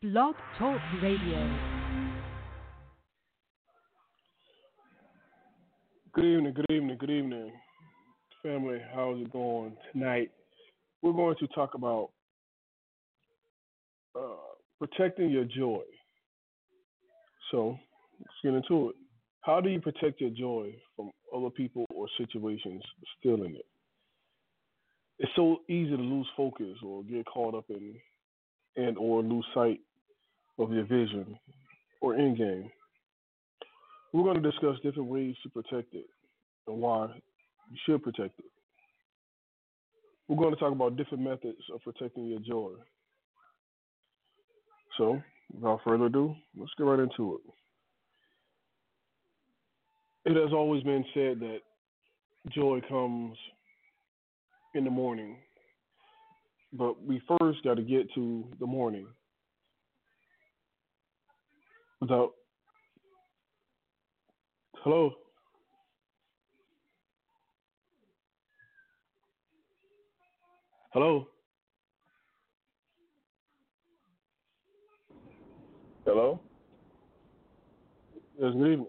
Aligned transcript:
Blog 0.00 0.36
Talk 0.56 0.80
Radio. 1.02 1.58
Good 6.12 6.24
evening, 6.24 6.54
good 6.54 6.70
evening, 6.70 6.96
good 7.00 7.10
evening, 7.10 7.52
family. 8.40 8.78
How's 8.94 9.20
it 9.20 9.32
going 9.32 9.76
tonight? 9.92 10.30
We're 11.02 11.14
going 11.14 11.34
to 11.40 11.48
talk 11.48 11.74
about 11.74 12.10
uh, 14.16 14.36
protecting 14.78 15.30
your 15.30 15.46
joy. 15.46 15.82
So 17.50 17.76
let's 18.20 18.30
get 18.44 18.54
into 18.54 18.90
it. 18.90 18.96
How 19.40 19.60
do 19.60 19.68
you 19.68 19.80
protect 19.80 20.20
your 20.20 20.30
joy 20.30 20.76
from 20.94 21.10
other 21.36 21.50
people 21.50 21.84
or 21.92 22.06
situations 22.18 22.84
stealing 23.18 23.56
it? 23.56 23.66
It's 25.18 25.32
so 25.34 25.62
easy 25.68 25.96
to 25.96 26.02
lose 26.02 26.28
focus 26.36 26.76
or 26.84 27.02
get 27.02 27.26
caught 27.26 27.56
up 27.56 27.64
in 27.68 27.96
and 28.78 28.96
or 28.96 29.22
lose 29.22 29.44
sight 29.52 29.80
of 30.58 30.72
your 30.72 30.84
vision 30.84 31.38
or 32.00 32.14
end 32.14 32.38
game. 32.38 32.70
We're 34.12 34.22
going 34.22 34.42
to 34.42 34.50
discuss 34.50 34.76
different 34.82 35.08
ways 35.08 35.34
to 35.42 35.50
protect 35.50 35.94
it 35.94 36.06
and 36.66 36.80
why 36.80 37.06
you 37.70 37.76
should 37.84 38.02
protect 38.02 38.38
it. 38.38 38.46
We're 40.28 40.36
going 40.36 40.54
to 40.54 40.60
talk 40.60 40.72
about 40.72 40.96
different 40.96 41.24
methods 41.24 41.58
of 41.72 41.82
protecting 41.82 42.26
your 42.26 42.40
joy. 42.40 42.72
So, 44.96 45.20
without 45.52 45.80
further 45.84 46.06
ado, 46.06 46.34
let's 46.56 46.72
get 46.76 46.84
right 46.84 47.00
into 47.00 47.36
it. 47.36 47.40
It 50.30 50.36
has 50.36 50.52
always 50.52 50.82
been 50.82 51.04
said 51.14 51.40
that 51.40 51.58
joy 52.50 52.80
comes 52.88 53.36
in 54.74 54.84
the 54.84 54.90
morning, 54.90 55.36
but 56.72 57.02
we 57.02 57.20
first 57.40 57.62
got 57.64 57.74
to 57.74 57.82
get 57.82 58.12
to 58.14 58.44
the 58.60 58.66
morning. 58.66 59.06
Without, 62.00 62.32
hello. 64.84 65.12
Hello. 70.92 71.28
Hello. 76.04 76.40
Yes, 78.40 78.52
good 78.52 78.72
evening. 78.72 78.86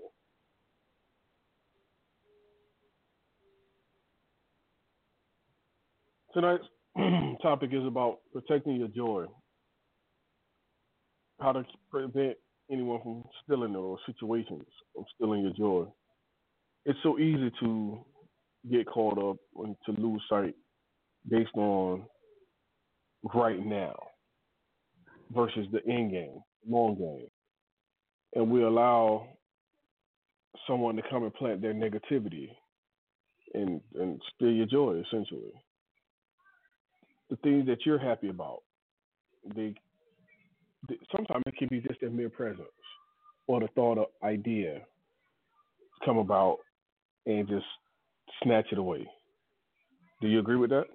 Tonight's 6.33 6.63
topic 7.41 7.71
is 7.73 7.85
about 7.85 8.19
protecting 8.33 8.75
your 8.75 8.87
joy. 8.89 9.25
How 11.39 11.53
to 11.53 11.63
prevent 11.89 12.35
anyone 12.71 13.01
from 13.01 13.23
stealing 13.43 13.73
it 13.73 13.77
or 13.77 13.97
situations 14.05 14.65
from 14.93 15.05
stealing 15.15 15.41
your 15.43 15.53
joy. 15.53 15.89
It's 16.85 16.99
so 17.03 17.17
easy 17.19 17.51
to 17.61 17.99
get 18.69 18.87
caught 18.87 19.17
up 19.17 19.37
and 19.63 19.75
to 19.85 20.01
lose 20.01 20.21
sight 20.29 20.55
based 21.29 21.55
on 21.55 22.03
right 23.33 23.63
now 23.65 23.95
versus 25.33 25.67
the 25.71 25.85
end 25.91 26.11
game, 26.11 26.41
long 26.67 26.95
game. 26.95 27.27
And 28.35 28.49
we 28.51 28.63
allow 28.63 29.27
someone 30.67 30.95
to 30.95 31.01
come 31.09 31.23
and 31.23 31.33
plant 31.33 31.61
their 31.61 31.73
negativity 31.73 32.49
and, 33.53 33.81
and 33.95 34.21
steal 34.35 34.51
your 34.51 34.65
joy, 34.65 35.01
essentially. 35.07 35.53
The 37.29 37.35
things 37.37 37.67
that 37.67 37.85
you're 37.85 37.99
happy 37.99 38.29
about, 38.29 38.63
they, 39.55 39.73
they 40.87 40.97
sometimes 41.15 41.43
it 41.45 41.55
can 41.57 41.67
be 41.69 41.81
just 41.81 42.01
a 42.03 42.09
mere 42.09 42.29
presence 42.29 42.67
or 43.47 43.59
the 43.59 43.67
thought 43.75 43.97
of 43.97 44.07
idea 44.23 44.81
come 46.05 46.17
about 46.17 46.57
and 47.25 47.47
just 47.47 47.65
snatch 48.43 48.67
it 48.71 48.77
away. 48.77 49.07
Do 50.21 50.27
you 50.27 50.39
agree 50.39 50.57
with 50.57 50.71
that? 50.71 50.85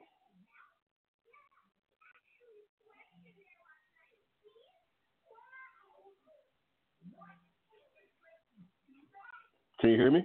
Can 9.81 9.91
you 9.91 9.97
hear 9.97 10.11
me? 10.11 10.25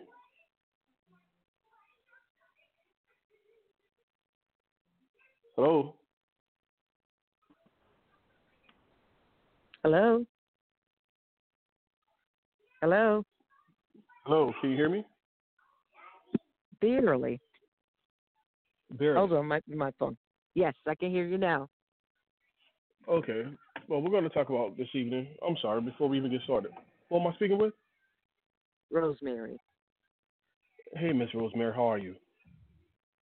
Hello? 5.56 5.99
Hello? 9.84 10.26
Hello? 12.82 13.24
Hello, 14.26 14.52
can 14.60 14.72
you 14.72 14.76
hear 14.76 14.90
me? 14.90 15.06
Barely. 16.82 17.40
Barely. 18.92 19.18
Hold 19.18 19.34
on, 19.34 19.48
my 19.48 19.62
my 19.68 19.92
phone. 19.98 20.18
Yes, 20.54 20.74
I 20.86 20.96
can 20.96 21.12
hear 21.12 21.26
you 21.26 21.38
now. 21.38 21.70
Okay. 23.08 23.44
Well, 23.88 24.02
we're 24.02 24.10
going 24.10 24.24
to 24.24 24.30
talk 24.30 24.50
about 24.50 24.76
this 24.78 24.90
evening. 24.94 25.28
I'm 25.48 25.56
sorry, 25.62 25.82
before 25.82 26.10
we 26.10 26.18
even 26.18 26.32
get 26.32 26.42
started. 26.44 26.72
Who 27.10 27.20
am 27.20 27.28
I 27.28 27.34
speaking 27.36 27.58
with? 27.58 27.74
Rosemary. 28.92 29.58
Hey, 30.94 31.14
Miss 31.14 31.30
Rosemary, 31.34 31.74
how 31.74 31.90
are 31.90 31.98
you? 31.98 32.16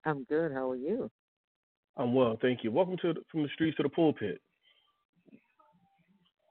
I'm 0.04 0.24
good. 0.24 0.52
How 0.52 0.68
are 0.70 0.76
you? 0.76 1.10
I'm 1.96 2.12
well, 2.12 2.38
thank 2.42 2.64
you. 2.64 2.72
Welcome 2.72 2.96
to 3.02 3.12
the, 3.12 3.20
from 3.30 3.42
the 3.42 3.48
streets 3.54 3.76
to 3.76 3.84
the 3.84 3.88
pulpit. 3.88 4.40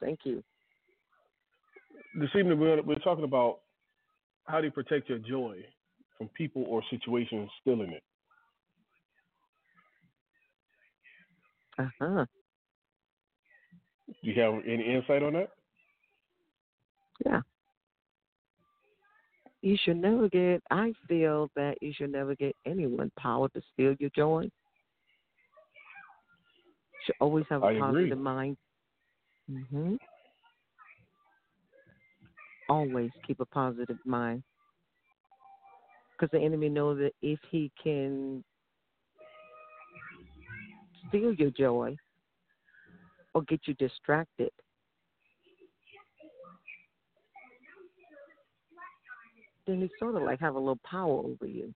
Thank 0.02 0.20
you. 0.24 0.44
This 2.16 2.30
evening 2.38 2.60
we're 2.60 2.82
we're 2.82 2.96
talking 2.96 3.24
about 3.24 3.60
how 4.46 4.60
do 4.60 4.66
you 4.66 4.72
protect 4.72 5.10
your 5.10 5.20
joy 5.20 5.58
from 6.18 6.30
people 6.30 6.66
or 6.68 6.82
situations 6.90 7.50
stealing 7.62 7.92
it. 7.92 8.04
Uh 11.78 11.88
huh. 12.00 12.26
Do 14.08 14.30
you 14.32 14.42
have 14.42 14.54
any 14.66 14.84
insight 14.96 15.24
on 15.24 15.34
that? 15.34 15.50
Yeah. 17.26 17.42
You 19.62 19.78
should 19.84 19.98
never 19.98 20.30
get. 20.30 20.64
I 20.72 20.94
feel 21.08 21.50
that 21.56 21.76
you 21.82 21.94
should 21.94 22.12
never 22.12 22.36
get 22.36 22.56
anyone 22.66 23.12
power 23.20 23.50
to 23.50 23.62
steal 23.74 23.94
your 24.00 24.10
joy. 24.16 24.44
You 24.44 24.50
should 27.06 27.16
always 27.20 27.46
have 27.50 27.64
a 27.64 27.68
I 27.68 27.74
positive 27.74 28.12
agree. 28.12 28.16
mind. 28.16 28.58
Mhm. 29.50 29.98
Always 32.68 33.12
keep 33.26 33.40
a 33.40 33.46
positive 33.46 33.98
mind, 34.06 34.44
because 36.12 36.30
the 36.32 36.40
enemy 36.40 36.70
knows 36.70 37.00
that 37.00 37.14
if 37.22 37.40
he 37.50 37.72
can 37.82 38.44
steal 41.08 41.34
your 41.34 41.50
joy 41.50 41.98
or 43.34 43.42
get 43.44 43.68
you 43.68 43.74
distracted, 43.76 44.52
then 49.66 49.82
he 49.82 49.90
sort 49.98 50.16
of 50.16 50.22
like 50.24 50.40
have 50.40 50.56
a 50.56 50.60
little 50.60 50.80
power 50.84 51.20
over 51.20 51.48
you. 51.48 51.74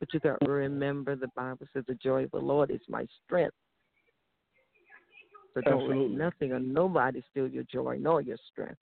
But 0.00 0.12
you 0.12 0.20
got 0.20 0.38
to 0.40 0.50
remember 0.50 1.16
the 1.16 1.28
Bible 1.28 1.66
says 1.72 1.84
the 1.86 1.94
joy 1.94 2.24
of 2.24 2.30
the 2.32 2.38
Lord 2.38 2.70
is 2.70 2.82
my 2.88 3.06
strength. 3.24 3.56
So 5.56 5.62
don't 5.62 5.80
Absolutely. 5.80 6.16
let 6.18 6.18
nothing 6.18 6.52
or 6.52 6.60
nobody 6.60 7.22
steal 7.30 7.48
your 7.48 7.62
joy 7.62 7.96
nor 7.98 8.20
your 8.20 8.36
strength. 8.52 8.76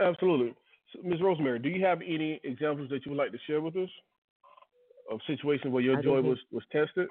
Absolutely. 0.00 0.54
So, 0.92 1.00
Ms. 1.02 1.20
Rosemary, 1.20 1.58
do 1.58 1.68
you 1.68 1.84
have 1.84 2.00
any 2.00 2.40
examples 2.44 2.90
that 2.90 3.04
you 3.04 3.10
would 3.10 3.18
like 3.18 3.32
to 3.32 3.38
share 3.48 3.60
with 3.60 3.74
us 3.74 3.88
of 5.10 5.18
situations 5.26 5.72
where 5.72 5.82
your 5.82 5.98
I 5.98 6.02
joy 6.02 6.20
was, 6.20 6.38
was 6.52 6.62
tested? 6.70 7.08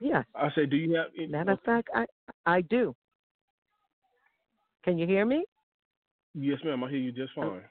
Yes. 0.00 0.24
I 0.34 0.48
say, 0.54 0.64
do 0.64 0.76
you 0.76 0.94
have 0.94 1.08
any, 1.16 1.26
Matter 1.26 1.52
of 1.52 1.60
fact, 1.60 1.90
I 1.94 2.06
I 2.46 2.62
do. 2.62 2.96
Can 4.84 4.96
you 4.96 5.06
hear 5.06 5.26
me? 5.26 5.44
Yes, 6.34 6.60
ma'am. 6.64 6.82
I 6.82 6.88
hear 6.88 6.98
you 6.98 7.12
just 7.12 7.32
oh. 7.36 7.42
fine. 7.42 7.62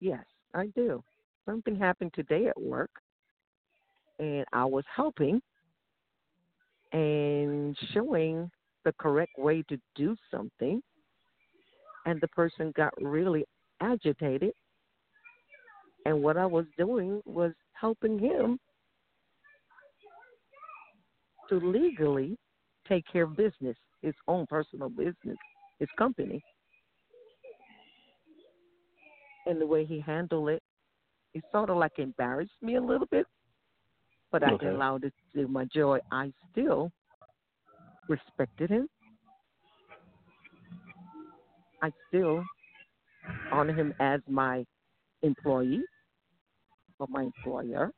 Yes, 0.00 0.24
I 0.54 0.68
do. 0.74 1.04
Something 1.44 1.76
happened 1.76 2.12
today 2.14 2.46
at 2.46 2.58
work, 2.60 2.90
and 4.18 4.44
I 4.52 4.64
was 4.64 4.84
helping 4.94 5.40
and 6.92 7.76
showing 7.92 8.50
the 8.84 8.92
correct 8.98 9.32
way 9.38 9.62
to 9.68 9.78
do 9.96 10.16
something, 10.30 10.82
and 12.06 12.20
the 12.20 12.28
person 12.28 12.72
got 12.76 12.92
really 13.00 13.44
agitated. 13.80 14.52
And 16.06 16.22
what 16.22 16.36
I 16.36 16.46
was 16.46 16.66
doing 16.76 17.22
was 17.24 17.52
helping 17.72 18.18
him 18.18 18.58
to 21.48 21.56
legally 21.56 22.36
take 22.86 23.04
care 23.10 23.24
of 23.24 23.36
business, 23.36 23.76
his 24.02 24.14
own 24.28 24.46
personal 24.46 24.88
business, 24.88 25.36
his 25.78 25.88
company. 25.98 26.42
And 29.46 29.60
the 29.60 29.66
way 29.66 29.84
he 29.84 30.00
handled 30.00 30.50
it, 30.50 30.62
it 31.34 31.42
sort 31.52 31.70
of 31.70 31.76
like 31.76 31.98
embarrassed 31.98 32.52
me 32.62 32.76
a 32.76 32.80
little 32.80 33.06
bit. 33.10 33.26
But 34.34 34.42
I 34.42 34.50
didn't 34.50 34.74
allow 34.74 34.96
it 34.96 35.02
to 35.02 35.12
steal 35.30 35.46
my 35.46 35.64
joy. 35.66 36.00
I 36.10 36.32
still 36.50 36.90
respected 38.08 38.68
him. 38.68 38.88
I 41.80 41.92
still 42.08 42.42
honor 43.52 43.72
him 43.72 43.94
as 44.00 44.20
my 44.28 44.64
employee 45.22 45.84
or 46.98 47.06
my 47.08 47.22
employer. 47.22 47.92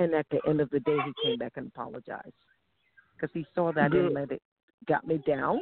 And 0.00 0.16
at 0.16 0.26
the 0.32 0.40
end 0.48 0.60
of 0.60 0.68
the 0.70 0.80
day, 0.80 0.96
he 1.06 1.12
came 1.24 1.38
back 1.38 1.52
and 1.54 1.68
apologized 1.68 2.32
because 3.16 3.30
he 3.32 3.46
saw 3.54 3.70
that 3.72 3.92
didn't 3.92 4.14
let 4.14 4.32
it 4.32 4.42
got 4.88 5.06
me 5.06 5.22
down 5.24 5.60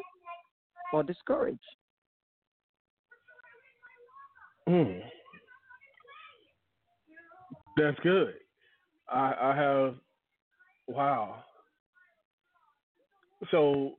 or 0.95 1.03
discouraged. 1.03 1.61
Hmm. 4.67 5.01
That's 7.77 7.99
good. 8.01 8.35
I, 9.09 9.35
I 9.41 9.57
have. 9.57 9.95
Wow. 10.87 11.45
So, 13.51 13.93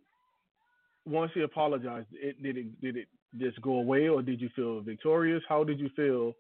once 1.06 1.32
he 1.34 1.42
apologized, 1.42 2.08
it, 2.14 2.42
did 2.42 2.58
it 2.58 2.82
did 2.82 2.98
it 2.98 3.08
just 3.40 3.62
go 3.62 3.76
away, 3.76 4.08
or 4.08 4.22
did 4.22 4.40
you 4.40 4.50
feel 4.56 4.82
victorious? 4.82 5.44
How 5.48 5.64
did 5.64 5.80
you 5.80 5.90
feel 5.96 6.34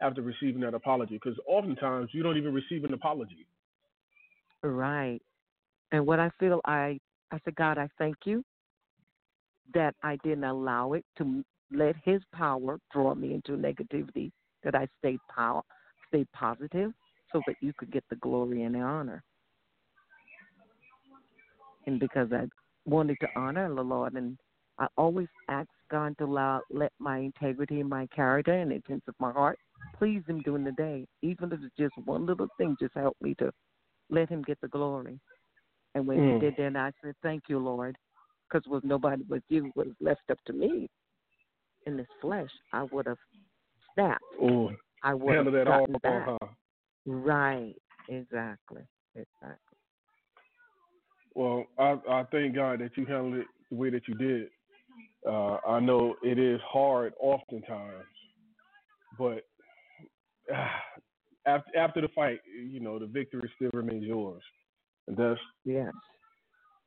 after 0.00 0.22
receiving 0.22 0.60
that 0.62 0.74
apology? 0.74 1.14
Because 1.14 1.38
oftentimes 1.46 2.10
you 2.12 2.22
don't 2.22 2.36
even 2.36 2.52
receive 2.52 2.84
an 2.84 2.92
apology. 2.92 3.46
Right. 4.62 5.20
And 5.92 6.06
what 6.06 6.20
I 6.20 6.30
feel, 6.38 6.60
I 6.64 6.98
I 7.30 7.38
said, 7.44 7.54
God, 7.56 7.78
I 7.78 7.88
thank 7.98 8.16
you 8.24 8.44
that 9.74 9.94
I 10.02 10.16
didn't 10.22 10.44
allow 10.44 10.92
it 10.92 11.04
to 11.18 11.44
let 11.70 11.96
His 12.04 12.22
power 12.34 12.78
draw 12.92 13.14
me 13.14 13.34
into 13.34 13.52
negativity. 13.52 14.30
That 14.64 14.76
I 14.76 14.86
stayed 15.00 15.18
power, 15.34 15.62
stayed 16.12 16.30
positive, 16.32 16.92
so 17.32 17.40
that 17.46 17.56
you 17.60 17.72
could 17.78 17.90
get 17.90 18.04
the 18.10 18.16
glory 18.16 18.62
and 18.62 18.74
the 18.74 18.80
honor. 18.80 19.22
And 21.86 21.98
because 21.98 22.28
I 22.32 22.46
wanted 22.84 23.18
to 23.20 23.28
honor 23.36 23.74
the 23.74 23.82
Lord, 23.82 24.14
and 24.14 24.36
I 24.78 24.86
always 24.96 25.28
ask 25.48 25.68
God 25.90 26.16
to 26.18 26.24
allow 26.24 26.62
let 26.70 26.92
my 26.98 27.18
integrity 27.18 27.80
and 27.80 27.88
my 27.88 28.06
character 28.14 28.52
and 28.52 28.70
the 28.70 28.76
intents 28.76 29.08
of 29.08 29.14
my 29.18 29.32
heart 29.32 29.58
please 29.98 30.22
Him 30.26 30.42
during 30.42 30.64
the 30.64 30.72
day, 30.72 31.06
even 31.22 31.52
if 31.52 31.60
it's 31.62 31.76
just 31.78 32.06
one 32.06 32.26
little 32.26 32.48
thing, 32.58 32.76
just 32.80 32.94
help 32.94 33.16
me 33.20 33.34
to 33.38 33.52
let 34.10 34.28
Him 34.28 34.42
get 34.42 34.60
the 34.60 34.68
glory. 34.68 35.20
And 35.94 36.06
when 36.06 36.18
Mm. 36.18 36.34
He 36.34 36.50
did 36.50 36.56
that, 36.56 36.76
I 36.76 36.92
said, 37.02 37.14
"Thank 37.22 37.48
you, 37.48 37.58
Lord," 37.58 37.96
because 38.48 38.66
was 38.66 38.82
nobody 38.84 39.22
but 39.22 39.42
you 39.48 39.70
was 39.74 39.88
left 40.00 40.30
up 40.30 40.38
to 40.46 40.52
me 40.52 40.88
in 41.86 41.96
this 41.96 42.08
flesh, 42.20 42.50
I 42.72 42.84
would 42.84 43.06
have 43.06 43.18
snapped. 43.94 44.24
I 45.02 45.14
would 45.14 45.34
handle 45.34 45.52
that 45.52 45.68
all 45.68 45.86
back. 46.02 46.26
wrong, 46.26 46.38
huh? 46.42 46.48
Right. 47.06 47.74
Exactly. 48.08 48.82
Exactly. 49.14 49.78
Well, 51.34 51.64
I, 51.78 51.96
I 52.08 52.24
thank 52.30 52.54
God 52.54 52.80
that 52.80 52.96
you 52.96 53.06
handled 53.06 53.34
it 53.34 53.46
the 53.70 53.76
way 53.76 53.90
that 53.90 54.06
you 54.06 54.14
did. 54.14 54.48
Uh, 55.26 55.58
I 55.66 55.80
know 55.80 56.16
it 56.22 56.38
is 56.38 56.60
hard 56.66 57.14
oftentimes, 57.20 58.04
but 59.18 59.44
uh, 60.54 60.68
after 61.46 61.76
after 61.78 62.00
the 62.00 62.08
fight, 62.14 62.40
you 62.54 62.80
know, 62.80 62.98
the 62.98 63.06
victory 63.06 63.50
still 63.56 63.70
remains 63.72 64.04
yours, 64.04 64.42
and 65.08 65.16
that's 65.16 65.40
Yes. 65.64 65.92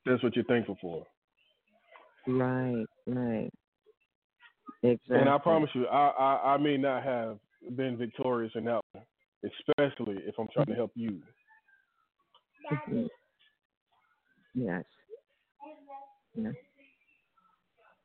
that's 0.05 0.21
what 0.21 0.35
you're 0.35 0.45
thankful 0.45 0.77
for. 0.81 1.05
Right. 2.27 2.85
Right. 3.07 3.51
Exactly. 4.83 5.19
And 5.19 5.29
I 5.29 5.37
promise 5.37 5.69
you, 5.73 5.87
I, 5.87 6.09
I 6.09 6.53
I 6.53 6.57
may 6.57 6.77
not 6.77 7.03
have 7.03 7.39
been 7.75 7.97
victorious 7.97 8.51
in 8.55 8.65
that 8.65 8.81
one, 8.93 9.03
especially 9.43 10.17
if 10.25 10.35
I'm 10.39 10.47
trying 10.53 10.67
to 10.67 10.75
help 10.75 10.91
you. 10.95 11.21
Yes. 14.57 14.83
Yeah. 16.35 16.51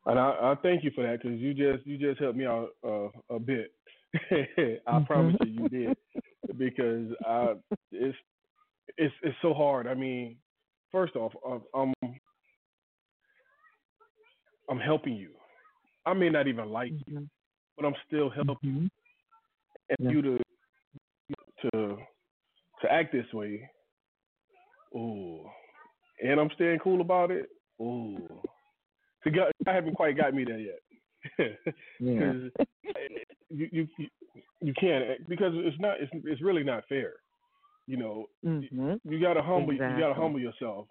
And 0.07 0.19
I, 0.19 0.31
I 0.31 0.55
thank 0.63 0.83
you 0.83 0.91
for 0.95 1.03
that 1.05 1.23
because 1.23 1.39
you 1.39 1.55
just 1.55 1.87
you 1.87 1.97
just 1.97 2.21
helped 2.21 2.37
me 2.37 2.45
out 2.47 2.71
uh, 2.85 3.09
a 3.33 3.39
bit. 3.39 3.73
I 4.87 5.01
promise 5.07 5.37
you, 5.43 5.51
you 5.51 5.69
did 5.69 5.97
because 6.59 7.07
I 7.25 7.55
it's 7.93 8.17
it's 8.99 9.15
it's 9.23 9.37
so 9.43 9.55
hard. 9.55 9.87
I 9.87 9.95
mean, 9.95 10.37
first 10.91 11.15
off, 11.15 11.33
I'm 11.75 11.95
I'm 14.69 14.79
helping 14.79 15.15
you. 15.15 15.31
I 16.07 16.15
may 16.15 16.31
not 16.31 16.49
even 16.49 16.71
like 16.71 16.93
you, 17.07 17.21
Mhm. 17.21 17.29
but 17.77 17.87
I'm 17.87 17.95
still 18.07 18.31
helping 18.31 18.57
Mhm. 18.71 18.91
And 19.91 19.99
Yeah. 20.01 20.11
you 20.11 20.23
to 20.23 20.39
to 21.63 21.97
to 22.83 22.93
act 22.93 23.13
this 23.13 23.31
way. 23.33 23.69
Ooh, 24.95 25.45
and 26.23 26.41
I'm 26.41 26.51
staying 26.55 26.79
cool 26.81 27.01
about 27.01 27.31
it. 27.31 27.49
Ooh, 27.81 28.19
God, 29.35 29.53
I 29.67 29.73
haven't 29.73 29.95
quite 29.95 30.17
got 30.17 30.35
me 30.35 30.45
there 30.45 30.59
yet. 30.59 30.79
Yeah. 32.01 32.19
because 32.19 32.51
you, 33.51 33.69
you 33.73 33.89
you 33.99 34.09
you 34.63 34.75
can't 34.81 35.29
because 35.29 35.53
it's 35.55 35.79
not 35.79 36.01
it's 36.01 36.11
it's 36.25 36.41
really 36.43 36.65
not 36.65 36.85
fair. 36.89 37.13
You 37.87 37.99
know, 37.99 38.27
Mhm. 38.45 39.01
you 39.05 39.21
gotta 39.21 39.43
humble 39.43 39.75
you 39.75 39.99
gotta 39.99 40.15
humble 40.15 40.41
yourself, 40.41 40.87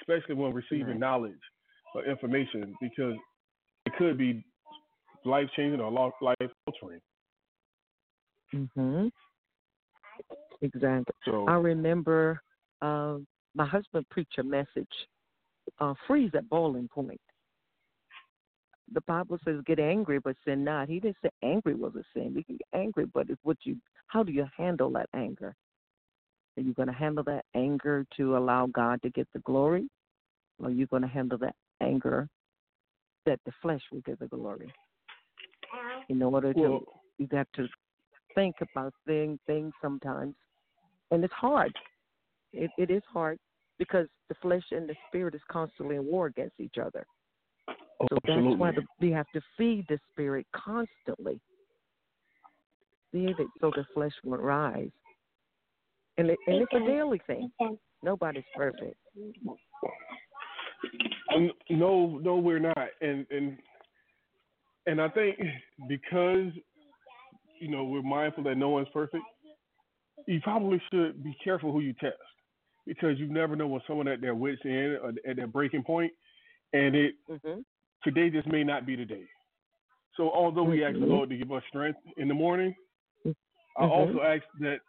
especially 0.00 0.34
when 0.36 0.52
receiving 0.54 0.86
Right. 0.94 0.98
knowledge 1.00 1.40
or 1.94 2.04
information, 2.06 2.74
because 2.80 3.16
it 3.86 3.92
could 3.98 4.16
be 4.16 4.42
life 5.24 5.48
changing 5.54 5.80
or 5.80 5.90
life 5.90 6.50
altering. 6.66 7.00
Mhm. 8.54 9.10
Exactly. 10.62 11.14
So 11.24 11.46
I 11.46 11.54
remember 11.54 12.40
uh, 12.80 13.18
my 13.54 13.66
husband 13.66 14.06
preached 14.10 14.38
a 14.38 14.42
message, 14.42 14.88
uh, 15.80 15.94
freeze 16.06 16.30
at 16.34 16.48
boiling 16.48 16.88
point. 16.88 17.20
The 18.92 19.00
Bible 19.02 19.38
says 19.44 19.60
get 19.66 19.78
angry 19.78 20.18
but 20.20 20.36
sin 20.44 20.62
not. 20.64 20.88
He 20.88 21.00
didn't 21.00 21.16
say 21.22 21.30
angry 21.42 21.74
was 21.74 21.94
a 21.96 22.04
sin. 22.14 22.32
We 22.34 22.44
can 22.44 22.56
get 22.56 22.78
angry, 22.78 23.06
but 23.12 23.28
it's 23.28 23.40
what 23.42 23.56
you 23.64 23.76
how 24.06 24.22
do 24.22 24.32
you 24.32 24.46
handle 24.56 24.90
that 24.92 25.08
anger? 25.14 25.54
Are 26.56 26.62
you 26.62 26.72
gonna 26.74 26.92
handle 26.92 27.24
that 27.24 27.44
anger 27.54 28.06
to 28.16 28.36
allow 28.36 28.66
God 28.66 29.02
to 29.02 29.10
get 29.10 29.26
the 29.32 29.40
glory? 29.40 29.88
Or 30.60 30.68
are 30.68 30.70
you 30.70 30.86
gonna 30.86 31.08
handle 31.08 31.38
that 31.38 31.56
anger 31.80 32.28
that 33.26 33.40
the 33.44 33.52
flesh 33.60 33.82
will 33.90 34.02
get 34.02 34.20
the 34.20 34.28
glory? 34.28 34.72
In 36.08 36.22
order 36.22 36.52
to 36.54 36.60
well, 36.60 36.80
you 37.18 37.26
got 37.26 37.48
to 37.54 37.66
think 38.34 38.56
about 38.60 38.92
things 39.06 39.38
things 39.46 39.72
sometimes 39.80 40.34
and 41.10 41.22
it's 41.24 41.34
hard. 41.34 41.72
It, 42.52 42.70
it 42.76 42.90
is 42.90 43.02
hard 43.12 43.38
because 43.78 44.06
the 44.28 44.34
flesh 44.42 44.64
and 44.70 44.88
the 44.88 44.94
spirit 45.08 45.34
is 45.34 45.40
constantly 45.50 45.96
in 45.96 46.04
war 46.04 46.26
against 46.26 46.58
each 46.58 46.76
other. 46.80 47.06
Oh, 47.68 48.06
so 48.10 48.16
absolutely. 48.16 48.50
that's 48.50 48.60
why 48.60 48.70
the, 48.72 48.82
we 49.00 49.10
have 49.12 49.26
to 49.34 49.40
feed 49.56 49.84
the 49.88 49.98
spirit 50.12 50.46
constantly. 50.54 51.40
Feed 53.12 53.36
it 53.38 53.46
so 53.60 53.70
the 53.74 53.84
flesh 53.94 54.12
won't 54.24 54.40
rise. 54.40 54.90
And, 56.18 56.30
it, 56.30 56.38
and 56.46 56.62
it's 56.62 56.72
a 56.72 56.86
daily 56.86 57.20
thing. 57.26 57.50
Nobody's 58.02 58.44
perfect. 58.56 58.96
No, 61.70 62.20
no, 62.22 62.36
we're 62.36 62.60
not, 62.60 62.88
and 63.00 63.26
and 63.30 63.56
and 64.86 65.00
I 65.00 65.08
think 65.08 65.36
because 65.88 66.52
you 67.60 67.68
know 67.68 67.84
we're 67.84 68.02
mindful 68.02 68.44
that 68.44 68.56
no 68.56 68.70
one's 68.70 68.88
perfect, 68.92 69.24
you 70.26 70.40
probably 70.42 70.80
should 70.90 71.22
be 71.22 71.36
careful 71.42 71.72
who 71.72 71.80
you 71.80 71.92
test 71.94 72.14
because 72.86 73.18
you 73.18 73.26
never 73.26 73.56
know 73.56 73.66
when 73.66 73.80
someone 73.86 74.08
at 74.08 74.20
their 74.20 74.34
wits 74.34 74.62
end 74.64 74.98
or 75.02 75.12
at 75.28 75.36
their 75.36 75.46
breaking 75.46 75.82
point, 75.82 76.12
and 76.72 76.94
it 76.94 77.14
hmm 77.28 77.60
today 78.02 78.30
just 78.30 78.46
may 78.48 78.64
not 78.64 78.86
be 78.86 78.96
the 78.96 79.04
day. 79.04 79.24
So 80.16 80.30
although 80.30 80.64
we 80.64 80.84
ask 80.84 80.94
the 80.98 81.06
Mhm. 81.06 81.08
Lord 81.08 81.30
to 81.30 81.36
give 81.36 81.50
us 81.52 81.62
strength 81.68 81.98
in 82.16 82.28
the 82.28 82.34
morning, 82.34 82.74
I 83.76 83.84
Mhm. 83.84 83.90
also 83.90 84.20
ask 84.22 84.44
that 84.60 84.80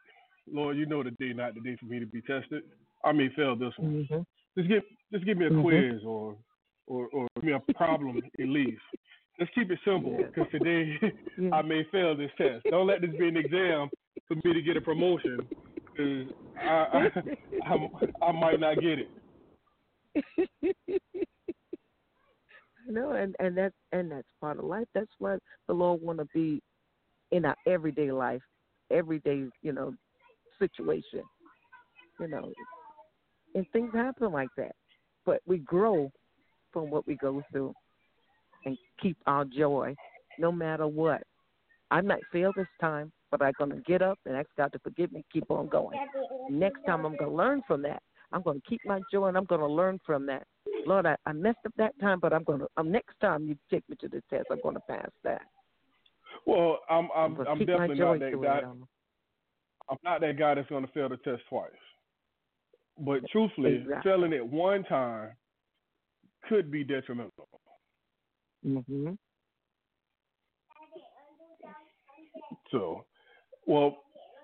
Lord, 0.48 0.78
you 0.78 0.86
know 0.86 1.02
the 1.04 1.12
day 1.12 1.34
not 1.34 1.56
the 1.56 1.62
day 1.62 1.76
for 1.78 1.86
me 1.86 2.00
to 2.00 2.06
be 2.06 2.22
tested. 2.22 2.64
I 3.04 3.12
may 3.12 3.30
fail 3.30 3.56
this 3.56 3.74
one. 3.78 4.06
hmm 4.10 4.22
Just 4.58 4.70
give 4.70 4.84
just 5.12 5.26
give 5.26 5.38
me 5.38 5.48
a 5.48 5.52
Mhm. 5.52 5.62
quiz 5.62 6.04
or 6.06 6.38
or 6.88 7.08
or 7.10 7.28
give 7.36 7.44
me 7.46 7.54
a 7.54 7.74
problem 7.74 8.18
at 8.18 8.48
least. 8.48 8.82
Let's 9.40 9.52
keep 9.54 9.70
it 9.72 9.80
simple 9.86 10.18
Yeah. 10.20 10.28
because 10.28 10.50
today 10.52 10.98
Yeah. 11.38 11.54
I 11.54 11.62
may 11.62 11.84
fail 11.92 12.16
this 12.16 12.32
test. 12.38 12.66
Don't 12.70 12.88
let 12.88 13.02
this 13.02 13.12
be 13.18 13.28
an 13.28 13.38
exam 13.38 13.90
for 14.28 14.36
me 14.36 14.54
to 14.54 14.62
get 14.62 14.78
a 14.78 14.82
promotion 14.82 15.48
because 15.92 16.28
I, 16.58 16.66
I 16.66 17.10
I 17.66 18.28
I 18.28 18.32
might 18.32 18.60
not 18.60 18.80
get 18.80 19.00
it. 19.00 19.10
no, 22.88 23.12
and 23.12 23.36
and 23.40 23.58
that's 23.58 23.76
and 23.92 24.12
that's 24.12 24.28
part 24.40 24.60
of 24.60 24.66
life. 24.66 24.88
That's 24.94 25.12
why 25.20 25.38
the 25.68 25.74
Lord 25.74 26.02
want 26.02 26.20
to 26.20 26.26
be 26.34 26.62
in 27.32 27.44
our 27.46 27.56
everyday 27.68 28.12
life, 28.12 28.42
everyday 28.92 29.46
you 29.62 29.74
know 29.74 29.94
situation. 30.60 31.24
You 32.20 32.30
know, 32.30 32.54
and 33.56 33.66
things 33.74 33.94
happen 33.94 34.32
like 34.32 34.48
that, 34.56 34.74
but 35.26 35.42
we 35.46 35.58
grow 35.58 36.10
from 36.72 36.90
what 36.90 37.06
we 37.06 37.18
go 37.18 37.42
through, 37.52 37.74
and 38.66 38.78
keep 39.02 39.18
our 39.28 39.46
joy, 39.46 39.96
no 40.40 40.52
matter 40.52 40.88
what. 40.88 41.24
I 41.92 42.02
might 42.02 42.24
fail 42.32 42.52
this 42.56 42.68
time, 42.82 43.12
but 43.32 43.42
I'm 43.42 43.54
going 43.58 43.72
to 43.72 43.82
get 43.82 44.02
up 44.02 44.20
and 44.26 44.36
ask 44.36 44.48
God 44.58 44.72
to 44.74 44.80
forgive 44.80 45.12
me, 45.12 45.24
keep 45.32 45.50
on 45.50 45.68
going. 45.68 46.00
Next 46.50 46.80
time, 46.86 47.06
I'm 47.06 47.16
going 47.16 47.30
to 47.30 47.36
learn 47.36 47.62
from 47.68 47.82
that. 47.84 48.02
I'm 48.32 48.42
going 48.42 48.60
to 48.60 48.68
keep 48.68 48.82
my 48.86 49.00
joy, 49.12 49.28
and 49.28 49.38
I'm 49.38 49.46
going 49.46 49.62
to 49.62 49.68
learn 49.68 50.00
from 50.06 50.26
that. 50.26 50.44
Lord, 50.86 51.06
I, 51.06 51.16
I 51.26 51.32
messed 51.32 51.60
up 51.66 51.74
that 51.78 51.98
time, 52.00 52.20
but 52.20 52.34
I'm 52.34 52.44
going 52.44 52.60
to. 52.60 52.68
Um, 52.78 52.92
next 52.92 53.14
time 53.22 53.46
you 53.48 53.56
take 53.72 53.88
me 53.88 53.96
to 54.02 54.08
the 54.08 54.22
test, 54.30 54.48
I'm 54.52 54.60
going 54.62 54.76
to 54.76 54.82
pass 54.82 55.10
that. 55.24 55.42
Well, 56.46 56.80
I'm 56.90 57.10
I'm, 57.16 57.40
I'm, 57.40 57.48
I'm 57.48 57.60
definitely 57.60 58.00
not 58.00 58.20
that 58.20 58.42
guy. 58.42 58.62
I'm 59.90 59.98
not 60.04 60.22
that 60.22 60.38
guy 60.38 60.56
that's 60.56 60.70
going 60.70 60.86
to 60.86 60.92
fail 60.92 61.10
the 61.10 61.18
test 61.18 61.44
twice. 61.50 61.70
But 63.00 63.22
truthfully, 63.32 63.76
exactly. 63.76 64.12
failing 64.12 64.34
it 64.34 64.46
one 64.46 64.84
time 64.84 65.32
could 66.48 66.72
be 66.72 66.84
detrimental. 66.84 67.48
Mm-hmm. 68.66 69.12
So, 72.72 73.06
well, 73.66 73.98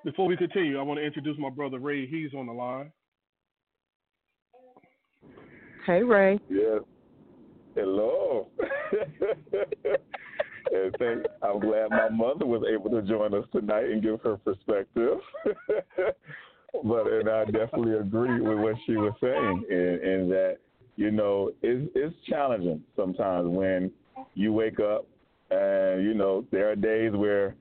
before 0.03 0.27
we 0.27 0.37
continue, 0.37 0.79
I 0.79 0.83
want 0.83 0.99
to 0.99 1.05
introduce 1.05 1.37
my 1.39 1.49
brother 1.49 1.79
Ray. 1.79 2.07
He's 2.07 2.33
on 2.33 2.47
the 2.47 2.53
line. 2.53 2.91
Hey, 5.85 6.03
Ray. 6.03 6.39
Yeah. 6.49 6.79
Hello. 7.75 8.47
and 10.71 10.95
thank, 10.99 11.25
I'm 11.41 11.59
glad 11.59 11.89
my 11.89 12.09
mother 12.09 12.45
was 12.45 12.63
able 12.71 12.89
to 12.91 13.01
join 13.07 13.33
us 13.33 13.45
tonight 13.51 13.85
and 13.85 14.03
give 14.03 14.21
her 14.21 14.37
perspective. 14.37 15.17
but 16.83 17.07
and 17.07 17.29
I 17.29 17.45
definitely 17.45 17.97
agree 17.97 18.41
with 18.41 18.59
what 18.59 18.75
she 18.85 18.95
was 18.95 19.13
saying, 19.21 19.65
and, 19.69 20.01
in 20.01 20.29
that 20.29 20.57
you 20.95 21.11
know 21.11 21.51
it's 21.61 21.89
it's 21.95 22.15
challenging 22.27 22.81
sometimes 22.95 23.47
when 23.47 23.91
you 24.33 24.53
wake 24.53 24.79
up 24.79 25.05
and 25.49 26.03
you 26.03 26.13
know 26.13 26.45
there 26.51 26.71
are 26.71 26.75
days 26.75 27.11
where 27.13 27.55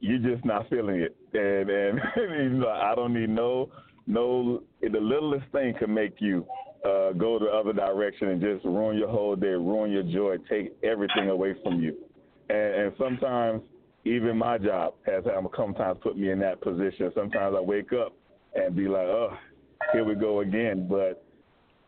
you're 0.00 0.18
just 0.18 0.44
not 0.44 0.68
feeling 0.70 1.00
it, 1.00 1.16
and 1.32 1.70
and 1.70 2.64
I 2.66 2.94
don't 2.94 3.14
need 3.14 3.30
no 3.30 3.70
no 4.06 4.62
the 4.80 5.00
littlest 5.00 5.50
thing 5.52 5.74
can 5.78 5.92
make 5.92 6.14
you 6.18 6.44
uh, 6.84 7.12
go 7.12 7.38
the 7.38 7.46
other 7.46 7.72
direction 7.72 8.28
and 8.28 8.40
just 8.40 8.64
ruin 8.64 8.96
your 8.96 9.08
whole 9.08 9.36
day, 9.36 9.48
ruin 9.48 9.90
your 9.92 10.02
joy, 10.02 10.36
take 10.48 10.74
everything 10.82 11.28
away 11.28 11.54
from 11.62 11.82
you. 11.82 11.94
And, 12.48 12.58
and 12.58 12.92
sometimes 12.98 13.62
even 14.04 14.38
my 14.38 14.56
job 14.58 14.94
has 15.04 15.24
sometimes 15.56 15.98
put 16.02 16.16
me 16.16 16.30
in 16.30 16.38
that 16.40 16.60
position. 16.62 17.12
Sometimes 17.14 17.54
I 17.56 17.60
wake 17.60 17.92
up 17.92 18.14
and 18.54 18.74
be 18.74 18.88
like, 18.88 19.06
oh, 19.06 19.36
here 19.92 20.04
we 20.04 20.14
go 20.14 20.40
again. 20.40 20.86
But 20.88 21.22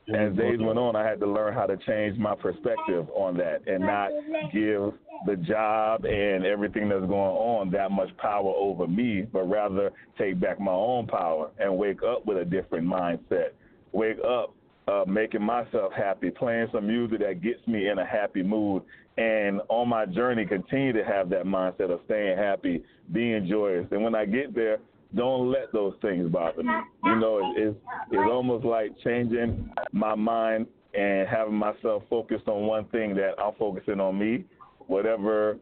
as 0.09 0.37
days 0.37 0.59
went 0.61 0.79
on, 0.79 0.97
I 0.97 1.07
had 1.07 1.21
to 1.21 1.27
learn 1.27 1.55
how 1.55 1.67
to 1.67 1.77
change 1.77 2.19
my 2.19 2.35
perspective 2.35 3.09
on 3.15 3.37
that 3.37 3.63
and 3.67 3.81
not 3.81 4.11
give 4.53 4.93
the 5.27 5.37
job 5.37 6.05
and 6.05 6.45
everything 6.45 6.89
that's 6.89 7.07
going 7.07 7.13
on 7.13 7.71
that 7.71 7.93
much 7.93 8.15
power 8.17 8.53
over 8.57 8.89
me, 8.89 9.27
but 9.33 9.49
rather 9.49 9.91
take 10.19 10.41
back 10.41 10.59
my 10.61 10.73
own 10.73 11.07
power 11.07 11.51
and 11.59 11.77
wake 11.77 12.03
up 12.03 12.27
with 12.27 12.39
a 12.39 12.45
different 12.45 12.87
mindset. 12.87 13.51
Wake 13.93 14.19
up 14.27 14.55
uh, 14.89 15.05
making 15.07 15.43
myself 15.43 15.93
happy, 15.93 16.31
playing 16.31 16.67
some 16.73 16.87
music 16.87 17.21
that 17.21 17.41
gets 17.41 17.65
me 17.69 17.89
in 17.89 17.99
a 17.99 18.07
happy 18.07 18.43
mood, 18.43 18.83
and 19.17 19.61
on 19.69 19.89
my 19.89 20.07
journey, 20.07 20.45
continue 20.47 20.93
to 20.93 21.05
have 21.05 21.29
that 21.29 21.45
mindset 21.45 21.93
of 21.93 22.01
staying 22.07 22.37
happy, 22.37 22.83
being 23.13 23.47
joyous. 23.49 23.87
And 23.91 24.03
when 24.03 24.15
I 24.15 24.25
get 24.25 24.55
there, 24.55 24.79
don't 25.15 25.51
let 25.51 25.73
those 25.73 25.95
things 26.01 26.31
bother 26.31 26.63
me. 26.63 26.73
You 27.05 27.17
know, 27.17 27.55
it's 27.57 27.77
it's 28.11 28.31
almost 28.31 28.65
like 28.65 28.93
changing 29.05 29.71
my 29.93 30.15
mind 30.15 30.67
and 30.95 31.29
having 31.29 31.55
myself 31.55 32.03
focused 32.09 32.49
on 32.49 32.67
one 32.67 32.85
thing 32.87 33.15
that 33.17 33.33
I'm 33.39 33.55
focusing 33.59 34.01
on 34.01 34.19
me, 34.19 34.45
whatever 34.87 35.59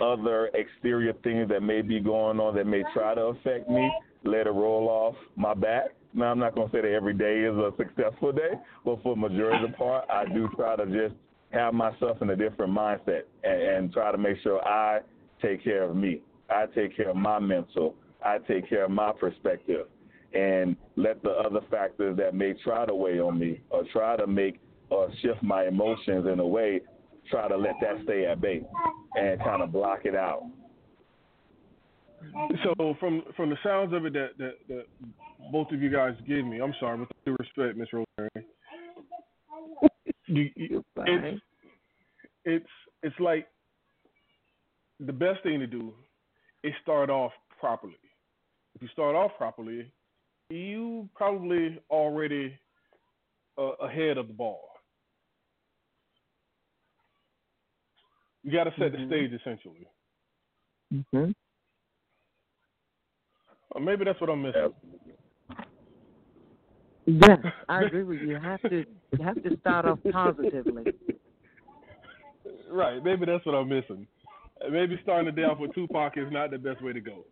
other 0.00 0.50
exterior 0.54 1.12
things 1.24 1.48
that 1.48 1.62
may 1.62 1.82
be 1.82 2.00
going 2.00 2.40
on 2.40 2.54
that 2.56 2.66
may 2.66 2.82
try 2.92 3.14
to 3.14 3.20
affect 3.22 3.68
me, 3.68 3.90
let 4.24 4.46
it 4.46 4.50
roll 4.50 4.88
off 4.88 5.14
my 5.36 5.54
back. 5.54 5.90
Now, 6.14 6.32
I'm 6.32 6.38
not 6.38 6.54
to 6.56 6.68
say 6.72 6.82
that 6.82 6.92
every 6.92 7.14
day 7.14 7.40
is 7.40 7.56
a 7.56 7.72
successful 7.76 8.32
day, 8.32 8.52
but 8.84 9.02
for 9.02 9.14
the 9.14 9.20
majority 9.20 9.64
of 9.64 9.70
the 9.70 9.76
part, 9.76 10.04
I 10.10 10.26
do 10.26 10.48
try 10.56 10.76
to 10.76 10.86
just 10.86 11.14
have 11.50 11.72
myself 11.72 12.20
in 12.20 12.30
a 12.30 12.36
different 12.36 12.72
mindset 12.72 13.22
and, 13.44 13.62
and 13.62 13.92
try 13.92 14.12
to 14.12 14.18
make 14.18 14.38
sure 14.42 14.66
I 14.66 15.00
take 15.40 15.64
care 15.64 15.84
of 15.84 15.96
me. 15.96 16.20
I 16.50 16.66
take 16.74 16.96
care 16.96 17.10
of 17.10 17.16
my 17.16 17.38
mental. 17.38 17.94
I 18.24 18.38
take 18.38 18.68
care 18.68 18.84
of 18.84 18.90
my 18.90 19.12
perspective 19.12 19.86
and 20.34 20.76
let 20.96 21.22
the 21.22 21.30
other 21.30 21.60
factors 21.70 22.16
that 22.16 22.34
may 22.34 22.54
try 22.64 22.86
to 22.86 22.94
weigh 22.94 23.20
on 23.20 23.38
me 23.38 23.60
or 23.70 23.84
try 23.92 24.16
to 24.16 24.26
make 24.26 24.60
or 24.90 25.08
shift 25.22 25.42
my 25.42 25.66
emotions 25.66 26.26
in 26.30 26.38
a 26.38 26.46
way, 26.46 26.80
try 27.30 27.48
to 27.48 27.56
let 27.56 27.74
that 27.80 28.02
stay 28.04 28.26
at 28.26 28.40
bay 28.40 28.62
and 29.14 29.40
kind 29.40 29.62
of 29.62 29.72
block 29.72 30.00
it 30.04 30.14
out. 30.14 30.42
So 32.62 32.94
from 33.00 33.22
from 33.36 33.50
the 33.50 33.56
sounds 33.62 33.92
of 33.92 34.06
it 34.06 34.12
that 34.12 34.30
that, 34.38 34.54
that 34.68 34.84
both 35.50 35.70
of 35.72 35.82
you 35.82 35.90
guys 35.90 36.14
give 36.26 36.44
me, 36.44 36.60
I'm 36.60 36.74
sorry, 36.78 37.00
with 37.00 37.08
due 37.24 37.36
respect, 37.38 37.76
Miss 37.76 37.88
Rosemary, 37.92 38.46
you, 40.26 40.50
you, 40.54 40.84
it's 40.98 41.42
it's 42.44 42.66
it's 43.02 43.20
like 43.20 43.48
the 45.00 45.12
best 45.12 45.42
thing 45.42 45.58
to 45.58 45.66
do 45.66 45.92
is 46.62 46.72
start 46.82 47.10
off 47.10 47.32
properly. 47.58 47.96
If 48.74 48.82
you 48.82 48.88
start 48.88 49.14
off 49.14 49.32
properly, 49.36 49.90
you 50.50 51.08
probably 51.14 51.78
already 51.90 52.58
uh, 53.58 53.72
ahead 53.82 54.18
of 54.18 54.28
the 54.28 54.34
ball. 54.34 54.68
You 58.42 58.52
got 58.52 58.64
to 58.64 58.70
set 58.78 58.92
mm-hmm. 58.92 59.08
the 59.08 59.16
stage 59.16 59.40
essentially. 59.40 59.86
Mm-hmm. 60.92 61.30
Or 63.70 63.80
maybe 63.80 64.04
that's 64.04 64.20
what 64.20 64.30
I'm 64.30 64.42
missing. 64.42 64.72
Yes, 67.06 67.38
I 67.68 67.82
agree 67.82 68.04
with 68.04 68.20
you. 68.20 68.30
You 68.30 68.40
have 68.40 68.62
to 68.62 68.78
you 68.78 69.24
have 69.24 69.42
to 69.42 69.56
start 69.60 69.86
off 69.86 69.98
positively. 70.12 70.84
Right. 72.70 73.02
Maybe 73.04 73.26
that's 73.26 73.44
what 73.44 73.54
I'm 73.54 73.68
missing. 73.68 74.06
Maybe 74.70 74.98
starting 75.02 75.26
the 75.26 75.32
day 75.32 75.42
off 75.42 75.58
with 75.58 75.74
Tupac 75.74 76.16
is 76.16 76.30
not 76.30 76.50
the 76.50 76.58
best 76.58 76.82
way 76.82 76.92
to 76.92 77.00
go. 77.00 77.24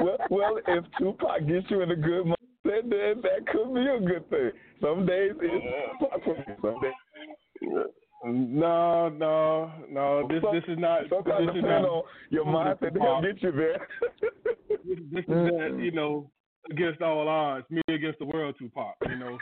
Well, 0.00 0.16
well, 0.30 0.58
if 0.66 0.84
Tupac 0.98 1.46
gets 1.46 1.70
you 1.70 1.82
in 1.82 1.90
a 1.90 1.96
good 1.96 2.26
mindset, 2.26 2.90
then 2.90 3.22
that 3.22 3.46
could 3.50 3.74
be 3.74 3.80
a 3.80 4.00
good 4.00 4.28
thing. 4.30 4.50
Some 4.80 5.06
days 5.06 5.32
it's 5.40 5.64
Tupac 6.00 6.56
Some 6.62 6.80
days. 6.80 7.84
No, 8.26 9.10
no, 9.10 9.70
no. 9.90 10.26
This 10.28 10.42
this 10.52 10.64
is 10.68 10.78
not. 10.78 11.02
Sometimes 11.10 11.46
this 11.48 11.56
is 11.56 11.62
not 11.62 11.84
on 11.84 12.02
your 12.30 12.46
mindset 12.46 12.98
will 12.98 13.20
get 13.20 13.42
you 13.42 13.52
there. 13.52 13.86
this, 14.70 14.98
this 15.12 15.24
is 15.24 15.28
that 15.28 15.78
you 15.78 15.92
know 15.92 16.30
against 16.70 17.02
all 17.02 17.28
odds, 17.28 17.66
me 17.70 17.82
against 17.88 18.18
the 18.18 18.24
world, 18.24 18.54
Tupac. 18.58 18.94
You 19.08 19.16
know, 19.16 19.38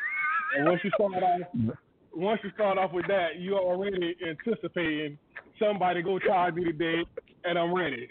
and 0.57 0.67
once 0.67 0.81
you 0.83 0.91
start 0.97 1.23
off, 1.23 1.77
once 2.15 2.41
you 2.43 2.51
start 2.55 2.77
off 2.77 2.93
with 2.93 3.07
that, 3.07 3.39
you're 3.39 3.61
already 3.61 4.17
anticipating 4.29 5.17
somebody 5.61 6.03
go 6.03 6.19
charge 6.19 6.55
me 6.55 6.65
today, 6.65 7.05
and 7.45 7.59
I'm 7.59 7.73
ready. 7.73 8.09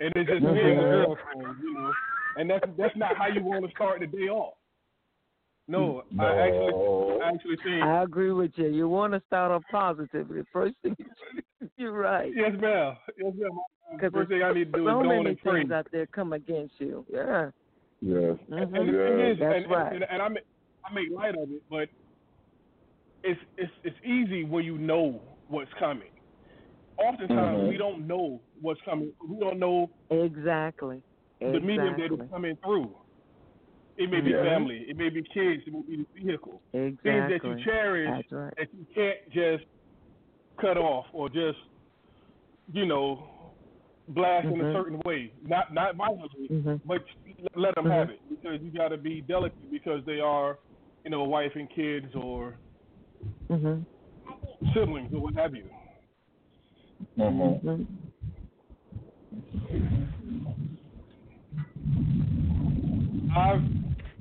And 0.00 0.12
it's 0.16 0.28
just 0.28 0.42
me 0.42 0.48
and 0.48 0.78
the 0.78 0.82
girlfriend, 0.82 1.56
you 1.62 1.74
know. 1.74 1.92
And 2.36 2.50
that's 2.50 2.64
that's 2.76 2.96
not 2.96 3.16
how 3.16 3.26
you 3.26 3.42
want 3.42 3.64
to 3.64 3.70
start 3.72 4.00
the 4.00 4.06
day 4.06 4.28
off. 4.28 4.54
No, 5.70 6.02
no, 6.10 6.24
I 6.24 6.46
actually, 6.46 7.20
I 7.22 7.28
actually 7.28 7.56
think. 7.62 7.82
I 7.82 8.02
agree 8.02 8.32
with 8.32 8.52
you. 8.56 8.68
You 8.68 8.88
want 8.88 9.12
to 9.12 9.22
start 9.26 9.52
off 9.52 9.62
positively. 9.70 10.42
First 10.50 10.74
thing, 10.82 10.96
you're 11.76 11.92
right. 11.92 12.32
Yes, 12.34 12.52
ma'am. 12.58 12.96
Yes, 13.18 13.32
ma'am. 13.36 13.50
Because 13.92 14.12
first 14.12 14.30
thing 14.30 14.42
I 14.42 14.52
need 14.52 14.72
to 14.72 14.78
do 14.78 14.84
so 14.86 15.00
is 15.00 15.02
go 15.02 15.08
many 15.08 15.30
and 15.30 15.38
pray. 15.40 15.60
things 15.60 15.72
out 15.72 15.86
there 15.92 16.06
come 16.06 16.32
against 16.32 16.74
you. 16.78 17.04
Yeah. 17.12 17.50
Yes. 18.00 18.36
Mm-hmm. 18.50 18.54
And 18.54 18.88
the 18.88 18.92
thing 18.92 19.20
is, 19.20 19.38
That's 19.40 19.54
and, 19.56 19.70
right. 19.70 19.92
and, 19.94 20.04
and 20.10 20.22
I 20.22 20.28
make, 20.28 20.44
I 20.84 20.94
make 20.94 21.10
light 21.10 21.36
of 21.36 21.50
it, 21.50 21.62
but 21.68 21.88
it's 23.24 23.40
it's 23.56 23.72
it's 23.84 23.96
easy 24.04 24.44
when 24.44 24.64
you 24.64 24.78
know 24.78 25.20
what's 25.48 25.70
coming. 25.78 26.08
Oftentimes 26.98 27.58
Mhm. 27.60 27.68
we 27.68 27.76
don't 27.76 28.06
know 28.06 28.42
what's 28.60 28.80
coming. 28.82 29.12
We 29.26 29.38
don't 29.38 29.58
know 29.58 29.90
Exactly. 30.10 31.02
the 31.40 31.60
medium 31.60 31.96
that 31.98 32.12
is 32.12 32.30
coming 32.30 32.56
through. 32.64 32.96
It 33.96 34.10
may 34.10 34.20
be 34.20 34.32
Yeah. 34.32 34.42
family, 34.42 34.88
it 34.88 34.96
may 34.96 35.08
be 35.08 35.22
kids, 35.22 35.62
it 35.66 35.72
may 35.72 35.82
be 35.82 35.96
the 35.96 36.20
vehicle. 36.20 36.62
Things 36.72 36.98
that 37.02 37.40
you 37.44 37.56
cherish 37.64 38.26
right. 38.30 38.54
that 38.56 38.72
you 38.72 38.86
can't 38.94 39.18
just 39.30 39.64
cut 40.60 40.76
off 40.76 41.06
or 41.12 41.28
just, 41.28 41.58
you 42.72 42.86
know, 42.86 43.54
blast 44.08 44.46
in 44.46 44.60
a 44.60 44.64
Mhm. 44.64 44.72
certain 44.72 45.00
way. 45.04 45.32
Not 45.42 45.72
not 45.72 45.96
violently, 45.96 46.48
hmm 46.48 46.76
but 46.84 47.04
let 47.54 47.74
them 47.74 47.86
have 47.86 48.10
it 48.10 48.20
because 48.28 48.60
you 48.62 48.70
got 48.70 48.88
to 48.88 48.96
be 48.96 49.20
delicate 49.20 49.70
because 49.70 50.04
they 50.04 50.20
are, 50.20 50.58
you 51.04 51.10
know, 51.10 51.22
a 51.22 51.28
wife 51.28 51.54
and 51.54 51.68
kids 51.70 52.14
or 52.14 52.58
hmm 53.50 53.82
siblings 54.74 55.12
or 55.12 55.20
what 55.20 55.34
have 55.34 55.54
you. 55.54 55.70
Mm-hmm. 57.18 57.68
hmm 57.68 57.84
I've 63.36 63.62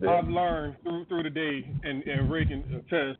I've 0.07 0.27
learned 0.27 0.75
through 0.83 1.05
through 1.05 1.23
the 1.23 1.29
day, 1.29 1.67
and 1.83 2.03
and 2.03 2.31
Ray 2.31 2.45
can 2.45 2.63
attest 2.73 3.19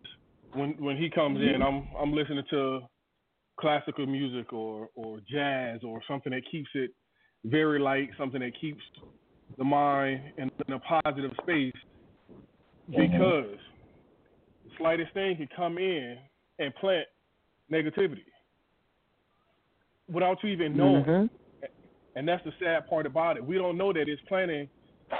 when 0.54 0.76
when 0.80 0.98
he 0.98 1.10
comes 1.10 1.40
in, 1.40 1.62
I'm 1.62 1.88
I'm 2.00 2.14
listening 2.14 2.44
to 2.52 2.82
classical 3.60 4.06
music 4.06 4.54
or 4.54 4.90
or 4.96 5.20
jazz 5.30 5.80
or 5.84 6.02
something 6.08 6.32
that 6.34 6.44
keeps 6.52 6.70
it 6.76 6.92
very 7.46 7.80
light, 7.80 8.10
something 8.18 8.42
that 8.42 8.52
keeps 8.60 8.82
the 9.58 9.64
mind 9.64 10.22
in, 10.38 10.52
in 10.68 10.74
a 10.74 10.80
positive 10.80 11.32
space 11.42 11.74
Mm-hmm. 12.90 13.02
because 13.02 13.58
the 14.64 14.72
slightest 14.78 15.14
thing 15.14 15.36
can 15.36 15.50
come 15.54 15.78
in 15.78 16.18
and 16.60 16.74
plant 16.76 17.06
negativity 17.72 18.24
without 20.12 20.44
you 20.44 20.50
even 20.50 20.76
knowing. 20.76 21.04
Mhm. 21.04 21.30
And 22.16 22.28
that's 22.28 22.44
the 22.44 22.54
sad 22.60 22.88
part 22.88 23.06
about 23.06 23.38
it. 23.38 23.46
We 23.46 23.58
don't 23.58 23.78
know 23.78 23.94
that 23.94 24.10
it's 24.10 24.22
planting 24.24 24.70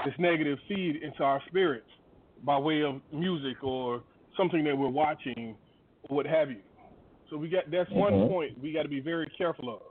this 0.04 0.14
negative 0.18 0.58
seed 0.68 0.96
into 0.96 1.22
our 1.22 1.40
spirits 1.46 1.88
by 2.42 2.58
way 2.58 2.82
of 2.82 3.00
music 3.12 3.62
or 3.62 4.02
something 4.36 4.64
that 4.64 4.76
we're 4.76 4.88
watching 4.88 5.56
or 6.08 6.16
what 6.16 6.26
have 6.26 6.50
you. 6.50 6.62
So 7.30 7.36
we 7.36 7.48
got 7.48 7.70
that's 7.70 7.90
one 7.90 8.12
Mhm. 8.12 8.28
point 8.28 8.58
we 8.58 8.72
got 8.72 8.82
to 8.82 8.88
be 8.88 9.00
very 9.00 9.26
careful 9.26 9.68
of. 9.70 9.82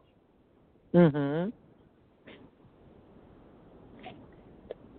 Mhm. 0.93 1.53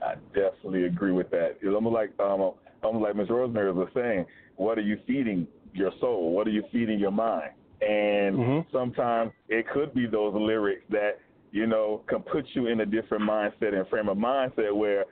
I 0.00 0.14
definitely 0.32 0.84
agree 0.84 1.12
with 1.12 1.30
that. 1.30 1.58
It's 1.60 1.74
almost 1.74 1.94
like 1.94 2.18
um, 2.20 2.54
almost 2.82 3.02
like 3.02 3.16
Ms. 3.16 3.30
Rosemary 3.30 3.72
was 3.72 3.92
saying. 3.92 4.26
What 4.56 4.78
are 4.78 4.82
you 4.82 4.96
feeding 5.06 5.46
your 5.72 5.92
soul? 6.00 6.32
What 6.32 6.46
are 6.46 6.50
you 6.50 6.62
feeding 6.72 6.98
your 6.98 7.10
mind? 7.10 7.52
And 7.80 8.36
Mhm. 8.36 8.66
sometimes 8.72 9.32
it 9.48 9.68
could 9.68 9.94
be 9.94 10.06
those 10.06 10.34
lyrics 10.34 10.84
that 10.90 11.18
you 11.52 11.66
know 11.66 12.02
can 12.06 12.22
put 12.22 12.44
you 12.54 12.66
in 12.66 12.80
a 12.80 12.86
different 12.86 13.24
mindset 13.24 13.74
and 13.74 13.86
frame 13.88 14.08
of 14.08 14.18
mindset 14.18 14.74
where 14.74 15.04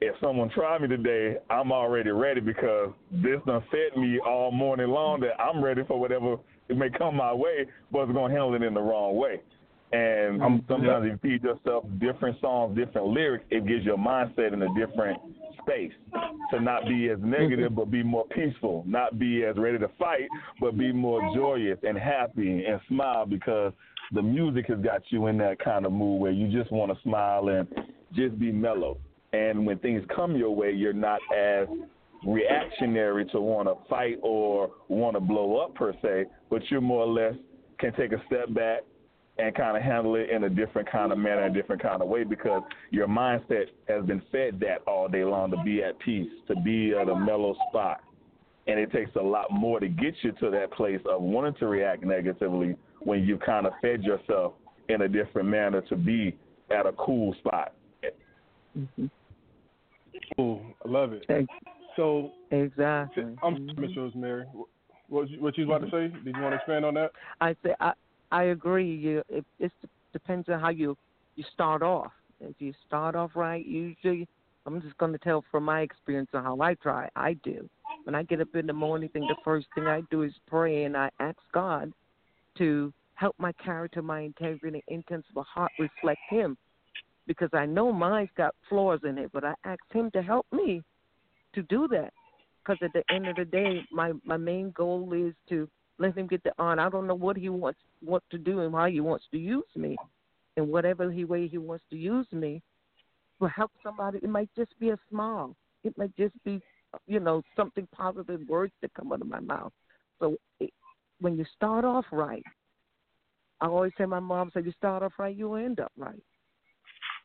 if 0.00 0.18
someone 0.18 0.48
tried 0.48 0.82
me 0.82 0.88
today, 0.88 1.38
I'm 1.48 1.70
already 1.70 2.10
ready 2.10 2.40
because 2.40 2.92
this 3.10 3.40
done 3.44 3.62
fed 3.70 3.96
me 3.96 4.18
all 4.18 4.50
morning 4.50 4.88
long 4.88 5.20
that 5.20 5.40
I'm 5.40 5.62
ready 5.62 5.84
for 5.84 5.98
whatever 5.98 6.38
it 6.68 6.76
may 6.76 6.90
come 6.90 7.16
my 7.16 7.32
way, 7.32 7.66
but 7.90 8.00
it's 8.02 8.12
gonna 8.12 8.32
handle 8.32 8.54
it 8.54 8.62
in 8.62 8.74
the 8.74 8.80
wrong 8.80 9.16
way. 9.16 9.40
And 9.92 10.42
Um, 10.42 10.64
sometimes 10.68 11.04
if 11.06 11.12
you 11.12 11.18
feed 11.18 11.44
yourself 11.44 11.84
different 11.98 12.40
songs, 12.40 12.74
different 12.76 13.08
lyrics, 13.08 13.44
it 13.50 13.66
gives 13.66 13.84
your 13.84 13.98
mindset 13.98 14.52
in 14.52 14.62
a 14.62 14.74
different 14.74 15.20
space 15.62 15.92
to 16.50 16.60
not 16.60 16.84
be 16.86 17.08
as 17.08 17.18
negative, 17.20 17.74
but 17.74 17.90
be 17.90 18.02
more 18.02 18.26
peaceful, 18.28 18.84
not 18.86 19.18
be 19.18 19.44
as 19.44 19.56
ready 19.56 19.78
to 19.78 19.88
fight, 19.98 20.28
but 20.60 20.76
be 20.78 20.92
more 20.92 21.20
joyous 21.34 21.78
and 21.82 21.98
happy 21.98 22.64
and 22.64 22.80
smile 22.88 23.26
because 23.26 23.72
the 24.12 24.22
music 24.22 24.66
has 24.68 24.78
got 24.78 25.02
you 25.08 25.26
in 25.28 25.38
that 25.38 25.58
kind 25.58 25.86
of 25.86 25.92
mood 25.92 26.20
where 26.20 26.32
you 26.32 26.50
just 26.50 26.70
want 26.72 26.92
to 26.92 27.02
smile 27.02 27.48
and 27.48 27.68
just 28.14 28.38
be 28.38 28.52
mellow. 28.52 28.98
And 29.32 29.64
when 29.66 29.78
things 29.78 30.02
come 30.14 30.36
your 30.36 30.54
way, 30.54 30.72
you're 30.72 30.92
not 30.92 31.20
as 31.34 31.66
reactionary 32.26 33.24
to 33.26 33.40
want 33.40 33.68
to 33.68 33.74
fight 33.88 34.18
or 34.22 34.70
want 34.88 35.14
to 35.14 35.20
blow 35.20 35.58
up 35.58 35.74
per 35.74 35.94
se, 36.02 36.26
but 36.50 36.62
you're 36.70 36.80
more 36.80 37.04
or 37.04 37.12
less 37.12 37.34
can 37.78 37.92
take 37.94 38.12
a 38.12 38.22
step 38.26 38.52
back 38.54 38.82
and 39.38 39.54
kind 39.54 39.76
of 39.76 39.82
handle 39.82 40.14
it 40.16 40.30
in 40.30 40.44
a 40.44 40.50
different 40.50 40.90
kind 40.90 41.10
of 41.10 41.18
manner, 41.18 41.44
a 41.44 41.52
different 41.52 41.82
kind 41.82 42.02
of 42.02 42.08
way, 42.08 42.22
because 42.22 42.62
your 42.90 43.06
mindset 43.06 43.66
has 43.88 44.04
been 44.04 44.22
fed 44.30 44.60
that 44.60 44.82
all 44.86 45.08
day 45.08 45.24
long 45.24 45.50
to 45.50 45.62
be 45.64 45.82
at 45.82 45.98
peace, 46.00 46.28
to 46.48 46.54
be 46.56 46.94
at 46.94 47.08
a 47.08 47.16
mellow 47.16 47.56
spot. 47.68 48.00
And 48.66 48.78
it 48.78 48.92
takes 48.92 49.10
a 49.16 49.22
lot 49.22 49.50
more 49.50 49.80
to 49.80 49.88
get 49.88 50.14
you 50.22 50.32
to 50.32 50.50
that 50.50 50.70
place 50.72 51.00
of 51.06 51.22
wanting 51.22 51.54
to 51.54 51.66
react 51.66 52.04
negatively 52.04 52.76
when 53.00 53.24
you 53.24 53.38
kind 53.38 53.66
of 53.66 53.72
fed 53.80 54.04
yourself 54.04 54.52
in 54.88 55.02
a 55.02 55.08
different 55.08 55.48
manner 55.48 55.80
to 55.82 55.96
be 55.96 56.36
at 56.70 56.86
a 56.86 56.92
cool 56.92 57.34
spot. 57.34 57.72
Mhm. 58.76 59.10
Cool, 60.36 60.62
I 60.84 60.88
love 60.88 61.12
it. 61.12 61.24
Ex- 61.28 61.46
So 61.96 62.32
Exactly. 62.50 63.24
I'm 63.42 63.68
Mhm. 63.68 63.78
Miss 63.78 63.96
Rosemary. 63.96 64.46
What 65.08 65.28
you, 65.28 65.40
what 65.40 65.58
you 65.58 65.66
was 65.66 65.76
about 65.82 65.90
to 65.90 66.08
say? 66.08 66.24
Did 66.24 66.36
you 66.36 66.42
want 66.42 66.52
to 66.52 66.56
expand 66.56 66.86
on 66.86 66.94
that? 66.94 67.12
I 67.40 67.54
say 67.62 67.74
I 67.80 67.92
I 68.32 68.44
agree. 68.44 68.92
You 68.92 69.22
it 69.28 69.44
it 69.60 69.70
depends 70.12 70.48
on 70.48 70.58
how 70.58 70.70
you 70.70 70.96
you 71.36 71.44
start 71.52 71.82
off. 71.82 72.12
If 72.40 72.56
you 72.58 72.72
start 72.86 73.14
off 73.14 73.32
right, 73.36 73.64
usually 73.64 74.26
I'm 74.66 74.80
just 74.80 74.96
going 74.98 75.12
to 75.12 75.18
tell 75.18 75.44
from 75.50 75.64
my 75.64 75.82
experience 75.82 76.30
on 76.34 76.42
how 76.42 76.60
I 76.60 76.74
try. 76.74 77.08
I 77.14 77.34
do. 77.44 77.68
When 78.04 78.14
I 78.14 78.22
get 78.24 78.40
up 78.40 78.48
in 78.54 78.66
the 78.66 78.72
morning, 78.72 79.10
thing 79.10 79.26
the 79.28 79.36
first 79.44 79.66
thing 79.74 79.86
I 79.86 80.02
do 80.10 80.22
is 80.22 80.32
pray 80.48 80.84
and 80.84 80.96
I 80.96 81.10
ask 81.20 81.38
God 81.52 81.92
to 82.58 82.92
help 83.14 83.36
my 83.38 83.52
character, 83.64 84.02
my 84.02 84.20
integrity, 84.20 84.82
and 84.88 84.98
intents 84.98 85.28
of 85.30 85.36
a 85.36 85.42
heart 85.42 85.70
reflect 85.78 86.20
Him, 86.30 86.56
because 87.26 87.50
I 87.52 87.66
know 87.66 87.92
mine's 87.92 88.30
got 88.36 88.54
flaws 88.68 89.00
in 89.04 89.18
it. 89.18 89.30
But 89.32 89.44
I 89.44 89.54
ask 89.64 89.80
Him 89.92 90.10
to 90.12 90.22
help 90.22 90.46
me 90.52 90.82
to 91.54 91.62
do 91.64 91.86
that, 91.88 92.12
because 92.64 92.78
at 92.82 92.92
the 92.94 93.04
end 93.14 93.28
of 93.28 93.36
the 93.36 93.44
day, 93.44 93.84
my 93.92 94.12
my 94.24 94.38
main 94.38 94.70
goal 94.70 95.12
is 95.12 95.34
to 95.50 95.68
let 96.02 96.16
him 96.16 96.26
get 96.26 96.42
the 96.42 96.52
honor. 96.58 96.82
I 96.86 96.90
don't 96.90 97.06
know 97.06 97.14
what 97.14 97.36
he 97.36 97.48
wants 97.48 97.80
what 98.04 98.22
to 98.30 98.38
do 98.38 98.60
and 98.60 98.74
how 98.74 98.86
he 98.86 99.00
wants 99.00 99.24
to 99.30 99.38
use 99.38 99.64
me, 99.76 99.96
in 100.56 100.68
whatever 100.68 101.10
he 101.10 101.24
way 101.24 101.46
he 101.46 101.58
wants 101.58 101.84
to 101.90 101.96
use 101.96 102.26
me, 102.32 102.62
to 103.40 103.48
help 103.48 103.70
somebody. 103.82 104.18
It 104.22 104.28
might 104.28 104.50
just 104.56 104.78
be 104.78 104.90
a 104.90 104.98
smile. 105.08 105.56
It 105.84 105.96
might 105.96 106.14
just 106.16 106.34
be, 106.44 106.60
you 107.06 107.20
know, 107.20 107.42
something 107.56 107.86
positive 107.94 108.40
words 108.48 108.72
that 108.82 108.92
come 108.94 109.12
out 109.12 109.20
of 109.20 109.28
my 109.28 109.40
mouth. 109.40 109.72
So 110.20 110.36
it, 110.60 110.70
when 111.20 111.36
you 111.36 111.44
start 111.54 111.84
off 111.84 112.04
right, 112.12 112.44
I 113.60 113.66
always 113.66 113.92
say 113.96 114.06
my 114.06 114.20
mom 114.20 114.50
said, 114.52 114.66
you 114.66 114.72
start 114.72 115.02
off 115.02 115.12
right, 115.18 115.36
you 115.36 115.54
end 115.54 115.80
up 115.80 115.92
right. 115.96 116.22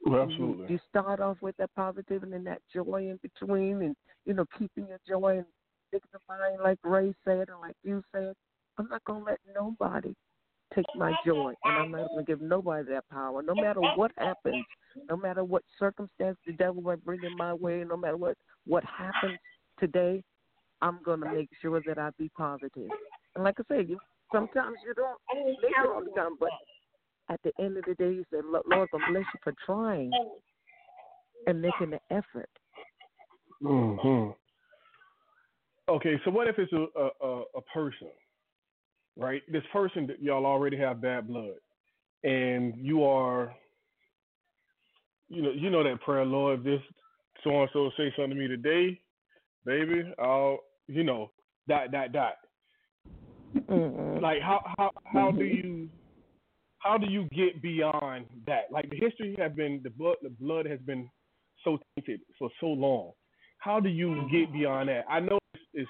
Well, 0.06 0.20
You- 0.20 0.24
absolutely. 0.24 0.68
You 0.70 0.80
start 0.90 1.20
off 1.20 1.38
with 1.42 1.58
that 1.58 1.74
positivity 1.76 2.34
and 2.34 2.46
that 2.46 2.62
joy 2.74 3.10
in 3.10 3.20
between, 3.24 3.82
and 3.82 3.96
you 4.26 4.34
know, 4.34 4.46
keeping 4.58 4.88
your 4.88 5.00
joy 5.08 5.38
and 5.38 5.46
dignifying, 5.92 6.60
like 6.60 6.80
Ray 6.84 7.14
said, 7.26 7.50
and 7.50 7.60
like 7.62 7.76
you 7.84 8.04
said. 8.12 8.34
I'm 8.78 8.88
not 8.90 9.04
gonna 9.06 9.26
let 9.26 9.40
nobody 9.56 10.14
take 10.76 10.86
my 10.96 11.14
joy, 11.26 11.54
and 11.64 11.78
I'm 11.78 11.92
not 11.92 12.10
gonna 12.10 12.24
give 12.24 12.42
nobody 12.42 12.90
that 12.92 13.08
power. 13.10 13.42
No 13.42 13.56
matter 13.56 13.82
what 13.82 14.12
happens, 14.18 14.66
no 15.10 15.18
matter 15.18 15.44
what 15.44 15.64
circumstance 15.80 16.38
the 16.46 16.54
devil 16.54 16.82
might 16.82 17.04
bring 17.04 17.24
in 17.24 17.36
my 17.38 17.54
way, 17.54 17.84
no 17.88 17.98
matter 17.98 18.18
what 18.18 18.38
what 18.66 18.84
happens 18.84 19.40
today, 19.80 20.24
I'm 20.82 21.00
gonna 21.04 21.34
make 21.34 21.50
sure 21.62 21.82
that 21.86 21.98
I 21.98 22.10
be 22.18 22.30
positive. 22.38 22.90
And 23.36 23.44
like 23.44 23.56
I 23.60 23.64
said, 23.68 23.90
you 23.90 24.00
sometimes 24.32 24.78
you 24.86 24.94
don't 24.94 25.18
make 25.62 25.72
it 25.72 25.90
all 25.90 26.04
the 26.04 26.12
time, 26.12 26.38
but 26.40 26.50
at 27.30 27.40
the 27.44 27.52
end 27.64 27.78
of 27.78 27.86
the 27.86 27.96
day, 27.96 28.12
you 28.12 28.26
said, 28.30 28.46
"Lord, 28.46 28.66
God 28.70 29.02
bless 29.10 29.26
you 29.34 29.40
for 29.44 29.54
trying 29.66 30.12
and 31.48 31.62
making 31.62 31.92
the 31.92 32.00
effort." 32.12 32.50
hmm 33.62 34.30
Okay, 35.90 36.20
so 36.26 36.32
what 36.32 36.48
if 36.48 36.60
it's 36.60 36.74
a 36.74 36.86
a 37.22 37.44
a 37.56 37.62
person, 37.74 38.10
right? 39.18 39.42
This 39.52 39.64
person 39.74 40.08
that 40.08 40.22
y'all 40.22 40.46
already 40.46 40.78
have 40.78 41.02
bad 41.02 41.28
blood, 41.28 41.56
and 42.24 42.74
you 42.78 43.04
are, 43.04 43.54
you 45.30 45.42
know, 45.42 45.52
you 45.52 45.70
know 45.70 45.84
that 45.84 46.02
prayer, 46.02 46.26
Lord. 46.26 46.60
If 46.60 46.66
this 46.66 46.82
so 47.44 47.62
and 47.62 47.70
so 47.74 47.90
say 47.98 48.14
something 48.16 48.32
to 48.32 48.36
me 48.36 48.48
today, 48.48 49.00
baby, 49.66 50.04
I'll, 50.20 50.60
you 50.88 51.04
know, 51.04 51.32
dot 51.68 51.92
dot 51.92 52.12
dot. 52.12 52.34
Mm-hmm. 53.56 54.24
Like 54.24 54.42
how 54.42 54.62
how 54.78 54.92
how 55.06 55.32
do 55.32 55.44
you 55.44 55.90
how 56.80 56.98
do 56.98 57.10
you 57.10 57.28
get 57.36 57.62
beyond 57.62 58.26
that? 58.46 58.66
Like 58.72 58.90
the 58.90 58.98
history 58.98 59.36
has 59.40 59.52
been 59.54 59.82
the 59.84 59.90
blood 59.90 60.16
the 60.22 60.30
blood 60.30 60.66
has 60.66 60.80
been 60.86 61.10
so 61.64 61.78
tainted 61.96 62.22
for 62.38 62.50
so 62.60 62.68
long. 62.68 63.12
How 63.60 63.80
do 63.80 63.90
you 63.90 64.28
get 64.32 64.54
beyond 64.54 64.90
that? 64.90 65.06
I 65.10 65.20
know 65.20 65.40
it's, 65.54 65.64
it's 65.74 65.90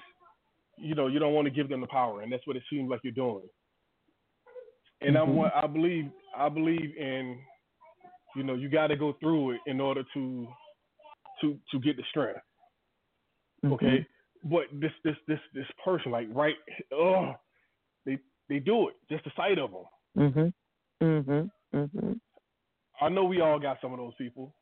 you 0.80 0.94
know 0.94 1.06
you 1.06 1.18
don't 1.18 1.34
want 1.34 1.46
to 1.46 1.50
give 1.50 1.68
them 1.68 1.80
the 1.80 1.86
power, 1.86 2.22
and 2.22 2.32
that's 2.32 2.46
what 2.46 2.56
it 2.56 2.62
seems 2.70 2.90
like 2.90 3.00
you're 3.02 3.12
doing. 3.12 3.48
And 5.00 5.16
I'm 5.16 5.28
Mhm. 5.28 5.34
what 5.34 5.54
I 5.54 5.66
believe 5.66 6.10
I 6.36 6.48
believe 6.48 6.96
in. 6.96 7.38
You 8.36 8.42
know 8.42 8.54
you 8.54 8.68
got 8.68 8.88
to 8.88 8.96
go 8.96 9.14
through 9.14 9.52
it 9.52 9.60
in 9.66 9.80
order 9.80 10.04
to 10.14 10.48
to 11.40 11.58
to 11.70 11.80
get 11.80 11.96
the 11.96 12.02
strength. 12.10 12.40
Mm-hmm. 13.64 13.74
Okay, 13.74 14.06
but 14.44 14.66
this 14.72 14.92
this 15.02 15.16
this 15.26 15.40
this 15.54 15.66
person 15.84 16.12
like 16.12 16.28
right 16.30 16.56
oh 16.92 17.34
they 18.04 18.18
they 18.48 18.58
do 18.58 18.88
it 18.88 18.94
just 19.10 19.24
the 19.24 19.30
sight 19.36 19.58
of 19.58 19.70
them. 19.72 19.84
Mhm. 20.16 20.52
Mhm. 21.00 21.50
Mhm. 21.74 22.20
I 23.00 23.08
know 23.08 23.24
we 23.24 23.40
all 23.40 23.58
got 23.58 23.80
some 23.80 23.92
of 23.92 23.98
those 23.98 24.14
people. 24.16 24.54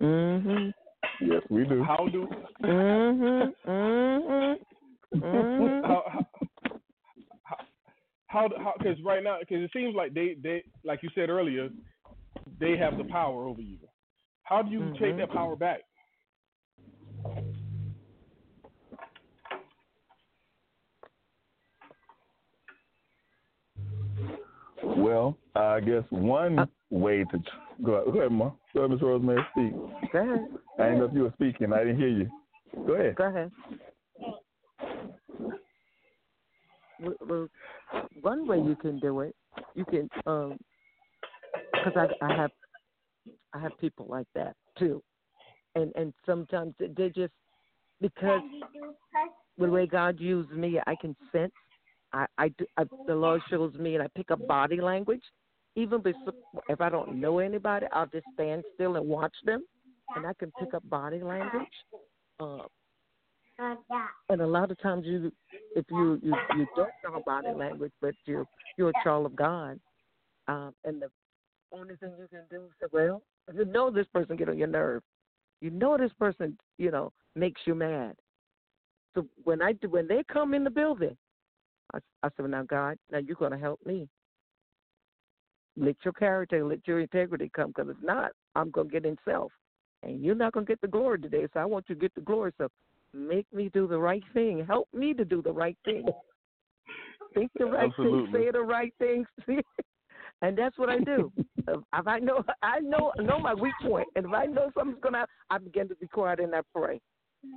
Mhm. 0.00 0.74
Yes, 1.20 1.42
we 1.48 1.64
do. 1.64 1.82
How 1.82 2.06
do 2.08 2.26
Mhm. 2.60 3.54
Mhm. 3.64 4.66
Mhm. 5.14 5.82
how 5.84 6.02
how 7.44 7.56
how 8.26 8.48
how 8.58 8.74
because 8.78 9.00
right 9.04 9.22
now 9.22 9.38
because 9.40 9.62
it 9.62 9.70
seems 9.72 9.94
like 9.94 10.12
they 10.14 10.36
they 10.42 10.62
like 10.84 11.02
you 11.02 11.08
said 11.14 11.30
earlier 11.30 11.68
they 12.60 12.76
have 12.76 12.98
the 12.98 13.04
power 13.04 13.46
over 13.46 13.60
you. 13.60 13.78
How 14.42 14.62
do 14.62 14.70
you 14.70 14.90
take 14.98 15.14
Mhm. 15.14 15.18
that 15.18 15.30
power 15.30 15.56
back? 15.56 15.80
Well, 24.82 25.36
I 25.54 25.80
guess 25.80 26.04
one 26.10 26.58
Uh, 26.60 26.66
way 26.90 27.24
to 27.24 27.38
go 27.82 27.94
ahead, 27.94 28.12
go 28.12 28.20
ahead, 28.20 28.32
Ma. 28.32 28.50
Go 28.74 28.80
ahead, 28.80 28.90
Miss 28.90 29.02
Rosemary. 29.02 29.44
Speak. 29.52 29.72
Go 30.12 30.18
ahead. 30.18 30.46
I 30.78 30.82
didn't 30.84 30.98
know 30.98 31.04
if 31.06 31.12
you 31.14 31.22
were 31.22 31.32
speaking. 31.32 31.72
I 31.72 31.78
didn't 31.78 31.96
hear 31.98 32.08
you. 32.08 32.30
Go 32.86 32.92
ahead. 32.94 33.14
Go 33.16 33.24
ahead. 33.24 33.50
Well, 37.00 37.48
one 38.20 38.46
way 38.46 38.58
you 38.58 38.76
can 38.76 38.98
do 38.98 39.20
it, 39.20 39.34
you 39.74 39.84
can, 39.84 40.08
um, 40.26 40.58
because 41.72 41.92
I, 41.96 42.24
I 42.24 42.36
have 42.36 42.50
I 43.52 43.60
have 43.60 43.78
people 43.78 44.06
like 44.08 44.26
that 44.34 44.56
too, 44.78 45.02
and 45.74 45.92
and 45.96 46.12
sometimes 46.24 46.74
they 46.78 47.10
just 47.10 47.32
because 48.00 48.40
the 49.58 49.68
way 49.68 49.86
God 49.86 50.20
used 50.20 50.50
me, 50.50 50.78
I 50.86 50.94
can 51.00 51.16
sense. 51.32 51.52
I, 52.12 52.26
I, 52.38 52.50
I 52.76 52.84
the 53.06 53.14
Lord 53.14 53.42
shows 53.50 53.74
me, 53.74 53.94
and 53.94 54.02
I 54.02 54.08
pick 54.16 54.30
up 54.30 54.46
body 54.46 54.80
language. 54.80 55.22
Even 55.74 56.02
if 56.68 56.80
I 56.80 56.88
don't 56.88 57.20
know 57.20 57.38
anybody, 57.38 57.86
I'll 57.92 58.06
just 58.06 58.24
stand 58.34 58.64
still 58.74 58.96
and 58.96 59.06
watch 59.06 59.34
them, 59.44 59.62
and 60.14 60.26
I 60.26 60.32
can 60.38 60.50
pick 60.58 60.72
up 60.72 60.88
body 60.88 61.22
language. 61.22 61.68
Uh, 62.40 62.64
and 64.28 64.40
a 64.40 64.46
lot 64.46 64.70
of 64.70 64.78
times, 64.80 65.04
you, 65.06 65.32
if 65.74 65.84
you 65.90 66.20
you 66.22 66.34
you 66.56 66.66
don't 66.76 66.90
know 67.04 67.22
body 67.24 67.48
language, 67.54 67.92
but 68.00 68.14
you 68.26 68.46
you're 68.76 68.90
a 68.90 69.04
child 69.04 69.26
of 69.26 69.36
God, 69.36 69.78
um, 70.48 70.74
and 70.84 71.00
the 71.00 71.08
only 71.72 71.96
thing 71.96 72.12
you 72.18 72.28
can 72.28 72.42
do 72.50 72.64
is 72.64 72.70
say, 72.80 72.86
well, 72.92 73.22
you 73.54 73.64
know 73.64 73.90
this 73.90 74.06
person 74.12 74.36
get 74.36 74.48
on 74.48 74.58
your 74.58 74.68
nerve, 74.68 75.02
you 75.60 75.70
know 75.70 75.96
this 75.96 76.12
person, 76.18 76.56
you 76.78 76.90
know, 76.90 77.12
makes 77.34 77.60
you 77.64 77.74
mad. 77.74 78.14
So 79.14 79.26
when 79.44 79.62
I 79.62 79.72
do, 79.72 79.88
when 79.88 80.06
they 80.06 80.22
come 80.30 80.52
in 80.54 80.64
the 80.64 80.70
building, 80.70 81.16
I, 81.94 81.98
I 82.22 82.28
said, 82.36 82.50
now 82.50 82.64
God, 82.64 82.98
now 83.10 83.18
you're 83.18 83.36
to 83.52 83.58
help 83.58 83.80
me. 83.86 84.08
Let 85.78 85.96
your 86.04 86.12
character, 86.14 86.64
let 86.64 86.86
your 86.86 87.00
integrity 87.00 87.50
come, 87.54 87.68
because 87.68 87.90
if 87.90 88.02
not, 88.02 88.32
I'm 88.54 88.70
to 88.88 88.92
get 88.92 89.06
in 89.06 89.16
self, 89.24 89.52
and 90.02 90.22
you're 90.22 90.34
not 90.34 90.52
to 90.66 90.70
get 90.70 90.80
the 90.80 90.88
glory 90.88 91.20
today. 91.20 91.46
So 91.52 91.60
I 91.60 91.64
want 91.64 91.86
you 91.88 91.94
to 91.94 92.00
get 92.00 92.14
the 92.14 92.22
glory. 92.22 92.52
So 92.58 92.68
make 93.14 93.46
me 93.52 93.70
do 93.72 93.86
the 93.86 93.98
right 93.98 94.22
thing. 94.34 94.64
Help 94.66 94.88
me 94.92 95.14
to 95.14 95.24
do 95.24 95.42
the 95.42 95.52
right 95.52 95.76
thing. 95.84 96.06
Think 97.34 97.50
the 97.58 97.66
right 97.66 97.90
Absolutely. 97.90 98.32
thing. 98.32 98.42
Say 98.46 98.50
the 98.50 98.62
right 98.62 98.94
things. 98.98 99.26
and 100.42 100.56
that's 100.56 100.78
what 100.78 100.88
I 100.88 100.98
do. 101.00 101.32
if 101.68 102.06
I 102.06 102.18
know, 102.18 102.42
I 102.62 102.80
know, 102.80 103.12
know 103.18 103.38
my 103.38 103.54
weak 103.54 103.74
point, 103.82 104.08
and 104.16 104.26
if 104.26 104.32
I 104.32 104.46
know 104.46 104.70
something's 104.76 105.00
gonna, 105.02 105.26
I 105.50 105.58
begin 105.58 105.88
to 105.88 105.94
be 105.96 106.06
quiet 106.06 106.40
and 106.40 106.54
I 106.54 106.60
pray. 106.74 107.00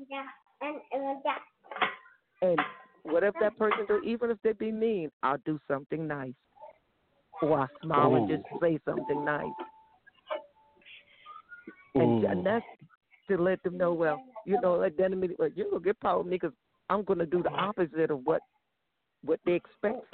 Yeah, 0.09 0.23
And 0.61 0.77
and 0.91 1.19
yeah. 1.25 1.35
And 2.41 2.59
whatever 3.03 3.37
that 3.41 3.57
person 3.57 3.85
do, 3.87 4.01
even 4.03 4.29
if 4.29 4.37
they 4.43 4.53
be 4.53 4.71
mean, 4.71 5.09
I'll 5.23 5.37
do 5.45 5.59
something 5.67 6.07
nice, 6.07 6.33
or 7.41 7.59
I 7.59 7.67
smile 7.83 8.15
and 8.15 8.29
just 8.29 8.43
say 8.61 8.79
something 8.85 9.25
nice. 9.25 9.45
And, 11.95 12.23
and 12.23 12.45
that's 12.45 12.65
to 13.29 13.41
let 13.41 13.63
them 13.63 13.77
know, 13.77 13.93
well, 13.93 14.21
you 14.45 14.59
know, 14.61 14.73
like 14.73 14.97
the 14.97 15.05
enemy, 15.05 15.29
well, 15.37 15.49
you're 15.55 15.69
gonna 15.69 15.83
get 15.83 15.99
power 15.99 16.23
me 16.23 16.31
because 16.31 16.51
I'm 16.89 17.03
gonna 17.03 17.25
do 17.25 17.41
the 17.41 17.49
opposite 17.49 18.11
of 18.11 18.25
what 18.25 18.41
what 19.23 19.39
they 19.45 19.53
expect. 19.53 20.05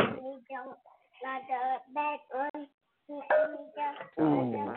Ooh. 4.19 4.71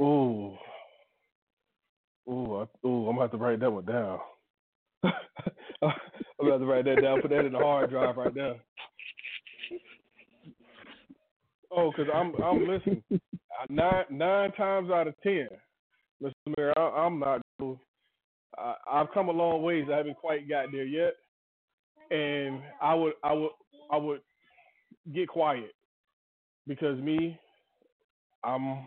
Ooh. 0.00 0.56
Ooh, 2.28 2.56
I, 2.56 2.86
ooh, 2.86 3.08
I'm 3.08 3.16
gonna 3.16 3.20
have 3.22 3.30
to 3.32 3.36
write 3.36 3.60
that 3.60 3.70
one 3.70 3.84
down. 3.84 4.18
I'm 5.02 5.12
gonna 6.40 6.52
have 6.52 6.60
to 6.60 6.66
write 6.66 6.84
that 6.84 7.02
down. 7.02 7.20
Put 7.20 7.30
that 7.30 7.44
in 7.44 7.52
the 7.52 7.58
hard 7.58 7.90
drive 7.90 8.16
right 8.16 8.34
now. 8.34 8.54
Oh, 11.74 11.90
cause 11.96 12.06
I'm 12.14 12.34
I'm 12.42 12.68
listening. 12.68 13.02
Nine 13.68 14.04
nine 14.10 14.52
times 14.52 14.90
out 14.90 15.08
of 15.08 15.14
ten, 15.22 15.48
Mr. 16.22 16.32
Mayor, 16.56 16.72
I, 16.78 17.06
am 17.06 17.18
not. 17.18 17.42
I, 18.58 18.74
I've 18.90 19.12
come 19.12 19.28
a 19.28 19.32
long 19.32 19.62
ways. 19.62 19.86
I 19.92 19.96
haven't 19.96 20.16
quite 20.16 20.48
got 20.48 20.66
there 20.70 20.84
yet, 20.84 21.14
and 22.10 22.60
I 22.80 22.94
would 22.94 23.14
I 23.24 23.32
would 23.32 23.50
I 23.90 23.96
would 23.96 24.20
get 25.14 25.28
quiet 25.28 25.72
because 26.66 27.00
me, 27.00 27.38
I'm 28.44 28.86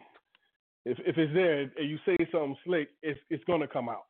if 0.85 0.97
if 0.99 1.17
it's 1.17 1.33
there 1.33 1.61
and 1.61 1.71
you 1.77 1.97
say 2.05 2.15
something 2.31 2.55
slick, 2.63 2.89
it's 3.01 3.19
it's 3.29 3.43
gonna 3.45 3.67
come 3.67 3.89
out. 3.89 4.05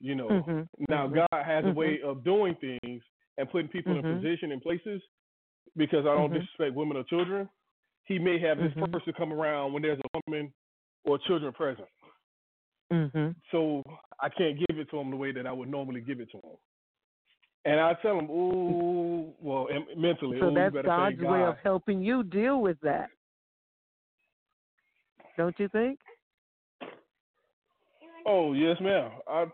You 0.00 0.14
know. 0.14 0.28
Mm-hmm. 0.28 0.84
Now 0.88 1.06
mm-hmm. 1.06 1.16
God 1.16 1.44
has 1.44 1.64
mm-hmm. 1.64 1.68
a 1.68 1.74
way 1.74 2.00
of 2.04 2.24
doing 2.24 2.56
things 2.60 3.02
and 3.38 3.50
putting 3.50 3.68
people 3.68 3.92
in 3.96 4.02
Mm-hmm. 4.02 4.16
position 4.16 4.52
and 4.52 4.60
places 4.60 5.00
because 5.76 6.06
I 6.06 6.14
don't 6.14 6.30
Mhm. 6.30 6.40
disrespect 6.40 6.74
women 6.74 6.96
or 6.96 7.04
children. 7.04 7.48
He 8.04 8.18
may 8.18 8.38
have 8.38 8.58
this 8.58 8.72
person 8.92 9.12
come 9.16 9.32
around 9.32 9.72
when 9.72 9.82
there's 9.82 9.98
a 9.98 10.20
woman 10.26 10.52
or 11.04 11.18
children 11.18 11.52
present. 11.52 11.88
Mhm. 12.92 13.34
So 13.50 13.82
I 14.20 14.28
can't 14.28 14.58
give 14.58 14.78
it 14.78 14.88
to 14.90 14.98
him 14.98 15.10
the 15.10 15.16
way 15.16 15.32
that 15.32 15.46
I 15.46 15.52
would 15.52 15.68
normally 15.68 16.00
give 16.00 16.20
it 16.20 16.30
to 16.30 16.36
him. 16.38 16.56
And 17.64 17.80
I 17.80 17.94
tell 17.94 18.18
him, 18.18 18.30
ooh, 18.30 19.34
well, 19.40 19.68
mentally, 19.96 20.38
So 20.38 20.46
ooh, 20.46 20.48
you 20.50 20.54
that's 20.54 20.74
better 20.74 20.86
God's 20.88 21.20
God. 21.20 21.30
way 21.32 21.42
of 21.44 21.56
helping 21.62 22.00
you 22.00 22.22
deal 22.22 22.60
with 22.60 22.78
that. 22.82 23.10
Don't 25.36 25.58
you 25.58 25.68
think? 25.68 25.98
Oh 28.24 28.52
yes, 28.54 28.76
ma'am. 28.80 29.10
I 29.28 29.46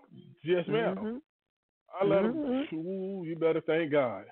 yes, 0.45 0.67
ma'am. 0.69 0.97
Mhm. 0.97 1.23
I 2.01 2.05
let 2.05 2.25
Mhm. 2.25 2.69
him. 2.71 2.79
Ooh, 2.79 3.25
you 3.25 3.37
better 3.37 3.61
thank 3.63 3.91
God. 3.91 4.27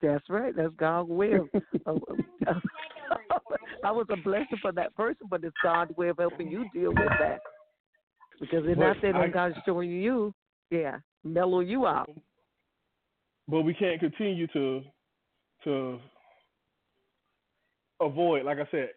That's 0.00 0.28
right. 0.28 0.54
That's 0.54 0.74
God's 0.74 1.08
of- 1.10 1.50
I 3.84 3.90
was 3.92 4.06
a 4.10 4.16
blessing 4.16 4.58
for 4.58 4.72
that 4.72 4.94
person, 4.94 5.26
but 5.28 5.42
it's 5.44 5.56
God's 5.62 5.96
way 5.96 6.08
of 6.08 6.18
helping 6.18 6.50
you 6.50 6.68
deal 6.72 6.90
with 6.92 7.12
that. 7.18 7.40
Because 8.40 8.64
it's 8.66 8.78
not 8.78 9.00
that 9.02 9.14
I- 9.16 9.28
God's 9.28 9.56
showing 9.64 9.90
you, 9.90 10.32
yeah, 10.70 10.98
mellow 11.24 11.60
you 11.60 11.86
out. 11.86 12.10
But 13.48 13.62
we 13.62 13.74
can't 13.74 13.98
continue 14.00 14.46
to 14.48 14.82
to 15.64 15.98
avoid. 18.00 18.44
Like 18.44 18.58
I 18.58 18.66
said, 18.70 18.90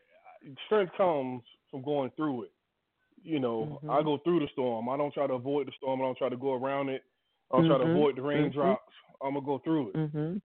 strength 0.67 0.93
comes 0.95 1.41
from 1.71 1.82
going 1.82 2.12
through 2.12 2.43
it. 2.43 2.51
You 3.23 3.39
know, 3.39 3.80
Mhm. 3.84 3.89
I 3.89 4.04
go 4.04 4.17
through 4.19 4.41
the 4.41 4.47
storm. 4.49 4.89
I 4.89 4.97
don't 4.97 5.13
try 5.13 5.27
to 5.27 5.34
avoid 5.34 5.67
the 5.67 5.71
storm. 5.73 6.01
I 6.01 6.06
don't 6.06 6.17
try 6.17 6.30
to 6.30 6.38
go 6.38 6.54
around 6.54 6.89
it. 6.89 7.04
I 7.49 7.58
don't 7.58 7.67
try 7.67 7.77
to 7.80 7.86
Mhm. 7.86 7.95
avoid 7.95 8.15
the 8.15 8.21
raindrops. 8.21 8.93
I'm 9.21 9.34
gonna 9.34 9.45
go 9.45 9.58
through 9.60 9.89
it. 9.89 9.95
Mhm. 9.95 10.41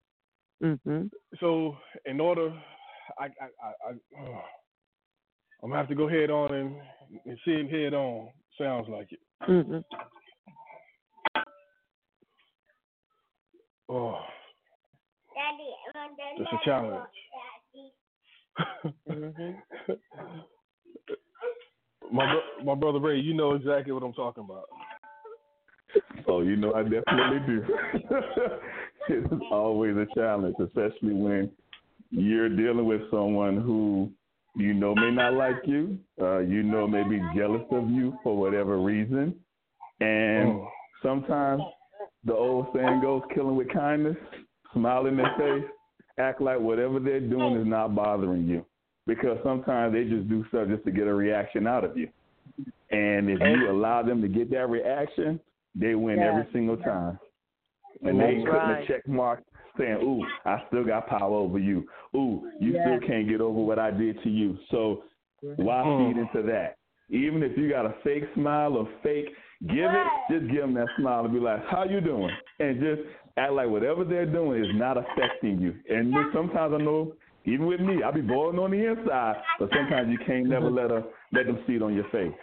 Mhm. 0.61 1.11
So 1.39 1.77
in 2.05 2.19
order, 2.19 2.51
I, 3.17 3.25
I, 3.25 3.49
I, 3.63 3.89
I 3.89 3.95
I'm 5.63 5.69
gonna 5.69 5.77
have 5.77 5.87
to 5.89 5.95
go 5.95 6.07
head 6.07 6.29
on 6.29 6.53
and, 6.53 6.81
and 7.25 7.39
see 7.43 7.53
him 7.59 7.67
head 7.67 7.93
on. 7.93 8.31
Sounds 8.57 8.87
like 8.89 9.11
it. 9.11 9.19
Mm-hmm. 9.47 9.77
Oh, 13.89 14.19
Daddy, 15.33 15.69
it's 16.37 16.49
a 16.51 16.65
challenge. 16.65 17.05
Mhm. 19.09 19.55
my 22.11 22.25
bro- 22.31 22.65
my 22.65 22.75
brother 22.75 22.99
Ray, 22.99 23.19
you 23.19 23.33
know 23.33 23.53
exactly 23.53 23.93
what 23.93 24.03
I'm 24.03 24.13
talking 24.13 24.43
about. 24.43 24.65
Oh, 26.27 26.41
you 26.41 26.55
know, 26.55 26.73
I 26.73 26.83
definitely 26.83 27.39
do. 27.47 27.63
it's 29.09 29.33
always 29.51 29.95
a 29.95 30.05
challenge, 30.15 30.55
especially 30.59 31.13
when 31.13 31.51
you're 32.09 32.49
dealing 32.49 32.85
with 32.85 33.09
someone 33.11 33.61
who 33.61 34.11
you 34.57 34.73
know 34.73 34.95
may 34.95 35.11
not 35.11 35.33
like 35.33 35.57
you, 35.65 35.97
uh, 36.21 36.39
you 36.39 36.63
know 36.63 36.87
may 36.87 37.03
be 37.03 37.21
jealous 37.35 37.63
of 37.71 37.89
you 37.89 38.17
for 38.23 38.35
whatever 38.35 38.79
reason, 38.79 39.35
and 40.01 40.49
Oh, 40.49 40.67
sometimes 41.03 41.61
the 42.25 42.33
old 42.33 42.67
saying 42.73 43.01
goes, 43.01 43.21
"Killing 43.33 43.55
with 43.55 43.69
kindness, 43.71 44.17
smile 44.73 45.05
in 45.05 45.17
their 45.17 45.33
face, 45.37 45.65
act 46.17 46.41
like 46.41 46.59
whatever 46.59 46.99
they're 46.99 47.19
doing 47.19 47.55
is 47.55 47.67
not 47.67 47.95
bothering 47.95 48.47
you," 48.47 48.65
because 49.05 49.37
sometimes 49.43 49.93
they 49.93 50.03
just 50.05 50.27
do 50.27 50.43
stuff 50.49 50.67
just 50.67 50.83
to 50.85 50.91
get 50.91 51.07
a 51.07 51.13
reaction 51.13 51.67
out 51.67 51.83
of 51.83 51.95
you, 51.95 52.09
and 52.91 53.29
if 53.29 53.39
you 53.39 53.69
allow 53.69 54.01
them 54.01 54.21
to 54.21 54.27
get 54.27 54.49
that 54.51 54.69
reaction, 54.69 55.39
they 55.75 55.93
win 55.95 56.19
every 56.19 56.47
single 56.51 56.77
time. 56.77 57.19
And 58.03 58.19
they 58.19 58.35
That's 58.35 58.45
putting 58.45 58.69
right. 58.69 58.83
a 58.83 58.87
check 58.87 59.07
mark 59.07 59.43
saying, 59.77 59.97
Ooh, 60.01 60.21
I 60.45 60.63
still 60.67 60.83
got 60.83 61.07
power 61.07 61.35
over 61.35 61.59
you. 61.59 61.87
Ooh, 62.15 62.49
you 62.59 62.73
Yes. 62.73 62.81
still 62.81 62.99
can't 63.07 63.27
get 63.27 63.41
over 63.41 63.59
what 63.59 63.79
I 63.79 63.91
did 63.91 64.21
to 64.23 64.29
you. 64.29 64.57
So 64.71 65.03
why 65.57 65.83
Mm. 65.83 65.97
feed 65.97 66.17
into 66.17 66.41
that? 66.43 66.77
Even 67.09 67.41
if 67.43 67.57
you 67.57 67.69
got 67.69 67.85
a 67.85 67.93
fake 68.03 68.25
smile 68.33 68.75
or 68.75 68.87
fake, 69.01 69.33
give 69.67 69.91
it, 69.93 70.07
just 70.29 70.47
give 70.51 70.61
them 70.61 70.73
that 70.73 70.89
smile 70.97 71.23
and 71.25 71.33
be 71.33 71.39
like, 71.39 71.63
How 71.65 71.83
you 71.83 72.01
doing? 72.01 72.35
And 72.59 72.79
just 72.79 73.01
act 73.37 73.53
like 73.53 73.69
whatever 73.69 74.03
they're 74.03 74.25
doing 74.25 74.63
is 74.63 74.73
not 74.75 74.97
affecting 74.97 75.59
you. 75.59 75.75
And 75.89 76.15
then 76.15 76.29
sometimes 76.33 76.73
I 76.73 76.77
know 76.77 77.13
even 77.45 77.65
with 77.65 77.79
me, 77.79 78.03
I 78.03 78.11
be 78.11 78.19
boiling 78.21 78.59
on 78.59 78.71
the 78.71 78.85
inside, 78.85 79.37
but 79.57 79.69
sometimes 79.73 80.09
you 80.11 80.17
can't 80.25 80.47
never 80.49 80.69
let 80.69 80.89
her 80.89 81.03
let 81.31 81.45
them 81.45 81.59
see 81.65 81.75
it 81.75 81.81
on 81.81 81.93
your 81.93 82.09
face. 82.09 82.33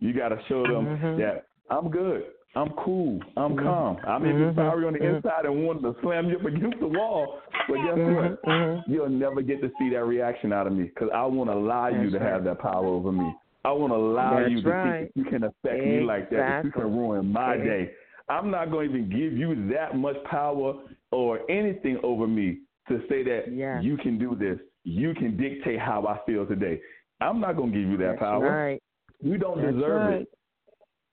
You 0.00 0.12
gotta 0.12 0.38
show 0.48 0.66
them 0.66 0.86
Mhm. 0.86 1.16
that 1.18 1.46
I'm 1.70 1.88
good. 1.90 2.24
I'm 2.56 2.70
cool. 2.70 3.20
I'm 3.36 3.56
Mhm. 3.56 3.62
calm. 3.62 3.96
I 4.04 4.18
may 4.18 4.32
be 4.32 4.38
Mhm. 4.38 4.54
sorry 4.56 4.84
on 4.84 4.92
the 4.94 4.98
Mhm. 4.98 5.16
inside 5.16 5.46
and 5.46 5.64
wanted 5.66 5.82
to 5.82 6.00
slam 6.00 6.28
you 6.28 6.36
up 6.36 6.44
against 6.44 6.80
the 6.80 6.88
wall, 6.88 7.38
but 7.68 7.74
guess 7.76 8.38
what? 8.44 8.88
You'll 8.88 9.08
never 9.08 9.40
get 9.40 9.60
to 9.60 9.70
see 9.78 9.90
that 9.90 10.04
reaction 10.04 10.52
out 10.52 10.66
of 10.66 10.72
me 10.72 10.84
because 10.84 11.10
I 11.10 11.24
won't 11.26 11.50
allow 11.50 11.88
you 11.88 12.10
That's 12.10 12.12
to 12.14 12.18
have 12.18 12.44
that 12.44 12.58
power 12.58 12.84
over 12.86 13.12
me. 13.12 13.32
I 13.64 13.70
won't 13.72 13.92
allow 13.92 14.38
That's 14.40 14.50
you 14.50 14.62
to 14.62 14.70
right. 14.70 14.98
think 15.00 15.14
that 15.14 15.20
you 15.20 15.24
can 15.26 15.44
affect 15.44 15.84
me 15.84 16.00
like 16.00 16.28
that, 16.30 16.36
that 16.38 16.64
you 16.64 16.72
can 16.72 16.96
ruin 16.96 17.30
my 17.30 17.54
Ex- 17.56 17.64
day. 17.64 17.94
I'm 18.28 18.50
not 18.50 18.70
going 18.70 18.88
to 18.90 18.96
even 18.96 19.08
give 19.10 19.32
you 19.36 19.54
that 19.68 19.96
much 19.96 20.22
power 20.24 20.74
or 21.12 21.40
anything 21.48 21.98
over 22.02 22.26
me 22.26 22.58
to 22.88 23.00
say 23.08 23.22
that 23.24 23.52
Yes. 23.52 23.84
you 23.84 23.96
can 23.96 24.18
do 24.18 24.34
this. 24.34 24.58
You 24.84 25.14
can 25.14 25.36
dictate 25.36 25.78
how 25.78 26.06
I 26.06 26.16
feel 26.26 26.46
today. 26.46 26.80
I'm 27.20 27.38
not 27.38 27.56
gonna 27.56 27.70
give 27.70 27.82
you 27.88 27.96
that 27.98 28.12
That's 28.12 28.20
power. 28.20 28.40
Right. 28.50 28.82
You 29.20 29.36
don't 29.36 29.60
That's 29.60 29.74
deserve 29.74 30.00
right. 30.08 30.20
it. 30.22 30.28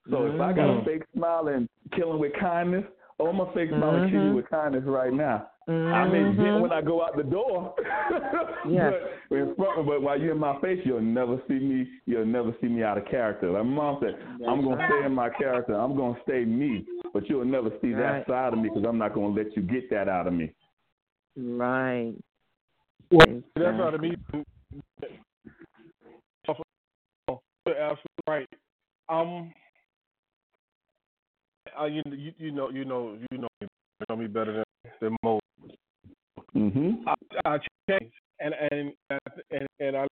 So 0.09 0.25
if 0.25 0.33
I 0.33 0.37
That's 0.37 0.37
deserve 0.37 0.37
right. 0.37 0.37
it, 0.37 0.37
so 0.37 0.37
if 0.37 0.41
I 0.41 0.53
got 0.53 0.69
a 0.69 0.73
Mhm. 0.73 0.85
fake 0.85 1.03
smile 1.13 1.47
and 1.47 1.69
killing 1.91 2.19
with 2.19 2.33
kindness, 2.33 2.85
oh, 3.19 3.27
I'm 3.27 3.39
a 3.39 3.51
fake 3.53 3.69
smile 3.69 3.95
and 3.95 4.11
kill 4.11 4.23
you 4.23 4.31
Mhm. 4.31 4.35
with 4.35 4.49
kindness 4.49 4.83
right 4.85 5.13
now. 5.13 5.49
I 5.69 6.07
may 6.07 6.23
get 6.23 6.53
Mhm. 6.53 6.61
when 6.61 6.71
I 6.71 6.81
go 6.81 7.03
out 7.03 7.17
the 7.17 7.23
door. 7.23 7.73
Yes. 8.65 8.93
but, 9.29 9.35
in 9.37 9.55
front, 9.55 9.85
but 9.85 10.01
while 10.01 10.19
you're 10.19 10.31
in 10.31 10.37
my 10.39 10.59
face, 10.61 10.85
you'll 10.85 11.01
never 11.01 11.41
see 11.47 11.59
me. 11.59 11.87
You'll 12.05 12.25
never 12.25 12.53
see 12.61 12.67
me 12.67 12.83
out 12.83 12.97
of 12.97 13.05
character. 13.05 13.49
Like 13.51 13.63
my 13.65 13.69
mom 13.71 13.99
said, 14.01 14.17
I'm 14.47 14.61
gonna 14.61 14.87
stay 14.87 15.05
in 15.05 15.13
my 15.13 15.29
character. 15.29 15.73
I'm 15.73 15.95
gonna 15.95 16.19
stay 16.23 16.45
me. 16.45 16.85
But 17.13 17.29
you'll 17.29 17.45
never 17.45 17.69
see 17.81 17.93
Right. 17.93 18.25
that 18.25 18.27
side 18.27 18.53
of 18.53 18.59
me 18.59 18.69
because 18.69 18.83
I'm 18.85 18.97
not 18.97 19.13
gonna 19.13 19.27
let 19.27 19.55
you 19.55 19.61
get 19.61 19.89
that 19.89 20.07
out 20.09 20.27
of 20.27 20.33
me. 20.33 20.53
Right. 21.37 22.13
Well, 23.11 23.41
that's 23.55 23.77
what 23.77 23.93
I 23.93 23.95
Exactly. 23.95 24.09
mean. 24.09 24.45
You're 27.65 27.77
absolutely 27.77 28.23
right. 28.27 28.47
Um, 29.09 29.53
you, 31.85 32.01
you 32.11 32.33
you 32.37 32.51
know 32.51 32.69
you 32.69 32.85
know 32.85 33.17
you 33.31 33.37
know 33.37 33.47
me, 33.61 33.67
you 33.99 34.05
know 34.09 34.15
me 34.15 34.27
better 34.27 34.53
than 34.53 34.91
than 35.01 35.17
most. 35.23 35.41
Mm-hmm. 36.55 37.07
I, 37.07 37.13
I 37.45 37.57
changed, 37.89 38.13
and 38.39 38.53
and 38.71 38.93
and 39.09 39.67
and 39.79 39.97
I 39.97 40.07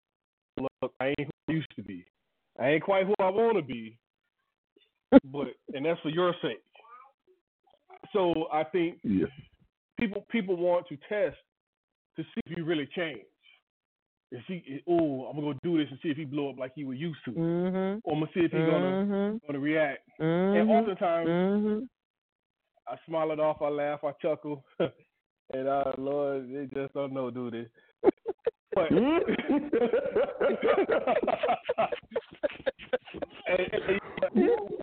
look. 0.58 0.94
I 1.00 1.08
ain't 1.08 1.20
who 1.20 1.32
I 1.50 1.52
used 1.52 1.76
to 1.76 1.84
be. 1.84 2.06
I 2.60 2.70
ain't 2.70 2.84
quite 2.84 3.06
who 3.06 3.14
I 3.20 3.30
want 3.30 3.58
to 3.58 3.64
be, 3.64 3.98
but 5.26 5.48
and 5.74 5.86
that's 5.86 6.00
for 6.02 6.10
your 6.10 6.34
sake. 6.42 6.62
So 8.14 8.48
I 8.52 8.64
think 8.64 9.00
Yeah. 9.04 9.26
people 10.00 10.26
people 10.30 10.56
want 10.56 10.88
to 10.88 10.98
test 11.10 11.38
to 12.18 12.24
see 12.24 12.42
if 12.46 12.58
you 12.58 12.64
really 12.64 12.88
change. 12.96 13.24
If 14.32 14.44
he, 14.48 14.82
oh, 14.88 15.26
I'm 15.26 15.40
gonna 15.40 15.58
do 15.64 15.78
this 15.78 15.88
and 15.90 16.00
see 16.02 16.10
if 16.10 16.18
he 16.18 16.26
blow 16.26 16.50
up 16.50 16.58
like 16.58 16.74
he 16.76 16.84
was 16.84 16.98
used 16.98 17.24
to, 17.26 17.32
Mhm. 17.32 18.02
or 18.04 18.14
I'm 18.14 18.20
gonna 18.20 18.32
see 18.34 18.42
if 18.42 18.52
he's 18.52 18.66
gonna 18.66 18.98
Mhm. 18.98 19.40
gonna 19.46 19.60
react. 19.60 20.08
And 20.20 20.68
Mhm. 20.68 20.70
oftentimes 20.70 21.30
Mhm. 21.30 21.88
I 22.88 22.98
smile 23.06 23.32
it 23.32 23.40
off, 23.40 23.62
I 23.62 23.70
laugh, 23.70 24.04
I 24.04 24.12
chuckle, 24.22 24.66
and 25.54 25.68
uh, 25.68 25.94
Lord, 25.98 26.50
they 26.52 26.66
just 26.68 26.94
don't 26.94 27.14
know, 27.14 27.30
do 27.32 27.50
they? 27.52 27.68
But 28.74 28.90
Hmm? 28.90 28.98
and, 33.48 33.60
and, 33.60 33.84
and, 33.88 34.00
you, 34.78 34.80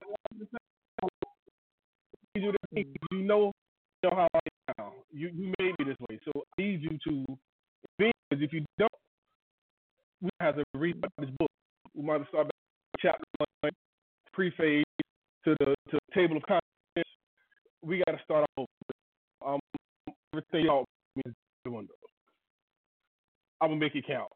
you 3.11 3.23
know, 3.23 3.53
you 4.03 4.11
know 4.11 4.17
how 4.17 4.29
I 4.35 4.41
am. 4.79 4.93
You 5.13 5.29
you 5.29 5.53
made 5.59 5.75
me 5.79 5.85
this 5.85 5.97
way, 6.09 6.19
so 6.25 6.31
I 6.37 6.41
need 6.63 6.83
you 6.83 6.99
to. 7.09 7.39
Because 7.99 8.43
if 8.43 8.53
you 8.53 8.65
don't, 8.79 8.93
we 10.23 10.31
have 10.41 10.57
to 10.57 10.65
read 10.75 11.03
this 11.19 11.31
book. 11.39 11.51
We 11.95 12.05
might 12.05 12.21
have 12.21 12.29
start 12.29 12.47
back 12.47 12.53
chapter 13.01 13.25
one, 13.63 13.73
preface 14.33 14.85
to 15.45 15.57
the 15.61 15.67
to 15.91 15.93
the 15.93 16.15
table 16.15 16.37
of 16.37 16.43
contents. 16.45 17.11
We 17.83 18.03
got 18.07 18.13
to 18.13 18.25
start 18.25 18.47
off. 18.57 18.67
Um, 19.45 19.61
everything 20.33 20.67
y'all. 20.67 20.85
I'm 23.61 23.69
gonna 23.69 23.77
make 23.77 23.95
it 23.95 24.07
count, 24.07 24.31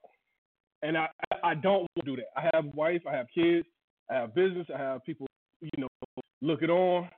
and 0.83 0.97
I 0.97 1.09
I 1.43 1.55
don't 1.55 1.81
want 1.81 1.89
to 2.01 2.03
do 2.05 2.17
that. 2.17 2.27
I 2.37 2.51
have 2.55 2.67
wife, 2.75 3.03
I 3.11 3.17
have 3.17 3.27
kids, 3.35 3.67
I 4.11 4.15
have 4.15 4.35
business, 4.35 4.67
I 4.75 4.79
have 4.79 5.05
people, 5.05 5.27
you 5.61 5.71
know, 5.79 5.89
looking 6.43 6.71
on. 6.71 7.09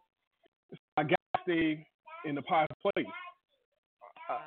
I 0.96 1.02
got 1.02 1.18
to 1.37 1.42
stay 1.42 1.87
in 2.24 2.35
the 2.35 2.42
positive 2.42 2.76
place. 2.83 3.07
I, 4.31 4.38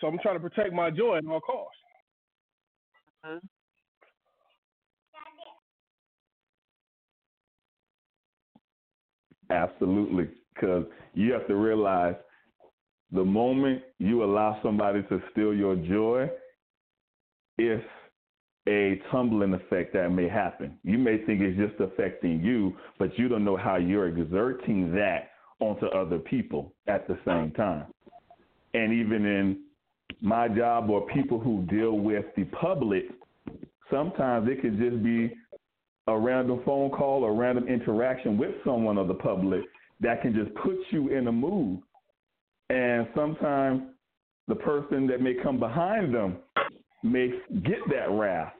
so 0.00 0.06
I'm 0.06 0.18
trying 0.22 0.36
to 0.36 0.40
protect 0.48 0.72
my 0.72 0.90
joy 0.90 1.18
at 1.18 1.26
all 1.26 1.40
costs. 1.40 1.78
Absolutely, 9.50 10.28
because 10.54 10.84
you 11.14 11.32
have 11.32 11.46
to 11.48 11.54
realize 11.54 12.14
the 13.12 13.24
moment 13.24 13.82
you 13.98 14.24
allow 14.24 14.58
somebody 14.62 15.02
to 15.04 15.20
steal 15.30 15.54
your 15.54 15.76
joy, 15.76 16.28
it's 17.58 17.84
a 18.66 19.00
tumbling 19.10 19.54
effect 19.54 19.92
that 19.92 20.10
may 20.10 20.28
happen. 20.28 20.78
You 20.82 20.98
may 20.98 21.18
think 21.24 21.40
it's 21.40 21.58
just 21.58 21.80
affecting 21.80 22.40
you, 22.42 22.74
but 22.98 23.16
you 23.18 23.28
don't 23.28 23.44
know 23.44 23.56
how 23.56 23.76
you're 23.76 24.08
exerting 24.08 24.92
that 24.94 25.30
onto 25.60 25.86
other 25.86 26.18
people 26.18 26.72
at 26.86 27.06
the 27.06 27.18
same 27.26 27.52
time. 27.52 27.86
And 28.72 28.92
even 28.92 29.24
in 29.24 29.64
my 30.20 30.48
job 30.48 30.90
or 30.90 31.06
people 31.06 31.38
who 31.38 31.62
deal 31.70 31.92
with 31.92 32.24
the 32.36 32.44
public, 32.44 33.04
sometimes 33.90 34.48
it 34.50 34.62
could 34.62 34.78
just 34.78 35.02
be 35.04 35.32
a 36.06 36.18
random 36.18 36.60
phone 36.64 36.90
call 36.90 37.24
or 37.24 37.34
random 37.34 37.66
interaction 37.68 38.36
with 38.36 38.52
someone 38.64 38.98
of 38.98 39.08
the 39.08 39.14
public 39.14 39.62
that 40.00 40.22
can 40.22 40.34
just 40.34 40.54
put 40.56 40.76
you 40.90 41.08
in 41.08 41.26
a 41.28 41.32
mood. 41.32 41.80
And 42.70 43.06
sometimes 43.14 43.82
the 44.48 44.54
person 44.54 45.06
that 45.06 45.20
may 45.20 45.34
come 45.34 45.58
behind 45.58 46.14
them 46.14 46.36
may 47.02 47.30
get 47.64 47.78
that 47.90 48.10
wrath 48.10 48.52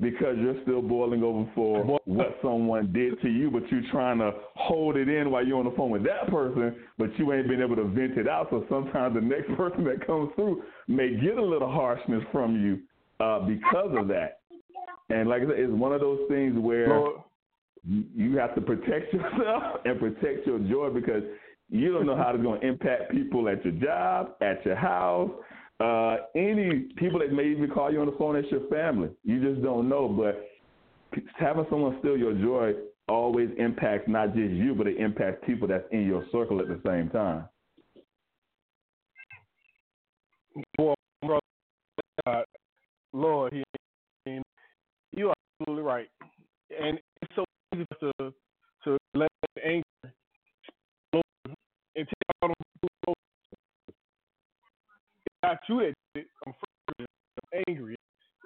because 0.00 0.36
you're 0.38 0.60
still 0.62 0.82
boiling 0.82 1.22
over 1.22 1.48
for 1.54 2.00
what 2.04 2.36
someone 2.42 2.92
did 2.92 3.20
to 3.22 3.28
you, 3.28 3.50
but 3.50 3.62
you're 3.70 3.88
trying 3.92 4.18
to 4.18 4.32
hold 4.56 4.96
it 4.96 5.08
in 5.08 5.30
while 5.30 5.46
you're 5.46 5.58
on 5.58 5.64
the 5.64 5.70
phone 5.76 5.90
with 5.90 6.02
that 6.02 6.28
person, 6.28 6.74
but 6.98 7.16
you 7.18 7.32
ain't 7.32 7.46
been 7.46 7.62
able 7.62 7.76
to 7.76 7.84
vent 7.84 8.18
it 8.18 8.26
out. 8.26 8.48
So 8.50 8.66
sometimes 8.68 9.14
the 9.14 9.20
next 9.20 9.48
person 9.56 9.84
that 9.84 10.04
comes 10.06 10.30
through 10.34 10.62
may 10.88 11.14
get 11.20 11.38
a 11.38 11.44
little 11.44 11.70
harshness 11.70 12.22
from 12.32 12.60
you 12.60 12.80
uh, 13.24 13.40
because 13.40 13.94
of 13.96 14.08
that. 14.08 14.40
And 15.10 15.28
like 15.28 15.42
I 15.42 15.46
said, 15.46 15.58
it's 15.58 15.72
one 15.72 15.92
of 15.92 16.00
those 16.00 16.20
things 16.28 16.54
where 16.58 16.88
Lord, 16.88 17.20
you 17.84 18.36
have 18.38 18.54
to 18.54 18.60
protect 18.60 19.12
yourself 19.14 19.80
and 19.84 19.98
protect 19.98 20.46
your 20.46 20.58
joy 20.60 20.90
because 20.90 21.22
you 21.68 21.92
don't 21.92 22.06
know 22.06 22.16
how 22.16 22.30
it's 22.34 22.42
going 22.42 22.60
to 22.60 22.66
impact 22.66 23.10
people 23.10 23.48
at 23.48 23.64
your 23.64 23.74
job, 23.74 24.34
at 24.40 24.64
your 24.64 24.76
house, 24.76 25.30
uh, 25.80 26.16
any 26.36 26.86
people 26.96 27.18
that 27.18 27.32
may 27.32 27.44
even 27.44 27.68
call 27.70 27.90
you 27.92 28.00
on 28.00 28.06
the 28.06 28.16
phone 28.18 28.36
as 28.36 28.44
your 28.50 28.68
family. 28.68 29.08
You 29.24 29.40
just 29.42 29.62
don't 29.62 29.88
know. 29.88 30.06
But 30.08 30.46
having 31.38 31.66
someone 31.70 31.96
steal 32.00 32.16
your 32.16 32.34
joy 32.34 32.74
always 33.08 33.50
impacts 33.58 34.08
not 34.08 34.34
just 34.34 34.52
you, 34.52 34.74
but 34.74 34.86
it 34.86 34.98
impacts 34.98 35.44
people 35.46 35.66
that's 35.66 35.84
in 35.90 36.06
your 36.06 36.24
circle 36.30 36.60
at 36.60 36.68
the 36.68 36.80
same 36.86 37.08
time. 37.10 37.48
boy, 40.76 40.94
brother, 41.22 41.40
uh, 42.26 42.42
Lord, 43.12 43.52
he, 43.52 43.58
he- 43.58 43.64
you 43.64 43.66
are 43.72 43.81
absolutely 45.62 45.84
right, 45.84 46.08
and 46.70 46.98
it's 47.22 47.32
so 47.36 47.44
easy 47.74 47.86
to 48.00 48.34
to 48.84 48.98
let 49.14 49.30
anger 49.64 49.84
and 51.14 51.24
take 51.94 52.06
out 52.42 52.50
on 52.50 52.54
people. 52.82 53.14
Not 55.42 55.58
true 55.66 55.80
that 55.80 55.94
it- 56.20 56.28
I'm 56.46 56.54
frustrated, 56.54 57.08
I'm 57.54 57.62
angry. 57.68 57.96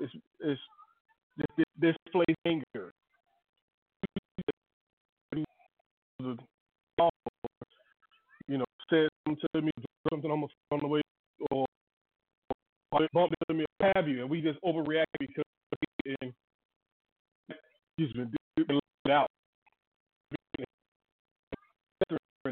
It's 0.00 0.14
it's 0.40 0.60
this 1.56 1.66
displays 1.80 2.36
anger. 2.46 2.92
You 8.48 8.58
know, 8.58 8.64
said 8.90 9.08
something 9.26 9.42
to 9.54 9.62
me, 9.62 9.72
something 10.10 10.30
on 10.30 10.40
the 10.42 10.48
on 10.72 10.80
the 10.80 10.88
way, 10.88 11.02
or 11.50 11.66
bumped 13.12 13.34
into 13.48 13.58
me, 13.60 13.66
have 13.94 14.08
you, 14.08 14.22
and 14.22 14.30
we 14.30 14.42
just 14.42 14.60
overreact 14.62 15.06
because 15.20 15.44
and 16.22 16.32
he's 17.96 18.12
been 18.12 18.32
been 18.56 18.80
let 19.04 19.12
out, 19.12 19.30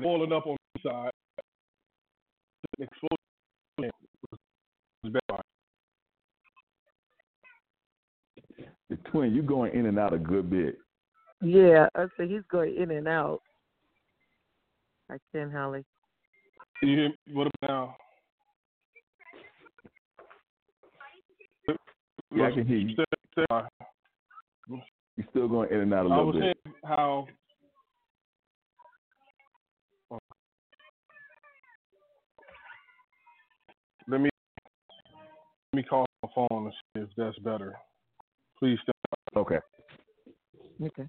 Falling 0.02 0.32
up 0.32 0.46
on 0.46 0.56
the 0.74 0.88
side, 0.88 1.10
explosion 2.80 3.92
was 5.02 5.12
bad. 5.12 5.40
The 8.90 8.96
twin, 9.10 9.34
you 9.34 9.42
going 9.42 9.72
in 9.72 9.86
and 9.86 9.98
out 9.98 10.12
a 10.12 10.18
good 10.18 10.50
bit. 10.50 10.76
Yeah, 11.40 11.86
I 11.94 12.06
say 12.18 12.28
he's 12.28 12.42
going 12.50 12.76
in 12.76 12.90
and 12.90 13.06
out. 13.06 13.40
I 15.10 15.16
can, 15.32 15.50
Holly. 15.50 15.84
You 16.82 16.96
hear 16.96 17.08
me? 17.10 17.16
What 17.32 17.48
about 17.62 17.68
now? 17.68 17.96
Yeah, 22.34 22.46
I 22.46 22.50
can 22.50 22.66
hear 22.66 22.78
you. 22.78 22.96
I 25.16 25.20
You're 25.22 25.26
still 25.30 25.48
going 25.48 25.70
in 25.70 25.80
and 25.80 25.94
out 25.94 26.06
a 26.06 26.08
little 26.08 26.32
bit. 26.32 26.42
I 26.42 26.46
was 26.46 26.54
bit. 26.54 26.56
saying 26.64 26.74
how 26.84 27.26
let 34.08 34.20
me 34.20 34.30
let 35.72 35.76
me 35.76 35.82
call 35.82 36.06
my 36.22 36.28
phone 36.34 36.64
and 36.64 36.72
see 36.72 37.02
if 37.02 37.08
that's 37.16 37.38
better. 37.40 37.74
Please 38.58 38.78
stay. 38.82 38.92
Okay. 39.36 39.58
Okay. 40.82 41.08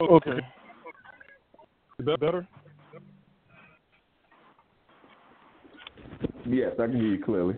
Okay. 0.00 0.30
Is 1.98 2.06
that 2.06 2.20
better? 2.20 2.46
Yes, 6.46 6.72
I 6.78 6.86
can 6.86 6.96
hear 6.96 7.02
you 7.02 7.22
clearly. 7.22 7.56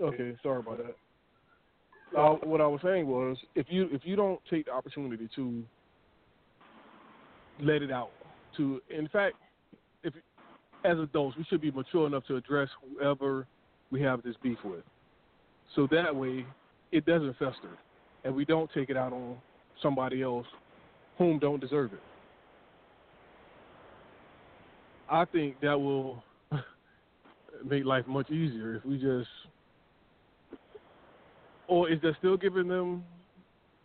Okay, 0.00 0.36
sorry 0.42 0.60
about 0.60 0.78
that. 0.78 2.18
Uh, 2.18 2.34
what 2.44 2.60
I 2.60 2.66
was 2.66 2.80
saying 2.82 3.06
was, 3.06 3.36
if 3.54 3.66
you 3.68 3.88
if 3.90 4.02
you 4.04 4.16
don't 4.16 4.40
take 4.50 4.66
the 4.66 4.72
opportunity 4.72 5.28
to 5.36 5.62
let 7.60 7.82
it 7.82 7.90
out, 7.90 8.10
to 8.56 8.80
in 8.90 9.08
fact, 9.08 9.36
if 10.02 10.14
as 10.84 10.98
adults 10.98 11.36
we 11.36 11.44
should 11.44 11.60
be 11.60 11.70
mature 11.70 12.06
enough 12.06 12.24
to 12.26 12.36
address 12.36 12.68
whoever 12.82 13.46
we 13.90 14.00
have 14.02 14.22
this 14.22 14.34
beef 14.42 14.58
with, 14.64 14.84
so 15.74 15.88
that 15.90 16.14
way 16.14 16.46
it 16.92 17.04
doesn't 17.06 17.32
fester, 17.32 17.78
and 18.24 18.34
we 18.34 18.44
don't 18.44 18.70
take 18.72 18.90
it 18.90 18.96
out 18.96 19.12
on 19.12 19.36
somebody 19.82 20.22
else 20.22 20.46
whom 21.18 21.38
don't 21.38 21.60
deserve 21.60 21.92
it. 21.92 22.00
I 25.10 25.24
think 25.24 25.60
that 25.60 25.78
will 25.78 26.22
make 27.64 27.84
life 27.84 28.06
much 28.06 28.30
easier 28.30 28.76
if 28.76 28.84
we 28.84 28.98
just 28.98 29.28
or 31.68 31.90
is 31.90 32.00
that 32.02 32.14
still 32.18 32.36
giving 32.36 32.68
them 32.68 33.04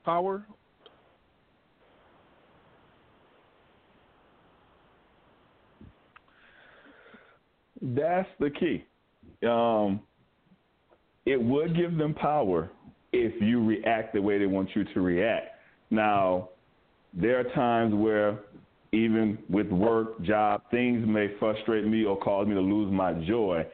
power? 0.03 0.45
That's 7.81 8.27
the 8.39 8.49
key. 8.49 8.85
Um, 9.47 10.01
it 11.25 11.41
would 11.41 11.75
give 11.75 11.97
them 11.97 12.13
power 12.13 12.69
if 13.13 13.41
you 13.41 13.63
react 13.63 14.13
the 14.13 14.21
way 14.21 14.37
they 14.37 14.45
want 14.45 14.69
you 14.75 14.83
to 14.83 15.01
react. 15.01 15.47
Now, 15.89 16.49
there 17.13 17.39
are 17.39 17.43
times 17.55 17.93
where 17.95 18.39
even 18.91 19.37
with 19.49 19.67
work, 19.67 20.21
job, 20.23 20.63
things 20.71 21.07
may 21.07 21.27
frustrate 21.39 21.85
me 21.85 22.03
or 22.03 22.17
cause 22.17 22.47
me 22.47 22.55
to 22.55 22.61
lose 22.61 22.91
my 22.91 23.13
joy. 23.13 23.65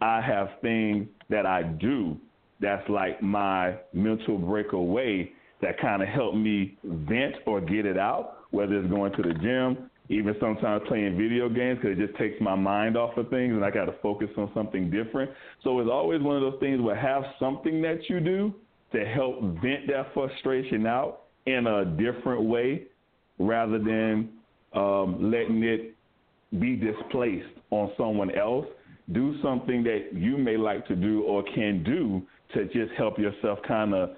I 0.00 0.20
have 0.20 0.48
things 0.60 1.06
that 1.30 1.46
I 1.46 1.62
do 1.62 2.16
that's 2.60 2.88
like 2.88 3.22
my 3.22 3.74
mental 3.92 4.38
breakaway 4.38 5.32
that 5.60 5.80
kind 5.80 6.02
of 6.02 6.08
help 6.08 6.34
me 6.34 6.76
vent 6.84 7.36
or 7.46 7.60
get 7.60 7.86
it 7.86 7.98
out, 7.98 8.38
whether 8.50 8.78
it's 8.78 8.90
going 8.90 9.12
to 9.12 9.22
the 9.22 9.34
gym, 9.34 9.90
even 10.08 10.34
sometimes 10.38 10.82
playing 10.86 11.16
video 11.16 11.48
games 11.48 11.78
because 11.80 11.98
it 11.98 12.06
just 12.06 12.18
takes 12.18 12.40
my 12.40 12.54
mind 12.54 12.96
off 12.96 13.16
of 13.16 13.30
things 13.30 13.54
and 13.54 13.64
I 13.64 13.70
got 13.70 13.86
to 13.86 13.94
focus 14.02 14.28
on 14.36 14.50
something 14.54 14.90
different. 14.90 15.30
So 15.62 15.80
it's 15.80 15.90
always 15.90 16.20
one 16.20 16.36
of 16.36 16.42
those 16.42 16.60
things 16.60 16.80
where 16.80 16.96
have 16.96 17.24
something 17.38 17.80
that 17.82 18.08
you 18.08 18.20
do 18.20 18.54
to 18.92 19.04
help 19.04 19.40
vent 19.62 19.86
that 19.88 20.12
frustration 20.12 20.86
out 20.86 21.22
in 21.46 21.66
a 21.66 21.84
different 21.84 22.42
way 22.42 22.84
rather 23.38 23.78
than 23.78 24.30
um, 24.74 25.30
letting 25.30 25.62
it 25.64 25.94
be 26.60 26.76
displaced 26.76 27.48
on 27.70 27.90
someone 27.96 28.30
else. 28.36 28.66
Do 29.12 29.34
something 29.42 29.82
that 29.84 30.10
you 30.12 30.36
may 30.36 30.56
like 30.56 30.86
to 30.88 30.96
do 30.96 31.22
or 31.22 31.42
can 31.54 31.82
do 31.82 32.22
to 32.54 32.64
just 32.66 32.92
help 32.96 33.18
yourself 33.18 33.58
kind 33.66 33.94
of 33.94 34.10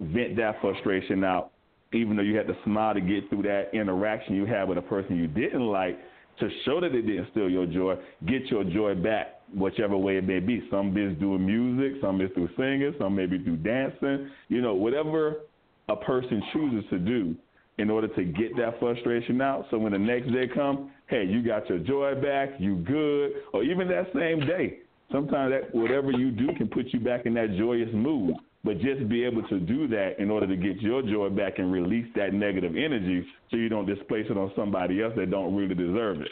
vent 0.00 0.36
that 0.36 0.60
frustration 0.60 1.24
out, 1.24 1.52
even 1.92 2.16
though 2.16 2.22
you 2.22 2.36
had 2.36 2.46
to 2.46 2.56
smile 2.64 2.94
to 2.94 3.00
get 3.00 3.28
through 3.30 3.42
that 3.42 3.70
interaction 3.72 4.34
you 4.34 4.46
had 4.46 4.64
with 4.68 4.78
a 4.78 4.82
person 4.82 5.16
you 5.16 5.26
didn't 5.26 5.66
like 5.66 5.98
to 6.40 6.48
show 6.64 6.80
that 6.80 6.94
it 6.94 7.02
didn't 7.02 7.28
steal 7.30 7.48
your 7.48 7.66
joy, 7.66 7.94
get 8.26 8.46
your 8.46 8.64
joy 8.64 8.94
back, 8.94 9.40
whichever 9.54 9.96
way 9.96 10.16
it 10.16 10.26
may 10.26 10.40
be. 10.40 10.66
Some 10.70 10.96
is 10.96 11.16
doing 11.18 11.44
music, 11.44 12.00
some 12.00 12.20
is 12.20 12.30
through 12.34 12.48
singing, 12.56 12.94
some 12.98 13.14
maybe 13.14 13.38
through 13.42 13.58
dancing, 13.58 14.30
you 14.48 14.62
know, 14.62 14.74
whatever 14.74 15.40
a 15.88 15.96
person 15.96 16.42
chooses 16.52 16.88
to 16.90 16.98
do 16.98 17.36
in 17.78 17.90
order 17.90 18.08
to 18.08 18.24
get 18.24 18.56
that 18.56 18.78
frustration 18.78 19.40
out. 19.40 19.66
So 19.70 19.78
when 19.78 19.92
the 19.92 19.98
next 19.98 20.32
day 20.32 20.48
comes, 20.48 20.90
hey, 21.06 21.24
you 21.24 21.42
got 21.42 21.68
your 21.68 21.78
joy 21.78 22.14
back, 22.20 22.50
you 22.58 22.76
good, 22.76 23.32
or 23.52 23.62
even 23.62 23.88
that 23.88 24.06
same 24.14 24.40
day. 24.40 24.78
Sometimes 25.12 25.52
that 25.52 25.74
whatever 25.74 26.10
you 26.10 26.30
do 26.30 26.48
can 26.56 26.68
put 26.68 26.86
you 26.92 27.00
back 27.00 27.26
in 27.26 27.34
that 27.34 27.54
joyous 27.56 27.90
mood. 27.92 28.34
But 28.64 28.78
just 28.78 29.08
be 29.08 29.24
able 29.24 29.42
to 29.48 29.58
do 29.58 29.88
that 29.88 30.20
in 30.20 30.30
order 30.30 30.46
to 30.46 30.56
get 30.56 30.80
your 30.80 31.02
joy 31.02 31.28
back 31.30 31.58
and 31.58 31.72
release 31.72 32.06
that 32.14 32.32
negative 32.32 32.76
energy 32.76 33.26
so 33.50 33.56
you 33.56 33.68
don't 33.68 33.86
displace 33.86 34.26
it 34.30 34.36
on 34.36 34.52
somebody 34.54 35.02
else 35.02 35.12
that 35.16 35.30
don't 35.32 35.54
really 35.56 35.74
deserve 35.74 36.20
it. 36.20 36.28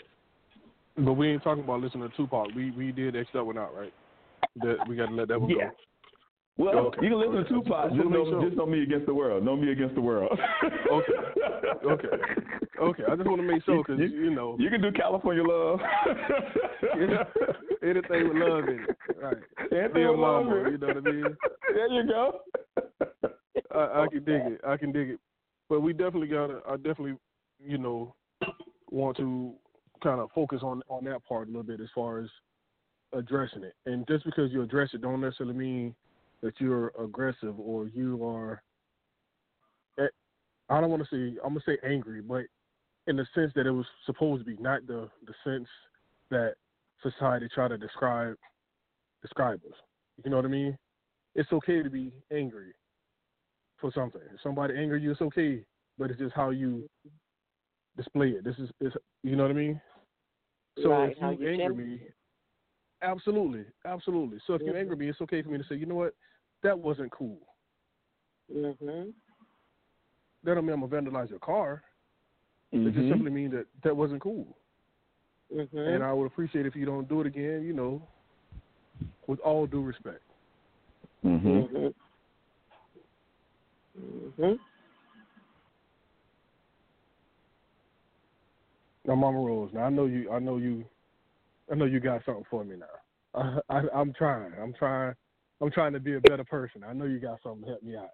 But 0.96 1.14
we 1.14 1.28
ain't 1.28 1.42
talking 1.42 1.64
about 1.64 1.80
listening 1.80 2.08
to 2.08 2.16
Tupac. 2.16 2.54
We 2.54 2.70
we 2.70 2.92
did 2.92 3.16
X 3.16 3.28
that 3.34 3.44
one 3.44 3.58
out, 3.58 3.74
right? 3.76 3.92
That 4.56 4.76
we 4.88 4.94
got 4.94 5.06
to 5.06 5.14
let 5.14 5.28
that 5.28 5.40
one 5.40 5.50
yeah. 5.50 5.56
go. 5.56 5.70
Well, 6.58 6.78
Okay. 6.88 6.98
you 7.06 7.10
can 7.10 7.18
listen 7.18 7.32
to 7.32 7.40
Okay. 7.40 7.48
Tupac. 7.54 7.88
Just 7.90 7.96
Just 8.02 8.10
know, 8.10 8.24
sure. 8.26 8.42
just 8.44 8.56
know 8.56 8.66
me 8.66 8.82
against 8.82 9.06
the 9.06 9.14
world. 9.14 9.44
Know 9.44 9.56
me 9.56 9.72
against 9.72 9.94
the 9.94 10.00
world. 10.02 10.30
Okay. 10.62 11.12
Okay. 11.84 12.08
Okay. 12.80 13.04
I 13.10 13.16
just 13.16 13.28
want 13.28 13.40
to 13.40 13.46
make 13.46 13.62
sure 13.64 13.78
because 13.78 13.98
You- 13.98 14.24
you 14.24 14.30
know 14.30 14.56
You 14.58 14.68
can 14.70 14.80
do 14.82 14.90
California 14.92 15.42
Love. 15.42 15.80
anything 17.82 18.28
with 18.28 18.36
love 18.36 18.68
in 18.68 18.80
it, 18.88 18.96
right? 19.22 19.36
Anything 19.72 20.08
with 20.08 20.18
love 20.18 20.44
mama, 20.46 20.56
in 20.56 20.66
it. 20.66 20.70
you 20.72 20.78
know 20.78 20.86
what 20.88 20.96
I 20.96 21.00
mean? 21.00 21.36
There 21.74 21.88
you 21.88 22.06
go. 22.06 22.40
I, 23.74 24.02
I 24.02 24.06
can 24.10 24.24
dig 24.24 24.42
it. 24.52 24.60
I 24.66 24.76
can 24.76 24.92
dig 24.92 25.10
it. 25.10 25.20
But 25.68 25.80
we 25.80 25.92
definitely 25.92 26.28
gotta. 26.28 26.60
I 26.68 26.76
definitely, 26.76 27.16
you 27.64 27.78
know, 27.78 28.14
want 28.90 29.16
to 29.18 29.52
kind 30.02 30.20
of 30.20 30.30
focus 30.34 30.60
on 30.62 30.82
on 30.88 31.04
that 31.04 31.24
part 31.24 31.46
a 31.48 31.50
little 31.50 31.62
bit 31.62 31.80
as 31.80 31.88
far 31.94 32.18
as 32.20 32.28
addressing 33.12 33.62
it. 33.64 33.74
And 33.86 34.06
just 34.08 34.24
because 34.24 34.50
you 34.52 34.62
address 34.62 34.90
it, 34.94 35.00
don't 35.02 35.20
necessarily 35.20 35.54
mean 35.54 35.94
that 36.42 36.54
you're 36.60 36.92
aggressive 36.98 37.58
or 37.58 37.86
you 37.88 38.24
are. 38.26 38.62
eh, 39.98 40.06
I 40.68 40.80
don't 40.80 40.90
want 40.90 41.02
to 41.02 41.08
say. 41.08 41.36
I'm 41.44 41.50
gonna 41.54 41.60
say 41.66 41.78
angry, 41.84 42.20
but 42.22 42.44
in 43.06 43.16
the 43.16 43.26
sense 43.34 43.52
that 43.54 43.66
it 43.66 43.70
was 43.72 43.86
supposed 44.06 44.44
to 44.44 44.56
be, 44.56 44.60
not 44.62 44.86
the 44.86 45.08
the 45.26 45.34
sense 45.44 45.68
that 46.30 46.54
society 47.02 47.48
try 47.52 47.68
to 47.68 47.78
describe 47.78 48.36
describe 49.22 49.60
us. 49.68 49.76
You 50.24 50.30
know 50.30 50.36
what 50.36 50.44
I 50.44 50.48
mean? 50.48 50.76
It's 51.34 51.52
okay 51.52 51.82
to 51.82 51.90
be 51.90 52.12
angry 52.32 52.72
for 53.80 53.90
something. 53.92 54.20
If 54.34 54.40
somebody 54.42 54.74
anger 54.76 54.96
you, 54.96 55.10
it's 55.12 55.20
okay, 55.22 55.64
but 55.98 56.10
it's 56.10 56.18
just 56.18 56.34
how 56.34 56.50
you 56.50 56.88
display 57.96 58.28
it. 58.30 58.44
This 58.44 58.56
is, 58.58 58.70
is 58.80 58.92
you 59.22 59.36
know 59.36 59.44
what 59.44 59.52
I 59.52 59.54
mean? 59.54 59.80
So 60.82 60.90
Right, 60.90 61.12
if 61.12 61.18
you 61.40 61.46
you 61.46 61.48
anger 61.48 61.74
me, 61.74 62.00
absolutely, 63.02 63.64
absolutely. 63.84 64.38
So 64.46 64.54
if 64.54 64.62
you 64.62 64.72
Mhm. 64.72 64.80
anger 64.80 64.96
me, 64.96 65.08
it's 65.08 65.20
okay 65.22 65.42
for 65.42 65.48
me 65.48 65.58
to 65.58 65.64
say, 65.64 65.74
you 65.76 65.86
know 65.86 65.94
what, 65.96 66.14
that 66.62 66.78
wasn't 66.78 67.10
cool. 67.12 67.40
Mhm. 68.52 69.12
That 70.42 70.54
don't 70.54 70.66
mean 70.66 70.74
I'm 70.74 70.88
gonna 70.88 71.10
vandalize 71.10 71.30
your 71.30 71.38
car. 71.38 71.82
It 72.72 72.84
just 72.92 73.06
Mhm. 73.06 73.08
simply 73.10 73.30
means 73.30 73.52
that 73.52 73.66
that 73.82 73.96
wasn't 73.96 74.22
cool. 74.22 74.56
Mhm. 75.52 75.94
And 75.94 76.04
I 76.04 76.12
would 76.12 76.26
appreciate 76.26 76.66
if 76.66 76.76
you 76.76 76.86
don't 76.86 77.08
do 77.08 77.20
it 77.20 77.26
again. 77.26 77.64
You 77.64 77.72
know, 77.72 78.08
with 79.26 79.40
all 79.40 79.66
due 79.66 79.82
respect. 79.82 80.22
Mhm. 81.24 81.94
Mhm. 83.96 84.58
Now, 89.04 89.14
Mama 89.14 89.40
Rose. 89.40 89.72
Now 89.72 89.84
I 89.84 89.90
know 89.90 90.04
you. 90.06 90.30
I 90.30 90.38
know 90.38 90.58
you. 90.58 90.84
I 91.70 91.74
know 91.74 91.84
you 91.84 92.00
got 92.00 92.24
something 92.24 92.44
for 92.44 92.64
me 92.64 92.76
now. 92.76 92.86
I, 93.34 93.60
I, 93.68 93.88
I'm 93.92 94.12
trying. 94.12 94.52
I'm 94.54 94.72
trying. 94.72 95.14
I'm 95.60 95.70
trying 95.70 95.92
to 95.92 96.00
be 96.00 96.14
a 96.14 96.20
better 96.20 96.44
person. 96.44 96.82
I 96.88 96.92
know 96.92 97.04
you 97.04 97.18
got 97.18 97.40
something 97.42 97.62
to 97.62 97.68
help 97.68 97.82
me 97.82 97.96
out. 97.96 98.10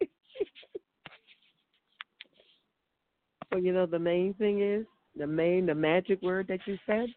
Well, 3.50 3.60
you 3.60 3.72
know 3.72 3.84
the 3.84 3.98
main 3.98 4.32
thing 4.34 4.62
is 4.62 4.86
the 5.16 5.26
main 5.26 5.66
the 5.66 5.74
magic 5.74 6.22
word 6.22 6.46
that 6.46 6.60
you 6.66 6.78
said 6.86 7.08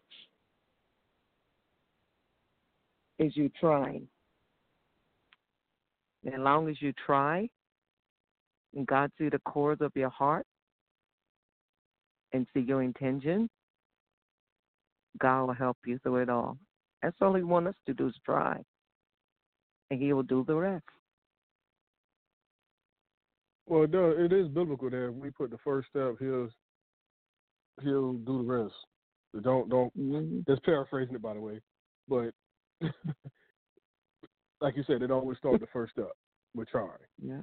is 3.20 3.36
you 3.36 3.50
trying. 3.60 4.08
And 6.24 6.34
as 6.34 6.40
long 6.40 6.68
as 6.68 6.80
you 6.82 6.92
try, 7.06 7.48
and 8.74 8.86
God 8.86 9.12
see 9.16 9.28
the 9.28 9.38
cores 9.40 9.78
of 9.80 9.92
your 9.94 10.10
heart 10.10 10.46
and 12.32 12.46
see 12.52 12.60
your 12.60 12.82
intention, 12.82 13.48
God 15.18 15.46
will 15.46 15.54
help 15.54 15.76
you 15.86 15.98
through 16.00 16.16
it 16.16 16.28
all. 16.28 16.58
That's 17.02 17.16
all 17.20 17.34
He 17.34 17.42
wants 17.42 17.68
us 17.68 17.74
to 17.86 17.94
do 17.94 18.08
is 18.08 18.14
try, 18.24 18.60
and 19.90 20.00
He 20.00 20.12
will 20.12 20.22
do 20.22 20.44
the 20.46 20.54
rest. 20.54 20.84
Well, 23.66 23.84
it, 23.84 23.92
does, 23.92 24.14
it 24.18 24.32
is 24.32 24.48
biblical 24.48 24.90
that 24.90 25.14
we 25.14 25.30
put 25.30 25.50
the 25.50 25.58
first 25.64 25.88
step, 25.88 26.16
he'll 26.18 26.48
he'll 27.82 28.14
do 28.14 28.38
the 28.38 28.44
rest. 28.44 28.74
Don't 29.42 29.68
don't. 29.68 29.96
Mm-hmm. 29.98 30.40
Just 30.48 30.62
paraphrasing 30.64 31.14
it, 31.14 31.22
by 31.22 31.34
the 31.34 31.40
way, 31.40 31.60
but 32.08 32.30
like 34.60 34.76
you 34.76 34.84
said, 34.86 35.02
it 35.02 35.10
always 35.10 35.38
starts 35.38 35.60
the 35.60 35.66
first 35.72 35.92
step 35.92 36.10
with 36.54 36.68
trying. 36.68 36.90
Yeah, 37.20 37.40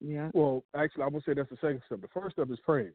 yeah. 0.00 0.30
Well, 0.32 0.64
actually, 0.76 1.04
I 1.04 1.08
would 1.08 1.24
say 1.24 1.34
that's 1.34 1.50
the 1.50 1.56
second 1.56 1.82
step. 1.86 2.02
The 2.02 2.08
first 2.08 2.36
step 2.36 2.50
is 2.50 2.58
praying 2.64 2.92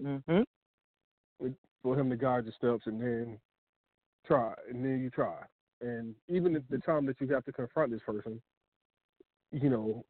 Mm-hmm. 0.00 1.48
for 1.82 1.98
him 1.98 2.08
to 2.08 2.16
guide 2.16 2.44
your 2.44 2.52
steps, 2.56 2.86
and 2.86 3.00
then 3.00 3.38
try, 4.26 4.54
and 4.70 4.84
then 4.84 5.00
you 5.00 5.10
try. 5.10 5.34
And 5.80 6.14
even 6.28 6.56
at 6.56 6.68
the 6.70 6.78
time 6.78 7.06
that 7.06 7.20
you 7.20 7.28
have 7.28 7.44
to 7.44 7.52
confront 7.52 7.92
this 7.92 8.00
person, 8.04 8.40
you 9.52 9.70
know, 9.70 10.04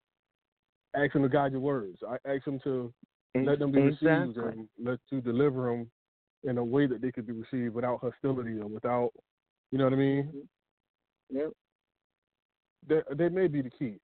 ask 0.96 1.12
them 1.12 1.22
to 1.22 1.28
guide 1.28 1.52
your 1.52 1.60
words. 1.60 1.98
I 2.08 2.16
ask 2.28 2.44
them 2.44 2.58
to 2.64 2.92
let 3.34 3.58
them 3.58 3.72
be 3.72 3.82
exactly. 3.82 4.28
received 4.28 4.38
and 4.38 4.68
let 4.82 4.98
you 5.10 5.20
deliver 5.20 5.70
them 5.70 5.90
in 6.44 6.58
a 6.58 6.64
way 6.64 6.86
that 6.86 7.02
they 7.02 7.12
could 7.12 7.26
be 7.26 7.32
received 7.32 7.74
without 7.74 8.00
hostility 8.00 8.58
or 8.58 8.66
without, 8.66 9.10
you 9.70 9.78
know 9.78 9.84
what 9.84 9.92
I 9.92 9.96
mean? 9.96 10.48
Yep. 11.30 11.50
That 12.88 13.18
that 13.18 13.32
may 13.32 13.48
be 13.48 13.60
the 13.60 13.70
key. 13.70 13.96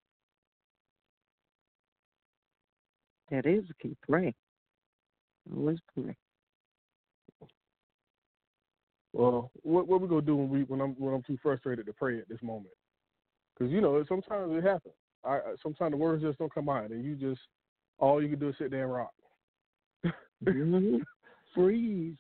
That 3.31 3.47
is 3.47 3.65
the 3.69 3.75
key. 3.81 3.97
Pray. 4.07 4.35
Always 5.51 5.79
pray. 5.95 6.17
Well, 9.15 9.53
what 9.63 9.87
what 9.87 10.01
we 10.01 10.09
gonna 10.09 10.23
do 10.23 10.35
when 10.35 10.49
we 10.49 10.65
when 10.65 10.81
I'm 10.81 10.95
when 10.99 11.15
I'm 11.15 11.23
too 11.23 11.39
frustrated 11.41 11.87
to 11.87 11.93
pray 11.93 12.19
at 12.19 12.29
this 12.29 12.43
moment? 12.43 12.75
Because 13.57 13.73
you 13.73 13.81
know 13.81 14.05
sometimes 14.09 14.53
it 14.57 14.65
happens. 14.65 14.95
I 15.25 15.39
sometimes 15.63 15.93
the 15.93 15.97
words 15.97 16.25
just 16.25 16.39
don't 16.39 16.53
come 16.53 16.69
out, 16.69 16.91
and 16.91 17.05
you 17.05 17.15
just 17.15 17.41
all 17.99 18.21
you 18.21 18.29
can 18.29 18.41
do 18.41 18.49
is 18.49 18.57
sit 18.59 18.73
there 18.73 18.83
and 18.83 18.93
rock. 18.93 19.13
Mhm. 20.45 21.01
Freeze. 21.55 22.17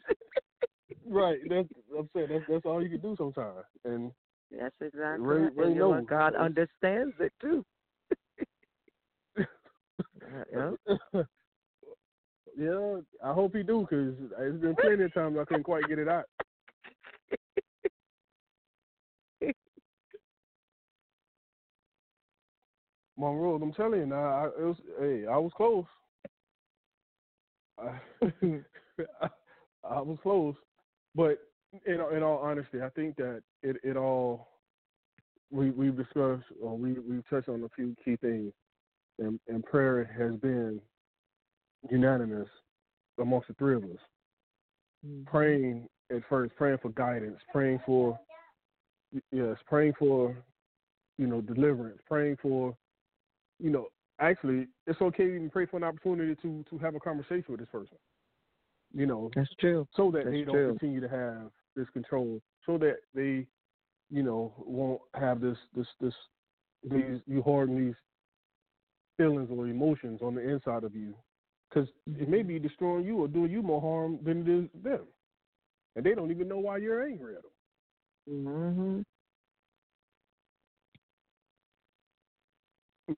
right. 1.05 1.40
That's 1.51 1.68
I'm 1.99 2.09
saying 2.14 2.28
that's 2.30 2.45
that's 2.49 2.64
all 2.64 2.80
you 2.80 2.88
can 2.88 3.01
do 3.01 3.16
sometimes. 3.18 3.64
And 3.84 4.12
That's 4.53 4.74
exactly 4.80 5.26
Ray- 5.26 5.42
right. 5.42 5.57
Ray 5.57 5.66
and 5.66 5.74
you 5.74 5.80
know 5.80 5.95
knows. 5.95 6.07
God 6.09 6.36
understands 6.36 7.14
it 7.18 7.32
too. 7.40 7.64
yeah. 9.36 10.70
yeah, 12.57 13.01
I 13.24 13.32
hope 13.32 13.57
he 13.57 13.64
do 13.64 13.84
because 13.90 14.14
it's 14.38 14.62
been 14.62 14.76
plenty 14.76 15.03
of 15.03 15.12
times 15.12 15.36
I 15.40 15.45
couldn't 15.45 15.64
quite 15.64 15.88
get 15.88 15.99
it 15.99 16.09
out. 16.09 16.26
Monroe, 23.17 23.57
I'm 23.57 23.73
telling 23.73 24.01
you 24.01 24.07
now, 24.07 24.17
I, 24.17 24.47
it 24.47 24.65
was 24.65 24.77
hey, 25.01 25.27
I 25.27 25.37
was 25.37 25.53
close. 25.57 25.85
I, 27.79 27.99
I 29.89 30.01
was 30.01 30.19
close, 30.23 30.55
but 31.15 31.39
in 31.87 32.01
in 32.15 32.23
all 32.23 32.39
honesty, 32.39 32.81
I 32.83 32.89
think 32.91 33.17
that 33.17 33.43
it 33.62 33.77
it 33.83 33.97
all 33.97 34.49
we 35.51 35.71
we've 35.71 35.97
discussed 35.97 36.45
or 36.61 36.77
we 36.77 36.95
we've 36.95 37.29
touched 37.29 37.49
on 37.49 37.62
a 37.62 37.69
few 37.77 37.95
key 38.05 38.17
things, 38.17 38.53
and 39.19 39.39
and 39.49 39.65
prayer 39.65 40.11
has 40.19 40.39
been 40.41 40.81
unanimous 41.91 42.49
amongst 43.21 43.49
the 43.49 43.55
three 43.55 43.77
of 43.77 43.85
us. 43.85 43.91
Mm-hmm. 45.07 45.25
Praying 45.25 45.89
at 46.11 46.23
first, 46.29 46.55
praying 46.57 46.79
for 46.83 46.91
guidance, 46.91 47.39
praying 47.53 47.81
for 47.85 48.19
yes, 49.33 49.57
praying 49.67 49.95
for 49.99 50.37
you 51.19 51.27
know 51.27 51.41
deliverance, 51.41 52.01
praying 52.09 52.37
for 52.43 52.77
you 53.61 53.70
know 53.70 53.88
actually 54.20 54.66
it's 54.86 55.00
okay 55.00 55.24
to 55.24 55.36
even 55.36 55.50
pray 55.50 55.66
for 55.66 55.76
an 55.76 55.84
opportunity 55.84 56.34
to 56.42 56.64
to 56.68 56.78
have 56.78 56.94
a 56.94 57.00
conversation 57.00 57.46
with 57.48 57.61
this 57.61 57.68
person. 57.70 57.96
You 58.96 59.07
know, 59.07 59.30
That's 59.34 59.52
true. 59.59 59.88
so 59.96 60.12
that 60.12 60.24
That's 60.24 60.36
they 60.36 60.44
don't 60.44 60.55
true. 60.55 60.68
continue 60.68 61.00
to 61.00 61.09
have 61.09 61.50
this 61.74 61.88
control, 61.92 62.40
so 62.64 62.78
that 62.78 62.98
they, 63.12 63.44
you 64.09 64.22
know, 64.22 64.52
won't 64.59 65.00
have 65.14 65.40
this 65.40 65.59
this 65.74 65.88
this 66.00 66.14
these 66.88 67.20
you 67.26 67.42
hoarding 67.42 67.86
these 67.86 67.96
feelings 69.16 69.48
or 69.50 69.66
emotions 69.66 70.20
on 70.22 70.36
the 70.36 70.48
inside 70.48 70.84
of 70.84 70.94
you, 70.94 71.14
because 71.68 71.88
it 72.07 72.28
may 72.28 72.42
be 72.42 72.61
destroying 72.61 73.05
you 73.05 73.18
or 73.18 73.26
doing 73.26 73.50
you 73.50 73.62
more 73.62 73.80
harm 73.80 74.18
than 74.22 74.42
it 74.42 74.48
is 74.48 74.82
them, 74.84 75.07
and 75.96 76.05
they 76.05 76.14
don't 76.14 76.30
even 76.30 76.46
know 76.46 76.59
why 76.59 76.76
you're 76.76 77.05
angry 77.05 77.34
at 77.34 77.42
them. 77.42 78.46
Mm-hmm. 78.46 79.00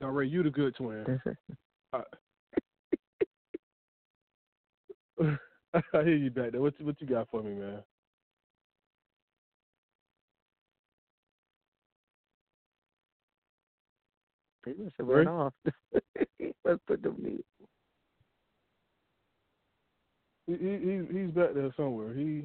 Now, 0.01 0.09
Ray, 0.09 0.27
you 0.27 0.43
the 0.43 0.51
good 0.51 0.75
twin. 0.77 1.05
That's. 1.07 1.39
Uh, 1.93 2.03
I 5.75 6.03
hear 6.03 6.17
you 6.17 6.31
back 6.31 6.53
there. 6.53 6.61
What 6.61 6.75
what 6.81 7.01
you 7.01 7.07
got 7.07 7.29
for 7.31 7.43
me, 7.43 7.55
man? 7.55 7.83
They 14.65 14.73
must 14.75 14.97
have 14.99 15.07
went 15.07 15.29
off. 15.29 15.53
he 16.39 16.53
must 16.65 16.85
put 16.87 17.03
them 17.03 17.17
mute. 17.23 17.45
He, 20.47 20.55
he 20.55 21.19
he's 21.19 21.31
back 21.31 21.55
there 21.55 21.73
somewhere. 21.77 22.13
He 22.15 22.45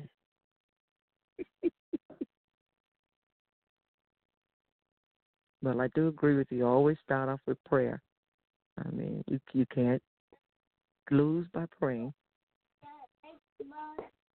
But 5.62 5.80
I 5.80 5.88
do 5.90 6.08
agree 6.08 6.36
with 6.36 6.48
you. 6.52 6.66
Always 6.66 6.98
start 7.04 7.30
off 7.30 7.40
with 7.46 7.64
prayer. 7.66 8.02
I 8.84 8.90
mean, 8.92 9.24
you 9.28 9.40
you 9.54 9.66
can't 9.74 10.02
lose 11.12 11.46
by 11.54 11.66
praying. 11.80 12.14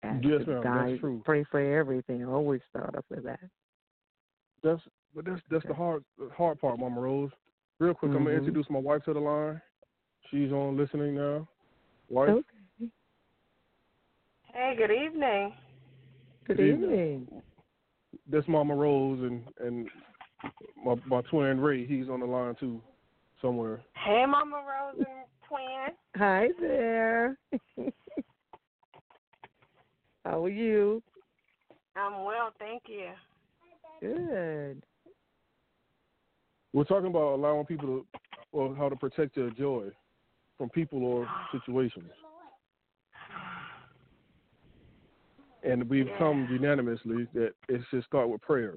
Ask 0.03 0.25
Yes, 0.25 0.43
the 0.47 0.53
ma'am, 0.53 0.63
that's 0.63 1.01
true. 1.01 1.23
Pray 1.25 1.45
for 1.51 1.61
everything. 1.61 2.25
Always 2.25 2.61
start 2.71 2.95
off 2.97 3.05
with 3.11 3.25
that. 3.25 3.41
That's 4.63 4.83
but 5.15 5.25
that's 5.25 5.41
that's 5.51 5.67
the 5.67 5.75
hard 5.75 6.05
the 6.19 6.29
hard 6.37 6.61
part, 6.61 6.79
Mama 6.79 7.01
Rose. 7.01 7.31
Real 7.81 7.95
quick, 7.95 8.13
I'm 8.15 8.25
gonna 8.25 8.31
Mhm. 8.31 8.39
introduce 8.39 8.71
my 8.71 8.79
wife 8.79 9.05
to 9.05 9.13
the 9.13 9.21
line. 9.21 9.61
She's 10.31 10.53
on 10.53 10.77
listening 10.77 11.15
now. 11.15 11.49
Wife, 12.09 12.31
Okay. 12.31 12.91
Hey, 14.53 14.75
good 14.77 14.91
evening. 14.91 15.55
Good 16.45 16.59
Good 16.59 16.61
evening. 16.61 17.23
evening. 17.23 17.43
that's 18.29 18.47
Mama 18.49 18.75
Rose 18.75 19.21
and 19.23 19.47
and 19.59 19.91
my 20.85 20.95
my 21.07 21.21
twin 21.23 21.61
Ray. 21.61 21.87
He's 21.87 22.09
on 22.09 22.21
the 22.21 22.27
line 22.27 22.55
too, 22.59 22.81
somewhere. 23.41 23.81
Hey, 24.05 24.25
Mama 24.27 24.57
Rose 24.57 24.97
and 24.99 25.27
twin. 25.49 25.97
Hi 26.17 26.49
there. 26.61 27.39
How 30.25 30.45
are 30.45 30.49
you? 30.51 31.03
I'm 31.95 32.25
well, 32.25 32.53
thank 32.59 32.83
you. 32.89 33.11
Good. 34.01 34.83
We're 36.73 36.85
talking 36.85 37.07
about 37.09 37.35
allowing 37.37 37.65
people 37.65 37.87
to, 37.87 38.07
or 38.53 38.75
how 38.77 38.89
to 38.89 38.97
protect 38.97 39.35
their 39.37 39.51
joy 39.51 39.89
from 40.59 40.69
people 40.71 41.05
or 41.05 41.29
situations. 41.53 42.11
And 45.63 45.89
we've 45.89 46.07
Yeah. 46.07 46.19
come 46.19 46.47
unanimously 46.51 47.27
that 47.35 47.55
it 47.69 47.81
should 47.91 48.05
start 48.05 48.29
with 48.29 48.41
prayer. 48.43 48.75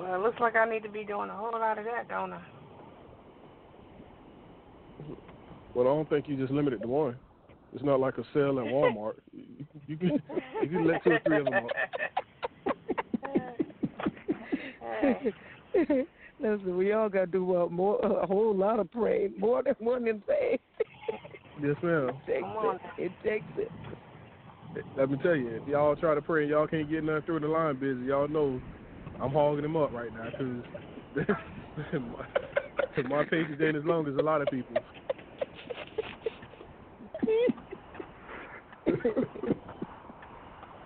Well, 0.00 0.14
it 0.14 0.22
looks 0.22 0.40
like 0.40 0.56
I 0.56 0.68
need 0.68 0.82
to 0.84 0.88
be 0.88 1.04
doing 1.04 1.28
a 1.28 1.36
whole 1.36 1.52
lot 1.52 1.78
of 1.78 1.84
that, 1.84 2.08
don't 2.08 2.32
I? 2.32 2.40
Well, 5.74 5.86
I 5.86 5.90
don't 5.90 6.08
think 6.08 6.26
you 6.26 6.36
just 6.36 6.50
limited 6.50 6.80
to 6.80 6.88
one. 6.88 7.16
It's 7.74 7.84
not 7.84 8.00
like 8.00 8.16
a 8.16 8.24
sale 8.32 8.58
at 8.58 8.64
Walmart. 8.64 9.16
You, 9.32 9.66
you 9.86 9.96
can 9.98 10.22
you 10.62 10.68
can 10.68 10.86
let 10.86 11.04
two 11.04 11.10
or 11.10 11.20
three 11.26 11.38
of 11.38 11.44
them 11.44 11.54
out. 11.54 11.70
Listen, 16.40 16.76
we 16.78 16.92
all 16.92 17.10
got 17.10 17.20
to 17.20 17.26
do 17.26 17.56
uh, 17.56 17.68
more, 17.68 17.98
a 18.00 18.26
whole 18.26 18.56
lot 18.56 18.80
of 18.80 18.90
praying, 18.90 19.34
more 19.38 19.62
than 19.62 19.74
one 19.78 20.08
in 20.08 20.22
faith. 20.26 20.60
Yes, 21.62 21.76
ma'am. 21.82 22.08
It 22.08 22.14
takes 22.26 22.40
Come 22.40 22.50
on. 22.56 22.76
it. 22.76 22.80
It 22.96 23.12
takes 23.22 23.44
it. 23.58 23.70
Let 24.96 25.10
me 25.10 25.18
tell 25.22 25.36
you, 25.36 25.60
if 25.62 25.68
y'all 25.68 25.94
try 25.94 26.14
to 26.14 26.22
pray 26.22 26.42
and 26.42 26.50
y'all 26.50 26.66
can't 26.66 26.88
get 26.88 27.04
nothing 27.04 27.22
through 27.22 27.40
the 27.40 27.48
line 27.48 27.76
busy, 27.76 28.06
y'all 28.06 28.28
know 28.28 28.60
I'm 29.20 29.32
hogging 29.32 29.62
them 29.62 29.76
up 29.76 29.92
right 29.92 30.12
now 30.12 30.30
because 30.30 30.64
my, 31.92 33.02
my 33.08 33.24
patience 33.24 33.60
ain't 33.62 33.76
as 33.76 33.84
long 33.84 34.06
as 34.08 34.14
a 34.16 34.22
lot 34.22 34.40
of 34.40 34.48
people. 34.48 34.76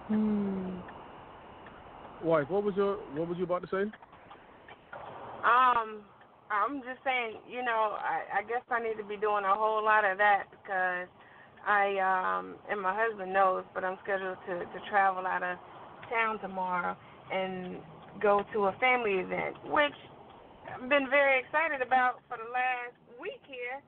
Hmm. 0.08 0.78
Wife, 2.24 2.48
what 2.48 2.64
was 2.64 2.74
your 2.74 2.96
what 3.14 3.28
was 3.28 3.38
you 3.38 3.44
about 3.44 3.62
to 3.62 3.68
say? 3.68 3.90
um, 5.44 6.00
I'm 6.50 6.80
just 6.80 7.04
saying, 7.04 7.36
you 7.48 7.62
know, 7.62 7.96
I, 8.00 8.40
I 8.40 8.42
guess 8.42 8.62
I 8.70 8.82
need 8.82 8.96
to 8.96 9.04
be 9.04 9.16
doing 9.16 9.44
a 9.44 9.54
whole 9.54 9.84
lot 9.84 10.04
of 10.04 10.18
that 10.18 10.44
because 10.50 11.08
I 11.66 11.98
um 12.00 12.56
and 12.70 12.80
my 12.80 12.94
husband 12.96 13.32
knows, 13.32 13.64
but 13.74 13.84
I'm 13.84 13.98
scheduled 14.02 14.38
to 14.48 14.60
to 14.60 14.78
travel 14.88 15.26
out 15.26 15.42
of 15.42 15.58
town 16.08 16.38
tomorrow 16.40 16.96
and 17.32 17.76
go 18.20 18.44
to 18.52 18.66
a 18.66 18.72
family 18.80 19.20
event, 19.20 19.56
which 19.66 19.96
I've 20.68 20.88
been 20.88 21.08
very 21.10 21.40
excited 21.40 21.80
about 21.80 22.20
for 22.28 22.36
the 22.36 22.50
last 22.50 22.96
week 23.20 23.40
here. 23.46 23.80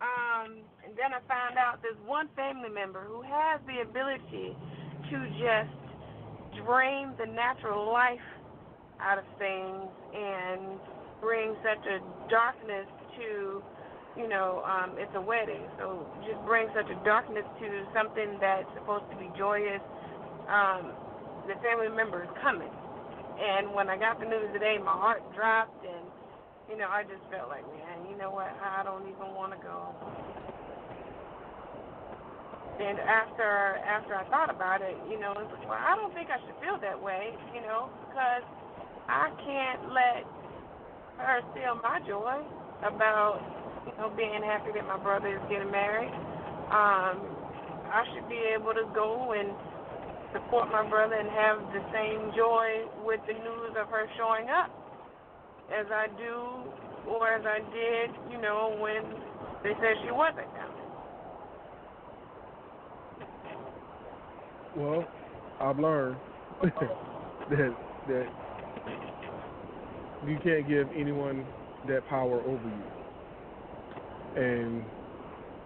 Um, 0.00 0.64
and 0.84 0.96
then 0.96 1.12
I 1.12 1.20
found 1.28 1.58
out 1.58 1.82
there's 1.82 2.00
one 2.06 2.28
family 2.34 2.70
member 2.70 3.04
who 3.04 3.20
has 3.20 3.60
the 3.68 3.84
ability 3.84 4.56
to 5.10 5.16
just 5.36 5.76
drain 6.64 7.12
the 7.18 7.26
natural 7.26 7.92
life 7.92 8.24
out 9.00 9.18
of 9.18 9.24
things 9.38 9.88
and 10.14 10.80
bring 11.20 11.54
such 11.60 11.84
a 11.84 12.00
darkness 12.30 12.88
to, 13.16 13.62
you 14.16 14.28
know, 14.28 14.64
um, 14.64 14.96
it's 14.96 15.12
a 15.14 15.20
wedding, 15.20 15.62
so 15.78 16.06
just 16.24 16.40
bring 16.46 16.68
such 16.74 16.88
a 16.88 16.96
darkness 17.04 17.44
to 17.60 17.84
something 17.92 18.40
that's 18.40 18.68
supposed 18.74 19.04
to 19.12 19.16
be 19.16 19.28
joyous. 19.36 19.84
Um, 20.48 20.92
the 21.46 21.54
family 21.60 21.88
member 21.92 22.24
is 22.24 22.32
coming, 22.42 22.72
and 23.40 23.72
when 23.72 23.88
I 23.88 23.96
got 23.96 24.20
the 24.20 24.26
news 24.28 24.52
today, 24.52 24.76
my 24.76 24.92
heart 24.92 25.24
dropped, 25.34 25.80
and 25.84 26.04
you 26.68 26.76
know, 26.76 26.86
I 26.92 27.02
just 27.02 27.24
felt 27.32 27.48
like, 27.48 27.64
man, 27.72 28.04
you 28.04 28.16
know 28.20 28.30
what? 28.30 28.52
I 28.60 28.84
don't 28.84 29.08
even 29.08 29.32
want 29.32 29.56
to 29.56 29.60
go. 29.64 29.96
And 32.80 33.00
after 33.00 33.80
after 33.84 34.14
I 34.14 34.24
thought 34.28 34.48
about 34.48 34.80
it, 34.80 34.96
you 35.08 35.20
know, 35.20 35.32
it's 35.36 35.52
like, 35.52 35.68
well, 35.68 35.80
I 35.80 35.96
don't 35.96 36.12
think 36.12 36.28
I 36.28 36.40
should 36.44 36.56
feel 36.60 36.76
that 36.80 36.96
way, 36.96 37.32
you 37.52 37.60
know, 37.60 37.88
because 38.08 38.44
I 39.08 39.32
can't 39.44 39.92
let 39.92 40.24
her 41.20 41.40
steal 41.52 41.80
my 41.82 42.00
joy 42.06 42.40
about, 42.84 43.40
you 43.84 43.92
know, 44.00 44.08
being 44.16 44.40
happy 44.44 44.72
that 44.72 44.86
my 44.86 44.96
brother 44.96 45.28
is 45.28 45.44
getting 45.48 45.70
married. 45.70 46.12
Um, 46.72 47.20
I 47.90 48.04
should 48.14 48.28
be 48.28 48.40
able 48.54 48.72
to 48.72 48.86
go 48.94 49.32
and 49.36 49.50
support 50.32 50.70
my 50.70 50.88
brother 50.88 51.14
and 51.14 51.28
have 51.30 51.58
the 51.72 51.82
same 51.92 52.32
joy 52.36 52.86
with 53.04 53.20
the 53.26 53.34
news 53.34 53.74
of 53.78 53.88
her 53.88 54.06
showing 54.16 54.48
up 54.48 54.70
as 55.72 55.86
I 55.92 56.06
do 56.16 57.10
or 57.10 57.28
as 57.28 57.44
I 57.46 57.58
did, 57.72 58.10
you 58.30 58.40
know, 58.40 58.76
when 58.78 59.02
they 59.62 59.72
said 59.80 59.94
she 60.04 60.12
wasn't 60.12 60.46
coming. 60.54 60.70
Well, 64.76 65.04
I've 65.60 65.78
learned 65.78 66.16
that 66.62 67.76
that 68.08 68.26
you 70.26 70.38
can't 70.42 70.68
give 70.68 70.88
anyone 70.96 71.44
that 71.88 72.06
power 72.08 72.40
over 72.40 72.68
you. 72.68 74.42
And 74.42 74.84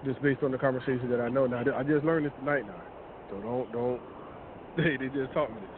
just 0.05 0.23
based 0.23 0.43
on 0.43 0.53
the 0.53 0.59
conversation 0.59 1.11
that 1.11 1.21
I 1.21 1.29
know 1.29 1.47
now, 1.47 1.63
I 1.77 1.83
just 1.83 2.05
learned 2.05 2.27
this 2.27 2.33
tonight 2.39 2.67
now. 2.67 2.83
So 3.31 3.41
don't 3.41 3.73
don't 3.73 4.01
they 4.83 4.97
they 4.97 5.09
just 5.09 5.33
taught 5.33 5.51
me 5.51 5.61
this. 5.61 5.71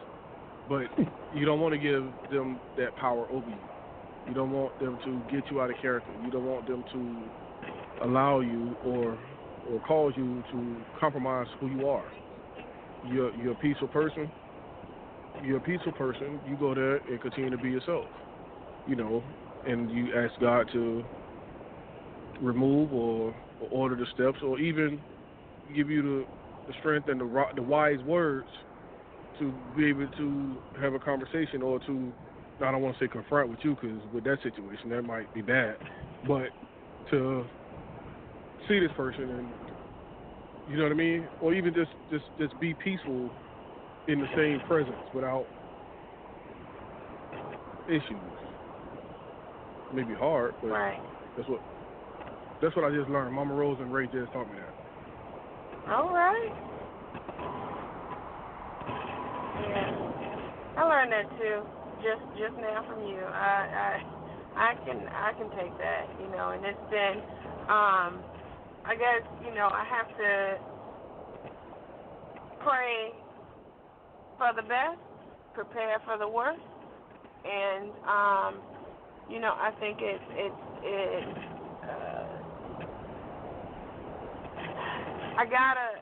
But 0.68 1.36
you 1.36 1.44
don't 1.44 1.60
want 1.60 1.74
to 1.74 1.78
give 1.78 2.04
them 2.30 2.60
that 2.76 2.96
power 2.96 3.26
over 3.30 3.48
you. 3.48 3.56
You 4.28 4.34
don't 4.34 4.50
want 4.50 4.78
them 4.80 4.98
to 5.04 5.22
get 5.32 5.44
you 5.50 5.60
out 5.60 5.70
of 5.70 5.76
character. 5.80 6.10
You 6.24 6.30
don't 6.30 6.46
want 6.46 6.66
them 6.66 6.84
to 6.92 8.06
allow 8.06 8.40
you 8.40 8.76
or 8.84 9.18
or 9.70 9.80
cause 9.86 10.12
you 10.16 10.42
to 10.52 10.76
compromise 11.00 11.46
who 11.60 11.68
you 11.68 11.88
are 11.88 12.04
you're 13.10 13.34
you're 13.36 13.52
a 13.52 13.56
peaceful 13.56 13.88
person. 13.88 14.30
You're 15.44 15.58
a 15.58 15.60
peaceful 15.60 15.92
person. 15.92 16.40
You 16.48 16.56
go 16.56 16.74
there 16.74 16.96
and 16.96 17.20
continue 17.20 17.50
to 17.50 17.58
be 17.58 17.70
yourself. 17.70 18.06
You 18.88 18.96
know, 18.96 19.22
and 19.66 19.90
you 19.90 20.14
ask 20.14 20.38
God 20.40 20.68
to 20.72 21.04
remove 22.40 22.92
or, 22.92 23.34
or 23.60 23.68
order 23.70 23.96
the 23.96 24.06
steps, 24.14 24.38
or 24.42 24.58
even 24.58 25.00
give 25.74 25.90
you 25.90 26.02
the, 26.02 26.24
the 26.68 26.74
strength 26.80 27.08
and 27.08 27.20
the 27.20 27.44
the 27.54 27.62
wise 27.62 28.00
words 28.06 28.48
to 29.38 29.52
be 29.76 29.86
able 29.86 30.08
to 30.16 30.56
have 30.80 30.94
a 30.94 30.98
conversation 30.98 31.62
or 31.62 31.78
to 31.80 32.12
I 32.60 32.70
don't 32.70 32.80
want 32.80 32.98
to 32.98 33.04
say 33.04 33.08
confront 33.08 33.50
with 33.50 33.58
you 33.62 33.76
because 33.80 34.00
with 34.12 34.24
that 34.24 34.38
situation 34.42 34.88
that 34.90 35.02
might 35.02 35.32
be 35.34 35.42
bad, 35.42 35.76
but 36.26 36.48
to 37.10 37.44
see 38.68 38.78
this 38.78 38.90
person 38.96 39.30
and 39.30 39.52
you 40.68 40.76
know 40.76 40.84
what 40.84 40.92
I 40.92 40.96
mean? 40.96 41.28
Or 41.40 41.54
even 41.54 41.74
just 41.74 41.90
just 42.10 42.24
just 42.38 42.58
be 42.60 42.74
peaceful 42.74 43.30
in 44.08 44.20
the 44.20 44.26
same 44.36 44.60
presence 44.66 44.96
without 45.14 45.46
issues. 47.88 48.20
Maybe 49.92 50.14
hard, 50.14 50.54
but 50.60 50.68
right. 50.68 51.00
that's 51.36 51.48
what 51.48 51.60
that's 52.60 52.74
what 52.74 52.84
I 52.84 52.90
just 52.90 53.08
learned. 53.08 53.34
Mama 53.34 53.54
Rose 53.54 53.78
and 53.80 53.92
Ray 53.92 54.06
just 54.06 54.32
taught 54.32 54.50
me 54.50 54.56
that. 54.56 55.92
All 55.92 56.12
right. 56.12 56.52
Yeah, 59.62 59.90
I 60.78 60.84
learned 60.84 61.12
that 61.12 61.28
too, 61.38 61.62
just 62.02 62.22
just 62.38 62.56
now 62.60 62.84
from 62.88 63.02
you. 63.06 63.20
I 63.24 63.66
I 63.72 63.92
I 64.56 64.74
can 64.84 65.08
I 65.12 65.32
can 65.38 65.50
take 65.50 65.76
that, 65.78 66.06
you 66.20 66.28
know, 66.30 66.50
and 66.50 66.64
it's 66.64 66.90
been 66.90 67.18
um 67.68 68.24
I 68.86 68.94
guess, 68.96 69.22
you 69.44 69.54
know, 69.54 69.68
I 69.72 69.84
have 69.84 70.08
to 70.18 70.58
pray 72.60 73.12
for 74.38 74.52
the 74.56 74.62
best, 74.62 75.00
prepare 75.54 75.98
for 76.06 76.18
the 76.18 76.28
worst, 76.28 76.60
and 77.44 77.90
um, 78.08 78.62
you 79.30 79.40
know, 79.40 79.54
I 79.58 79.72
think 79.80 79.98
it's 80.02 80.24
it's 80.32 80.56
it. 80.84 81.38
Uh, 81.84 82.26
I 85.38 85.44
gotta. 85.46 85.95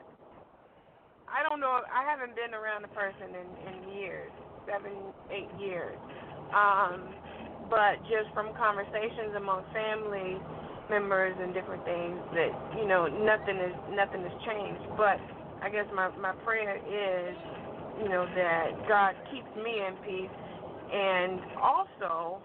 I 1.35 1.43
don't 1.43 1.59
know. 1.59 1.83
I 1.91 2.07
haven't 2.07 2.35
been 2.35 2.55
around 2.55 2.83
the 2.87 2.93
person 2.95 3.35
in 3.35 3.47
in 3.67 3.75
years, 3.99 4.31
seven, 4.65 4.93
eight 5.31 5.51
years. 5.59 5.99
Um, 6.55 7.11
but 7.69 7.99
just 8.07 8.31
from 8.33 8.55
conversations 8.55 9.35
among 9.35 9.67
family 9.75 10.39
members 10.89 11.35
and 11.41 11.53
different 11.53 11.83
things 11.83 12.15
that 12.33 12.51
you 12.79 12.87
know 12.87 13.07
nothing 13.11 13.59
is 13.59 13.75
nothing 13.91 14.23
has 14.23 14.35
changed. 14.47 14.87
But 14.95 15.19
I 15.59 15.67
guess 15.69 15.85
my 15.93 16.07
my 16.15 16.31
prayer 16.47 16.79
is 16.79 17.35
you 17.99 18.07
know 18.07 18.25
that 18.35 18.87
God 18.87 19.15
keeps 19.31 19.51
me 19.59 19.83
in 19.83 19.95
peace 20.07 20.37
and 20.93 21.41
also 21.59 22.39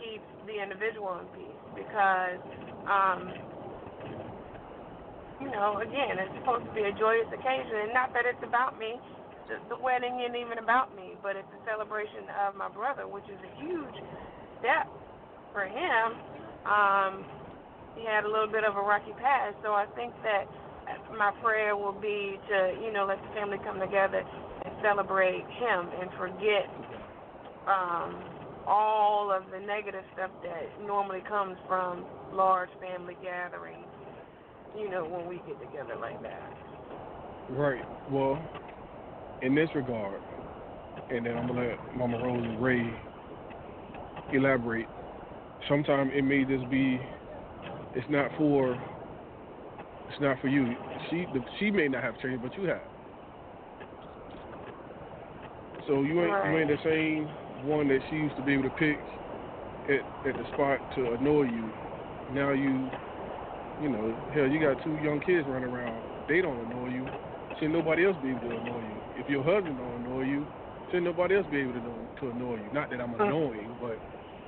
keeps 0.00 0.24
the 0.48 0.62
individual 0.62 1.20
in 1.20 1.28
peace 1.36 1.60
because 1.76 2.40
um 2.88 3.32
know 5.52 5.78
again 5.84 6.18
it's 6.18 6.32
supposed 6.40 6.64
to 6.66 6.72
be 6.74 6.88
a 6.88 6.94
joyous 6.96 7.28
occasion 7.30 7.86
and 7.86 7.92
not 7.94 8.12
that 8.16 8.24
it's 8.26 8.42
about 8.42 8.78
me. 8.78 8.96
The, 9.68 9.76
wedding 9.76 10.22
isn't 10.24 10.38
even 10.38 10.58
about 10.58 10.96
me 10.96 11.14
but 11.22 11.36
it's 11.36 11.50
a 11.52 11.60
celebration 11.68 12.24
of 12.46 12.56
my 12.56 12.68
brother 12.72 13.06
which 13.06 13.26
is 13.28 13.38
a 13.44 13.52
huge 13.60 13.96
step 14.58 14.88
for 15.52 15.68
him. 15.68 16.16
Um, 16.64 17.24
he 17.96 18.04
had 18.08 18.24
a 18.24 18.30
little 18.30 18.48
bit 18.48 18.64
of 18.64 18.76
a 18.76 18.80
rocky 18.80 19.12
past, 19.20 19.56
so 19.62 19.72
I 19.76 19.86
think 19.94 20.14
that 20.24 20.48
my 21.16 21.30
prayer 21.42 21.76
will 21.76 21.92
be 22.00 22.40
to, 22.48 22.58
you 22.82 22.92
know, 22.92 23.04
let 23.06 23.20
the 23.20 23.32
family 23.34 23.58
come 23.64 23.78
together 23.78 24.24
and 24.64 24.72
celebrate 24.82 25.44
him 25.60 25.90
and 26.00 26.08
forget 26.18 26.66
um, 27.68 28.16
all 28.66 29.30
of 29.30 29.44
the 29.52 29.60
negative 29.60 30.04
stuff 30.14 30.30
that 30.42 30.66
normally 30.86 31.22
comes 31.28 31.56
from 31.68 32.04
large 32.32 32.70
family 32.80 33.16
gatherings, 33.22 33.91
you 34.76 34.90
know, 34.90 35.04
when 35.04 35.26
we 35.26 35.36
get 35.46 35.60
together 35.60 35.96
like 36.00 36.20
that. 36.22 36.42
Right. 37.50 37.84
Well, 38.10 38.42
in 39.42 39.54
this 39.54 39.68
regard, 39.74 40.20
and 41.10 41.26
then 41.26 41.36
I'm 41.36 41.46
gonna 41.46 41.68
let 41.68 41.96
Mama 41.96 42.18
Rose 42.18 42.44
and 42.44 42.62
Ray 42.62 42.94
elaborate 44.32 44.88
sometimes 45.68 46.10
it 46.14 46.22
may 46.22 46.44
just 46.44 46.68
be 46.70 47.00
it's 47.94 48.08
not 48.10 48.30
for 48.36 48.72
it's 50.08 50.20
not 50.20 50.38
for 50.40 50.48
you. 50.48 50.74
She 51.10 51.26
the, 51.32 51.40
she 51.58 51.70
may 51.70 51.88
not 51.88 52.02
have 52.02 52.18
changed, 52.20 52.42
but 52.42 52.56
you 52.56 52.68
have. 52.68 52.82
So 55.86 56.02
you 56.02 56.20
ain't 56.20 56.30
right. 56.32 56.52
you 56.52 56.58
ain't 56.58 56.68
the 56.68 56.78
same 56.84 57.66
one 57.66 57.88
that 57.88 58.00
she 58.10 58.16
used 58.16 58.36
to 58.36 58.42
be 58.42 58.54
able 58.54 58.64
to 58.64 58.70
pick 58.70 58.98
at 59.88 60.28
at 60.28 60.34
the 60.34 60.44
spot 60.52 60.78
to 60.96 61.12
annoy 61.12 61.44
you. 61.44 61.72
Now 62.32 62.52
you 62.52 62.90
you 63.80 63.88
know 63.88 64.14
hell 64.34 64.46
you 64.46 64.60
got 64.60 64.82
two 64.82 64.96
young 64.96 65.20
kids 65.20 65.46
running 65.48 65.70
around. 65.72 66.02
They 66.28 66.40
don't 66.40 66.58
annoy 66.58 66.88
you. 66.88 67.06
Shouldn't 67.54 67.72
nobody 67.74 68.06
else 68.06 68.16
be 68.22 68.30
able 68.30 68.40
to 68.40 68.56
annoy 68.56 68.80
you? 68.80 68.96
If 69.16 69.28
your 69.28 69.44
husband 69.44 69.76
don't 69.76 70.06
annoy 70.06 70.22
you, 70.22 70.46
shouldn't 70.86 71.04
nobody 71.04 71.36
else 71.36 71.46
be 71.50 71.58
able 71.58 71.74
to 71.74 71.80
know, 71.80 71.94
to 72.20 72.30
annoy 72.30 72.56
you? 72.56 72.70
Not 72.72 72.90
that 72.90 73.00
I'm 73.00 73.14
annoying, 73.14 73.76
but 73.80 73.98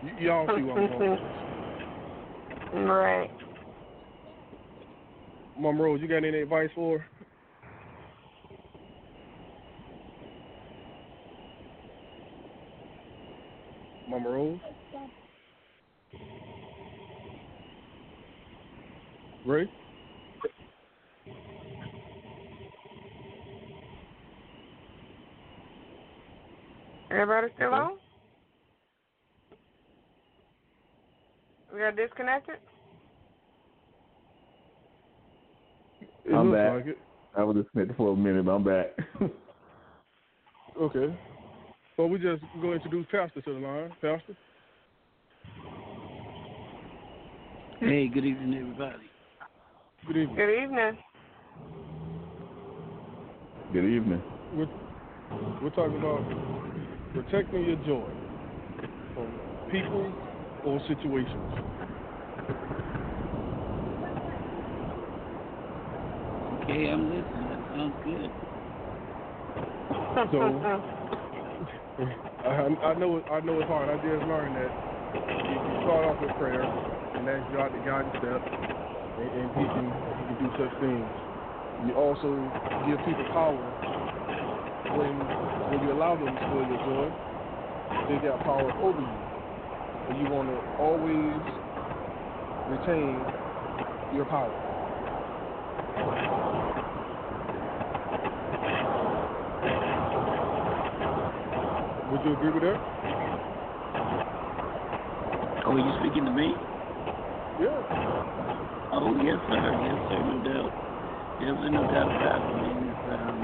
y- 0.03 0.13
y'all 0.19 0.49
see 0.57 0.63
what 0.63 0.79
I'm 0.79 0.89
going 0.89 1.11
with. 1.13 1.21
Right. 2.75 3.31
Mom 5.57 5.81
Rose, 5.81 6.01
you 6.01 6.09
got 6.09 6.25
any 6.25 6.41
advice 6.41 6.71
for 6.75 6.99
her? 6.99 7.07
Mama 14.09 14.29
Rose? 14.29 14.59
Ray? 19.45 19.69
Everybody 27.11 27.49
still 27.55 27.69
Okay. 27.69 27.77
on? 27.77 27.93
We 31.73 31.81
got 31.81 31.97
disconnected? 31.97 32.57
It 36.25 36.33
I'm 36.33 36.51
looks 36.51 36.57
back. 36.57 36.73
like 36.73 36.87
it. 36.87 36.99
I 37.37 37.45
was 37.45 37.57
disconnected 37.57 37.97
for 37.97 38.13
a 38.13 38.17
minute, 38.17 38.45
but 38.45 38.53
I'm 38.53 38.65
back. 38.65 38.97
Okay. 40.81 41.17
So 41.97 42.07
we 42.07 42.19
just 42.19 42.43
go 42.61 42.73
introduce 42.73 43.07
Pastor 43.07 43.41
to 43.43 43.55
the 43.55 43.61
line. 43.61 43.91
Pastor? 44.03 44.35
Hey, 47.79 48.09
good 48.09 48.25
evening, 48.25 48.59
everybody. 48.59 49.09
Good 50.07 50.17
evening. 50.19 50.37
Good 50.37 50.63
evening. 50.63 50.99
Good 53.73 53.85
evening. 53.85 54.23
We're, 54.53 54.67
we're 55.63 55.71
talking 55.71 55.97
about 55.97 56.23
protecting 57.15 57.65
your 57.65 57.77
joy 57.77 58.13
from 59.15 59.39
people 59.71 60.13
or 60.63 60.81
situations. 60.87 61.51
Okay, 66.53 66.89
I'm 66.89 67.09
listening. 67.09 67.49
That 67.49 67.61
sounds 67.71 67.95
good. 68.05 68.31
So 70.31 70.63
I, 72.45 72.69
I 72.85 72.95
know 72.95 73.17
it, 73.19 73.25
I 73.31 73.41
know 73.41 73.59
it's 73.61 73.69
hard. 73.69 73.89
I 73.89 73.97
just 73.97 74.27
learned 74.27 74.57
that 74.57 74.71
if 75.15 75.49
you 75.51 75.83
start 75.83 76.05
off 76.05 76.21
with 76.21 76.31
prayer 76.37 76.63
and 77.15 77.27
ask 77.29 77.51
God 77.53 77.73
to 77.73 77.79
guide 77.79 78.07
your 78.13 78.39
steps, 78.39 78.74
and, 79.19 79.31
and 79.31 79.49
He 79.55 79.65
can 79.65 79.87
He 80.19 80.23
can 80.29 80.37
do 80.39 80.49
such 80.59 80.75
things. 80.81 81.09
You 81.87 81.95
also 81.95 82.31
give 82.87 82.99
people 83.05 83.27
power 83.33 83.65
when 84.97 85.19
when 85.71 85.83
you 85.83 85.93
allow 85.93 86.17
them 86.17 86.35
to 86.35 86.45
feel 86.51 86.67
your 86.67 86.83
joy. 86.87 87.09
They 88.09 88.19
got 88.27 88.41
power 88.45 88.71
over 88.81 89.01
you, 89.01 89.19
and 90.09 90.19
you 90.21 90.29
want 90.33 90.49
to 90.49 90.57
always 90.79 91.41
retain 92.69 93.25
your 94.15 94.25
power. 94.27 94.53
Would 102.11 102.25
you 102.25 102.33
agree 102.33 102.51
with 102.51 102.63
that? 102.63 102.79
Oh, 105.67 105.73
are 105.73 105.79
you 105.79 105.93
speaking 106.01 106.25
to 106.27 106.31
me? 106.31 106.55
Yeah. 107.61 108.54
Oh, 108.95 109.11
yes, 109.27 109.43
sir. 109.51 109.59
Yes, 109.59 109.99
sir. 110.07 110.23
No 110.23 110.39
doubt. 110.47 110.71
There's 111.43 111.59
no 111.67 111.83
doubt 111.91 112.15
about 112.15 112.47
it. 112.47 112.79
It's, 112.79 113.05
um, 113.11 113.41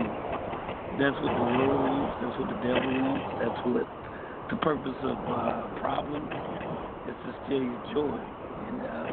that's 0.94 1.18
what 1.18 1.34
the 1.34 1.42
world 1.42 1.74
wants. 1.90 2.14
That's 2.22 2.36
what 2.38 2.48
the 2.54 2.58
devil 2.62 2.86
wants. 2.86 3.26
That's 3.42 3.60
what 3.66 3.86
the 4.46 4.58
purpose 4.62 4.94
of 5.02 5.18
uh, 5.26 5.66
problems 5.82 6.30
is 7.10 7.18
to 7.18 7.30
steal 7.42 7.66
your 7.66 7.82
joy. 7.90 8.14
And, 8.14 8.78
uh, 8.94 9.10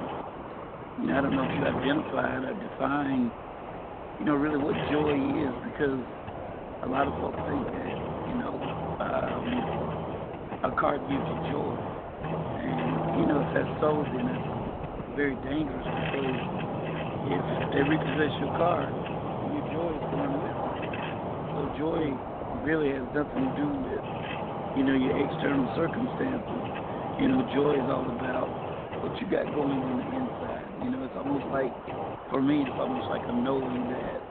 you 1.01 1.05
know, 1.09 1.17
I 1.17 1.21
don't 1.25 1.33
know 1.33 1.41
if 1.41 1.53
you 1.57 1.65
identified 1.65 2.45
or 2.45 2.53
define, 2.53 3.33
you 4.21 4.25
know, 4.29 4.38
really 4.38 4.61
what 4.61 4.77
joy 4.93 5.17
is 5.17 5.55
because 5.73 6.05
a 6.85 6.88
lot 6.88 7.09
of 7.09 7.17
folks 7.17 7.41
think 7.49 7.65
that, 7.65 7.93
you 8.29 8.35
know, 8.45 8.53
um, 9.01 10.69
a 10.69 10.71
car 10.77 11.01
gives 11.01 11.17
you 11.17 11.38
joy. 11.49 11.73
And, 12.61 13.21
you 13.21 13.25
know, 13.25 13.41
if 13.41 13.49
that's 13.57 13.73
so, 13.81 14.05
then 14.13 14.29
that's 14.29 14.56
very 15.18 15.34
dangerous 15.41 15.82
because 15.82 16.38
if 17.34 17.43
they 17.74 17.82
repossess 17.82 18.30
your 18.38 18.53
car, 18.53 18.86
your 19.49 19.65
joy 19.74 19.89
is 19.97 20.05
going 20.13 20.30
with 20.30 20.45
it. 20.45 20.57
So 21.57 21.59
joy 21.74 22.13
really 22.61 22.93
has 22.93 23.01
nothing 23.18 23.49
to 23.49 23.53
do 23.57 23.65
with, 23.82 24.05
you 24.78 24.86
know, 24.86 24.93
your 24.93 25.18
external 25.18 25.65
circumstances. 25.74 26.61
You 27.18 27.34
know, 27.34 27.41
joy 27.49 27.82
is 27.82 27.88
all 27.89 28.05
about 28.05 28.45
what 29.01 29.18
you 29.18 29.26
got 29.26 29.49
going 29.57 29.82
on 29.82 29.93
the 29.97 30.07
inside. 30.22 30.86
You 30.86 30.93
know, 30.93 31.01
it's 31.01 31.18
almost 31.18 31.49
like, 31.49 31.74
for 32.30 32.38
me, 32.38 32.61
it's 32.61 32.78
almost 32.78 33.09
like 33.09 33.26
a 33.26 33.34
knowing 33.34 33.89
that 33.89 34.22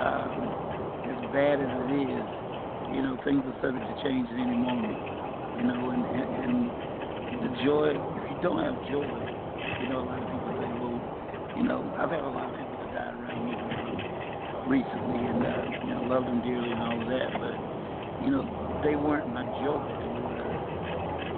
um, 0.00 0.32
as 1.12 1.20
bad 1.36 1.60
as 1.60 1.68
it 1.68 1.90
is, 2.08 2.24
you 2.96 3.04
know, 3.04 3.20
things 3.20 3.44
are 3.44 3.56
subject 3.60 3.84
to 3.84 3.96
change 4.00 4.32
at 4.32 4.40
any 4.40 4.56
moment. 4.56 4.96
You 5.60 5.64
know, 5.68 5.92
and, 5.92 6.02
and, 6.08 6.26
and 6.40 7.38
the 7.44 7.52
joy, 7.68 7.92
if 7.92 8.24
you 8.32 8.36
don't 8.40 8.64
have 8.64 8.80
joy, 8.88 9.04
you 9.82 9.88
know, 9.90 9.98
a 9.98 10.06
lot 10.06 10.22
of 10.22 10.28
people 10.30 10.52
say, 10.62 10.70
well, 10.78 10.94
you 11.62 11.68
know, 11.68 11.86
I've 11.96 12.10
had 12.10 12.26
a 12.26 12.28
lot 12.28 12.50
of 12.50 12.58
people 12.58 12.74
that 12.82 12.90
died 12.90 13.14
around 13.14 13.46
me 13.46 13.54
recently, 14.66 15.22
and 15.30 15.46
uh, 15.46 15.86
you 15.86 15.94
know, 15.94 16.02
loved 16.10 16.26
them 16.26 16.42
dearly 16.42 16.74
and 16.74 16.82
all 16.82 16.98
of 16.98 17.06
that, 17.06 17.30
but 17.38 17.54
you 18.26 18.34
know, 18.34 18.42
they 18.82 18.96
weren't 18.96 19.30
my 19.30 19.46
joy. 19.62 19.86
They 20.02 20.10
were, 20.10 20.42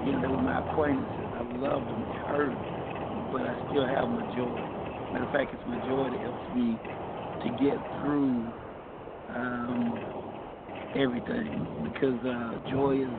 you 0.09 0.13
know, 0.17 0.21
they 0.25 0.29
were 0.33 0.41
my 0.41 0.65
acquaintances. 0.65 1.29
I 1.37 1.45
loved 1.61 1.85
them, 1.93 2.09
it 2.09 2.17
hurt, 2.25 2.57
but 3.37 3.45
I 3.45 3.53
still 3.69 3.85
have 3.85 4.09
my 4.09 4.25
joy. 4.33 4.57
Matter 5.13 5.29
of 5.29 5.33
fact, 5.37 5.53
it's 5.53 5.69
my 5.69 5.77
joy 5.85 6.09
that 6.09 6.21
helps 6.25 6.49
me 6.57 6.81
to 7.45 7.49
get 7.61 7.77
through 8.01 8.49
um, 9.29 10.01
everything 10.97 11.69
because 11.85 12.17
uh, 12.25 12.65
joy 12.73 12.97
is, 13.05 13.13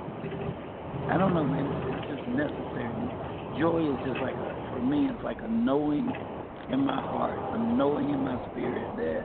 I 1.14 1.18
don't 1.22 1.36
know, 1.38 1.46
man, 1.46 1.70
it's, 1.70 1.86
it's 1.86 2.18
just 2.18 2.28
necessary. 2.34 2.98
Joy 3.62 3.94
is 3.94 3.98
just 4.10 4.22
like, 4.26 4.36
a, 4.42 4.58
for 4.74 4.82
me, 4.82 5.06
it's 5.06 5.24
like 5.24 5.38
a 5.44 5.48
knowing 5.48 6.10
in 6.72 6.82
my 6.86 6.98
heart, 7.02 7.38
a 7.54 7.58
knowing 7.58 8.10
in 8.10 8.24
my 8.24 8.38
spirit 8.52 8.90
that 8.98 9.24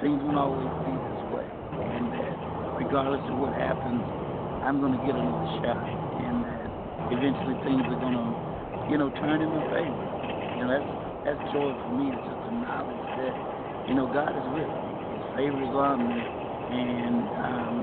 things 0.00 0.18
won't 0.22 0.38
always 0.38 0.68
be 0.82 0.92
this 1.06 1.22
way, 1.30 1.46
and 1.46 2.10
that 2.12 2.34
regardless 2.76 3.22
of 3.30 3.38
what 3.38 3.54
happens, 3.54 4.02
I'm 4.66 4.80
going 4.80 4.92
to 4.98 5.02
get 5.06 5.14
another 5.14 5.46
shot, 5.62 5.86
and 5.86 6.42
that 6.42 6.68
eventually 7.14 7.56
things 7.62 7.86
are 7.86 8.00
going 8.02 8.18
to, 8.18 8.26
you 8.90 8.98
know, 8.98 9.10
turn 9.22 9.42
in 9.42 9.50
my 9.50 9.64
favor. 9.70 10.06
You 10.58 10.66
know, 10.66 10.70
that's 10.74 10.90
that's 11.24 11.42
joy 11.54 11.70
for 11.86 11.92
me. 11.94 12.10
It's 12.10 12.24
just 12.26 12.42
the 12.46 12.54
knowledge 12.54 13.06
that, 13.18 13.34
you 13.86 13.94
know, 13.94 14.06
God 14.10 14.34
is 14.34 14.46
with 14.50 14.66
me. 14.66 14.92
His 15.14 15.26
favor 15.38 15.60
is 15.62 15.74
on 15.74 15.98
me, 16.02 16.18
and 16.18 17.16
um, 17.46 17.74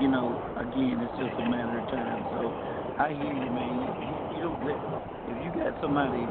you 0.00 0.08
know, 0.08 0.36
again, 0.60 1.00
it's 1.00 1.16
just 1.16 1.32
a 1.40 1.46
matter 1.48 1.80
of 1.80 1.86
time. 1.88 2.20
So 2.36 2.52
I 3.00 3.12
hear 3.16 3.32
you, 3.32 3.50
man. 3.50 3.72
You, 3.80 4.36
you 4.36 4.40
don't 4.44 4.60
let 4.64 4.76
if 5.28 5.36
you 5.42 5.50
got 5.52 5.74
somebody 5.80 6.28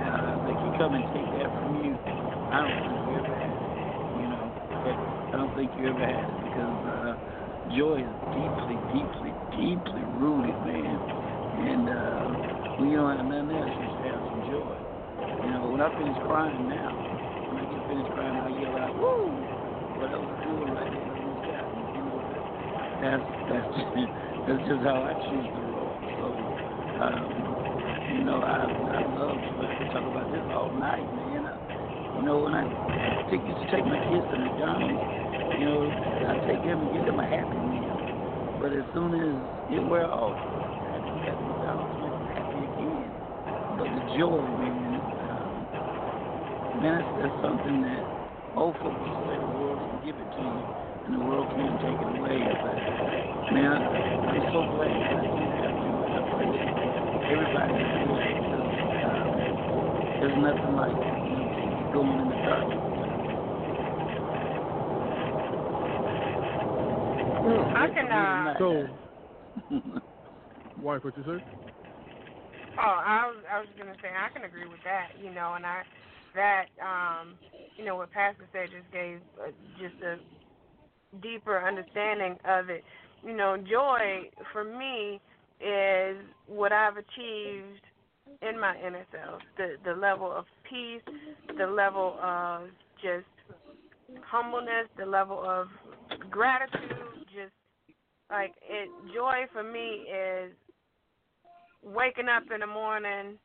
uh, 0.00 0.36
that 0.46 0.56
can 0.60 0.72
come 0.78 0.94
and 0.94 1.04
take 1.14 1.30
that 1.38 1.50
from 1.62 1.74
you. 1.84 1.96
I 2.52 2.62
don't 2.62 2.80
think 2.88 3.10
you 3.10 3.18
ever 3.18 3.36
had 3.36 3.50
it. 3.50 4.20
You 4.20 4.28
know, 4.28 4.52
I 5.32 5.36
don't 5.36 5.54
think 5.54 5.72
you 5.76 5.88
ever 5.88 6.00
had 6.00 6.28
it 6.30 6.44
because 6.44 6.76
uh, 6.86 7.14
joy 7.76 8.00
is 8.02 8.14
deeply, 8.34 8.76
deeply, 8.92 9.34
deeply 9.56 10.02
rooted, 10.18 10.56
man. 10.64 11.00
And 11.58 11.88
uh, 11.88 12.76
when 12.78 12.90
you 12.90 12.96
don't 12.98 13.16
have 13.16 13.26
nothing 13.26 13.56
else, 13.56 13.70
you 13.78 13.88
should 13.96 14.06
have 14.10 14.22
some 14.30 14.42
joy. 14.50 14.76
You 15.44 15.50
know, 15.52 15.70
when 15.70 15.80
I 15.80 15.88
finish 15.96 16.16
crying 16.26 16.68
now, 16.68 16.96
when 17.48 17.58
I 17.58 17.64
get 17.66 17.88
finished 17.88 18.10
crying, 18.12 18.36
I 18.36 18.48
yell 18.48 18.76
out, 18.76 18.94
"Woo!" 18.96 19.44
Was 20.00 20.10
got 21.46 21.74
me. 21.76 21.84
You 21.94 22.02
know, 22.04 22.20
that's 23.02 23.24
that's 23.48 23.66
just, 23.76 23.94
that's 24.46 24.62
just 24.68 24.82
how 24.82 25.02
I 25.04 25.14
choose 25.28 25.48
to 25.56 25.62
roll. 25.62 25.92
So, 26.18 26.24
um, 27.04 27.59
you 28.10 28.24
know, 28.26 28.42
I 28.42 28.66
I 28.66 29.00
love 29.14 29.38
to 29.38 29.84
talk 29.94 30.02
about 30.02 30.26
this 30.34 30.42
all 30.50 30.74
night, 30.74 31.06
man. 31.14 31.46
You 32.18 32.22
know, 32.26 32.42
when 32.42 32.58
I 32.58 32.66
take 33.30 33.38
used 33.46 33.62
to 33.62 33.68
take 33.70 33.86
my 33.86 34.02
kids 34.10 34.26
to 34.34 34.36
McDonald's, 34.36 34.98
you 35.54 35.64
know, 35.70 35.86
I 35.86 36.34
take 36.50 36.60
them 36.66 36.82
and 36.82 36.90
give 36.90 37.06
them 37.06 37.22
a 37.22 37.26
happy 37.26 37.54
meal. 37.70 38.58
But 38.58 38.74
as 38.74 38.82
soon 38.92 39.14
as 39.14 39.30
it 39.70 39.82
wear 39.86 40.10
off, 40.10 40.34
that 40.34 41.38
McDonald's 41.38 42.02
them 42.02 42.18
happy 42.34 42.60
again. 42.66 43.08
But 43.78 43.88
the 43.94 44.02
joy, 44.18 44.42
man, 44.58 44.98
um, 45.30 45.54
man, 46.82 46.98
that's, 46.98 47.10
that's 47.22 47.36
something 47.46 47.78
that 47.86 48.02
old 48.58 48.74
folks 48.82 49.06
say 49.30 49.38
the 49.38 49.50
world 49.54 49.78
can 49.78 49.98
give 50.02 50.18
it 50.18 50.28
to 50.34 50.42
you 50.42 50.60
and 51.06 51.14
the 51.14 51.22
world 51.22 51.46
can't 51.54 51.78
take 51.78 51.94
it 51.94 52.10
away. 52.18 52.42
But 52.42 52.76
man, 53.54 53.78
I'm 53.78 54.44
so 54.50 54.60
glad 54.66 54.98
that 54.98 55.24
I 55.24 55.54
have 55.62 55.74
that 56.58 56.79
everybody 57.30 57.72
has 57.74 57.88
joy 58.02 58.20
because 58.44 58.66
there's 60.20 60.36
nothing 60.36 60.74
like 60.74 60.96
you 61.24 61.36
know 61.36 61.48
to 61.62 61.68
get 61.76 61.90
going 61.92 62.20
in 62.20 62.28
the 62.28 62.36
darkness. 62.44 62.82
I 67.74 67.86
can. 67.94 68.10
Uh, 68.12 68.54
So, 68.58 68.86
wife, 70.82 71.04
what 71.04 71.16
you 71.16 71.22
say? 71.24 71.44
oh, 72.78 72.98
I 73.06 73.26
was. 73.28 73.44
I 73.50 73.58
was 73.60 73.68
gonna 73.78 73.96
say 74.02 74.08
I 74.08 74.28
can 74.32 74.44
agree 74.44 74.66
with 74.66 74.80
that. 74.84 75.08
You 75.22 75.32
know, 75.32 75.54
and 75.54 75.64
I 75.64 75.82
that 76.34 76.66
um, 76.82 77.38
you 77.76 77.84
know 77.84 77.96
what 77.96 78.10
Pastor 78.12 78.48
said 78.52 78.68
just 78.70 78.92
gave 78.92 79.20
uh, 79.40 79.50
just 79.80 79.94
a 80.02 80.18
deeper 81.22 81.66
understanding 81.66 82.36
of 82.44 82.70
it. 82.70 82.84
You 83.24 83.36
know, 83.36 83.56
joy 83.56 84.30
for 84.52 84.64
me 84.64 85.20
is 85.60 86.16
what 86.46 86.72
I've 86.72 86.96
achieved 86.96 87.84
in 88.42 88.58
my 88.58 88.76
inner 88.78 89.04
self. 89.12 89.40
The 89.56 89.76
the 89.84 89.98
level 89.98 90.32
of 90.32 90.46
peace, 90.68 91.02
the 91.58 91.66
level 91.66 92.18
of 92.22 92.68
just 93.02 93.26
humbleness, 94.24 94.88
the 94.98 95.06
level 95.06 95.42
of 95.44 95.68
gratitude, 96.30 97.26
just 97.26 97.52
like 98.30 98.54
it 98.68 98.88
joy 99.14 99.46
for 99.52 99.62
me 99.62 100.06
is 100.08 100.52
waking 101.82 102.28
up 102.28 102.44
in 102.54 102.60
the 102.60 102.66
morning 102.66 103.38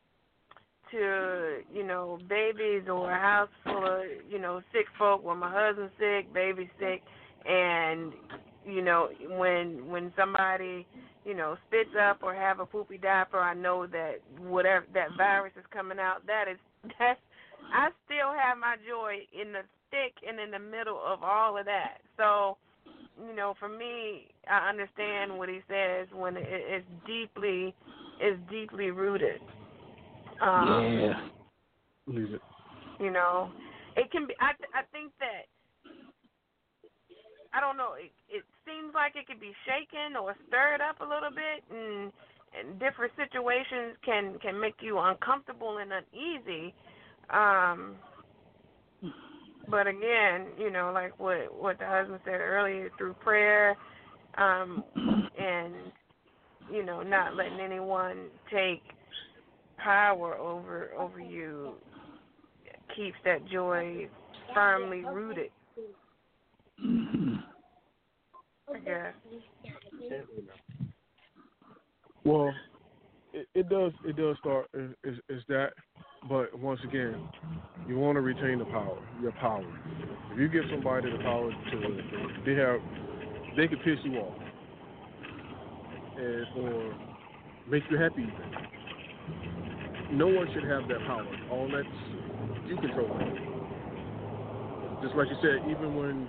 to, 0.91 1.57
you 1.73 1.83
know, 1.85 2.19
babies 2.29 2.83
or 2.87 3.11
a 3.11 3.19
house 3.19 3.49
full 3.63 3.83
of, 3.85 4.03
you 4.29 4.39
know, 4.39 4.61
sick 4.71 4.85
folk 4.99 5.23
when 5.23 5.37
my 5.37 5.51
husband's 5.51 5.93
sick, 5.97 6.31
baby's 6.33 6.69
sick 6.79 7.01
and 7.47 8.13
you 8.65 8.81
know, 8.81 9.09
when 9.29 9.87
when 9.87 10.11
somebody, 10.17 10.87
you 11.25 11.33
know, 11.33 11.57
spits 11.67 11.89
up 11.99 12.19
or 12.21 12.33
have 12.33 12.59
a 12.59 12.65
poopy 12.65 12.97
diaper, 12.97 13.39
I 13.39 13.53
know 13.53 13.87
that 13.87 14.17
whatever 14.39 14.85
that 14.93 15.09
virus 15.17 15.53
is 15.57 15.65
coming 15.71 15.99
out, 15.99 16.25
that 16.27 16.45
is 16.49 16.57
that's 16.99 17.19
I 17.73 17.89
still 18.05 18.31
have 18.31 18.57
my 18.57 18.75
joy 18.87 19.25
in 19.33 19.51
the 19.51 19.61
thick 19.89 20.13
and 20.27 20.39
in 20.39 20.51
the 20.51 20.59
middle 20.59 20.99
of 21.03 21.23
all 21.23 21.57
of 21.57 21.65
that. 21.65 21.97
So, 22.17 22.57
you 23.27 23.35
know, 23.35 23.55
for 23.59 23.69
me, 23.69 24.27
I 24.49 24.69
understand 24.69 25.35
what 25.35 25.49
he 25.49 25.61
says 25.67 26.07
when 26.13 26.37
it, 26.37 26.45
it's 26.47 26.85
deeply 27.07 27.73
is 28.21 28.37
deeply 28.49 28.91
rooted. 28.91 29.41
Um, 30.41 30.99
yeah. 30.99 31.27
Leave 32.07 32.33
it. 32.33 32.41
You 32.99 33.11
know, 33.11 33.51
it 33.97 34.11
can 34.11 34.27
be. 34.27 34.33
I 34.39 34.51
I 34.77 34.83
think 34.91 35.11
that 35.19 35.47
I 37.55 37.61
don't 37.61 37.77
know. 37.77 37.93
It, 37.93 38.11
it 38.29 38.43
seems 38.65 38.93
like 38.93 39.15
it 39.15 39.27
could 39.27 39.39
be 39.39 39.53
shaken 39.65 40.17
or 40.17 40.35
stirred 40.47 40.81
up 40.81 40.99
a 40.99 41.03
little 41.03 41.31
bit, 41.31 41.63
and, 41.71 42.11
and 42.51 42.79
different 42.79 43.13
situations 43.15 43.95
can 44.03 44.37
can 44.41 44.59
make 44.59 44.75
you 44.81 44.99
uncomfortable 44.99 45.77
and 45.77 45.91
uneasy. 45.91 46.73
Um, 47.29 47.95
but 49.69 49.87
again, 49.87 50.47
you 50.59 50.69
know, 50.69 50.91
like 50.93 51.17
what 51.19 51.53
what 51.53 51.79
the 51.79 51.85
husband 51.87 52.19
said 52.25 52.41
earlier, 52.41 52.89
through 52.97 53.13
prayer, 53.15 53.75
um, 54.37 54.83
and 55.39 55.73
you 56.71 56.83
know, 56.83 57.03
not 57.03 57.35
letting 57.35 57.59
anyone 57.59 58.27
take 58.51 58.81
power 59.77 60.35
over 60.35 60.91
over 60.97 61.19
you 61.19 61.73
keeps 62.95 63.17
that 63.23 63.47
joy 63.49 64.07
firmly 64.53 65.03
rooted. 65.03 65.51
Mm-hmm. 66.83 67.35
Guess. 68.73 69.13
Well, 72.23 72.51
it, 73.33 73.47
it 73.53 73.69
does. 73.69 73.91
It 74.05 74.15
does 74.17 74.37
start. 74.39 74.67
Is 75.03 75.17
is 75.29 75.43
that? 75.47 75.73
But 76.27 76.57
once 76.57 76.79
again, 76.83 77.29
you 77.87 77.99
want 77.99 78.15
to 78.15 78.21
retain 78.21 78.59
the 78.59 78.65
power, 78.65 78.97
your 79.21 79.31
power. 79.33 79.63
If 80.31 80.39
you 80.39 80.47
give 80.49 80.63
somebody 80.71 81.11
the 81.11 81.19
power 81.19 81.51
to, 81.51 82.01
they 82.45 82.53
have, 82.55 82.79
they 83.55 83.67
can 83.67 83.77
piss 83.79 83.99
you 84.03 84.17
off, 84.17 84.33
and 86.17 86.45
or 86.57 86.95
make 87.69 87.83
you 87.91 87.97
happy. 87.97 88.23
Even. 88.23 90.17
No 90.17 90.27
one 90.27 90.47
should 90.53 90.63
have 90.63 90.87
that 90.87 90.99
power. 91.05 91.27
All 91.51 91.69
that's 91.71 91.87
you 92.67 92.75
control 92.77 93.09
it. 93.19 95.01
Just 95.03 95.15
like 95.15 95.27
you 95.29 95.35
said, 95.41 95.69
even 95.69 95.95
when 95.95 96.27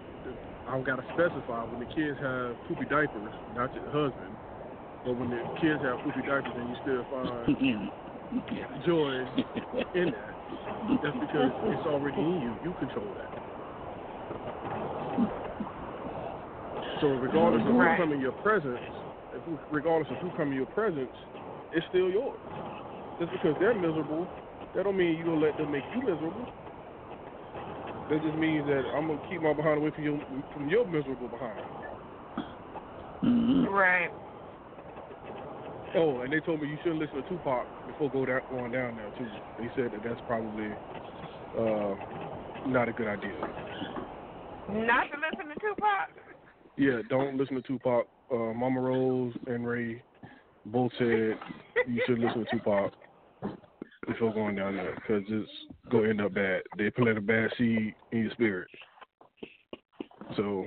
I 0.66 0.72
don't 0.72 0.84
gotta 0.84 1.04
specify 1.12 1.62
when 1.62 1.78
the 1.78 1.86
kids 1.86 2.18
have 2.20 2.56
poopy 2.66 2.86
diapers, 2.86 3.32
not 3.54 3.72
your 3.74 3.90
husband, 3.90 4.36
but 5.04 5.16
when 5.16 5.30
the 5.30 5.42
kids 5.60 5.82
have 5.84 5.98
poopy 6.02 6.26
diapers 6.26 6.52
and 6.56 6.68
you 6.68 6.76
still 6.82 7.04
find 7.08 7.90
joy 8.86 9.24
in 9.94 10.10
that, 10.12 11.00
that's 11.02 11.16
because 11.18 11.52
it's 11.64 11.86
already 11.86 12.18
in 12.20 12.40
you. 12.40 12.58
You 12.62 12.74
control 12.74 13.14
that. 13.16 13.30
So 17.00 17.08
regardless 17.08 17.62
of 17.62 17.68
who 17.68 17.78
Right. 17.78 17.98
come 17.98 18.12
in 18.12 18.20
your 18.20 18.32
presence, 18.32 18.80
regardless 19.70 20.10
of 20.10 20.16
who 20.18 20.30
come 20.36 20.48
in 20.48 20.54
your 20.54 20.66
presence, 20.66 21.12
it's 21.72 21.86
still 21.88 22.10
yours. 22.10 22.40
Just 23.20 23.32
because 23.32 23.54
they're 23.60 23.74
miserable, 23.74 24.26
that 24.74 24.84
don't 24.84 24.96
mean 24.96 25.16
you 25.16 25.24
gonna 25.24 25.40
let 25.40 25.56
them 25.56 25.70
make 25.70 25.84
you 25.94 26.02
miserable. 26.02 26.46
That 28.08 28.22
just 28.22 28.36
means 28.36 28.66
that 28.66 28.84
I'm 28.94 29.08
gonna 29.08 29.18
keep 29.28 29.42
my 29.42 29.52
behind 29.52 29.78
away 29.78 29.90
from 29.90 30.04
your 30.04 30.20
from 30.52 30.68
your 30.68 30.86
miserable 30.86 31.28
behind. 31.28 31.60
hmm 33.20 33.64
Right. 33.66 34.10
Oh, 35.96 36.20
and 36.20 36.32
they 36.32 36.40
told 36.40 36.60
me 36.60 36.68
you 36.68 36.76
shouldn't 36.82 37.00
listen 37.00 37.22
to 37.22 37.28
Tupac 37.28 37.66
before 37.86 38.10
go 38.10 38.26
down, 38.26 38.42
going 38.50 38.70
down 38.70 38.96
there 38.96 39.10
too. 39.16 39.26
They 39.58 39.70
said 39.74 39.92
that 39.92 40.02
that's 40.04 40.20
probably 40.26 40.70
uh, 41.58 41.94
not 42.66 42.88
a 42.88 42.92
good 42.92 43.08
idea. 43.08 43.32
Not 44.68 45.06
to 45.10 45.16
listen 45.16 45.48
to 45.48 45.60
Tupac. 45.60 46.08
Yeah, 46.76 47.00
don't 47.08 47.36
listen 47.36 47.56
to 47.56 47.62
Tupac. 47.62 48.06
Uh, 48.30 48.52
Mama 48.52 48.80
Rose 48.80 49.34
and 49.46 49.66
Ray 49.66 50.02
both 50.66 50.92
said 50.98 51.38
you 51.86 52.02
should 52.06 52.18
listen 52.18 52.44
to 52.44 52.50
Tupac 52.50 52.92
before 54.06 54.32
going 54.32 54.54
down 54.56 54.76
there 54.76 54.94
because 54.94 55.22
it's 55.28 55.50
gonna 55.90 56.08
end 56.08 56.20
up 56.20 56.34
bad. 56.34 56.62
They 56.78 56.90
plant 56.90 57.18
a 57.18 57.20
bad 57.20 57.50
seed 57.58 57.94
in 58.12 58.18
your 58.18 58.30
spirit. 58.32 58.68
So 60.36 60.64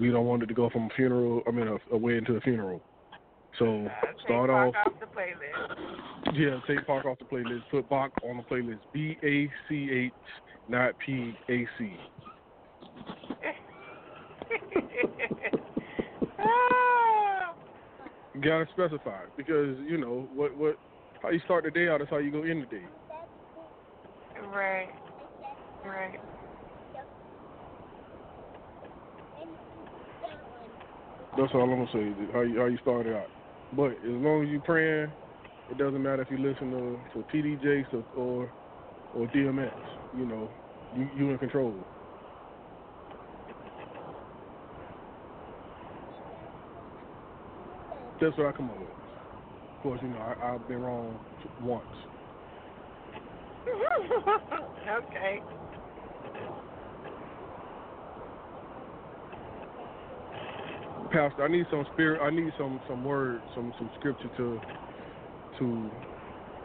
we 0.00 0.10
don't 0.10 0.26
want 0.26 0.42
it 0.42 0.46
to 0.46 0.54
go 0.54 0.68
from 0.70 0.84
a 0.86 0.94
funeral. 0.94 1.42
I 1.46 1.50
mean, 1.50 1.68
a, 1.68 1.94
a 1.94 1.98
wedding 1.98 2.24
to 2.26 2.36
a 2.36 2.40
funeral. 2.40 2.82
So 3.58 3.86
Uh, 3.86 4.12
start 4.24 4.50
off. 4.50 4.74
off 4.74 4.92
the 5.00 5.06
playlist. 5.06 6.34
Yeah, 6.34 6.60
take 6.66 6.86
Pac 6.86 7.06
off 7.06 7.18
the 7.18 7.24
playlist. 7.24 7.62
Put 7.70 7.88
Bach 7.88 8.10
on 8.22 8.36
the 8.36 8.42
playlist. 8.42 8.80
B 8.92 9.16
A 9.22 9.50
C 9.68 9.90
H, 9.90 10.12
not 10.68 10.94
P 10.98 11.34
A 11.48 11.66
C. 11.78 11.96
Ah, 16.38 17.54
gotta 18.42 18.66
specify 18.70 19.20
because 19.38 19.78
you 19.88 19.96
know 19.96 20.28
what 20.34 20.54
what 20.54 20.76
how 21.22 21.30
you 21.30 21.40
start 21.44 21.64
the 21.64 21.70
day 21.70 21.88
out 21.88 22.02
is 22.02 22.08
how 22.10 22.18
you 22.18 22.30
go 22.30 22.42
in 22.44 22.60
the 22.60 22.66
day. 22.66 22.84
right. 24.52 24.88
Right. 25.84 26.18
That's 31.36 31.52
all 31.54 31.62
I'm 31.62 31.70
gonna 31.70 31.86
say. 31.92 32.32
How 32.32 32.40
you 32.42 32.58
how 32.58 32.66
you 32.66 32.78
start 32.78 33.06
it 33.06 33.14
out. 33.14 33.30
But 33.74 33.92
as 33.92 33.98
long 34.04 34.42
as 34.44 34.48
you 34.48 34.60
praying, 34.60 35.12
it 35.70 35.78
doesn't 35.78 36.02
matter 36.02 36.22
if 36.22 36.30
you 36.30 36.38
listen 36.38 36.70
to 36.70 36.98
to 37.12 37.36
TD 37.36 37.62
Jakes 37.62 37.88
or 37.92 38.04
or, 38.16 38.52
or 39.14 39.26
DMX. 39.28 39.72
You 40.16 40.26
know, 40.26 40.50
you 40.96 41.08
you 41.16 41.30
in 41.30 41.38
control. 41.38 41.74
That's 48.20 48.36
what 48.38 48.46
I 48.46 48.52
come 48.52 48.70
up 48.70 48.78
with. 48.78 49.05
Of 49.86 49.90
course, 49.90 50.02
you 50.02 50.08
know 50.08 50.18
I, 50.18 50.54
I've 50.54 50.66
been 50.66 50.80
wrong 50.80 51.16
once. 51.62 51.86
okay. 54.90 55.40
Pastor, 61.12 61.44
I 61.44 61.48
need 61.48 61.66
some 61.70 61.86
spirit. 61.92 62.20
I 62.20 62.30
need 62.30 62.52
some 62.58 62.80
some 62.88 63.04
word, 63.04 63.42
some 63.54 63.72
some 63.78 63.88
scripture 64.00 64.28
to 64.38 64.60
to 65.60 65.90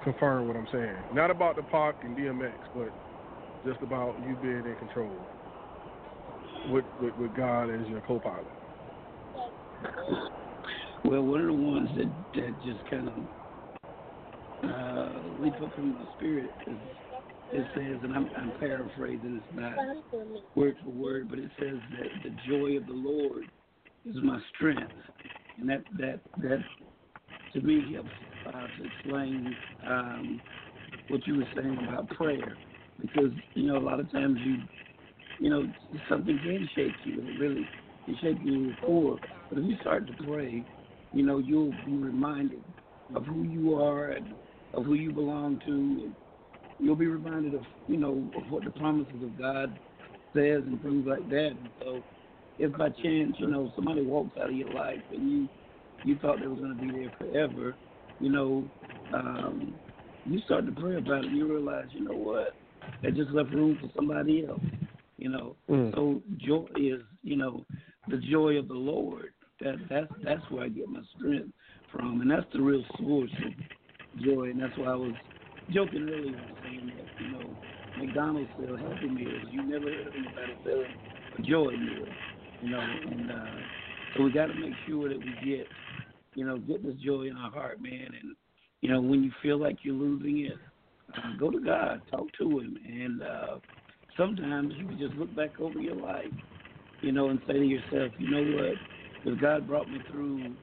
confirm 0.04 0.48
what 0.48 0.58
I'm 0.58 0.68
saying. 0.72 0.98
Not 1.14 1.30
about 1.30 1.58
the 1.58 1.62
Pac 1.62 1.98
and 2.02 2.18
DMX, 2.18 2.54
but 2.76 2.92
just 3.70 3.84
about 3.84 4.16
you 4.28 4.36
being 4.42 4.66
in 4.66 4.76
control 4.80 5.16
with 6.72 6.86
with, 7.00 7.16
with 7.18 7.36
God 7.36 7.66
as 7.70 7.88
your 7.88 8.02
co-pilot. 8.02 8.48
Well, 11.04 11.24
one 11.24 11.42
of 11.42 11.48
the 11.48 11.54
ones 11.54 11.90
that 11.98 12.12
that 12.36 12.62
just 12.62 12.88
kind 12.90 13.08
of 13.08 14.70
uh, 14.70 15.20
leap 15.40 15.54
up 15.62 15.72
in 15.78 15.92
my 15.92 16.04
spirit 16.16 16.52
is 16.68 16.78
it 17.54 17.66
says, 17.76 18.00
and 18.04 18.14
I'm, 18.14 18.30
I'm 18.38 18.54
paraphrasing, 18.60 19.42
it's 19.44 19.60
not 19.60 19.74
word 20.56 20.78
for 20.84 20.90
word, 20.90 21.30
but 21.30 21.40
it 21.40 21.52
says 21.60 21.80
that 21.98 22.24
the 22.24 22.30
joy 22.48 22.78
of 22.78 22.86
the 22.86 22.94
Lord 22.94 23.46
is 24.06 24.16
my 24.24 24.40
strength, 24.56 24.92
and 25.60 25.70
that 25.70 25.84
that 26.00 26.20
that 26.38 26.64
to 27.54 27.62
me 27.62 27.94
helps 27.94 28.10
uh, 28.48 28.52
to 28.52 28.86
explain 28.86 29.56
um, 29.86 30.42
what 31.10 31.26
you 31.28 31.38
were 31.38 31.48
saying 31.56 31.78
about 31.90 32.08
prayer, 32.10 32.56
because 33.02 33.32
you 33.56 33.68
know 33.68 33.78
a 33.78 33.84
lot 33.84 34.00
of 34.00 34.10
times 34.12 34.38
you 34.46 34.58
you 35.40 35.50
know 35.50 35.68
something 36.10 36.40
can 36.42 36.70
shake 36.76 36.94
you, 37.04 37.20
and 37.20 37.30
it 37.30 37.40
really 37.40 37.66
can 38.06 38.18
shake 38.22 38.38
you 38.42 38.74
core, 38.86 39.18
but 39.50 39.58
if 39.58 39.66
you 39.66 39.76
start 39.82 40.08
to 40.08 40.24
pray, 40.24 40.64
you 41.12 41.24
know 41.24 41.38
you'll 41.40 41.74
be 41.86 41.98
reminded 41.98 42.64
of 43.16 43.26
who 43.26 43.44
you 43.44 43.76
are 43.76 44.12
and 44.12 44.34
of 44.74 44.86
who 44.86 44.94
you 44.94 45.12
belong 45.12 45.60
to. 45.66 45.72
And 45.72 46.16
you'll 46.80 46.96
be 46.96 47.08
reminded 47.08 47.54
of 47.54 47.64
you 47.88 47.98
know 47.98 48.24
of 48.36 48.50
what 48.50 48.64
the 48.64 48.72
promises 48.72 49.22
of 49.22 49.38
God 49.38 49.78
says 50.34 50.64
and 50.66 50.82
things 50.82 51.06
like 51.06 51.28
that. 51.30 51.48
And 51.60 51.70
so, 51.80 52.04
if 52.58 52.72
by 52.78 52.90
chance 52.90 53.36
you 53.38 53.48
know 53.48 53.72
somebody 53.76 54.02
walks 54.02 54.38
out 54.38 54.50
of 54.50 54.56
your 54.56 54.72
life 54.72 55.02
and 55.12 55.30
you 55.30 55.50
you 56.04 56.18
thought 56.20 56.40
they 56.40 56.48
were 56.48 56.56
going 56.56 56.70
to 56.70 56.76
be 56.76 56.92
there 56.92 57.12
forever, 57.20 57.78
you 58.20 58.32
know, 58.32 58.68
um, 59.14 59.76
you 60.26 60.40
start 60.42 60.66
to 60.66 60.72
pray 60.72 60.96
about 60.96 61.20
it. 61.26 61.28
and 61.28 61.38
You 61.38 61.48
realize, 61.52 61.88
you 61.92 62.04
know 62.04 62.16
what, 62.16 62.56
they 63.04 63.12
just 63.12 63.30
left 63.32 63.52
room 63.52 63.78
for 63.80 63.90
somebody 63.96 64.46
else. 64.48 64.62
You 65.18 65.30
know, 65.30 65.56
Mm. 65.70 65.94
so 65.94 66.22
joy 66.38 66.66
is 66.76 67.02
you 67.24 67.36
know 67.36 67.66
the 68.08 68.18
joy 68.18 68.58
of 68.58 68.68
the 68.68 68.74
Lord. 68.74 69.34
That 69.64 69.76
that's 69.90 70.08
that's 70.24 70.52
where 70.52 70.64
I 70.66 70.70
get 70.70 70.90
my 70.90 71.02
strength 71.18 71.50
from, 71.92 72.22
and 72.22 72.32
that's 72.32 72.46
the 72.54 72.62
real 72.62 72.84
source 72.98 73.32
of 73.46 74.24
joy. 74.24 74.50
And 74.50 74.62
that's 74.62 74.76
why 74.78 74.92
I 74.92 74.96
was 74.96 75.14
joking 75.70 76.10
earlier 76.12 76.42
saying 76.64 76.92
that 76.98 77.24
you 77.24 77.32
know 77.32 77.56
McDonald's 78.00 78.50
sell 78.58 78.76
Happy 78.76 79.10
Meals. 79.10 79.46
You 79.52 79.64
never 79.64 79.86
heard 79.86 80.08
of 80.08 80.14
anybody 80.14 80.54
selling 80.64 80.96
a 81.38 81.42
joy 81.44 81.72
meal. 81.72 82.08
You 82.62 82.70
know, 82.70 82.80
and 82.80 83.32
uh, 83.32 83.60
so 84.16 84.24
we 84.24 84.32
got 84.32 84.48
to 84.48 84.56
make 84.56 84.74
sure 84.88 85.10
that 85.10 85.20
we 85.20 85.34
get 85.46 85.68
you 86.36 86.46
know 86.46 86.58
get 86.58 86.84
this 86.84 86.96
joy 87.04 87.24
in 87.24 87.38
our 87.38 87.52
heart, 87.52 87.82
man. 87.82 88.08
And 88.22 88.36
you 88.82 88.90
know 88.90 89.02
when 89.02 89.24
you 89.24 89.32
feel 89.44 89.60
like 89.60 89.78
you're 89.84 89.94
losing 89.94 90.46
it, 90.46 90.58
uh, 91.16 91.38
go 91.40 91.52
to 91.52 91.60
God, 91.60 92.02
talk 92.10 92.28
to 92.40 92.60
Him, 92.60 92.78
and 92.84 93.22
uh, 93.22 93.58
sometimes 94.18 94.74
you 94.78 94.88
can 94.88 94.98
just 94.98 95.14
look 95.16 95.34
back 95.36 95.60
over 95.60 95.80
your 95.80 95.96
life, 95.96 96.34
you 97.02 97.12
know, 97.12 97.30
and 97.30 97.40
say 97.48 97.54
to 97.54 97.66
yourself, 97.66 98.12
you 98.18 98.32
know 98.32 98.58
what? 98.58 98.76
If 99.26 99.40
God 99.40 99.68
brought 99.68 99.90
me 99.90 100.00
through 100.12 100.56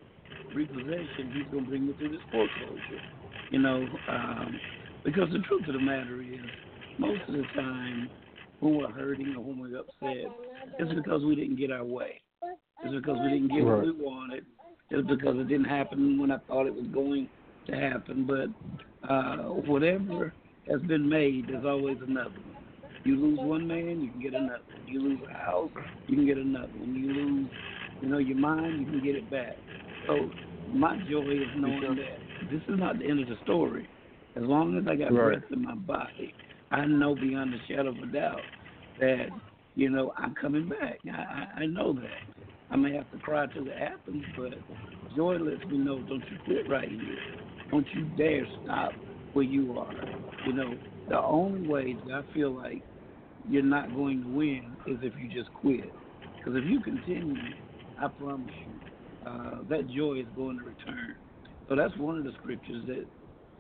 repossession, 0.54 1.32
he's 1.34 1.50
going 1.52 1.64
to 1.64 1.70
bring 1.70 1.86
me 1.86 1.94
through 1.98 2.10
this 2.10 2.20
foreclosure. 2.30 3.02
You 3.50 3.60
know, 3.60 3.86
um, 4.08 4.60
because 5.04 5.28
the 5.32 5.38
truth 5.40 5.66
of 5.68 5.74
the 5.74 5.80
matter 5.80 6.20
is, 6.20 6.40
most 6.98 7.20
of 7.28 7.34
the 7.34 7.44
time, 7.54 8.10
when 8.60 8.76
we're 8.76 8.90
hurting 8.90 9.34
or 9.36 9.42
when 9.42 9.60
we're 9.60 9.78
upset, 9.78 10.30
it's 10.78 10.94
because 10.94 11.24
we 11.24 11.34
didn't 11.34 11.56
get 11.56 11.70
our 11.70 11.84
way. 11.84 12.20
It's 12.84 12.94
because 12.94 13.18
we 13.22 13.30
didn't 13.30 13.48
get 13.48 13.64
what 13.64 13.82
we 13.82 13.92
wanted. 13.92 14.44
It's 14.90 15.08
because 15.08 15.36
it 15.36 15.48
didn't 15.48 15.66
happen 15.66 16.18
when 16.18 16.30
I 16.30 16.38
thought 16.48 16.66
it 16.66 16.74
was 16.74 16.86
going 16.92 17.28
to 17.66 17.76
happen. 17.76 18.26
But 18.26 19.08
uh, 19.08 19.36
whatever 19.66 20.32
has 20.68 20.80
been 20.82 21.08
made, 21.08 21.48
there's 21.48 21.64
always 21.64 21.98
another 22.06 22.30
one. 22.30 22.64
You 23.04 23.16
lose 23.16 23.38
one 23.40 23.66
man, 23.66 24.00
you 24.00 24.10
can 24.10 24.20
get 24.20 24.34
another. 24.34 24.60
You 24.86 25.00
lose 25.00 25.20
a 25.32 25.38
house, 25.38 25.70
you 26.08 26.16
can 26.16 26.26
get 26.26 26.36
another 26.36 26.72
one. 26.74 26.94
You 26.94 27.12
lose, 27.12 27.50
you 28.00 28.08
know, 28.08 28.18
your 28.18 28.36
mind, 28.36 28.80
you 28.80 28.86
can 28.86 29.04
get 29.04 29.14
it 29.16 29.30
back. 29.30 29.56
So 30.06 30.30
my 30.72 30.96
joy 31.10 31.30
is 31.32 31.48
knowing 31.56 31.96
that 31.96 32.50
this 32.50 32.62
is 32.68 32.78
not 32.78 32.98
the 32.98 33.06
end 33.06 33.20
of 33.20 33.28
the 33.28 33.36
story. 33.44 33.88
As 34.36 34.42
long 34.44 34.76
as 34.78 34.84
I 34.88 34.94
got 34.96 35.12
Right. 35.12 35.38
breath 35.38 35.42
in 35.52 35.62
my 35.64 35.74
body, 35.74 36.34
I 36.70 36.86
know 36.86 37.14
beyond 37.14 37.54
a 37.54 37.58
shadow 37.66 37.90
of 37.90 38.02
a 38.02 38.06
doubt 38.06 38.42
that 39.00 39.28
you 39.74 39.90
know 39.90 40.12
I'm 40.16 40.34
coming 40.34 40.68
back. 40.68 41.00
I, 41.06 41.10
I, 41.10 41.60
I 41.62 41.66
know 41.66 41.92
that. 41.94 42.20
I 42.70 42.76
may 42.76 42.94
have 42.94 43.10
to 43.12 43.18
cry 43.18 43.46
till 43.46 43.66
it 43.66 43.78
happens, 43.78 44.24
but 44.36 44.54
joy 45.16 45.36
lets 45.38 45.64
me 45.70 45.78
know. 45.78 46.02
Don't 46.02 46.22
you 46.30 46.38
quit 46.44 46.68
right 46.68 46.88
here. 46.88 47.18
Don't 47.70 47.86
you 47.94 48.04
dare 48.16 48.46
stop 48.62 48.94
where 49.32 49.44
you 49.44 49.78
are. 49.78 49.94
You 50.46 50.52
know, 50.52 50.74
the 51.08 51.20
only 51.20 51.66
way 51.66 51.96
that 52.06 52.12
I 52.14 52.22
feel 52.34 52.52
like 52.54 52.82
you're 53.48 53.62
not 53.62 53.94
going 53.94 54.22
to 54.22 54.28
win 54.28 54.76
is 54.86 54.98
if 55.02 55.14
you 55.18 55.28
just 55.28 55.52
quit. 55.54 55.92
Because 56.36 56.56
if 56.62 56.70
you 56.70 56.80
continue, 56.80 57.34
I 58.00 58.08
promise 58.08 58.50
you, 58.60 59.28
uh, 59.30 59.58
that 59.68 59.88
joy 59.90 60.20
is 60.20 60.26
going 60.36 60.58
to 60.58 60.64
return. 60.64 61.16
So 61.68 61.76
that's 61.76 61.96
one 61.96 62.16
of 62.16 62.24
the 62.24 62.32
scriptures 62.40 62.84
that 62.86 63.06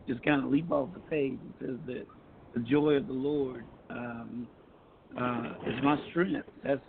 just 0.06 0.22
kind 0.24 0.44
of 0.44 0.50
leap 0.50 0.70
off 0.70 0.88
the 0.94 1.00
page. 1.00 1.38
It 1.60 1.66
says 1.66 1.76
that 1.86 2.06
the 2.54 2.60
joy 2.60 2.92
of 2.92 3.06
the 3.06 3.12
Lord 3.12 3.64
um, 3.90 4.48
uh, 5.20 5.52
is 5.66 5.74
my 5.82 5.96
strength. 6.10 6.46
That's, 6.64 6.80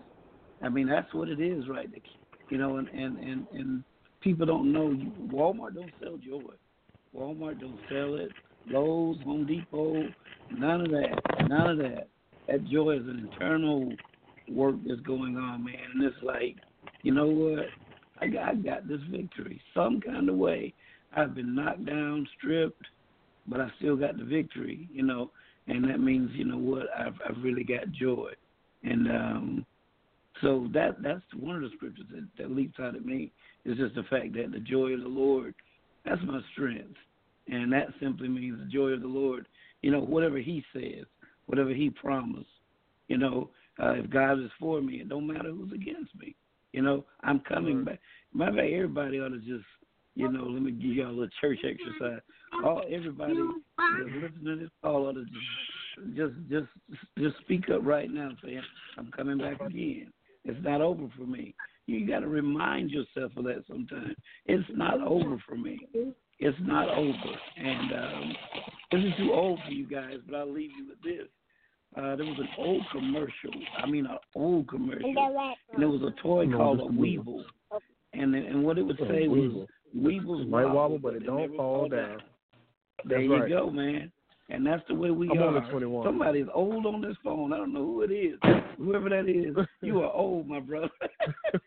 I 0.61 0.69
mean, 0.69 0.87
that's 0.87 1.13
what 1.13 1.27
it 1.29 1.39
is, 1.39 1.67
right? 1.67 1.89
You 2.49 2.57
know, 2.57 2.77
and 2.77 2.87
and 2.89 3.17
and, 3.17 3.47
and 3.53 3.83
people 4.21 4.45
don't 4.45 4.71
know. 4.71 4.95
Walmart 5.33 5.75
don't 5.75 5.91
sell 6.01 6.17
joy. 6.17 6.53
Walmart 7.15 7.59
don't 7.59 7.79
sell 7.89 8.15
it. 8.15 8.31
Lowe's, 8.67 9.17
Home 9.23 9.45
Depot, 9.45 10.03
none 10.51 10.81
of 10.81 10.91
that. 10.91 11.21
None 11.47 11.69
of 11.71 11.77
that. 11.79 12.07
That 12.47 12.65
joy 12.65 12.97
is 12.97 13.07
an 13.07 13.29
internal 13.31 13.91
work 14.49 14.75
that's 14.87 15.01
going 15.01 15.37
on, 15.37 15.63
man. 15.63 15.75
And 15.93 16.03
it's 16.03 16.15
like, 16.23 16.55
you 17.01 17.13
know 17.13 17.27
what? 17.27 17.65
I 18.21 18.27
got, 18.27 18.49
I 18.49 18.55
got 18.55 18.87
this 18.87 18.99
victory 19.09 19.61
some 19.73 20.01
kind 20.01 20.29
of 20.29 20.35
way. 20.35 20.73
I've 21.15 21.33
been 21.33 21.55
knocked 21.55 21.85
down, 21.85 22.27
stripped, 22.37 22.85
but 23.47 23.61
I 23.61 23.69
still 23.79 23.95
got 23.95 24.17
the 24.17 24.23
victory, 24.23 24.87
you 24.93 25.03
know. 25.03 25.31
And 25.67 25.89
that 25.89 25.99
means, 25.99 26.31
you 26.33 26.45
know 26.45 26.57
what? 26.57 26.87
I've 26.97 27.15
I've 27.27 27.43
really 27.43 27.63
got 27.63 27.91
joy, 27.91 28.31
and 28.83 29.07
um, 29.07 29.65
so 30.41 30.67
that 30.73 31.01
that's 31.03 31.21
one 31.37 31.55
of 31.55 31.61
the 31.61 31.69
scriptures 31.75 32.05
that, 32.11 32.27
that 32.37 32.51
leaps 32.51 32.79
out 32.79 32.95
at 32.95 33.05
me. 33.05 33.31
Is 33.65 33.77
just 33.77 33.93
the 33.95 34.03
fact 34.03 34.33
that 34.33 34.51
the 34.51 34.59
joy 34.59 34.93
of 34.93 35.01
the 35.01 35.07
Lord, 35.07 35.53
that's 36.05 36.21
my 36.25 36.39
strength, 36.53 36.95
and 37.47 37.71
that 37.71 37.87
simply 38.01 38.29
means 38.29 38.57
the 38.57 38.71
joy 38.71 38.89
of 38.89 39.01
the 39.01 39.07
Lord. 39.07 39.47
You 39.81 39.91
know, 39.91 39.99
whatever 40.01 40.39
He 40.39 40.63
says, 40.73 41.05
whatever 41.45 41.71
He 41.71 41.89
promised. 41.89 42.47
You 43.07 43.17
know, 43.17 43.49
uh, 43.81 43.93
if 43.93 44.09
God 44.09 44.39
is 44.39 44.51
for 44.59 44.81
me, 44.81 44.95
it 44.95 45.09
don't 45.09 45.27
matter 45.27 45.51
who's 45.51 45.71
against 45.71 46.15
me. 46.15 46.35
You 46.73 46.81
know, 46.81 47.05
I'm 47.23 47.39
coming 47.41 47.83
back. 47.83 47.99
Matter 48.33 48.57
fact, 48.57 48.73
everybody 48.73 49.19
ought 49.19 49.29
to 49.29 49.39
just, 49.39 49.65
you 50.15 50.31
know, 50.31 50.43
let 50.43 50.61
me 50.61 50.71
give 50.71 50.91
y'all 50.91 51.09
a 51.09 51.11
little 51.11 51.29
church 51.41 51.59
exercise. 51.63 52.21
All 52.63 52.83
everybody 52.91 53.35
that's 53.35 54.15
listening 54.21 54.45
to 54.45 54.55
this 54.57 54.69
call 54.83 55.07
ought 55.07 55.13
to 55.13 55.25
just, 55.25 56.15
just, 56.15 56.33
just, 56.49 57.01
just 57.17 57.37
speak 57.41 57.69
up 57.69 57.81
right 57.83 58.11
now, 58.11 58.31
saying, 58.43 58.61
"I'm 58.97 59.11
coming 59.11 59.37
back 59.37 59.61
again. 59.61 60.11
It's 60.45 60.63
not 60.63 60.81
over 60.81 61.07
for 61.17 61.25
me." 61.25 61.55
You 61.87 62.07
got 62.07 62.19
to 62.19 62.27
remind 62.27 62.91
yourself 62.91 63.31
of 63.35 63.45
that 63.45 63.63
sometimes. 63.67 64.15
It's 64.45 64.69
not 64.75 65.01
over 65.01 65.41
for 65.47 65.55
me. 65.55 65.79
It's 66.39 66.57
not 66.61 66.87
over. 66.89 67.13
And 67.57 67.91
um, 67.91 68.35
this 68.91 69.01
is 69.01 69.13
too 69.17 69.31
old 69.33 69.59
for 69.65 69.71
you 69.71 69.87
guys, 69.87 70.17
but 70.27 70.35
I'll 70.35 70.51
leave 70.51 70.69
you 70.71 70.89
with 70.89 71.01
this. 71.01 71.27
Uh, 71.95 72.15
there 72.15 72.25
was 72.25 72.37
an 72.39 72.49
old 72.57 72.83
commercial. 72.91 73.51
I 73.81 73.85
mean, 73.87 74.05
an 74.05 74.17
old 74.35 74.67
commercial, 74.67 75.07
and 75.73 75.81
there 75.81 75.89
was 75.89 76.01
a 76.01 76.21
toy 76.21 76.45
No, 76.45 76.57
called 76.57 76.79
a 76.81 76.83
a 76.83 76.91
minute. 76.91 77.25
And 78.13 78.35
and 78.35 78.63
what 78.63 78.77
it 78.77 78.83
would 78.83 78.97
say 78.97 79.27
was 79.27 79.39
Weeble. 79.39 79.67
Weebles 79.97 80.41
It 80.43 80.49
might 80.49 80.65
wobble, 80.65 80.99
but 80.99 81.13
they 81.13 81.17
it 81.17 81.25
don't 81.25 81.55
fall 81.55 81.89
down. 81.89 82.21
There 83.05 83.17
That's 83.17 83.23
you 83.23 83.35
right. 83.35 83.49
go, 83.49 83.69
man. 83.71 84.11
And 84.49 84.65
that's 84.65 84.81
the 84.87 84.95
way 84.95 85.11
we 85.11 85.29
I'm 85.29 85.39
are. 85.41 86.03
Somebody's 86.03 86.47
old 86.53 86.85
on 86.87 87.01
this 87.01 87.15
phone. 87.23 87.53
I 87.53 87.57
don't 87.57 87.71
know 87.73 87.85
who 87.85 88.01
it 88.01 88.11
is. 88.11 88.39
Whoever 88.77 89.09
that 89.09 89.29
is, 89.29 89.55
you 89.81 90.01
are 90.01 90.11
old, 90.11 90.47
my 90.47 90.59
brother. 90.59 90.89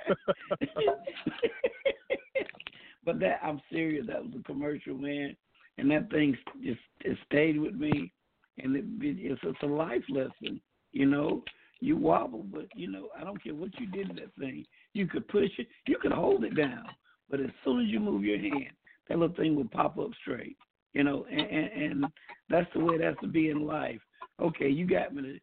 but 3.05 3.21
that 3.21 3.39
I'm 3.43 3.61
serious. 3.71 4.07
That 4.09 4.25
was 4.25 4.33
a 4.39 4.43
commercial, 4.43 4.97
man, 4.97 5.37
and 5.79 5.91
that 5.93 6.11
thing 6.11 6.37
just 6.63 6.81
it 7.03 7.17
stayed 7.27 7.61
with 7.61 7.75
me, 7.75 8.13
and 8.59 8.77
it, 8.77 8.85
it, 9.01 9.17
it's 9.19 9.41
it's 9.45 9.63
a 9.63 9.67
life 9.67 10.03
lesson. 10.09 10.61
You 10.93 11.07
know, 11.07 11.43
you 11.81 11.97
wobble, 11.97 12.45
but 12.53 12.67
you 12.75 12.91
know 12.91 13.09
I 13.19 13.25
don't 13.25 13.43
care 13.43 13.55
what 13.55 13.79
you 13.79 13.87
did 13.87 14.09
to 14.09 14.15
that 14.15 14.35
thing. 14.39 14.65
You 14.93 15.07
could 15.07 15.27
push 15.29 15.51
it, 15.59 15.67
you 15.87 15.97
could 16.01 16.13
hold 16.13 16.45
it 16.45 16.57
down, 16.57 16.85
but 17.31 17.41
as 17.41 17.51
soon 17.65 17.83
as 17.83 17.89
you 17.89 18.01
move 18.01 18.25
your 18.25 18.39
hand, 18.39 18.73
that 19.09 19.19
little 19.19 19.35
thing 19.35 19.57
will 19.57 19.69
pop 19.69 19.99
up 19.99 20.11
straight. 20.21 20.57
You 20.93 21.05
know, 21.05 21.25
and, 21.31 21.41
and, 21.41 21.83
and 21.83 22.05
that's 22.51 22.69
the 22.75 22.81
way 22.81 22.97
it 22.97 23.01
has 23.01 23.15
to 23.23 23.27
be 23.27 23.49
in 23.49 23.67
life. 23.67 24.01
Okay, 24.41 24.69
you 24.69 24.87
got 24.87 25.15
me. 25.15 25.23
To, 25.23 25.39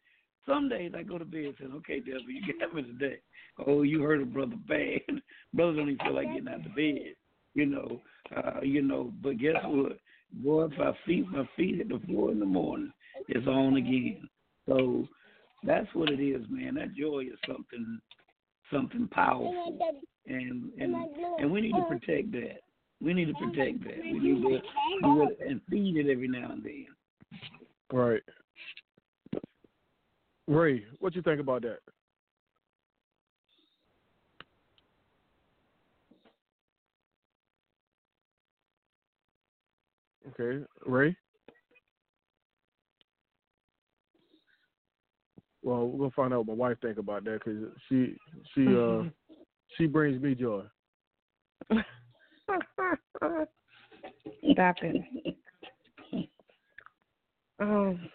some 0.46 0.68
days 0.68 0.92
I 0.96 1.02
go 1.02 1.18
to 1.18 1.24
bed 1.24 1.54
saying, 1.58 1.72
"Okay, 1.76 2.00
devil, 2.00 2.22
you 2.28 2.54
got 2.58 2.74
me 2.74 2.82
today." 2.82 3.18
Oh, 3.66 3.82
you 3.82 4.02
hurt 4.02 4.22
a 4.22 4.26
brother 4.26 4.56
bad. 4.68 5.00
Brothers 5.54 5.76
don't 5.76 5.90
even 5.90 5.98
feel 5.98 6.14
like 6.14 6.28
getting 6.32 6.48
out 6.48 6.64
of 6.66 6.74
bed. 6.74 7.14
You 7.54 7.66
know, 7.66 8.00
uh, 8.36 8.60
you 8.62 8.82
know. 8.82 9.12
But 9.22 9.38
guess 9.38 9.56
what? 9.64 9.98
Boy, 10.32 10.64
if 10.66 10.80
I 10.80 10.92
feet 11.04 11.28
my 11.28 11.48
feet 11.56 11.80
at 11.80 11.88
the 11.88 12.00
floor 12.06 12.30
in 12.30 12.38
the 12.38 12.46
morning, 12.46 12.92
it's 13.28 13.46
on 13.46 13.76
again. 13.76 14.28
So 14.66 15.06
that's 15.62 15.88
what 15.94 16.10
it 16.10 16.20
is, 16.22 16.42
man. 16.48 16.74
That 16.74 16.94
joy 16.94 17.24
is 17.32 17.38
something, 17.46 18.00
something 18.72 19.08
powerful, 19.08 19.78
and 20.26 20.70
and 20.78 20.94
and 21.38 21.50
we 21.50 21.60
need 21.60 21.72
to 21.72 21.84
protect 21.88 22.32
that. 22.32 22.60
We 23.02 23.14
need 23.14 23.26
to 23.26 23.34
protect 23.34 23.82
that. 23.84 23.98
We 24.02 24.18
need 24.18 24.42
to 24.42 24.60
do 25.02 25.22
it 25.22 25.38
and 25.46 25.60
feed 25.70 25.96
it 25.96 26.10
every 26.10 26.28
now 26.28 26.52
and 26.52 26.62
then. 26.62 26.86
Right. 27.92 28.22
Ray, 30.46 30.84
what 30.98 31.14
you 31.14 31.22
think 31.22 31.40
about 31.40 31.62
that? 31.62 31.78
Okay, 40.38 40.64
Ray. 40.84 41.16
Well, 45.62 45.86
we're 45.88 45.98
gonna 45.98 46.10
find 46.12 46.32
out 46.32 46.46
what 46.46 46.58
my 46.58 46.68
wife 46.68 46.78
think 46.80 46.98
about 46.98 47.24
that 47.24 47.40
because 47.44 47.68
she 47.88 48.16
she 48.54 48.74
uh 48.74 49.02
she 49.76 49.86
brings 49.86 50.20
me 50.20 50.34
joy. 50.34 50.62
Stop 54.52 54.76
it. 54.82 55.36
Um, 57.60 58.08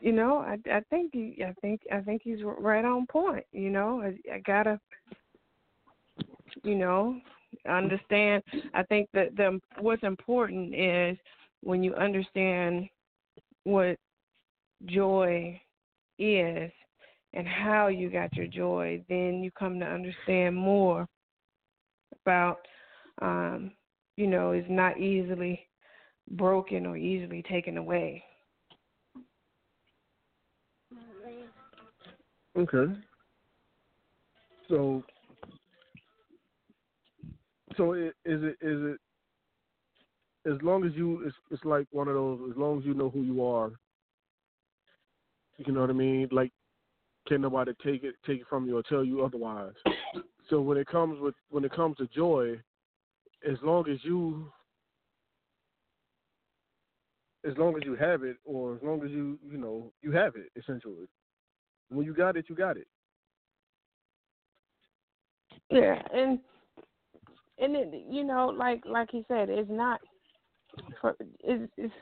you 0.00 0.12
know, 0.12 0.38
I 0.38 0.56
I 0.70 0.80
think 0.88 1.10
he, 1.12 1.44
I 1.46 1.52
think 1.60 1.82
I 1.92 2.00
think 2.00 2.22
he's 2.24 2.38
right 2.42 2.84
on 2.84 3.06
point. 3.06 3.44
You 3.52 3.68
know, 3.68 4.00
I, 4.00 4.16
I 4.34 4.38
gotta, 4.38 4.80
you 6.62 6.76
know, 6.76 7.20
understand. 7.68 8.42
I 8.72 8.82
think 8.84 9.10
that 9.12 9.36
the 9.36 9.60
what's 9.80 10.02
important 10.02 10.74
is 10.74 11.18
when 11.62 11.82
you 11.82 11.94
understand 11.94 12.88
what 13.64 13.98
joy 14.86 15.60
is 16.18 16.70
and 17.32 17.46
how 17.46 17.88
you 17.88 18.10
got 18.10 18.34
your 18.34 18.46
joy, 18.46 19.02
then 19.08 19.42
you 19.42 19.50
come 19.52 19.78
to 19.78 19.86
understand 19.86 20.56
more 20.56 21.06
about, 22.22 22.58
um, 23.22 23.72
you 24.16 24.26
know, 24.26 24.52
is 24.52 24.64
not 24.68 24.98
easily 24.98 25.66
broken 26.32 26.86
or 26.86 26.96
easily 26.96 27.42
taken 27.48 27.76
away. 27.76 28.22
Okay. 32.56 32.92
So, 34.68 35.04
so 37.76 37.92
is 37.94 38.12
it 38.24 38.56
is 38.60 38.94
it 38.94 38.98
as 40.46 40.60
long 40.62 40.84
as 40.84 40.92
you 40.94 41.22
it's 41.26 41.36
it's 41.50 41.64
like 41.64 41.86
one 41.92 42.08
of 42.08 42.14
those 42.14 42.40
as 42.50 42.56
long 42.56 42.78
as 42.78 42.84
you 42.84 42.94
know 42.94 43.08
who 43.08 43.22
you 43.22 43.44
are. 43.44 43.70
You 45.66 45.72
know 45.72 45.80
what 45.80 45.90
I 45.90 45.94
mean? 45.94 46.28
Like, 46.32 46.52
can 47.26 47.42
nobody 47.42 47.72
take 47.84 48.02
it 48.02 48.14
take 48.26 48.40
it 48.40 48.46
from 48.48 48.66
you 48.66 48.78
or 48.78 48.82
tell 48.82 49.04
you 49.04 49.24
otherwise? 49.24 49.74
So 50.48 50.60
when 50.60 50.78
it 50.78 50.88
comes 50.88 51.20
with 51.20 51.36
when 51.50 51.62
it 51.62 51.70
comes 51.70 51.96
to 51.98 52.08
joy, 52.08 52.60
as 53.48 53.56
long 53.62 53.88
as 53.88 53.98
you 54.02 54.50
as 57.48 57.56
long 57.56 57.76
as 57.76 57.84
you 57.84 57.94
have 57.94 58.24
it 58.24 58.36
or 58.44 58.74
as 58.74 58.82
long 58.82 59.04
as 59.04 59.12
you 59.12 59.38
you 59.48 59.58
know 59.58 59.92
you 60.02 60.10
have 60.10 60.34
it 60.34 60.50
essentially 60.56 61.06
when 61.88 62.04
you 62.04 62.12
got 62.12 62.36
it 62.36 62.46
you 62.48 62.56
got 62.56 62.76
it 62.76 62.88
Yeah, 65.70 66.02
and 66.12 66.40
and 67.58 67.76
it, 67.76 68.04
you 68.08 68.24
know, 68.24 68.46
like 68.46 68.82
like 68.84 69.08
he 69.10 69.24
said, 69.28 69.48
it's 69.48 69.70
not 69.70 70.00
it's, 71.44 71.72
it's 71.76 71.94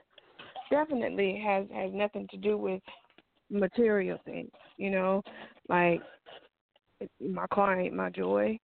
definitely 0.71 1.43
has 1.45 1.67
has 1.75 1.93
nothing 1.93 2.27
to 2.31 2.37
do 2.39 2.57
with 2.57 2.81
material 3.51 4.19
things. 4.25 4.51
You 4.77 4.91
know, 4.91 5.23
like 5.69 6.01
my 7.21 7.47
car 7.53 7.81
ain't 7.81 7.95
my 7.95 8.11
joy. 8.11 8.59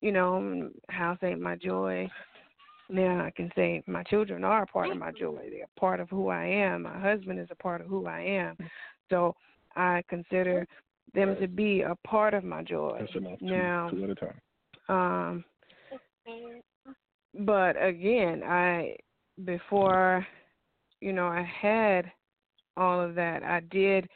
You 0.00 0.12
know, 0.12 0.70
house 0.88 1.18
ain't 1.22 1.40
my 1.40 1.56
joy. 1.56 2.08
Now 2.88 3.24
I 3.24 3.32
can 3.34 3.50
say 3.56 3.82
my 3.86 4.04
children 4.04 4.44
are 4.44 4.62
a 4.62 4.66
part 4.66 4.90
of 4.90 4.98
my 4.98 5.10
joy. 5.12 5.48
They're 5.50 5.66
part 5.78 5.98
of 5.98 6.08
who 6.08 6.28
I 6.28 6.44
am. 6.44 6.82
My 6.82 6.98
husband 6.98 7.40
is 7.40 7.48
a 7.50 7.56
part 7.56 7.80
of 7.80 7.88
who 7.88 8.06
I 8.06 8.20
am. 8.20 8.56
So 9.10 9.34
I 9.74 10.02
consider 10.08 10.66
them 11.14 11.36
to 11.40 11.48
be 11.48 11.82
a 11.82 11.96
part 12.06 12.34
of 12.34 12.44
my 12.44 12.62
joy. 12.62 12.98
that's 13.00 13.14
enough 13.16 13.38
two, 13.40 13.46
Now, 13.46 13.90
two 13.90 14.04
at 14.04 14.10
a 14.10 14.14
time 14.14 14.40
um, 14.88 15.44
but 17.40 17.80
again, 17.82 18.42
I 18.44 18.96
before 19.44 20.26
you 21.00 21.12
know 21.12 21.26
I 21.26 21.42
had 21.60 22.10
all 22.76 23.00
of 23.00 23.14
that, 23.14 23.42
I 23.42 23.60
did 23.70 24.08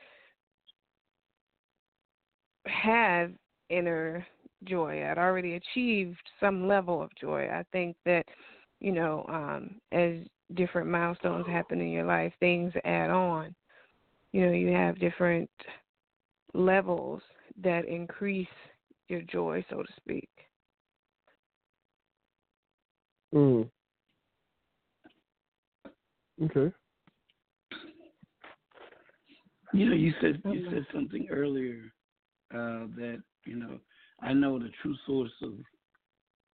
have 2.67 3.33
inner 3.69 4.27
joy. 4.65 5.05
I'd 5.05 5.19
already 5.19 5.55
achieved 5.55 6.21
some 6.39 6.69
level 6.69 7.03
of 7.03 7.11
joy. 7.21 7.49
I 7.51 7.65
think 7.73 7.97
that 8.05 8.25
you 8.81 8.93
know, 8.93 9.25
um, 9.29 9.77
as 9.93 10.15
different 10.55 10.89
milestones 10.89 11.47
happen 11.47 11.81
in 11.81 11.91
your 11.91 12.07
life, 12.07 12.33
things 12.41 12.73
add 12.85 13.11
on. 13.11 13.55
You 14.33 14.47
know, 14.47 14.53
you 14.53 14.69
have 14.69 14.99
different 14.99 15.51
levels 16.55 17.21
that 17.63 17.87
increase 17.87 18.49
your 19.09 19.23
joy, 19.23 19.65
so 19.71 19.83
to 19.83 19.93
speak. 19.97 20.29
mm. 23.35 23.69
okay 26.43 26.73
You 29.73 29.87
know, 29.87 29.95
you 29.95 30.13
said 30.21 30.43
you 30.45 30.69
said 30.71 30.87
something 30.93 31.27
earlier 31.31 31.93
uh, 32.53 32.87
that 32.97 33.23
you 33.47 33.57
know 33.57 33.79
I 34.21 34.33
know 34.33 34.59
the 34.59 34.71
true 34.83 34.97
source 35.07 35.33
of 35.43 35.53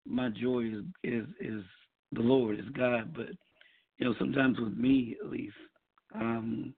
my 0.06 0.30
joy 0.30 0.66
is 0.66 0.84
is 1.04 1.26
is 1.40 1.64
the 2.12 2.22
Lord, 2.22 2.60
is 2.60 2.66
God. 2.78 3.14
But 3.16 3.30
you 3.98 4.06
know, 4.06 4.16
sometimes 4.20 4.60
with 4.60 4.78
me 4.78 5.16
at 5.24 5.30
least, 5.30 5.56
um, 6.14 6.74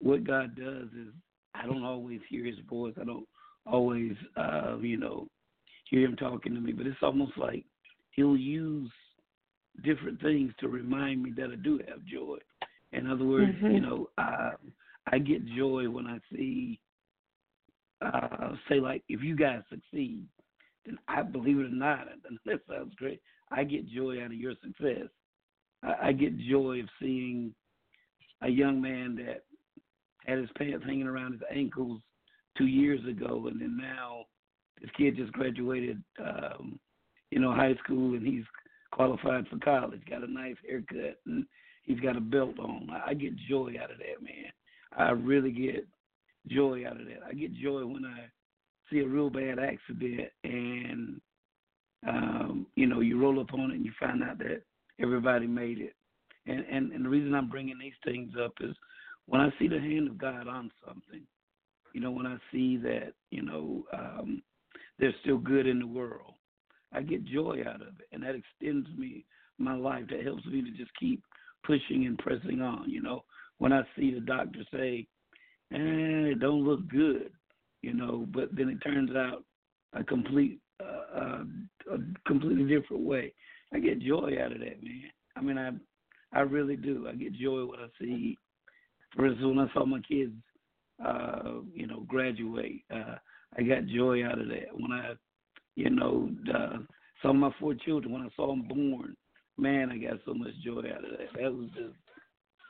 what 0.00 0.24
God 0.24 0.56
does 0.56 0.88
is 0.88 1.12
I 1.54 1.66
don't 1.66 1.84
always 1.84 2.20
hear 2.28 2.44
His 2.44 2.58
voice. 2.68 2.94
I 3.00 3.04
don't 3.04 3.26
always, 3.66 4.14
uh, 4.36 4.78
you 4.80 4.96
know, 4.96 5.28
hear 5.88 6.04
Him 6.04 6.16
talking 6.16 6.54
to 6.54 6.60
me. 6.60 6.72
But 6.72 6.86
it's 6.86 6.96
almost 7.02 7.38
like 7.38 7.64
He'll 8.10 8.36
use 8.36 8.90
different 9.84 10.20
things 10.20 10.52
to 10.60 10.68
remind 10.68 11.22
me 11.22 11.32
that 11.36 11.50
I 11.50 11.56
do 11.56 11.80
have 11.88 12.04
joy. 12.04 12.38
In 12.92 13.06
other 13.06 13.24
words, 13.24 13.56
Mhm. 13.56 13.74
you 13.74 13.80
know, 13.80 14.10
uh, 14.18 14.52
I 15.10 15.18
get 15.18 15.46
joy 15.46 15.88
when 15.90 16.06
I 16.06 16.18
see, 16.32 16.80
uh, 18.04 18.54
say, 18.68 18.80
like, 18.80 19.02
if 19.08 19.22
you 19.22 19.36
guys 19.36 19.60
succeed, 19.68 20.26
then 20.84 20.98
I 21.08 21.22
believe 21.22 21.58
it 21.58 21.66
or 21.66 21.68
not, 21.68 22.08
and 22.28 22.38
that 22.46 22.60
sounds 22.68 22.94
great. 22.96 23.20
I 23.50 23.64
get 23.64 23.88
joy 23.88 24.20
out 24.20 24.26
of 24.26 24.34
your 24.34 24.54
success. 24.62 25.08
I, 25.82 26.08
I 26.08 26.12
get 26.12 26.38
joy 26.38 26.80
of 26.80 26.88
seeing 27.00 27.54
a 28.42 28.48
young 28.48 28.80
man 28.80 29.16
that 29.16 29.44
had 30.26 30.38
his 30.38 30.50
pants 30.56 30.84
hanging 30.84 31.06
around 31.06 31.32
his 31.32 31.42
ankles 31.54 32.00
two 32.56 32.66
years 32.66 33.00
ago, 33.08 33.48
and 33.48 33.60
then 33.60 33.76
now 33.76 34.24
this 34.80 34.90
kid 34.96 35.16
just 35.16 35.32
graduated, 35.32 36.02
um, 36.18 36.78
you 37.30 37.40
know, 37.40 37.52
high 37.52 37.74
school, 37.84 38.14
and 38.14 38.26
he's 38.26 38.44
qualified 38.92 39.46
for 39.48 39.58
college, 39.58 40.00
got 40.08 40.22
a 40.22 40.30
nice 40.30 40.56
haircut, 40.66 41.18
and 41.26 41.44
he's 41.82 42.00
got 42.00 42.16
a 42.16 42.20
belt 42.20 42.58
on. 42.58 42.88
I, 42.90 43.10
I 43.10 43.14
get 43.14 43.36
joy 43.48 43.74
out 43.82 43.90
of 43.90 43.98
that, 43.98 44.22
man. 44.22 44.52
I 44.96 45.10
really 45.10 45.50
get 45.50 45.86
joy 46.48 46.84
out 46.86 47.00
of 47.00 47.06
that. 47.06 47.20
I 47.28 47.32
get 47.34 47.54
joy 47.54 47.86
when 47.86 48.04
I 48.04 48.26
see 48.90 49.00
a 49.00 49.06
real 49.06 49.30
bad 49.30 49.58
accident 49.58 50.28
and 50.44 51.20
um, 52.06 52.66
you 52.74 52.86
know 52.86 53.00
you 53.00 53.20
roll 53.20 53.40
up 53.40 53.54
on 53.54 53.70
it 53.70 53.76
and 53.76 53.84
you 53.84 53.92
find 53.98 54.22
out 54.22 54.38
that 54.38 54.62
everybody 55.00 55.46
made 55.46 55.78
it. 55.78 55.94
And, 56.46 56.64
and 56.70 56.92
and 56.92 57.04
the 57.04 57.08
reason 57.08 57.34
I'm 57.34 57.48
bringing 57.48 57.78
these 57.78 57.92
things 58.04 58.32
up 58.42 58.52
is 58.60 58.74
when 59.26 59.40
I 59.40 59.50
see 59.58 59.68
the 59.68 59.78
hand 59.78 60.08
of 60.08 60.18
God 60.18 60.48
on 60.48 60.70
something, 60.84 61.22
you 61.94 62.00
know, 62.00 62.10
when 62.10 62.26
I 62.26 62.36
see 62.50 62.76
that 62.78 63.12
you 63.30 63.42
know 63.42 63.84
um, 63.92 64.42
there's 64.98 65.14
still 65.22 65.38
good 65.38 65.66
in 65.66 65.78
the 65.78 65.86
world, 65.86 66.34
I 66.92 67.02
get 67.02 67.24
joy 67.24 67.62
out 67.66 67.82
of 67.82 67.94
it, 68.00 68.08
and 68.12 68.22
that 68.24 68.34
extends 68.34 68.88
me 68.96 69.24
my 69.58 69.76
life. 69.76 70.04
That 70.10 70.24
helps 70.24 70.44
me 70.46 70.62
to 70.62 70.70
just 70.72 70.90
keep 70.98 71.22
pushing 71.64 72.06
and 72.06 72.18
pressing 72.18 72.60
on. 72.60 72.90
You 72.90 73.02
know, 73.02 73.24
when 73.62 73.72
I 73.72 73.82
see 73.96 74.12
the 74.12 74.18
doctor 74.18 74.58
say, 74.72 75.06
"Eh, 75.72 76.32
it 76.32 76.40
don't 76.40 76.64
look 76.64 76.88
good," 76.88 77.30
you 77.80 77.94
know, 77.94 78.26
but 78.34 78.48
then 78.56 78.68
it 78.68 78.80
turns 78.80 79.14
out 79.14 79.44
a 79.92 80.02
complete, 80.02 80.58
uh, 80.80 81.20
uh, 81.20 81.44
a 81.92 81.98
completely 82.26 82.64
different 82.64 83.04
way. 83.04 83.32
I 83.72 83.78
get 83.78 84.00
joy 84.00 84.36
out 84.42 84.50
of 84.50 84.58
that, 84.58 84.82
man. 84.82 85.10
I 85.36 85.40
mean, 85.42 85.58
I, 85.58 85.70
I 86.36 86.40
really 86.40 86.74
do. 86.74 87.06
I 87.08 87.14
get 87.14 87.34
joy 87.34 87.64
when 87.64 87.78
I 87.78 87.86
see, 88.00 88.36
for 89.14 89.26
instance, 89.26 89.46
when 89.46 89.60
I 89.60 89.72
saw 89.72 89.86
my 89.86 90.00
kids, 90.00 90.32
uh, 91.04 91.60
you 91.72 91.86
know, 91.86 92.00
graduate. 92.08 92.82
Uh, 92.92 93.14
I 93.56 93.62
got 93.62 93.86
joy 93.86 94.26
out 94.26 94.40
of 94.40 94.48
that. 94.48 94.72
When 94.72 94.90
I, 94.90 95.12
you 95.76 95.90
know, 95.90 96.30
uh, 96.52 96.78
saw 97.22 97.32
my 97.32 97.52
four 97.60 97.74
children, 97.74 98.12
when 98.12 98.22
I 98.22 98.28
saw 98.34 98.48
them 98.48 98.66
born, 98.66 99.14
man, 99.56 99.92
I 99.92 99.98
got 99.98 100.18
so 100.26 100.34
much 100.34 100.52
joy 100.64 100.80
out 100.80 101.04
of 101.04 101.12
that. 101.16 101.40
That 101.40 101.54
was 101.54 101.68
just, 101.76 101.94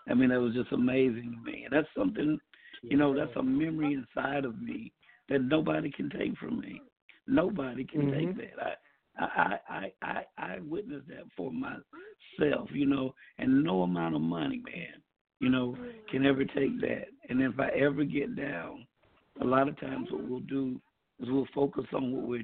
I 0.08 0.14
mean, 0.14 0.30
that 0.30 0.40
was 0.40 0.54
just 0.54 0.72
amazing 0.72 1.36
to 1.44 1.50
me. 1.50 1.64
And 1.64 1.72
that's 1.72 1.88
something, 1.96 2.38
you 2.82 2.96
know, 2.96 3.14
that's 3.14 3.34
a 3.36 3.42
memory 3.42 3.94
inside 3.94 4.44
of 4.44 4.60
me 4.60 4.92
that 5.28 5.42
nobody 5.42 5.90
can 5.90 6.10
take 6.10 6.36
from 6.38 6.60
me. 6.60 6.80
Nobody 7.26 7.84
can 7.84 8.08
Mhm. 8.08 8.12
take 8.12 8.36
that. 8.36 8.80
I, 9.18 9.24
I, 9.24 9.58
I, 9.68 9.92
I, 10.02 10.24
I 10.38 10.58
witnessed 10.60 11.08
that 11.08 11.24
for 11.36 11.52
myself, 11.52 12.70
you 12.72 12.86
know, 12.86 13.14
and 13.38 13.62
no 13.62 13.82
amount 13.82 14.14
of 14.14 14.22
money, 14.22 14.62
man, 14.64 15.02
you 15.40 15.48
know, 15.50 15.76
can 16.10 16.24
ever 16.26 16.44
take 16.44 16.80
that. 16.80 17.06
And 17.28 17.40
if 17.42 17.58
I 17.60 17.68
ever 17.70 18.04
get 18.04 18.34
down, 18.36 18.86
a 19.40 19.44
lot 19.44 19.68
of 19.68 19.78
times 19.80 20.08
what 20.10 20.28
we'll 20.28 20.40
do 20.40 20.80
is 21.20 21.28
we'll 21.30 21.46
focus 21.54 21.84
on 21.94 22.12
what 22.12 22.26
we're 22.26 22.42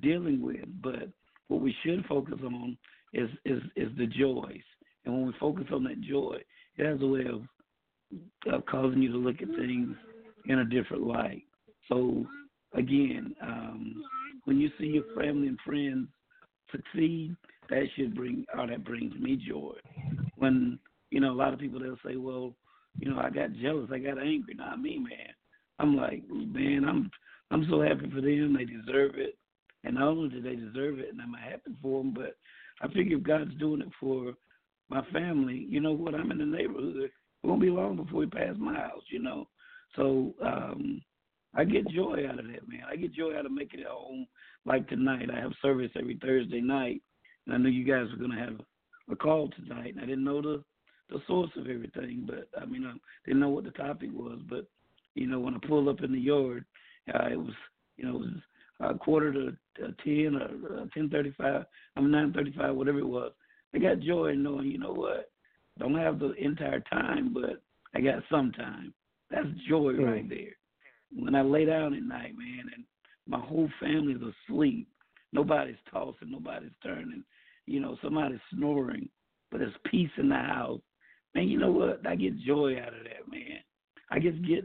dealing 0.00 0.40
with, 0.40 0.64
but 0.82 1.08
what 1.48 1.60
we 1.60 1.74
should 1.84 2.04
focus 2.06 2.38
on 2.44 2.76
is 3.12 3.28
is 3.44 3.62
is 3.76 3.88
the 3.96 4.06
joys. 4.06 4.62
And 5.04 5.14
when 5.14 5.26
we 5.26 5.32
focus 5.40 5.66
on 5.72 5.84
that 5.84 6.00
joy, 6.00 6.36
it 6.78 6.86
has 6.86 7.00
a 7.02 7.06
way 7.06 7.24
of 7.26 7.42
of 8.50 8.64
causing 8.66 9.02
you 9.02 9.12
to 9.12 9.18
look 9.18 9.42
at 9.42 9.48
things 9.48 9.94
in 10.46 10.60
a 10.60 10.64
different 10.64 11.02
light. 11.02 11.42
So 11.88 12.24
again, 12.74 13.34
um, 13.42 14.02
when 14.44 14.58
you 14.58 14.70
see 14.78 14.86
your 14.86 15.04
family 15.14 15.48
and 15.48 15.58
friends 15.64 16.08
succeed, 16.72 17.36
that 17.68 17.84
should 17.94 18.14
bring 18.14 18.46
or 18.56 18.66
that 18.66 18.84
brings 18.84 19.14
me 19.14 19.36
joy. 19.36 19.74
When 20.36 20.78
you 21.10 21.20
know 21.20 21.32
a 21.32 21.36
lot 21.36 21.52
of 21.52 21.58
people 21.58 21.80
they'll 21.80 21.98
say, 22.04 22.16
well, 22.16 22.54
you 22.98 23.10
know, 23.10 23.18
I 23.18 23.30
got 23.30 23.52
jealous, 23.54 23.90
I 23.92 23.98
got 23.98 24.18
angry. 24.18 24.54
Not 24.54 24.80
me, 24.80 24.98
man. 24.98 25.34
I'm 25.78 25.96
like, 25.96 26.22
man, 26.30 26.84
I'm 26.88 27.10
I'm 27.50 27.66
so 27.68 27.82
happy 27.82 28.10
for 28.10 28.20
them. 28.20 28.56
They 28.56 28.64
deserve 28.64 29.16
it, 29.16 29.36
and 29.84 29.94
not 29.96 30.08
only 30.08 30.28
do 30.28 30.40
they 30.40 30.56
deserve 30.56 30.98
it, 30.98 31.10
and 31.10 31.20
I'm 31.20 31.34
happy 31.34 31.76
for 31.82 32.02
them, 32.02 32.14
but 32.14 32.36
I 32.80 32.88
figure 32.92 33.16
if 33.18 33.22
God's 33.22 33.54
doing 33.56 33.82
it 33.82 33.88
for 34.00 34.34
my 34.90 35.04
family, 35.12 35.66
you 35.68 35.80
know 35.80 35.92
what? 35.92 36.14
I'm 36.14 36.30
in 36.30 36.38
the 36.38 36.46
neighborhood. 36.46 36.96
It 36.96 37.12
won't 37.46 37.60
be 37.60 37.70
long 37.70 37.96
before 37.96 38.20
we 38.20 38.26
pass 38.26 38.54
my 38.58 38.74
house, 38.74 39.02
you 39.10 39.22
know. 39.22 39.48
So 39.96 40.34
um 40.44 41.02
I 41.54 41.64
get 41.64 41.88
joy 41.88 42.26
out 42.28 42.38
of 42.38 42.46
that, 42.46 42.68
man. 42.68 42.82
I 42.88 42.96
get 42.96 43.14
joy 43.14 43.36
out 43.36 43.46
of 43.46 43.52
making 43.52 43.80
it 43.80 43.86
home. 43.86 44.26
Like 44.66 44.88
tonight, 44.88 45.30
I 45.34 45.40
have 45.40 45.52
service 45.62 45.90
every 45.98 46.18
Thursday 46.22 46.60
night, 46.60 47.00
and 47.46 47.54
I 47.54 47.58
knew 47.58 47.70
you 47.70 47.84
guys 47.84 48.10
were 48.10 48.26
gonna 48.26 48.38
have 48.38 48.60
a 49.10 49.16
call 49.16 49.50
tonight, 49.50 49.94
and 49.94 50.00
I 50.00 50.06
didn't 50.06 50.24
know 50.24 50.42
the 50.42 50.62
the 51.10 51.20
source 51.26 51.50
of 51.56 51.66
everything, 51.68 52.26
but 52.26 52.48
I 52.60 52.66
mean, 52.66 52.84
I 52.84 52.92
didn't 53.24 53.40
know 53.40 53.48
what 53.48 53.64
the 53.64 53.70
topic 53.70 54.10
was. 54.12 54.40
But 54.48 54.66
you 55.14 55.26
know, 55.26 55.40
when 55.40 55.54
I 55.54 55.66
pulled 55.66 55.88
up 55.88 56.02
in 56.02 56.12
the 56.12 56.18
yard, 56.18 56.64
uh, 57.14 57.28
it 57.32 57.38
was 57.38 57.54
you 57.96 58.04
know 58.04 58.16
it 58.16 58.20
was 58.20 58.30
a 58.80 58.98
quarter 58.98 59.32
to 59.32 59.56
ten 60.04 60.36
or 60.36 60.80
uh, 60.80 60.86
ten 60.92 61.08
thirty-five. 61.08 61.64
I'm 61.96 62.10
nine 62.10 62.32
thirty-five, 62.32 62.74
whatever 62.74 62.98
it 62.98 63.06
was. 63.06 63.32
I 63.74 63.78
got 63.78 64.00
joy 64.00 64.28
in 64.28 64.42
knowing, 64.42 64.70
you 64.70 64.78
know 64.78 64.92
what? 64.92 65.30
Don't 65.78 65.94
have 65.94 66.18
the 66.18 66.32
entire 66.32 66.80
time, 66.80 67.32
but 67.32 67.62
I 67.94 68.00
got 68.00 68.22
some 68.30 68.52
time. 68.52 68.92
That's 69.30 69.48
joy 69.68 69.94
Mm. 69.94 70.06
right 70.06 70.28
there. 70.28 70.56
When 71.14 71.34
I 71.34 71.42
lay 71.42 71.64
down 71.64 71.94
at 71.94 72.02
night, 72.02 72.36
man, 72.36 72.70
and 72.74 72.84
my 73.26 73.38
whole 73.38 73.68
family's 73.80 74.22
asleep. 74.22 74.88
Nobody's 75.32 75.76
tossing, 75.90 76.30
nobody's 76.30 76.72
turning. 76.82 77.24
You 77.66 77.80
know, 77.80 77.96
somebody's 78.02 78.40
snoring, 78.50 79.08
but 79.50 79.58
there's 79.58 79.76
peace 79.84 80.10
in 80.16 80.30
the 80.30 80.36
house. 80.36 80.80
Man, 81.34 81.48
you 81.48 81.58
know 81.58 81.70
what? 81.70 82.06
I 82.06 82.16
get 82.16 82.38
joy 82.38 82.80
out 82.80 82.94
of 82.94 83.04
that, 83.04 83.30
man. 83.30 83.60
I 84.10 84.18
just 84.18 84.42
get 84.42 84.64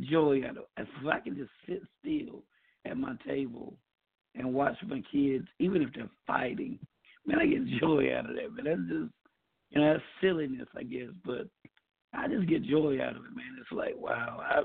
joy 0.00 0.44
out 0.44 0.50
of 0.50 0.56
it. 0.58 0.68
If 0.76 1.06
I 1.06 1.20
can 1.20 1.34
just 1.36 1.50
sit 1.66 1.82
still 1.98 2.42
at 2.84 2.98
my 2.98 3.14
table 3.26 3.74
and 4.34 4.52
watch 4.52 4.76
my 4.86 5.02
kids, 5.10 5.46
even 5.58 5.80
if 5.82 5.92
they're 5.94 6.10
fighting, 6.26 6.78
man, 7.26 7.38
I 7.40 7.46
get 7.46 7.80
joy 7.80 8.14
out 8.14 8.28
of 8.28 8.36
that. 8.36 8.54
But 8.54 8.64
that's 8.64 8.80
just, 8.80 9.12
you 9.70 9.80
know, 9.80 9.92
that's 9.92 10.04
silliness, 10.20 10.68
I 10.76 10.82
guess. 10.82 11.08
But 11.24 11.46
I 12.14 12.28
just 12.28 12.48
get 12.48 12.64
joy 12.64 13.00
out 13.00 13.16
of 13.16 13.24
it, 13.24 13.36
man. 13.36 13.56
It's 13.60 13.72
like, 13.72 13.94
wow, 13.96 14.40
I, 14.40 14.62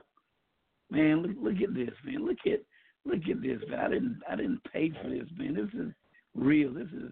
man, 0.95 1.22
look, 1.22 1.32
look 1.39 1.62
at 1.62 1.76
this, 1.76 1.93
man. 2.06 2.26
Look 2.26 2.39
at, 2.45 2.62
look 3.06 3.22
at 3.30 3.41
this, 3.41 3.62
man. 3.70 3.80
I 3.80 3.89
didn't, 3.89 4.22
I 4.30 4.36
didn't 4.36 4.62
pay 4.72 4.91
for 5.01 5.10
this, 5.10 5.28
man. 5.38 5.53
This 5.56 5.80
is 5.80 5.91
real. 6.34 6.74
This 6.74 6.88
is, 6.88 7.12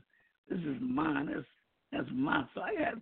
this 0.49 0.59
is 0.59 0.77
mine. 0.81 1.27
That's, 1.27 1.45
that's 1.91 2.09
my. 2.13 2.43
So 2.53 2.61
I 2.61 2.73
got, 2.75 2.95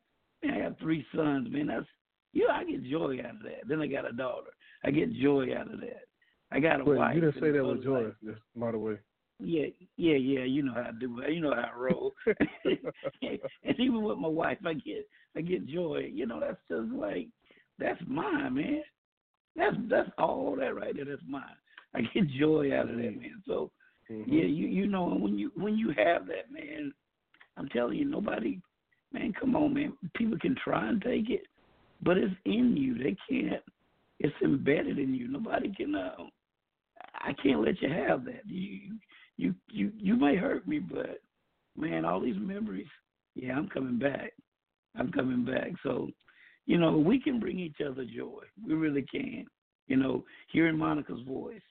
man, 0.44 0.54
I 0.54 0.70
got 0.70 0.80
three 0.80 1.06
sons, 1.16 1.48
man. 1.52 1.68
That's, 1.68 1.86
yeah, 2.34 2.54
I 2.54 2.64
get 2.64 2.84
joy 2.84 3.20
out 3.20 3.36
of 3.36 3.44
that. 3.44 3.68
Then 3.68 3.82
I 3.82 3.88
got 3.88 4.10
a 4.10 4.14
daughter. 4.14 4.52
I 4.84 4.92
get 4.92 5.14
joy 5.14 5.56
out 5.56 5.74
of 5.74 5.80
that. 5.82 6.04
I 6.52 6.60
got 6.60 6.82
a 6.82 6.84
Wait, 6.84 6.98
wife. 6.98 7.16
you 7.16 7.22
didn't 7.22 7.36
say 7.36 7.52
that 7.52 7.64
with 7.64 7.78
with 7.78 7.84
joy, 7.84 8.12
just 8.26 8.42
by 8.56 8.72
the 8.72 8.78
way. 8.78 8.96
Yeah, 9.42 9.66
yeah, 9.98 10.16
yeah. 10.16 10.44
You 10.44 10.64
know 10.64 10.74
how 10.74 10.82
I 10.90 10.92
do 11.00 11.20
it. 11.20 11.32
You 11.32 11.42
know 11.42 11.54
how 11.54 11.70
I 11.74 11.78
roll. 11.78 12.14
and 13.22 13.80
even 13.80 14.04
with 14.04 14.18
my 14.18 14.28
wife, 14.28 14.58
I 14.66 14.74
get 14.74 15.08
I 15.36 15.42
get 15.42 15.68
joy. 15.68 16.10
You 16.12 16.26
know, 16.26 16.40
that's 16.40 16.58
just 16.70 16.92
like 16.94 17.28
that's 17.80 18.02
mine, 18.08 18.56
man. 18.56 18.82
That's 19.56 19.76
that's 19.90 20.10
all 20.18 20.56
that 20.60 20.76
right 20.76 20.96
there. 20.96 21.06
That's 21.06 21.22
mine. 21.28 21.44
I 21.94 22.02
get 22.14 22.30
joy 22.40 22.76
out 22.76 22.90
of 22.90 22.96
that, 22.98 23.18
man. 23.20 23.42
So 23.46 23.72
Mm-hmm. 24.12 24.34
yeah, 24.34 24.44
you 24.44 24.68
you 24.68 24.88
know 24.88 25.06
when 25.06 25.38
you 25.38 25.52
when 25.56 25.78
you 25.78 25.90
have 25.90 26.28
that, 26.28 26.52
man. 26.52 26.94
I'm 27.58 27.70
telling 27.70 27.98
you, 27.98 28.06
nobody, 28.06 28.60
man. 29.14 29.34
Come 29.40 29.56
on, 29.56 29.74
man. 29.74 29.94
People 30.16 30.38
can 30.40 30.56
try 30.62 30.88
and 30.90 31.02
take 31.02 31.30
it, 31.30 31.44
but 32.04 32.18
it's 32.18 32.34
in 32.46 32.76
you. 32.76 32.96
They 32.96 33.16
can't. 33.30 33.62
It's 34.20 34.36
embedded 34.44 35.00
in 35.00 35.14
you. 35.14 35.28
Nobody 35.28 35.74
can. 35.74 35.96
Uh, 35.96 36.16
I 37.16 37.34
can't 37.42 37.64
let 37.64 37.82
you 37.82 37.90
have 37.90 38.26
that. 38.26 38.42
You 38.46 38.96
you 39.38 39.56
you 39.70 39.92
you 39.98 40.16
may 40.16 40.36
hurt 40.36 40.68
me, 40.68 40.80
but 40.80 41.22
man, 41.76 42.06
all 42.06 42.20
these 42.20 42.36
memories. 42.40 42.88
Yeah, 43.36 43.54
I'm 43.54 43.70
coming 43.70 43.98
back. 43.98 44.34
I'm 44.96 45.12
coming 45.12 45.46
back. 45.46 45.72
So, 45.84 46.10
you 46.66 46.78
know, 46.78 46.98
we 46.98 47.20
can 47.20 47.40
bring 47.40 47.60
each 47.60 47.78
other 47.86 48.06
joy. 48.06 48.42
We 48.66 48.74
really 48.74 49.04
can. 49.04 49.46
You 49.88 49.98
know, 49.98 50.24
hearing 50.52 50.78
Monica's 50.78 51.22
voice, 51.28 51.62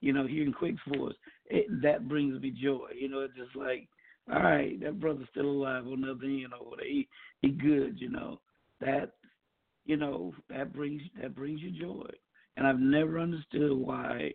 you 0.00 0.12
know, 0.12 0.26
hearing 0.26 0.52
Quick's 0.52 0.82
voice, 0.96 1.14
it, 1.46 1.66
that 1.82 2.08
brings 2.08 2.40
me 2.40 2.50
joy. 2.50 2.88
You 2.98 3.08
know, 3.08 3.20
it's 3.20 3.36
just 3.36 3.54
like, 3.54 3.88
all 4.32 4.42
right, 4.42 4.80
that 4.80 5.00
brother's 5.00 5.28
still 5.30 5.50
alive 5.50 5.86
on 5.86 6.00
the 6.00 6.12
other 6.12 6.24
end 6.24 6.52
over 6.58 6.76
there. 6.76 6.88
He 6.88 7.08
he 7.40 7.48
good. 7.48 8.00
You 8.00 8.10
know, 8.10 8.40
that 8.80 9.12
you 9.84 9.96
know 9.96 10.32
that 10.48 10.72
brings 10.72 11.02
that 11.20 11.34
brings 11.34 11.60
you 11.60 11.70
joy. 11.70 12.08
And 12.56 12.66
I've 12.66 12.80
never 12.80 13.18
understood 13.18 13.72
why 13.72 14.32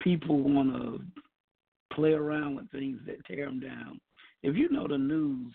people 0.00 0.38
want 0.38 0.72
to 0.72 1.00
play 1.94 2.12
around 2.12 2.56
with 2.56 2.70
things 2.70 2.98
that 3.06 3.24
tear 3.26 3.46
them 3.46 3.60
down. 3.60 4.00
If 4.42 4.56
you 4.56 4.68
know 4.70 4.86
the 4.86 4.98
news, 4.98 5.52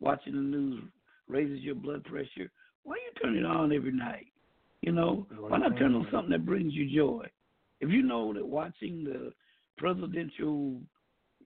watching 0.00 0.34
the 0.34 0.40
news 0.40 0.82
raises 1.28 1.60
your 1.60 1.74
blood 1.74 2.04
pressure, 2.04 2.50
why 2.84 2.96
you 2.96 3.22
turn 3.22 3.36
it 3.36 3.44
on 3.44 3.72
every 3.72 3.92
night? 3.92 4.26
You 4.80 4.92
know, 4.92 5.26
why 5.38 5.58
not 5.58 5.76
turn 5.76 5.94
on 5.94 6.08
something 6.10 6.30
that 6.30 6.46
brings 6.46 6.72
you 6.72 6.94
joy? 6.94 7.26
If 7.80 7.90
you 7.90 8.02
know 8.02 8.32
that 8.32 8.46
watching 8.46 9.04
the 9.04 9.32
presidential, 9.76 10.80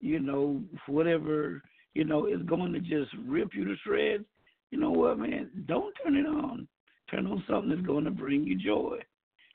you 0.01 0.21
know, 0.21 0.63
whatever, 0.87 1.63
you 1.95 2.05
know, 2.05 2.27
is 2.27 2.43
going 2.43 2.73
to 2.73 2.81
just 2.81 3.11
rip 3.27 3.55
you 3.55 3.65
to 3.65 3.75
shreds, 3.85 4.25
you 4.71 4.79
know 4.79 4.91
what, 4.91 5.19
man? 5.19 5.51
Don't 5.67 5.95
turn 6.03 6.17
it 6.17 6.27
on. 6.27 6.69
Turn 7.11 7.27
on 7.27 7.45
something 7.49 7.71
that's 7.71 7.87
going 7.87 8.05
to 8.05 8.11
bring 8.11 8.45
you 8.45 8.57
joy. 8.57 8.99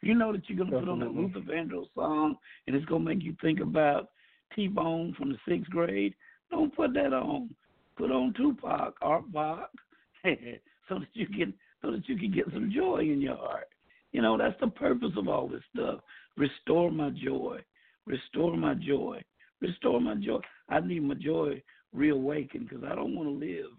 You 0.01 0.15
know 0.15 0.31
that 0.31 0.47
you're 0.47 0.57
going 0.57 0.71
to 0.71 0.79
put 0.79 0.89
on 0.89 0.99
that 0.99 1.07
Definitely. 1.07 1.41
Luther 1.41 1.51
Vandross 1.51 1.87
song 1.93 2.35
and 2.67 2.75
it's 2.75 2.85
going 2.85 3.03
to 3.03 3.15
make 3.15 3.23
you 3.23 3.35
think 3.41 3.59
about 3.59 4.09
T-Bone 4.55 5.13
from 5.17 5.29
the 5.29 5.37
sixth 5.47 5.69
grade, 5.69 6.13
don't 6.51 6.75
put 6.75 6.93
that 6.93 7.13
on. 7.13 7.49
Put 7.97 8.11
on 8.11 8.33
Tupac, 8.33 8.95
Art 9.01 9.31
Bach, 9.31 9.71
so 10.23 10.99
that 10.99 11.07
you 11.13 11.27
can 11.27 11.53
so 11.81 11.91
that 11.91 12.07
you 12.07 12.17
can 12.17 12.31
get 12.31 12.45
some 12.53 12.71
joy 12.73 12.99
in 12.99 13.21
your 13.21 13.35
heart. 13.35 13.67
You 14.11 14.21
know, 14.21 14.37
that's 14.37 14.59
the 14.59 14.67
purpose 14.67 15.11
of 15.17 15.27
all 15.27 15.47
this 15.47 15.61
stuff. 15.73 15.99
Restore 16.37 16.91
my 16.91 17.09
joy. 17.09 17.59
Restore 18.05 18.57
my 18.57 18.73
joy. 18.73 19.21
Restore 19.61 20.01
my 20.01 20.15
joy. 20.15 20.39
I 20.69 20.79
need 20.79 21.03
my 21.03 21.15
joy 21.15 21.61
reawakened 21.93 22.69
because 22.69 22.83
I 22.83 22.95
don't 22.95 23.15
want 23.15 23.27
to 23.29 23.45
live, 23.45 23.71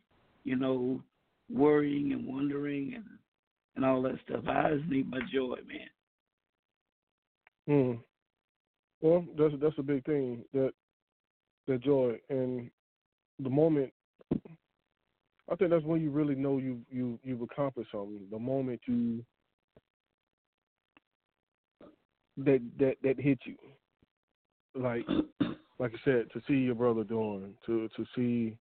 you 0.45 0.57
know, 0.57 1.03
worrying 1.53 2.13
and 2.13 2.27
wondering 2.27 2.95
and 2.95 3.05
and 3.77 3.85
all 3.85 4.03
that 4.03 4.19
stuff. 4.27 4.45
I 4.47 4.75
just 4.75 4.89
need 4.91 5.11
my 5.11 5.21
joy, 5.33 5.57
man. 5.67 5.89
Mm. 7.69 7.99
Well, 9.01 9.25
that's 9.39 9.55
that's 9.61 9.79
a 9.79 9.83
big 9.83 10.05
thing 10.05 10.45
that 10.53 10.73
that 11.67 11.83
joy 11.83 12.19
and 12.29 12.71
the 13.39 13.51
moment. 13.51 13.93
I 15.51 15.57
think 15.57 15.71
that's 15.71 15.85
when 15.85 16.01
you 16.01 16.11
really 16.11 16.35
know 16.35 16.59
you 16.59 16.81
you 16.91 17.19
you've 17.23 17.43
accomplished 17.43 17.91
something. 17.93 18.27
The 18.31 18.39
moment 18.39 18.81
you 18.87 19.25
that 22.37 22.61
that 22.79 22.97
that 23.03 23.19
hit 23.21 23.39
you, 23.45 23.57
like 24.75 25.07
like 25.79 25.93
I 25.95 25.99
said, 26.05 26.27
to 26.33 26.43
see 26.47 26.55
your 26.55 26.75
brother 26.75 27.05
doing, 27.05 27.55
to 27.67 27.89
to 27.97 28.07
see, 28.15 28.57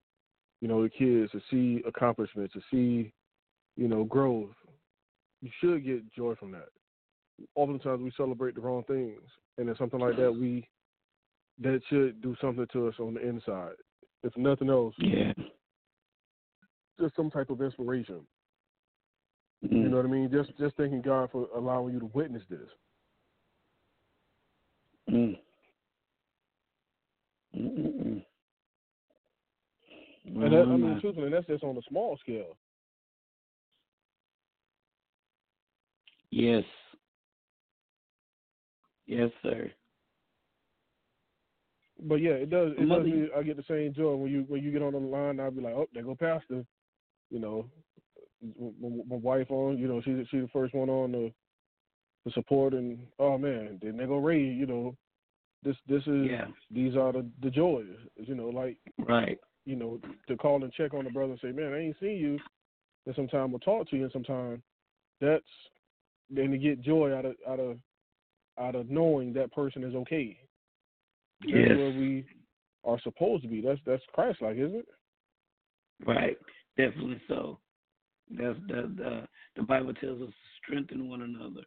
you 0.62 0.68
know, 0.68 0.82
the 0.82 0.90
kids, 0.90 1.32
to 1.34 1.42
see 1.52 1.84
accomplishments, 1.86 2.54
to 2.54 2.62
see, 2.72 3.12
you 3.76 3.88
know, 3.88 4.06
growth. 4.06 4.52
You 5.42 5.50
should 5.62 5.86
get 5.86 6.12
joy 6.14 6.36
from 6.36 6.52
that. 6.52 6.70
Oftentimes 7.56 8.02
we 8.02 8.12
celebrate 8.18 8.56
the 8.56 8.62
wrong 8.62 8.84
things, 8.88 9.22
and 9.58 9.68
then 9.68 9.76
something 9.78 10.00
like 10.00 10.18
that 10.18 10.32
we 10.32 10.68
that 11.62 11.82
should 11.90 12.22
do 12.22 12.36
something 12.40 12.66
to 12.72 12.88
us 12.88 12.96
on 13.00 13.16
the 13.16 13.28
inside. 13.28 13.74
If 14.24 14.36
nothing 14.38 14.70
else, 14.70 14.96
Yeah. 14.98 15.34
just 17.00 17.16
some 17.16 17.30
type 17.30 17.50
of 17.50 17.62
inspiration. 17.62 18.26
Mm. 19.66 19.84
You 19.84 19.90
know 19.90 19.98
what 19.98 20.06
I 20.06 20.10
mean? 20.10 20.32
Just 20.32 20.58
just 20.58 20.76
thanking 20.78 21.02
God 21.02 21.32
for 21.32 21.50
allowing 21.56 21.94
you 21.94 22.00
to 22.00 22.06
witness 22.08 22.44
this. 22.50 22.70
Mm. 25.10 25.40
Mm-mm-mm. 27.56 28.26
And 30.26 30.54
that, 30.54 30.62
I 30.62 30.78
mean, 30.78 31.00
truthfully, 31.02 31.30
that's 31.30 31.48
just 31.48 31.64
on 31.64 31.76
a 31.76 31.82
small 31.90 32.16
scale. 32.18 32.58
Yes. 36.32 36.64
Yes, 39.10 39.32
sir. 39.42 39.72
But 42.02 42.22
yeah, 42.22 42.34
it 42.34 42.52
does. 42.52 42.74
It 42.78 42.88
does. 42.88 43.04
me- 43.04 43.30
I 43.36 43.42
get 43.42 43.58
the 43.58 43.64
same 43.68 43.92
joy 43.94 44.14
when 44.16 44.32
you 44.32 44.46
when 44.48 44.64
you 44.64 44.72
get 44.72 44.84
on 44.84 44.94
the 44.94 45.00
line. 45.00 45.40
I'll 45.40 45.50
be 45.50 45.62
like, 45.62 45.74
oh, 45.74 45.88
there 45.94 46.04
go 46.04 46.16
Pastor. 46.16 46.64
You 47.32 47.40
know, 47.40 47.66
my, 48.60 48.90
my 49.10 49.16
wife 49.16 49.50
on. 49.50 49.80
You 49.80 49.88
know, 49.88 50.00
she's 50.02 50.28
she's 50.30 50.44
the 50.44 50.50
first 50.54 50.76
one 50.76 50.90
on 50.90 51.12
the 51.12 51.34
the 52.26 52.32
support, 52.32 52.74
and 52.74 53.00
oh 53.18 53.40
man, 53.40 53.80
then 53.82 53.98
they 53.98 54.06
go 54.06 54.18
Ray. 54.18 54.44
You 54.44 54.68
know, 54.68 54.96
this 55.64 55.76
this 55.88 56.04
is 56.06 56.28
Yeah. 56.30 56.46
these 56.70 56.96
are 56.96 57.12
the 57.12 57.28
the 57.42 57.50
joys. 57.50 57.98
You 58.16 58.36
know, 58.36 58.50
like 58.50 58.78
Right. 59.00 59.40
you 59.66 59.76
know, 59.76 60.00
to 60.28 60.38
call 60.38 60.64
and 60.64 60.72
check 60.72 60.94
on 60.94 61.04
the 61.04 61.10
brother 61.10 61.32
and 61.32 61.42
say, 61.42 61.52
man, 61.52 61.74
I 61.74 61.80
ain't 61.80 62.00
seen 62.00 62.18
you, 62.18 62.40
and 63.08 63.16
sometime 63.16 63.52
we'll 63.52 63.60
talk 63.60 63.90
to 63.90 63.98
you, 63.98 64.04
and 64.04 64.12
sometime 64.14 64.62
that's 65.20 65.44
then 66.30 66.52
to 66.52 66.60
get 66.60 66.80
joy 66.82 67.12
out 67.12 67.26
of 67.26 67.36
out 67.48 67.60
of 67.60 67.78
out 68.60 68.76
of 68.76 68.90
knowing 68.90 69.34
that 69.34 69.52
person 69.54 69.84
is 69.84 69.96
okay. 69.96 70.38
That's 71.42 71.54
Yes. 71.54 71.78
where 71.78 71.92
we 71.92 72.26
are 72.84 73.00
supposed 73.02 73.44
to 73.44 73.50
be. 73.50 73.62
That's 73.62 73.80
that's 73.86 74.04
Christ 74.14 74.42
like, 74.42 74.58
isn't 74.58 74.76
it? 74.76 74.88
Right. 76.06 76.38
Definitely 76.78 77.22
so. 77.28 77.60
That's 78.30 78.60
that 78.68 78.96
the 78.98 79.28
the 79.56 79.64
Bible 79.64 79.94
tells 79.94 80.22
us 80.22 80.30
to 80.30 80.34
strengthen 80.64 81.10
one 81.10 81.22
another. 81.22 81.62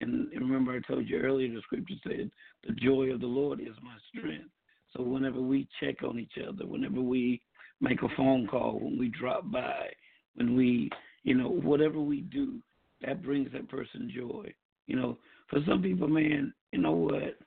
And, 0.00 0.30
and 0.32 0.40
remember 0.42 0.72
I 0.72 0.80
told 0.80 1.08
you 1.08 1.18
earlier 1.18 1.48
the 1.48 1.60
scripture 1.62 1.94
said 2.02 2.30
the 2.66 2.74
joy 2.74 3.12
of 3.12 3.20
the 3.20 3.26
Lord 3.26 3.60
is 3.60 3.74
my 3.82 3.96
strength. 4.16 4.50
So 4.96 5.02
whenever 5.02 5.40
we 5.40 5.66
check 5.80 6.02
on 6.02 6.18
each 6.18 6.38
other, 6.46 6.66
whenever 6.66 7.00
we 7.00 7.40
make 7.80 8.02
a 8.02 8.08
phone 8.16 8.46
call, 8.46 8.78
when 8.78 8.98
we 8.98 9.08
drop 9.08 9.50
by, 9.50 9.88
when 10.34 10.56
we 10.56 10.90
you 11.24 11.34
know, 11.34 11.48
whatever 11.48 11.98
we 11.98 12.20
do, 12.20 12.60
that 13.00 13.22
brings 13.22 13.50
that 13.52 13.68
person 13.68 14.12
joy. 14.14 14.52
You 14.86 14.96
know, 14.96 15.18
for 15.54 15.60
some 15.68 15.82
people, 15.82 16.08
man, 16.08 16.52
you 16.72 16.80
know 16.80 16.92
what? 16.92 17.38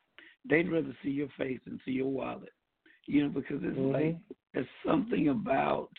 They'd 0.49 0.71
rather 0.71 0.95
see 1.03 1.09
your 1.09 1.27
face 1.37 1.59
than 1.65 1.79
see 1.83 1.91
your 1.91 2.09
wallet. 2.09 2.53
You 3.05 3.23
know, 3.23 3.29
because 3.29 3.61
it's 3.63 3.77
Mhm. 3.77 3.91
like 3.91 4.17
there's 4.53 4.67
something 4.85 5.27
about 5.27 5.91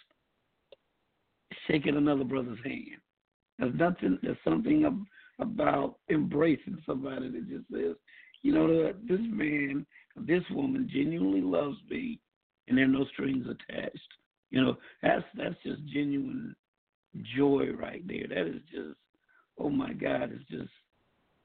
shaking 1.67 1.97
another 1.97 2.25
brother's 2.25 2.61
hand. 2.61 3.01
There's 3.59 3.75
nothing. 3.75 4.19
There's 4.23 4.41
something 4.43 4.85
ab- 4.87 5.07
about 5.39 5.99
embracing 6.09 6.81
somebody 6.87 7.29
that 7.29 7.49
just 7.49 7.69
says, 7.71 7.97
you 8.43 8.53
know, 8.53 8.85
what, 8.85 9.07
this 9.07 9.21
man 9.21 9.87
this 10.17 10.49
woman 10.51 10.89
genuinely 10.89 11.43
loves 11.43 11.79
me, 11.89 12.19
and 12.67 12.77
there 12.77 12.87
are 12.87 12.89
no 12.89 13.05
strings 13.07 13.47
attached. 13.47 14.15
You 14.51 14.63
know, 14.63 14.79
that's 15.03 15.25
that's 15.35 15.63
just 15.63 15.85
genuine 15.87 16.57
joy 17.37 17.71
right 17.73 18.07
there. 18.07 18.27
That 18.29 18.47
is 18.47 18.63
just, 18.71 18.99
oh 19.59 19.69
my 19.69 19.93
God, 19.93 20.33
it's 20.33 20.49
just, 20.49 20.73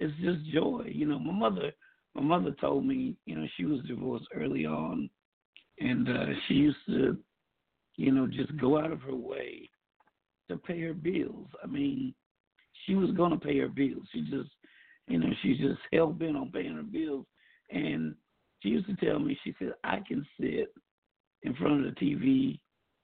it's 0.03 0.13
just 0.21 0.53
joy. 0.53 0.84
You 0.91 1.05
know, 1.07 1.19
my 1.19 1.31
mother, 1.31 1.71
my 2.13 2.21
mother 2.21 2.55
told 2.59 2.85
me, 2.85 3.15
you 3.25 3.35
know, 3.35 3.45
she 3.55 3.65
was 3.65 3.80
divorced 3.88 4.27
early 4.35 4.65
on, 4.65 5.09
and 5.80 6.09
uh, 6.09 6.25
she 6.47 6.55
used 6.55 6.77
to, 6.88 7.17
you 7.95 8.11
know, 8.11 8.27
just 8.27 8.55
go 8.57 8.77
out 8.77 8.91
of 8.91 9.01
her 9.01 9.15
way 9.15 9.69
to 10.49 10.57
pay 10.57 10.81
her 10.81 10.93
bills. 10.93 11.47
I 11.63 11.67
mean, 11.67 12.13
she 12.85 12.95
was 12.95 13.11
gonna 13.11 13.39
pay 13.39 13.57
her 13.59 13.69
bills. 13.69 14.03
She 14.11 14.21
just, 14.21 14.49
you 15.07 15.19
know, 15.19 15.30
she's 15.41 15.57
just 15.57 15.80
hell 15.93 16.07
bent 16.07 16.35
on 16.38 16.51
paying 16.51 16.75
her 16.75 16.84
bills. 16.84 17.25
And 17.71 18.15
she 18.59 18.69
used 18.69 18.88
to 18.88 18.95
tell 18.95 19.19
me, 19.19 19.38
she 19.43 19.55
said, 19.57 19.73
I 19.84 20.01
can 20.07 20.25
sit 20.39 20.73
in 21.43 21.53
front 21.55 21.85
of 21.85 21.95
the 21.95 21.99
TV 21.99 22.59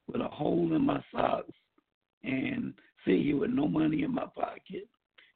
with 0.07 0.21
a 0.21 0.27
hole 0.27 0.75
in 0.75 0.85
my 0.85 1.01
socks 1.13 1.53
and 2.23 2.73
sit 3.05 3.21
here 3.21 3.37
with 3.37 3.51
no 3.51 3.67
money 3.67 4.03
in 4.03 4.13
my 4.13 4.25
pocket. 4.35 4.87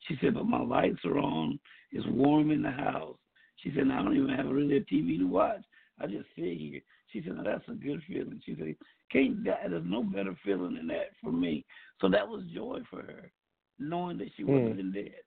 She 0.08 0.18
said, 0.22 0.34
but 0.34 0.46
my 0.46 0.62
lights 0.62 1.00
are 1.06 1.18
on. 1.18 1.60
It's 1.92 2.06
warm 2.08 2.52
in 2.52 2.62
the 2.62 2.72
house. 2.72 3.18
She 3.58 3.72
said, 3.74 3.90
I 3.92 4.04
don't 4.04 4.18
even 4.18 4.30
have 4.30 4.48
really 4.48 4.78
a 4.78 4.82
TV 4.82 5.18
to 5.20 5.26
watch. 5.26 5.62
I 6.00 6.08
just 6.08 6.26
sit 6.36 6.58
here. 6.58 6.82
She 7.12 7.22
said, 7.22 7.36
now 7.36 7.44
that's 7.44 7.68
a 7.70 7.74
good 7.74 8.02
feeling. 8.08 8.42
She 8.46 8.56
said, 8.58 8.76
can't 9.12 9.44
there's 9.44 9.84
no 9.86 10.04
better 10.04 10.36
feeling 10.44 10.76
than 10.76 10.88
that 10.88 11.12
for 11.22 11.32
me. 11.32 11.66
So 12.02 12.10
that 12.10 12.28
was 12.28 12.44
joy 12.54 12.80
for 12.90 13.04
her, 13.04 13.32
knowing 13.80 14.18
that 14.18 14.30
she 14.36 14.44
wasn't 14.44 14.78
mm. 14.78 14.80
in 14.80 14.92
debt. 14.92 15.24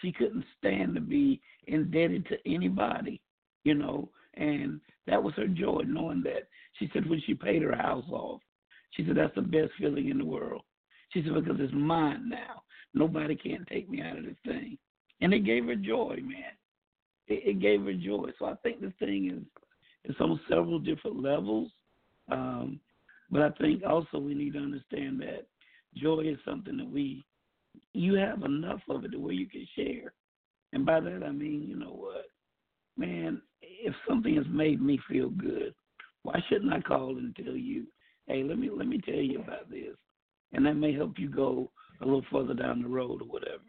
She 0.00 0.12
couldn't 0.12 0.44
stand 0.58 0.94
to 0.94 1.00
be 1.00 1.40
indebted 1.66 2.26
to 2.26 2.36
anybody, 2.46 3.20
you 3.64 3.74
know, 3.74 4.10
and 4.34 4.80
that 5.06 5.22
was 5.22 5.34
her 5.34 5.48
joy, 5.48 5.82
knowing 5.86 6.22
that. 6.24 6.48
She 6.78 6.88
said 6.92 7.08
when 7.08 7.20
she 7.26 7.34
paid 7.34 7.62
her 7.62 7.74
house 7.74 8.04
off, 8.10 8.40
she 8.92 9.04
said 9.04 9.16
that's 9.16 9.34
the 9.34 9.42
best 9.42 9.72
feeling 9.78 10.08
in 10.08 10.18
the 10.18 10.24
world. 10.24 10.62
She 11.12 11.22
said 11.22 11.34
because 11.34 11.56
it's 11.58 11.72
mine 11.74 12.28
now. 12.28 12.62
Nobody 12.94 13.36
can 13.36 13.64
take 13.70 13.88
me 13.88 14.02
out 14.02 14.18
of 14.18 14.24
this 14.24 14.36
thing, 14.44 14.76
and 15.20 15.32
it 15.32 15.40
gave 15.40 15.66
her 15.66 15.76
joy, 15.76 16.16
man. 16.22 16.52
It, 17.28 17.42
it 17.46 17.60
gave 17.60 17.84
her 17.84 17.94
joy. 17.94 18.30
So 18.38 18.46
I 18.46 18.54
think 18.62 18.80
this 18.80 18.92
thing 18.98 19.30
is 19.30 19.42
it's 20.04 20.20
on 20.20 20.40
several 20.48 20.78
different 20.78 21.22
levels. 21.22 21.70
Um, 22.30 22.80
but 23.30 23.42
I 23.42 23.50
think 23.50 23.82
also 23.84 24.18
we 24.18 24.34
need 24.34 24.54
to 24.54 24.60
understand 24.60 25.20
that 25.20 25.46
joy 25.96 26.22
is 26.26 26.38
something 26.44 26.76
that 26.76 26.90
we 26.90 27.24
you 27.94 28.14
have 28.14 28.42
enough 28.42 28.80
of 28.88 29.04
it 29.04 29.12
to 29.12 29.18
where 29.18 29.32
you 29.32 29.46
can 29.46 29.66
share. 29.76 30.12
And 30.72 30.84
by 30.84 31.00
that 31.00 31.22
I 31.24 31.30
mean, 31.30 31.66
you 31.68 31.76
know 31.76 31.92
what, 31.92 32.26
man, 32.96 33.40
if 33.62 33.94
something 34.08 34.34
has 34.36 34.46
made 34.50 34.80
me 34.80 34.98
feel 35.08 35.30
good, 35.30 35.74
why 36.22 36.40
shouldn't 36.48 36.72
I 36.72 36.80
call 36.80 37.16
and 37.16 37.34
tell 37.36 37.56
you, 37.56 37.86
hey, 38.26 38.42
let 38.42 38.58
me 38.58 38.70
let 38.70 38.86
me 38.86 39.00
tell 39.00 39.14
you 39.14 39.40
about 39.40 39.70
this, 39.70 39.96
and 40.52 40.66
that 40.66 40.74
may 40.74 40.92
help 40.92 41.18
you 41.18 41.28
go 41.28 41.70
a 42.00 42.04
little 42.04 42.24
further 42.30 42.54
down 42.54 42.82
the 42.82 42.88
road 42.88 43.22
or 43.22 43.28
whatever. 43.28 43.62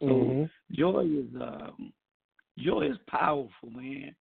So 0.00 0.06
mm-hmm. 0.06 0.74
joy 0.74 1.00
is 1.00 1.40
um, 1.40 1.92
joy 2.58 2.88
is 2.90 2.98
powerful, 3.08 3.70
man. 3.70 4.14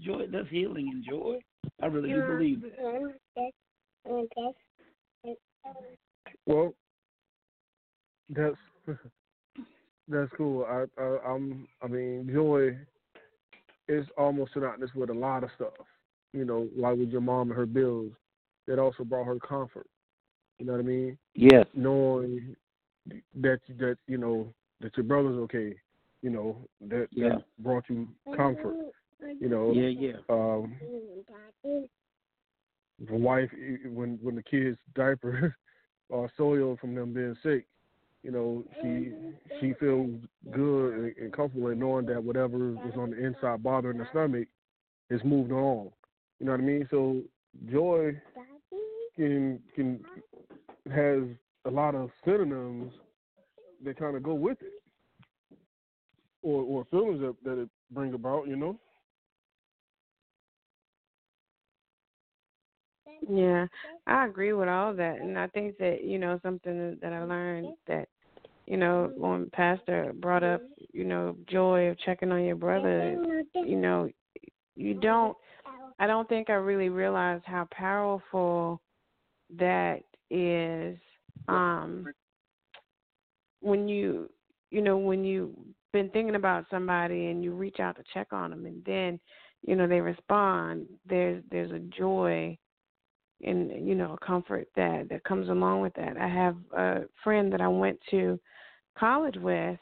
Joy 0.00 0.26
does 0.26 0.46
healing 0.50 0.90
and 0.92 1.04
joy. 1.04 1.38
I 1.82 1.86
really 1.86 2.10
do 2.10 2.22
believe 2.22 2.62
that. 2.62 3.52
Well, 6.46 6.72
that's 8.30 8.56
that's 10.08 10.30
cool. 10.36 10.64
I, 10.64 10.84
I 11.00 11.18
I'm 11.26 11.66
I 11.82 11.88
mean 11.88 12.30
joy 12.32 12.76
is 13.88 14.06
almost 14.16 14.52
synonymous 14.52 14.94
with 14.94 15.10
a 15.10 15.14
lot 15.14 15.44
of 15.44 15.50
stuff. 15.56 15.72
You 16.32 16.44
know, 16.44 16.68
like 16.76 16.96
with 16.96 17.08
your 17.08 17.22
mom 17.22 17.50
and 17.50 17.58
her 17.58 17.66
bills, 17.66 18.12
that 18.66 18.78
also 18.78 19.02
brought 19.02 19.26
her 19.26 19.38
comfort. 19.38 19.86
You 20.58 20.66
know 20.66 20.72
what 20.72 20.80
I 20.80 20.84
mean? 20.84 21.18
Yes. 21.34 21.66
Knowing 21.74 22.54
that 23.36 23.60
that 23.78 23.96
you 24.06 24.18
know 24.18 24.52
that 24.80 24.96
your 24.96 25.04
brother's 25.04 25.38
okay. 25.38 25.74
You 26.22 26.30
know 26.30 26.56
that 26.88 27.08
yeah. 27.10 27.28
that 27.30 27.44
brought 27.58 27.84
you 27.88 28.08
comfort. 28.36 28.74
You 29.40 29.48
know. 29.48 29.72
Yeah, 29.72 29.88
yeah. 29.88 30.16
Um, 30.28 30.76
the 33.06 33.14
wife 33.14 33.50
when 33.84 34.18
when 34.22 34.34
the 34.34 34.42
kids 34.42 34.78
diaper 34.94 35.56
are 36.12 36.30
soiled 36.36 36.80
from 36.80 36.94
them 36.94 37.12
being 37.12 37.36
sick 37.42 37.66
you 38.22 38.30
know 38.32 38.64
she 38.82 39.12
she 39.60 39.74
feels 39.78 40.10
good 40.50 40.94
and, 40.94 41.16
and 41.16 41.32
comfortable 41.32 41.68
in 41.68 41.78
knowing 41.78 42.06
that 42.06 42.22
whatever 42.22 42.72
was 42.72 42.94
on 42.98 43.10
the 43.10 43.24
inside 43.24 43.62
bothering 43.62 43.98
the 43.98 44.06
stomach 44.10 44.48
is 45.10 45.20
moved 45.24 45.52
on 45.52 45.90
you 46.40 46.46
know 46.46 46.52
what 46.52 46.60
i 46.60 46.64
mean 46.64 46.86
so 46.90 47.20
joy 47.70 48.12
can 49.16 49.60
can 49.74 50.00
has 50.92 51.22
a 51.68 51.70
lot 51.70 51.94
of 51.94 52.10
synonyms 52.24 52.92
that 53.84 53.98
kind 53.98 54.16
of 54.16 54.22
go 54.22 54.34
with 54.34 54.58
it 54.62 54.72
or 56.42 56.62
or 56.62 56.84
feelings 56.90 57.20
that, 57.20 57.36
that 57.44 57.60
it 57.60 57.68
bring 57.90 58.14
about 58.14 58.48
you 58.48 58.56
know 58.56 58.78
Yeah, 63.30 63.66
I 64.06 64.26
agree 64.26 64.54
with 64.54 64.68
all 64.68 64.94
that, 64.94 65.20
and 65.20 65.38
I 65.38 65.48
think 65.48 65.76
that 65.78 66.02
you 66.02 66.18
know 66.18 66.40
something 66.42 66.96
that 67.02 67.12
I 67.12 67.24
learned 67.24 67.74
that 67.86 68.08
you 68.66 68.78
know 68.78 69.12
when 69.16 69.50
Pastor 69.50 70.12
brought 70.20 70.44
up 70.44 70.62
you 70.92 71.04
know 71.04 71.36
joy 71.50 71.88
of 71.88 71.98
checking 72.00 72.32
on 72.32 72.44
your 72.44 72.56
brother, 72.56 73.18
you 73.54 73.76
know 73.76 74.08
you 74.76 74.94
don't. 74.94 75.36
I 75.98 76.06
don't 76.06 76.28
think 76.28 76.48
I 76.48 76.54
really 76.54 76.88
realized 76.88 77.44
how 77.44 77.66
powerful 77.70 78.80
that 79.58 80.00
is 80.30 80.96
um 81.46 82.06
when 83.60 83.88
you 83.88 84.28
you 84.70 84.82
know 84.82 84.96
when 84.96 85.24
you've 85.24 85.54
been 85.92 86.10
thinking 86.10 86.34
about 86.34 86.64
somebody 86.70 87.26
and 87.26 87.42
you 87.42 87.52
reach 87.52 87.80
out 87.80 87.96
to 87.96 88.02
check 88.12 88.32
on 88.32 88.50
them 88.50 88.66
and 88.66 88.84
then 88.84 89.18
you 89.66 89.74
know 89.76 89.86
they 89.86 90.00
respond 90.00 90.86
there's 91.08 91.42
there's 91.50 91.72
a 91.72 91.78
joy 91.96 92.56
and 93.42 93.86
you 93.86 93.94
know 93.94 94.14
a 94.20 94.24
comfort 94.24 94.68
that 94.76 95.08
that 95.08 95.24
comes 95.24 95.48
along 95.48 95.80
with 95.80 95.94
that. 95.94 96.16
I 96.16 96.28
have 96.28 96.56
a 96.76 97.02
friend 97.22 97.52
that 97.52 97.60
I 97.60 97.68
went 97.68 97.98
to 98.10 98.38
college 98.98 99.36
with, 99.36 99.78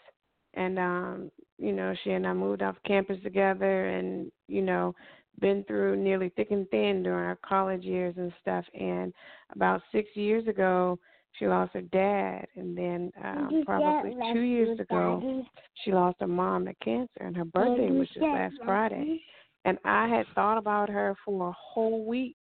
and 0.54 0.78
um, 0.78 1.30
you 1.58 1.72
know 1.72 1.94
she 2.04 2.10
and 2.10 2.26
I 2.26 2.32
moved 2.32 2.62
off 2.62 2.76
campus 2.86 3.18
together, 3.22 3.88
and 3.88 4.30
you 4.48 4.62
know 4.62 4.94
been 5.40 5.64
through 5.64 5.96
nearly 5.96 6.30
thick 6.30 6.50
and 6.50 6.68
thin 6.70 7.02
during 7.02 7.26
our 7.26 7.38
college 7.46 7.82
years 7.82 8.14
and 8.16 8.32
stuff. 8.40 8.64
And 8.78 9.12
about 9.54 9.82
six 9.92 10.08
years 10.14 10.46
ago, 10.48 10.98
she 11.38 11.46
lost 11.46 11.72
her 11.74 11.82
dad, 11.82 12.46
and 12.56 12.76
then 12.76 13.12
um, 13.22 13.62
probably 13.64 14.16
two 14.32 14.40
years 14.40 14.78
ago, 14.78 15.44
she 15.84 15.92
lost 15.92 16.16
her 16.20 16.26
mom 16.26 16.66
to 16.66 16.74
cancer, 16.82 17.20
and 17.20 17.36
her 17.36 17.44
birthday 17.44 17.90
was 17.90 18.08
just 18.08 18.22
last 18.22 18.54
Friday. 18.64 19.20
And 19.64 19.78
I 19.84 20.06
had 20.08 20.26
thought 20.34 20.58
about 20.58 20.88
her 20.88 21.16
for 21.24 21.48
a 21.48 21.52
whole 21.52 22.04
week 22.04 22.36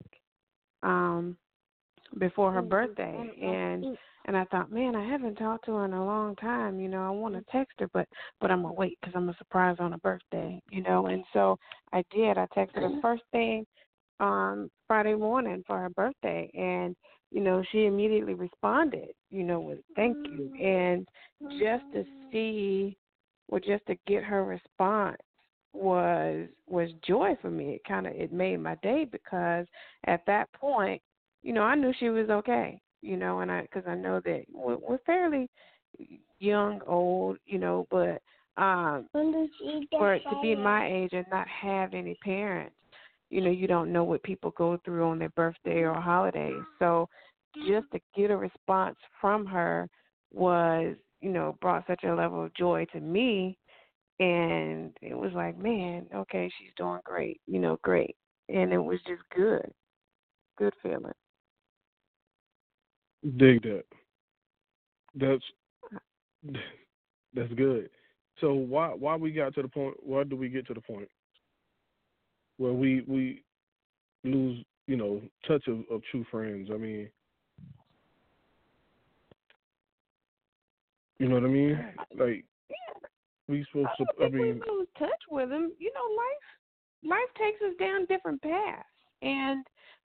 um 0.84 1.36
before 2.20 2.52
her 2.52 2.62
birthday 2.62 3.32
and 3.42 3.98
and 4.28 4.36
I 4.36 4.44
thought, 4.46 4.72
man, 4.72 4.96
I 4.96 5.08
haven't 5.08 5.36
talked 5.36 5.66
to 5.66 5.76
her 5.76 5.86
in 5.86 5.94
a 5.94 6.04
long 6.04 6.36
time. 6.38 6.80
You 6.80 6.88
know, 6.88 7.06
I 7.06 7.12
want 7.12 7.36
to 7.36 7.44
text 7.52 7.80
her, 7.80 7.88
but 7.94 8.08
but 8.42 8.50
I'm 8.50 8.64
gonna 8.64 8.74
wait 8.74 8.98
because 9.00 9.14
I'm 9.16 9.30
a 9.30 9.38
surprise 9.38 9.78
on 9.80 9.92
her 9.92 10.00
birthday. 10.00 10.62
You 10.72 10.82
know, 10.82 11.08
and 11.08 11.24
so 11.32 11.60
I 11.94 12.04
did. 12.12 12.38
I 12.38 12.48
texted 12.48 12.82
her 12.82 13.02
first 13.02 13.24
thing 13.32 13.66
um 14.20 14.70
Friday 14.88 15.14
morning 15.14 15.64
for 15.68 15.80
her 15.80 15.90
birthday, 15.90 16.50
and 16.54 16.96
you 17.32 17.42
know 17.42 17.64
she 17.72 17.86
immediately 17.86 18.34
responded. 18.34 19.10
You 19.30 19.44
know, 19.44 19.60
with 19.60 19.80
thank 19.96 20.18
you, 20.26 20.52
and 20.62 21.08
just 21.60 21.84
to 21.94 22.06
see, 22.32 22.98
or 23.48 23.60
just 23.60 23.86
to 23.88 23.96
get 24.08 24.24
her 24.24 24.44
response 24.44 25.18
was 25.74 26.48
was 26.68 26.90
joy 27.06 27.38
for 27.42 27.50
me. 27.50 27.72
It 27.72 27.82
kind 27.88 28.08
of 28.08 28.14
it 28.14 28.32
made 28.32 28.58
my 28.58 28.76
day 28.82 29.06
because 29.12 29.66
at 30.06 30.26
that 30.28 30.52
point, 30.54 31.02
you 31.44 31.54
know, 31.54 31.64
I 31.64 31.76
knew 31.76 31.94
she 32.00 32.10
was 32.10 32.30
okay. 32.30 32.80
You 33.02 33.18
know, 33.18 33.42
and 33.42 33.52
I 33.52 33.62
because 33.62 33.84
I 33.88 33.96
know 33.96 34.20
that 34.26 34.46
we're, 34.52 34.78
we're 34.78 34.98
fairly 35.06 35.50
young, 36.40 36.82
old, 36.88 37.38
you 37.46 37.60
know, 37.60 37.88
but 37.92 38.22
um 38.58 39.08
for 39.92 40.18
to 40.18 40.42
be 40.42 40.56
my 40.56 40.88
age 40.88 41.12
and 41.14 41.26
not 41.30 41.48
have 41.48 41.94
any 41.94 42.16
parents, 42.24 42.75
you 43.36 43.42
know, 43.42 43.52
you 43.52 43.68
don't 43.68 43.92
know 43.92 44.06
what 44.06 44.24
people 44.24 44.54
go 44.58 44.80
through 44.86 45.06
on 45.10 45.20
their 45.20 45.30
birthday 45.30 45.82
or 45.82 45.94
holidays. 45.94 46.64
So 46.80 47.10
just 47.68 47.88
mm-hmm. 47.88 47.98
to 47.98 48.02
get 48.16 48.32
a 48.32 48.38
response 48.38 48.96
from 49.20 49.46
her 49.46 49.90
was, 50.32 50.96
you 51.20 51.30
know, 51.30 51.58
brought 51.60 51.86
such 51.86 52.06
a 52.06 52.16
level 52.16 52.46
of 52.46 52.54
joy 52.54 52.86
to 52.94 53.02
me 53.02 53.58
and 54.22 54.96
it 55.02 55.18
was 55.18 55.34
like, 55.34 55.58
man, 55.58 56.06
okay, 56.16 56.50
she's 56.58 56.72
doing 56.78 57.02
great, 57.04 57.42
you 57.46 57.60
know, 57.60 57.78
great, 57.84 58.16
and 58.48 58.72
it 58.72 58.78
was 58.78 59.00
just 59.06 59.22
good, 59.36 59.70
good 60.58 60.74
feeling. 60.82 61.12
Dig 63.36 63.62
that. 63.64 63.84
That's 65.16 65.44
that's 67.34 67.54
good. 67.56 67.90
So 68.40 68.54
why 68.54 68.90
why 68.90 69.18
we 69.18 69.34
got 69.34 69.54
to 69.56 69.62
the 69.62 69.68
point? 69.68 69.96
Why 70.00 70.24
do 70.24 70.38
we 70.38 70.48
get 70.48 70.66
to 70.68 70.74
the 70.74 70.80
point 70.80 71.10
where 72.58 72.74
we 72.74 73.04
we 73.08 73.44
lose 74.24 74.64
you 74.88 74.98
know 74.98 75.22
touch 75.48 75.68
of, 75.68 75.80
of 75.92 76.02
true 76.12 76.26
friends. 76.32 76.70
I 76.74 76.78
mean, 76.78 77.10
you 81.20 81.28
know 81.28 81.36
what 81.36 81.44
I 81.44 81.48
mean? 81.48 81.80
Like 82.18 82.46
we 83.48 83.66
supposed 83.72 83.90
I 83.94 84.04
to. 84.04 84.06
don't 84.06 84.28
I 84.28 84.30
think 84.30 84.34
mean, 84.34 84.62
we 84.66 84.78
lose 84.78 84.88
touch 84.98 85.10
with 85.30 85.50
them. 85.50 85.72
You 85.80 85.92
know, 85.94 86.16
life 86.16 87.20
life 87.20 87.30
takes 87.38 87.62
us 87.62 87.76
down 87.80 88.06
different 88.06 88.42
paths, 88.42 88.86
and 89.22 89.66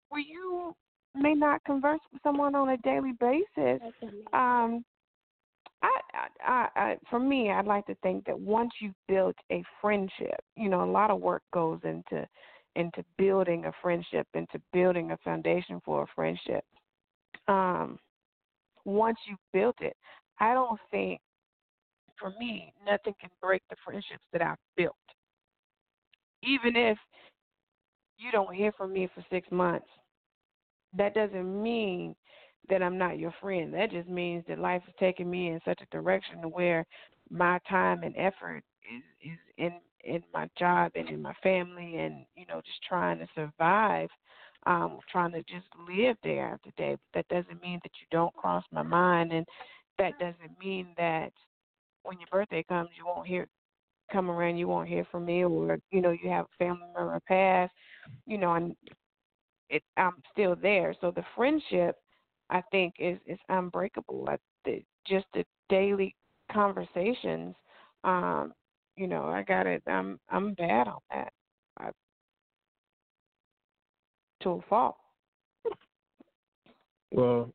where 0.09 0.21
you 0.21 0.76
may 1.15 1.34
not 1.34 1.63
converse 1.63 1.99
with 2.11 2.21
someone 2.23 2.55
on 2.55 2.69
a 2.69 2.77
daily 2.77 3.13
basis, 3.19 3.81
um, 4.34 4.84
I, 5.81 5.99
I, 6.43 6.68
I, 6.76 6.97
for 7.10 7.19
me, 7.19 7.51
I'd 7.51 7.65
like 7.65 7.85
to 7.88 7.95
think 8.03 8.26
that 8.26 8.38
once 8.39 8.72
you've 8.81 8.93
built 9.07 9.35
a 9.51 9.64
friendship, 9.81 10.39
you 10.56 10.69
know, 10.69 10.84
a 10.84 10.91
lot 10.91 11.11
of 11.11 11.22
work 11.22 11.43
goes 11.53 11.80
into 11.84 12.27
into 12.76 13.03
building 13.18 13.65
a 13.65 13.72
friendship, 13.81 14.27
into 14.34 14.61
building 14.72 15.11
a 15.11 15.18
foundation 15.18 15.81
for 15.84 16.03
a 16.03 16.07
friendship. 16.15 16.64
Um, 17.47 17.97
once 18.85 19.18
you've 19.27 19.39
built 19.51 19.76
it, 19.81 19.97
I 20.39 20.53
don't 20.53 20.80
think, 20.91 21.19
for 22.18 22.31
me, 22.39 22.73
nothing 22.85 23.15
can 23.19 23.30
break 23.41 23.64
the 23.69 23.76
friendships 23.84 24.23
that 24.31 24.41
I've 24.41 24.57
built. 24.77 24.95
Even 26.43 26.76
if 26.76 26.97
you 28.18 28.31
don't 28.31 28.53
hear 28.53 28.72
from 28.73 28.93
me 28.93 29.10
for 29.14 29.26
six 29.30 29.47
months, 29.51 29.88
that 30.95 31.14
doesn't 31.14 31.61
mean 31.61 32.15
that 32.69 32.83
I'm 32.83 32.97
not 32.97 33.19
your 33.19 33.33
friend. 33.41 33.73
That 33.73 33.91
just 33.91 34.07
means 34.09 34.43
that 34.47 34.59
life 34.59 34.81
is 34.87 34.93
taking 34.99 35.29
me 35.29 35.49
in 35.49 35.59
such 35.65 35.81
a 35.81 35.95
direction 35.95 36.37
where 36.51 36.85
my 37.29 37.59
time 37.69 38.03
and 38.03 38.15
effort 38.17 38.63
is 38.95 39.03
is 39.31 39.37
in 39.57 39.73
in 40.03 40.23
my 40.33 40.49
job 40.57 40.91
and 40.95 41.09
in 41.09 41.21
my 41.21 41.33
family 41.43 41.97
and 41.97 42.25
you 42.35 42.45
know 42.47 42.61
just 42.65 42.81
trying 42.87 43.19
to 43.19 43.27
survive 43.35 44.09
um 44.65 44.99
trying 45.11 45.31
to 45.31 45.39
just 45.43 45.67
live 45.87 46.15
day 46.23 46.39
after 46.39 46.71
day. 46.77 46.97
But 47.13 47.25
that 47.29 47.43
doesn't 47.43 47.61
mean 47.61 47.79
that 47.83 47.91
you 47.99 48.07
don't 48.11 48.35
cross 48.35 48.63
my 48.71 48.83
mind. 48.83 49.31
And 49.31 49.45
that 49.97 50.17
doesn't 50.19 50.59
mean 50.59 50.87
that 50.97 51.31
when 52.03 52.19
your 52.19 52.27
birthday 52.31 52.63
comes 52.67 52.89
you 52.97 53.05
won't 53.05 53.27
hear 53.27 53.47
come 54.11 54.29
around 54.29 54.57
you 54.57 54.67
won't 54.67 54.89
hear 54.89 55.05
from 55.11 55.25
me 55.25 55.43
or 55.43 55.77
you 55.91 56.01
know 56.01 56.11
you 56.11 56.29
have 56.29 56.45
a 56.45 56.63
family 56.63 56.87
member 56.95 57.19
pass. 57.27 57.69
You 58.25 58.37
know 58.37 58.53
and 58.53 58.75
it 59.69 59.83
I'm 59.97 60.15
still 60.31 60.55
there. 60.55 60.95
So 61.01 61.11
the 61.11 61.23
friendship 61.35 61.95
I 62.49 62.61
think 62.71 62.95
is 62.99 63.17
is 63.26 63.39
unbreakable. 63.49 64.27
The, 64.65 64.84
just 65.07 65.26
the 65.34 65.45
daily 65.69 66.15
conversations. 66.51 67.55
Um, 68.03 68.53
you 68.95 69.07
know, 69.07 69.26
I 69.26 69.43
got 69.43 69.67
it. 69.67 69.84
I'm 69.88 70.19
I'm 70.30 70.53
bad 70.53 70.88
on 70.88 70.99
that. 71.11 71.34
I, 71.80 71.89
to 74.41 74.49
a 74.49 74.61
fault. 74.69 74.97
well, 77.11 77.51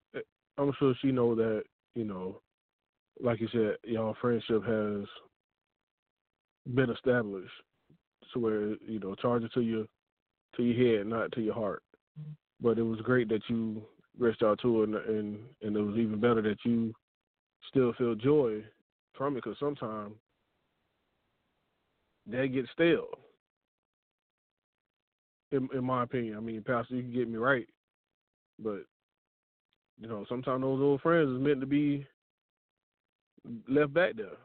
I'm 0.59 0.73
sure 0.79 0.95
she 1.01 1.11
know 1.13 1.35
that 1.35 1.65
you 1.95 2.05
know, 2.05 2.41
like 3.21 3.41
you 3.41 3.49
said, 3.53 3.77
y'all 3.85 4.17
friendship 4.21 4.65
has 4.65 5.05
been 6.75 6.91
established, 6.91 7.53
to 8.33 8.39
where 8.39 8.69
you 8.87 8.99
know, 9.01 9.15
charge 9.15 9.45
it 9.45 9.53
to 9.55 9.61
your 9.61 9.85
to 10.57 10.63
your 10.63 10.99
head, 10.99 11.07
not 11.07 11.33
to 11.33 11.41
your 11.41 11.55
heart. 11.55 11.83
But 12.61 12.79
it 12.79 12.83
was 12.83 13.01
great 13.01 13.29
that 13.29 13.43
you 13.49 13.83
her, 14.21 14.85
and, 14.85 14.95
and 14.95 15.39
and 15.63 15.77
it 15.77 15.81
was 15.81 15.97
even 15.97 16.21
better 16.21 16.43
that 16.43 16.59
you 16.65 16.95
still 17.69 17.93
feel 17.95 18.15
joy 18.15 18.63
from 19.15 19.37
it, 19.37 19.43
because 19.43 19.59
sometimes 19.59 20.15
that 22.27 22.47
gets 22.49 22.69
stale. 22.73 23.09
In, 25.53 25.69
in 25.73 25.85
my 25.85 26.03
opinion, 26.03 26.37
I 26.37 26.41
mean, 26.41 26.63
Pastor, 26.63 26.97
you 26.97 27.03
can 27.03 27.13
get 27.13 27.29
me 27.29 27.37
right, 27.37 27.69
but 28.59 28.85
you 30.01 30.09
know, 30.09 30.25
sometimes 30.29 30.63
those 30.63 30.81
old 30.81 31.01
friends 31.01 31.31
is 31.31 31.41
meant 31.41 31.61
to 31.61 31.67
be 31.67 32.07
left 33.69 33.95
back 33.95 34.17
there. 34.17 34.37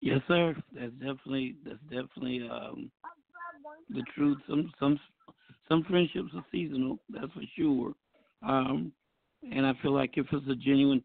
Yes, 0.00 0.20
sir. 0.26 0.56
That's 0.74 0.92
definitely 0.92 1.56
that's 1.64 1.78
definitely 1.82 2.48
um, 2.50 2.90
the 3.90 4.02
truth. 4.14 4.38
Some 4.48 4.72
some 4.80 4.98
some 5.72 5.84
friendships 5.84 6.28
are 6.36 6.44
seasonal, 6.52 6.98
that's 7.08 7.32
for 7.32 7.40
sure. 7.56 7.94
Um, 8.46 8.92
and 9.50 9.64
I 9.64 9.72
feel 9.80 9.92
like 9.92 10.12
if 10.16 10.26
it's 10.30 10.48
a 10.48 10.54
genuine 10.54 11.02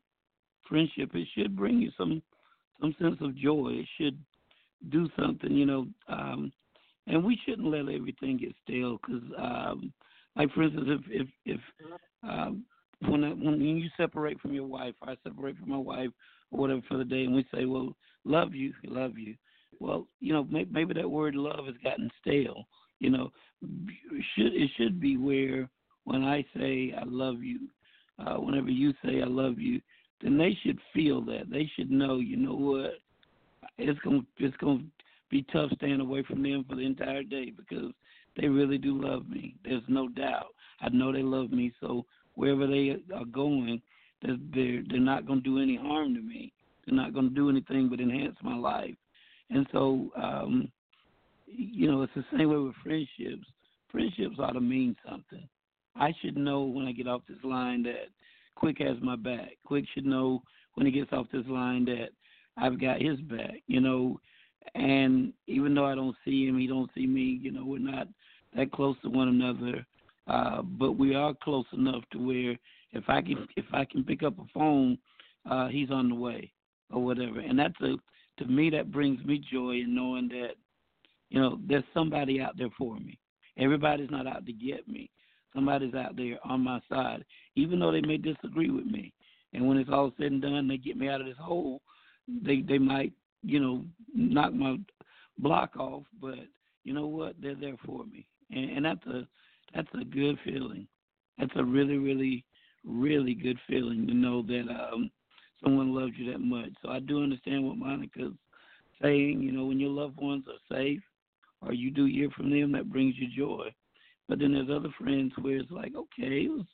friendship, 0.68 1.12
it 1.14 1.28
should 1.34 1.56
bring 1.56 1.80
you 1.80 1.90
some 1.98 2.22
some 2.82 2.94
sense 3.02 3.16
of 3.22 3.36
joy. 3.38 3.70
It 3.80 3.88
should 3.98 4.20
do 4.92 5.08
something, 5.18 5.54
you 5.54 5.66
know. 5.66 5.88
Um, 6.10 6.52
and 7.08 7.24
we 7.24 7.40
shouldn't 7.46 7.70
let 7.70 7.88
everything 7.94 8.38
get 8.38 8.54
stale 8.64 8.98
because, 8.98 9.24
um, 9.38 9.94
like 10.36 10.52
for 10.52 10.64
instance, 10.64 10.88
if 10.90 11.02
if 11.10 11.28
if 11.46 11.60
um, 12.24 12.66
when 13.08 13.24
I, 13.24 13.30
when 13.30 13.62
you 13.62 13.90
separate 13.96 14.40
from 14.42 14.54
your 14.54 14.68
wife, 14.68 14.96
I 15.02 15.16
separate 15.24 15.58
from 15.58 15.70
my 15.70 15.78
wife 15.78 16.10
or 16.52 16.60
whatever 16.60 16.82
for 16.90 16.98
the 16.98 17.06
day, 17.06 17.24
and 17.24 17.34
we 17.34 17.46
say, 17.54 17.64
"Well, 17.64 17.96
love 18.26 18.54
you, 18.54 18.74
love 18.84 19.18
you." 19.18 19.36
Well, 19.80 20.08
you 20.20 20.34
know, 20.34 20.46
maybe, 20.52 20.70
maybe 20.74 20.94
that 20.96 21.10
word 21.10 21.36
love 21.36 21.68
has 21.68 21.76
gotten 21.84 22.12
stale. 22.20 22.66
You 23.00 23.12
know, 23.12 23.32
should 23.62 24.54
it 24.54 24.70
should 24.78 25.00
be 25.00 25.18
where 25.18 25.70
when 26.06 26.24
I 26.24 26.46
say 26.56 26.94
I 26.98 27.04
love 27.06 27.42
you, 27.44 27.68
uh, 28.20 28.36
whenever 28.36 28.70
you 28.70 28.94
say 29.04 29.22
I 29.22 29.28
love 29.28 29.60
you, 29.60 29.82
then 30.22 30.38
they 30.38 30.58
should 30.64 30.80
feel 30.94 31.22
that. 31.26 31.50
They 31.50 31.70
should 31.76 31.92
know. 31.92 32.18
You 32.18 32.38
know 32.38 32.56
what? 32.56 33.00
It's 33.78 34.00
gonna 34.00 34.22
it's 34.38 34.58
gonna 34.58 34.84
be 35.30 35.46
tough 35.52 35.72
staying 35.76 36.00
away 36.00 36.24
from 36.24 36.42
them 36.42 36.66
for 36.68 36.76
the 36.76 36.86
entire 36.86 37.24
day 37.24 37.52
because 37.56 37.92
they 38.36 38.48
really 38.48 38.78
do 38.78 39.02
love 39.02 39.28
me. 39.28 39.56
There's 39.64 39.84
no 39.88 40.08
doubt. 40.08 40.48
I 40.82 40.90
know 40.90 41.12
they 41.12 41.24
love 41.24 41.52
me. 41.52 41.74
So 41.82 42.06
wherever 42.36 42.68
they 42.68 42.98
are 43.14 43.26
going, 43.26 43.82
they're 44.22 44.38
they're, 44.54 44.84
they're 44.90 45.00
not 45.00 45.26
gonna 45.28 45.42
do 45.42 45.60
any 45.62 45.76
harm 45.76 46.16
to 46.16 46.22
me. 46.22 46.54
They're 46.86 46.96
not 46.96 47.14
gonna 47.14 47.30
do 47.30 47.50
anything 47.50 47.90
but 47.90 48.00
enhance 48.00 48.38
my 48.42 48.56
life. 48.56 48.96
And 49.50 49.68
so, 49.72 50.10
um, 50.16 50.72
you 51.48 51.90
know, 51.90 52.04
it's 52.04 52.14
the 52.16 52.26
same 52.38 52.50
way 52.50 52.58
with 52.58 52.76
friendships. 52.84 53.48
Friendships 53.92 54.36
ought 54.40 54.54
to 54.54 54.62
mean 54.62 54.96
something. 55.08 55.48
I 55.96 56.14
should 56.22 56.38
know 56.38 56.64
when 56.64 56.86
I 56.86 56.92
get 56.92 57.08
off 57.08 57.22
this 57.28 57.38
line 57.44 57.84
that 57.84 58.10
Quick 58.56 58.80
has 58.80 58.98
my 59.02 59.16
back. 59.16 59.52
Quick 59.66 59.86
should 59.94 60.06
know 60.06 60.42
when 60.76 60.86
he 60.86 60.92
gets 60.92 61.14
off 61.14 61.28
this 61.32 61.46
line 61.48 61.86
that 61.86 62.10
I've 62.58 62.80
got 62.80 63.02
his 63.02 63.20
back, 63.22 63.62
you 63.68 63.80
know. 63.80 64.20
And 64.76 65.34
even 65.48 65.74
though 65.74 65.86
I 65.86 65.96
don't 65.96 66.16
see 66.26 66.48
him, 66.48 66.58
he 66.58 66.68
don't 66.68 66.90
see 66.94 67.08
me, 67.08 67.40
you 67.42 67.52
know, 67.52 67.64
we're 67.64 67.80
not 67.80 68.08
that 68.56 68.72
close 68.72 68.96
to 69.04 69.10
one 69.10 69.30
another. 69.30 69.86
Uh, 70.28 70.62
but 70.62 70.94
we 70.94 71.16
are 71.16 71.34
close 71.42 71.66
enough 71.72 72.04
to 72.12 72.18
where 72.18 72.58
if 72.92 73.04
I 73.08 73.22
can 73.22 73.48
if 73.56 73.66
I 73.72 73.86
can 73.86 74.04
pick 74.04 74.24
up 74.24 74.38
a 74.40 74.46
phone, 74.54 74.98
uh, 75.50 75.68
he's 75.68 75.90
on 75.90 76.10
the 76.10 76.16
way 76.16 76.52
or 76.92 77.04
whatever. 77.04 77.40
And 77.40 77.58
that's 77.58 77.80
a 77.82 77.96
to 78.40 78.46
me 78.46 78.70
that 78.72 78.92
brings 78.92 79.24
me 79.26 79.42
joy 79.52 79.76
in 79.76 79.96
knowing 79.96 80.28
that 80.30 80.56
you 81.30 81.40
know 81.40 81.60
there's 81.68 81.84
somebody 81.94 82.42
out 82.42 82.58
there 82.58 82.70
for 82.78 82.96
me. 82.96 83.18
Everybody's 83.58 84.12
not 84.12 84.28
out 84.28 84.46
to 84.46 84.54
get 84.54 84.88
me. 84.88 85.10
Somebody's 85.54 85.96
out 85.96 86.16
there 86.16 86.38
on 86.44 86.62
my 86.62 86.80
side, 86.90 87.26
even 87.56 87.80
though 87.80 87.92
they 87.92 88.02
may 88.02 88.18
disagree 88.18 88.70
with 88.70 88.86
me. 88.86 89.14
And 89.54 89.68
when 89.68 89.78
it's 89.78 89.90
all 89.92 90.12
said 90.18 90.32
and 90.32 90.42
done, 90.42 90.68
they 90.68 90.78
get 90.78 90.98
me 90.98 91.10
out 91.10 91.22
of 91.22 91.28
this 91.28 91.38
hole. 91.40 91.82
They 92.28 92.62
they 92.62 92.78
might 92.78 93.14
you 93.42 93.60
know 93.60 93.86
knock 94.14 94.54
my 94.54 94.78
block 95.40 95.78
off, 95.78 96.04
but 96.22 96.36
you 96.84 96.94
know 96.94 97.08
what? 97.08 97.36
They're 97.42 97.56
there 97.56 97.78
for 97.86 98.06
me, 98.06 98.28
and, 98.52 98.78
and 98.78 98.86
that's 98.86 99.06
a 99.08 99.28
that's 99.74 99.88
a 100.00 100.06
good 100.06 100.38
feeling. 100.44 100.88
That's 101.38 101.52
a 101.56 101.64
really 101.64 101.98
really 101.98 102.44
really 102.84 103.34
good 103.34 103.58
feeling 103.68 104.08
to 104.08 104.14
know 104.14 104.42
that 104.44 104.66
um 104.70 105.10
someone 105.64 105.94
loves 105.94 106.14
you 106.18 106.32
that 106.32 106.40
much. 106.40 106.70
So 106.82 106.90
I 106.90 107.00
do 107.00 107.24
understand 107.24 107.66
what 107.66 107.78
Monica's 107.78 108.34
saying. 109.02 109.42
You 109.42 109.52
know, 109.52 109.66
when 109.66 109.80
your 109.80 109.90
loved 109.90 110.18
ones 110.18 110.46
are 110.48 110.76
safe, 110.76 111.02
or 111.62 111.74
you 111.74 111.92
do 111.92 112.06
hear 112.06 112.30
from 112.32 112.50
them, 112.50 112.72
that 112.74 112.92
brings 112.92 113.16
you 113.18 113.28
joy. 113.36 113.74
But 114.28 114.40
then 114.40 114.54
there's 114.54 114.70
other 114.70 114.94
friends 115.00 115.32
where 115.42 115.58
it's 115.58 115.72
like, 115.72 115.94
okay, 115.96 116.46
it 116.46 116.52
was 116.52 116.66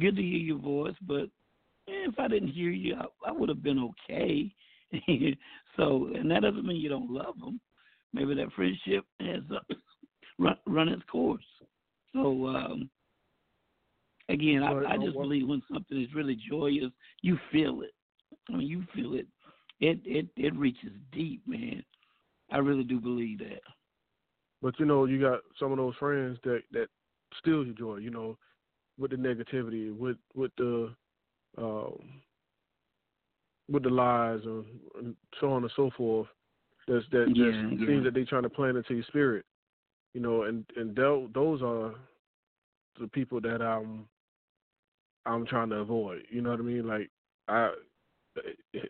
good 0.00 0.16
to 0.16 0.22
hear 0.22 0.38
your 0.38 0.58
voice, 0.58 0.94
but 1.06 1.24
eh, 1.88 2.08
if 2.08 2.18
I 2.18 2.28
didn't 2.28 2.52
hear 2.52 2.70
you, 2.70 2.96
I, 2.96 3.28
I 3.28 3.32
would 3.32 3.48
have 3.48 3.62
been 3.62 3.90
okay. 4.10 4.52
so, 5.76 6.10
and 6.14 6.30
that 6.30 6.42
doesn't 6.42 6.66
mean 6.66 6.80
you 6.80 6.88
don't 6.88 7.10
love 7.10 7.38
them. 7.38 7.60
Maybe 8.12 8.34
that 8.34 8.52
friendship 8.54 9.04
has 9.20 9.42
uh, 9.50 9.74
run, 10.38 10.56
run 10.66 10.88
its 10.88 11.02
course. 11.10 11.44
So, 12.14 12.46
um, 12.48 12.90
again, 14.28 14.62
I, 14.62 14.94
I 14.94 14.96
just 14.98 15.14
believe 15.14 15.48
when 15.48 15.62
something 15.72 16.00
is 16.00 16.14
really 16.14 16.36
joyous, 16.48 16.90
you 17.22 17.38
feel 17.50 17.82
it. 17.82 17.92
I 18.50 18.56
mean, 18.56 18.66
you 18.66 18.84
feel 18.94 19.14
it. 19.14 19.26
It 19.80 20.00
it 20.04 20.26
it 20.36 20.54
reaches 20.54 20.92
deep, 21.12 21.42
man. 21.46 21.82
I 22.50 22.58
really 22.58 22.84
do 22.84 23.00
believe 23.00 23.38
that. 23.38 23.62
But 24.62 24.78
you 24.78 24.86
know, 24.86 25.04
you 25.04 25.20
got 25.20 25.40
some 25.58 25.72
of 25.72 25.78
those 25.78 25.94
friends 25.96 26.38
that 26.44 26.60
that 26.72 26.86
steals 27.38 27.66
your 27.66 27.74
joy. 27.74 27.96
You 27.96 28.10
know, 28.10 28.38
with 28.98 29.10
the 29.10 29.16
negativity, 29.16 29.96
with 29.96 30.16
with 30.34 30.52
the 30.56 30.94
um, 31.58 32.22
with 33.70 33.82
the 33.82 33.90
lies, 33.90 34.40
and, 34.44 34.64
and 34.98 35.16
so 35.40 35.52
on 35.52 35.62
and 35.62 35.72
so 35.76 35.90
forth. 35.96 36.28
That's 36.86 37.04
that 37.10 37.32
Yeah, 37.34 37.46
that's 37.46 37.80
yeah. 37.80 37.86
things 37.86 38.04
that 38.04 38.14
they 38.14 38.24
trying 38.24 38.42
to 38.44 38.50
plant 38.50 38.76
into 38.76 38.94
your 38.94 39.04
spirit. 39.04 39.44
You 40.14 40.20
know, 40.20 40.42
and 40.44 40.64
and 40.76 40.94
tho- 40.94 41.30
those 41.34 41.62
are 41.62 41.94
the 43.00 43.08
people 43.08 43.40
that 43.40 43.62
I'm 43.62 44.06
I'm 45.26 45.46
trying 45.46 45.70
to 45.70 45.76
avoid. 45.76 46.22
You 46.30 46.42
know 46.42 46.50
what 46.50 46.60
I 46.60 46.62
mean? 46.62 46.86
Like 46.86 47.10
I 47.48 47.70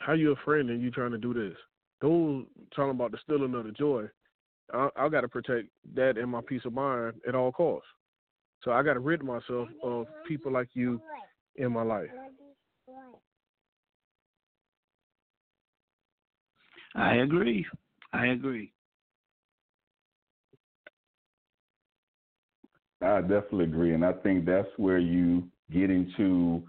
how 0.00 0.12
you 0.12 0.32
a 0.32 0.36
friend 0.44 0.70
and 0.70 0.82
you 0.82 0.90
trying 0.90 1.10
to 1.12 1.18
do 1.18 1.34
this? 1.34 1.56
Those 2.00 2.44
talking 2.74 2.90
about 2.90 3.12
the 3.12 3.18
stealing 3.22 3.54
of 3.54 3.64
the 3.64 3.72
joy. 3.72 4.06
I, 4.72 4.88
I 4.96 5.08
got 5.08 5.22
to 5.22 5.28
protect 5.28 5.68
that 5.94 6.16
and 6.18 6.30
my 6.30 6.40
peace 6.46 6.62
of 6.64 6.72
mind 6.72 7.14
at 7.26 7.34
all 7.34 7.52
costs. 7.52 7.88
So 8.62 8.70
I 8.70 8.82
got 8.82 8.94
to 8.94 9.00
rid 9.00 9.22
myself 9.22 9.68
of 9.82 10.06
people 10.26 10.52
like 10.52 10.68
you 10.74 11.00
in 11.56 11.72
my 11.72 11.82
life. 11.82 12.08
I 16.94 17.16
agree. 17.16 17.66
I 18.12 18.26
agree. 18.26 18.72
I 23.02 23.20
definitely 23.20 23.64
agree, 23.64 23.94
and 23.94 24.04
I 24.04 24.12
think 24.12 24.44
that's 24.44 24.68
where 24.76 24.98
you 24.98 25.42
get 25.72 25.90
into 25.90 26.62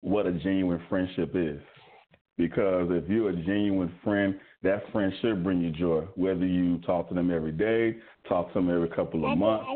what 0.00 0.26
a 0.26 0.32
genuine 0.32 0.80
friendship 0.88 1.32
is. 1.34 1.60
Because 2.38 2.88
if 2.90 3.08
you're 3.08 3.30
a 3.30 3.36
genuine 3.36 3.92
friend, 4.02 4.38
that 4.62 4.90
friend 4.90 5.12
should 5.20 5.44
bring 5.44 5.60
you 5.60 5.70
joy. 5.70 6.06
Whether 6.14 6.46
you 6.46 6.78
talk 6.78 7.08
to 7.08 7.14
them 7.14 7.30
every 7.30 7.52
day, 7.52 7.98
talk 8.28 8.48
to 8.48 8.54
them 8.54 8.70
every 8.70 8.88
couple 8.88 9.30
of 9.30 9.36
months. 9.36 9.66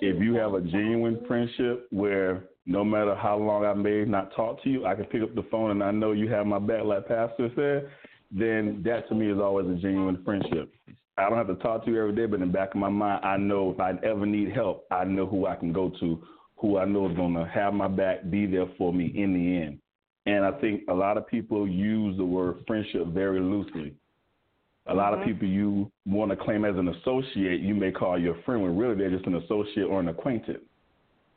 If 0.00 0.22
you 0.22 0.34
have 0.34 0.54
a 0.54 0.60
genuine 0.60 1.24
friendship 1.26 1.88
where 1.90 2.44
no 2.66 2.84
matter 2.84 3.14
how 3.14 3.36
long 3.38 3.64
I 3.64 3.74
may 3.74 4.04
not 4.04 4.34
talk 4.36 4.62
to 4.62 4.70
you, 4.70 4.86
I 4.86 4.94
can 4.94 5.06
pick 5.06 5.22
up 5.22 5.34
the 5.34 5.44
phone 5.50 5.72
and 5.72 5.82
I 5.82 5.90
know 5.90 6.12
you 6.12 6.28
have 6.28 6.46
my 6.46 6.58
back, 6.58 6.84
like 6.84 7.08
Pastor 7.08 7.50
said, 7.56 7.90
then 8.30 8.82
that 8.84 9.08
to 9.08 9.14
me 9.14 9.30
is 9.30 9.38
always 9.38 9.66
a 9.66 9.74
genuine 9.80 10.22
friendship. 10.24 10.72
I 11.18 11.28
don't 11.28 11.38
have 11.38 11.48
to 11.48 11.56
talk 11.56 11.84
to 11.84 11.90
you 11.90 12.00
every 12.00 12.14
day, 12.14 12.26
but 12.26 12.40
in 12.40 12.46
the 12.46 12.52
back 12.52 12.70
of 12.70 12.80
my 12.80 12.88
mind, 12.88 13.24
I 13.24 13.36
know 13.36 13.72
if 13.72 13.80
I 13.80 13.92
ever 14.04 14.24
need 14.24 14.52
help, 14.52 14.86
I 14.90 15.04
know 15.04 15.26
who 15.26 15.46
I 15.46 15.56
can 15.56 15.72
go 15.72 15.90
to, 16.00 16.22
who 16.56 16.78
I 16.78 16.84
know 16.84 17.10
is 17.10 17.16
going 17.16 17.34
to 17.34 17.44
have 17.46 17.74
my 17.74 17.88
back, 17.88 18.30
be 18.30 18.46
there 18.46 18.66
for 18.78 18.92
me 18.92 19.12
in 19.14 19.34
the 19.34 19.62
end. 19.62 19.80
And 20.30 20.44
I 20.44 20.52
think 20.60 20.82
a 20.88 20.94
lot 20.94 21.16
of 21.16 21.26
people 21.26 21.66
use 21.66 22.16
the 22.16 22.24
word 22.24 22.62
friendship 22.66 23.08
very 23.08 23.40
loosely. 23.40 23.94
A 24.86 24.94
lot 24.94 25.12
of 25.12 25.20
mm-hmm. 25.20 25.30
people 25.30 25.48
you 25.48 25.90
want 26.06 26.30
to 26.30 26.36
claim 26.36 26.64
as 26.64 26.76
an 26.76 26.88
associate, 26.88 27.60
you 27.60 27.74
may 27.74 27.90
call 27.90 28.16
your 28.16 28.36
friend 28.44 28.62
when 28.62 28.76
really 28.76 28.94
they're 28.94 29.10
just 29.10 29.26
an 29.26 29.34
associate 29.36 29.84
or 29.84 29.98
an 29.98 30.08
acquaintance. 30.08 30.62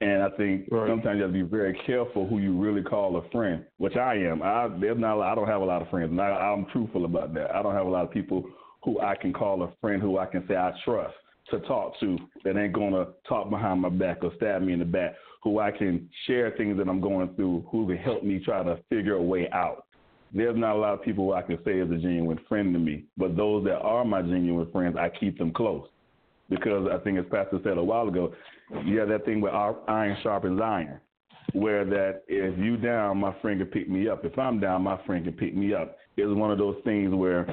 And 0.01 0.21
I 0.21 0.29
think 0.37 0.67
Right. 0.69 0.87
sometimes 0.87 1.17
you 1.17 1.23
have 1.23 1.31
to 1.31 1.33
be 1.33 1.41
very 1.41 1.73
careful 1.85 2.27
who 2.27 2.37
you 2.37 2.53
really 2.53 2.83
call 2.83 3.17
a 3.17 3.27
friend, 3.29 3.65
which 3.77 3.95
I 3.95 4.15
am. 4.15 4.43
I 4.43 4.67
there's 4.79 4.99
not 4.99 5.19
I 5.21 5.33
don't 5.33 5.47
have 5.47 5.61
a 5.61 5.65
lot 5.65 5.81
of 5.81 5.89
friends, 5.89 6.11
and 6.11 6.21
I, 6.21 6.29
I'm 6.29 6.65
truthful 6.67 7.05
about 7.05 7.33
that. 7.33 7.55
I 7.55 7.63
don't 7.63 7.73
have 7.73 7.87
a 7.87 7.89
lot 7.89 8.03
of 8.03 8.11
people 8.11 8.43
who 8.83 8.99
I 8.99 9.15
can 9.15 9.33
call 9.33 9.63
a 9.63 9.71
friend 9.81 10.01
who 10.01 10.19
I 10.19 10.27
can 10.27 10.45
say 10.47 10.55
I 10.55 10.71
trust 10.83 11.15
to 11.49 11.59
talk 11.61 11.99
to 12.01 12.17
that 12.43 12.57
ain't 12.57 12.73
gonna 12.73 13.07
talk 13.27 13.49
behind 13.49 13.81
my 13.81 13.89
back 13.89 14.23
or 14.23 14.31
stab 14.35 14.61
me 14.61 14.73
in 14.73 14.79
the 14.79 14.85
back. 14.85 15.15
Who 15.43 15.59
I 15.59 15.71
can 15.71 16.09
share 16.25 16.51
things 16.51 16.77
that 16.77 16.87
I'm 16.87 17.01
going 17.01 17.35
through, 17.35 17.65
who 17.69 17.87
can 17.87 17.97
help 17.97 18.23
me 18.23 18.39
try 18.39 18.63
to 18.63 18.79
figure 18.89 19.15
a 19.15 19.21
way 19.21 19.49
out. 19.51 19.85
There's 20.33 20.57
not 20.57 20.75
a 20.75 20.79
lot 20.79 20.93
of 20.93 21.03
people 21.03 21.25
who 21.25 21.33
I 21.33 21.41
can 21.41 21.59
say 21.63 21.79
is 21.79 21.91
a 21.91 21.97
genuine 21.97 22.39
friend 22.49 22.73
to 22.73 22.79
me, 22.79 23.05
but 23.17 23.35
those 23.35 23.63
that 23.65 23.79
are 23.79 24.03
my 24.03 24.21
genuine 24.21 24.71
friends, 24.71 24.95
I 24.97 25.09
keep 25.09 25.37
them 25.37 25.51
close 25.51 25.87
because 26.49 26.87
I 26.91 26.97
think 27.03 27.19
as 27.19 27.25
Pastor 27.29 27.59
said 27.63 27.77
a 27.77 27.83
while 27.83 28.07
ago, 28.07 28.33
you 28.83 28.99
have 28.99 29.09
that 29.09 29.25
thing 29.25 29.41
where 29.41 29.53
iron 29.53 30.17
sharpens 30.23 30.59
iron, 30.61 30.99
where 31.53 31.85
that 31.85 32.23
if 32.27 32.57
you 32.57 32.77
down, 32.77 33.17
my 33.17 33.35
friend 33.41 33.59
can 33.59 33.67
pick 33.67 33.89
me 33.89 34.07
up. 34.07 34.25
If 34.25 34.37
I'm 34.37 34.59
down, 34.59 34.83
my 34.83 34.99
friend 35.05 35.23
can 35.23 35.33
pick 35.33 35.55
me 35.55 35.73
up. 35.73 35.97
It's 36.17 36.33
one 36.33 36.51
of 36.51 36.57
those 36.57 36.77
things 36.83 37.13
where 37.13 37.45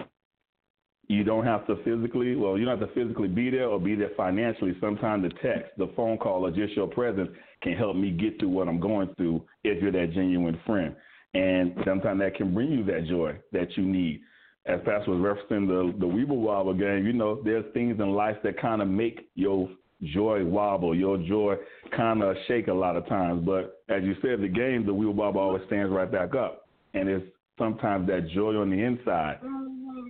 you 1.11 1.25
don't 1.25 1.45
have 1.45 1.67
to 1.67 1.75
physically, 1.83 2.37
well, 2.37 2.57
you 2.57 2.65
don't 2.65 2.79
have 2.79 2.89
to 2.89 2.95
physically 2.95 3.27
be 3.27 3.51
there 3.51 3.67
or 3.67 3.81
be 3.81 3.97
there 3.97 4.13
financially. 4.17 4.77
Sometimes 4.81 5.25
the 5.25 5.31
text, 5.43 5.73
the 5.77 5.91
phone 5.97 6.17
call, 6.17 6.47
or 6.47 6.53
just 6.53 6.75
your 6.75 6.87
presence 6.87 7.29
can 7.63 7.73
help 7.73 7.97
me 7.97 8.13
get 8.13 8.39
through 8.39 8.51
what 8.51 8.69
I'm 8.69 8.79
going 8.79 9.13
through 9.17 9.43
if 9.65 9.83
you're 9.83 9.91
that 9.91 10.13
genuine 10.15 10.61
friend. 10.65 10.95
And 11.35 11.75
sometimes 11.85 12.21
that 12.21 12.37
can 12.37 12.55
bring 12.55 12.71
you 12.71 12.85
that 12.85 13.07
joy 13.09 13.37
that 13.51 13.77
you 13.77 13.85
need 13.85 14.21
as 14.67 14.79
Pastor 14.85 15.11
was 15.11 15.37
referencing 15.51 15.67
the 15.67 15.99
the 15.99 16.07
Weeble 16.07 16.37
Wobble 16.37 16.75
game, 16.75 17.07
you 17.07 17.13
know, 17.13 17.43
there's 17.43 17.65
things 17.73 17.99
in 17.99 18.11
life 18.13 18.37
that 18.45 18.61
kind 18.61 18.81
of 18.81 18.87
make 18.87 19.29
your 19.35 19.69
joy 20.03 20.45
wobble, 20.45 20.95
your 20.95 21.17
joy 21.19 21.57
kind 21.97 22.23
of 22.23 22.37
shake 22.47 22.69
a 22.69 22.73
lot 22.73 22.95
of 22.95 23.09
times. 23.09 23.45
But 23.45 23.83
as 23.89 24.05
you 24.05 24.15
said, 24.23 24.43
the 24.43 24.49
game, 24.49 24.87
the 24.87 24.93
Weeble 24.93 25.15
Wobble 25.15 25.41
always 25.41 25.63
stands 25.67 25.91
right 25.91 26.11
back 26.11 26.35
up, 26.37 26.69
and 26.95 27.09
it's 27.09 27.27
sometimes 27.59 28.07
that 28.09 28.29
joy 28.29 28.55
on 28.57 28.71
the 28.71 28.81
inside 28.81 29.39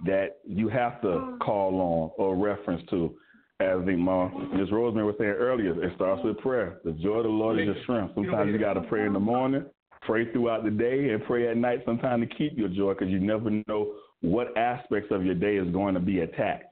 that 0.06 0.38
you 0.46 0.68
have 0.68 1.00
to 1.02 1.36
call 1.42 1.80
on 1.80 2.10
or 2.16 2.36
reference 2.36 2.82
to. 2.90 3.14
As 3.60 3.84
the 3.84 3.94
Mom, 3.94 4.52
Ms. 4.56 4.72
Rosemary 4.72 5.04
was 5.04 5.16
saying 5.18 5.32
earlier, 5.32 5.84
it 5.84 5.92
starts 5.94 6.22
with 6.24 6.38
prayer. 6.38 6.78
The 6.82 6.92
joy 6.92 7.18
of 7.18 7.24
the 7.24 7.28
Lord 7.28 7.60
is 7.60 7.66
your 7.66 7.74
strength. 7.82 8.14
Sometimes 8.14 8.50
you 8.52 8.58
got 8.58 8.72
to 8.72 8.80
pray 8.80 9.04
in 9.04 9.12
the 9.12 9.20
morning, 9.20 9.66
pray 10.00 10.32
throughout 10.32 10.64
the 10.64 10.70
day, 10.70 11.10
and 11.10 11.22
pray 11.24 11.46
at 11.46 11.58
night 11.58 11.82
sometimes 11.84 12.26
to 12.26 12.34
keep 12.36 12.56
your 12.56 12.70
joy 12.70 12.94
because 12.94 13.10
you 13.10 13.20
never 13.20 13.50
know 13.68 13.92
what 14.22 14.56
aspects 14.56 15.10
of 15.10 15.26
your 15.26 15.34
day 15.34 15.56
is 15.56 15.70
going 15.72 15.92
to 15.92 16.00
be 16.00 16.20
attacked. 16.20 16.64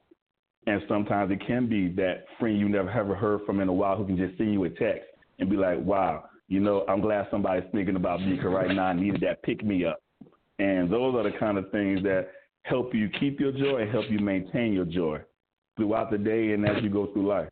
And 0.65 0.81
sometimes 0.87 1.31
it 1.31 1.45
can 1.45 1.69
be 1.69 1.89
that 1.89 2.25
friend 2.39 2.59
you 2.59 2.67
never 2.67 2.89
ever 2.89 3.13
heard 3.13 3.41
from 3.45 3.59
in 3.59 3.69
a 3.69 3.73
while 3.73 3.95
who 3.95 4.07
can 4.07 4.17
just 4.17 4.35
send 4.39 4.51
you 4.51 4.63
a 4.63 4.69
text 4.69 5.05
and 5.37 5.47
be 5.47 5.57
like, 5.57 5.79
wow, 5.79 6.25
you 6.47 6.59
know, 6.59 6.85
I'm 6.89 7.01
glad 7.01 7.27
somebody's 7.29 7.69
thinking 7.71 7.95
about 7.95 8.19
me 8.19 8.35
because 8.35 8.51
right 8.51 8.75
now 8.75 8.85
I 8.85 8.93
needed 8.93 9.21
that 9.21 9.43
pick 9.43 9.63
me 9.63 9.85
up. 9.85 10.01
And 10.57 10.91
those 10.91 11.15
are 11.15 11.23
the 11.23 11.37
kind 11.37 11.57
of 11.57 11.71
things 11.71 12.03
that 12.03 12.29
help 12.69 12.93
you 12.93 13.09
keep 13.09 13.39
your 13.39 13.51
joy 13.51 13.81
and 13.81 13.91
help 13.91 14.05
you 14.09 14.19
maintain 14.19 14.71
your 14.71 14.85
joy 14.85 15.19
throughout 15.75 16.11
the 16.11 16.17
day 16.17 16.51
and 16.51 16.67
as 16.67 16.81
you 16.83 16.89
go 16.89 17.07
through 17.07 17.27
life. 17.27 17.49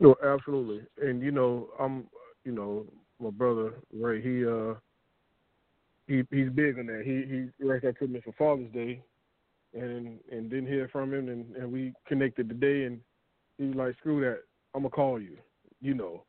No, 0.00 0.14
absolutely. 0.24 0.82
And 1.02 1.22
you 1.22 1.32
know, 1.32 1.68
I'm 1.78 2.06
you 2.44 2.52
know, 2.52 2.86
my 3.20 3.30
brother 3.30 3.74
Ray, 3.92 4.22
he 4.22 4.46
uh 4.46 4.74
he 6.06 6.22
he's 6.30 6.50
big 6.50 6.78
on 6.78 6.86
that. 6.86 7.02
He 7.04 7.24
he 7.28 7.66
reached 7.66 7.84
out 7.84 7.96
to 7.98 8.06
me 8.06 8.20
for 8.24 8.32
Father's 8.38 8.72
Day 8.72 9.02
and 9.74 10.20
and 10.30 10.48
didn't 10.48 10.68
hear 10.68 10.88
from 10.92 11.12
him 11.12 11.28
and, 11.28 11.56
and 11.56 11.72
we 11.72 11.92
connected 12.06 12.48
today 12.48 12.84
and 12.84 13.00
he 13.58 13.64
was 13.64 13.74
like, 13.74 13.96
Screw 13.98 14.20
that, 14.20 14.42
I'm 14.74 14.82
gonna 14.82 14.90
call 14.90 15.20
you, 15.20 15.36
you 15.80 15.94
know. 15.94 16.22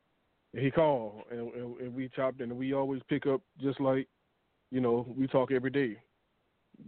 And 0.54 0.64
he 0.64 0.72
called 0.72 1.22
and, 1.30 1.54
and 1.54 1.80
and 1.80 1.94
we 1.94 2.10
chopped 2.16 2.42
and 2.42 2.52
we 2.58 2.74
always 2.74 3.02
pick 3.08 3.28
up 3.28 3.42
just 3.62 3.80
like, 3.80 4.08
you 4.72 4.82
know, 4.82 5.06
we 5.16 5.28
talk 5.28 5.52
every 5.52 5.70
day. 5.70 5.98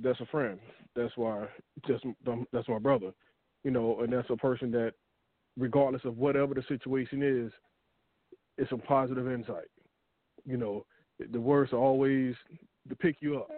That's 0.01 0.19
a 0.19 0.25
friend. 0.27 0.59
That's 0.95 1.15
why 1.15 1.47
just 1.87 2.03
um, 2.27 2.47
that's 2.51 2.67
my 2.67 2.79
brother. 2.79 3.11
You 3.63 3.71
know, 3.71 3.99
and 4.01 4.11
that's 4.11 4.29
a 4.29 4.37
person 4.37 4.71
that 4.71 4.93
regardless 5.57 6.03
of 6.05 6.17
whatever 6.17 6.53
the 6.53 6.63
situation 6.67 7.21
is, 7.21 7.51
it's 8.57 8.71
a 8.71 8.77
positive 8.77 9.31
insight. 9.31 9.67
You 10.45 10.57
know, 10.57 10.85
the 11.31 11.39
words 11.39 11.73
are 11.73 11.77
always 11.77 12.35
to 12.89 12.95
pick 12.95 13.17
you 13.19 13.37
up. 13.37 13.49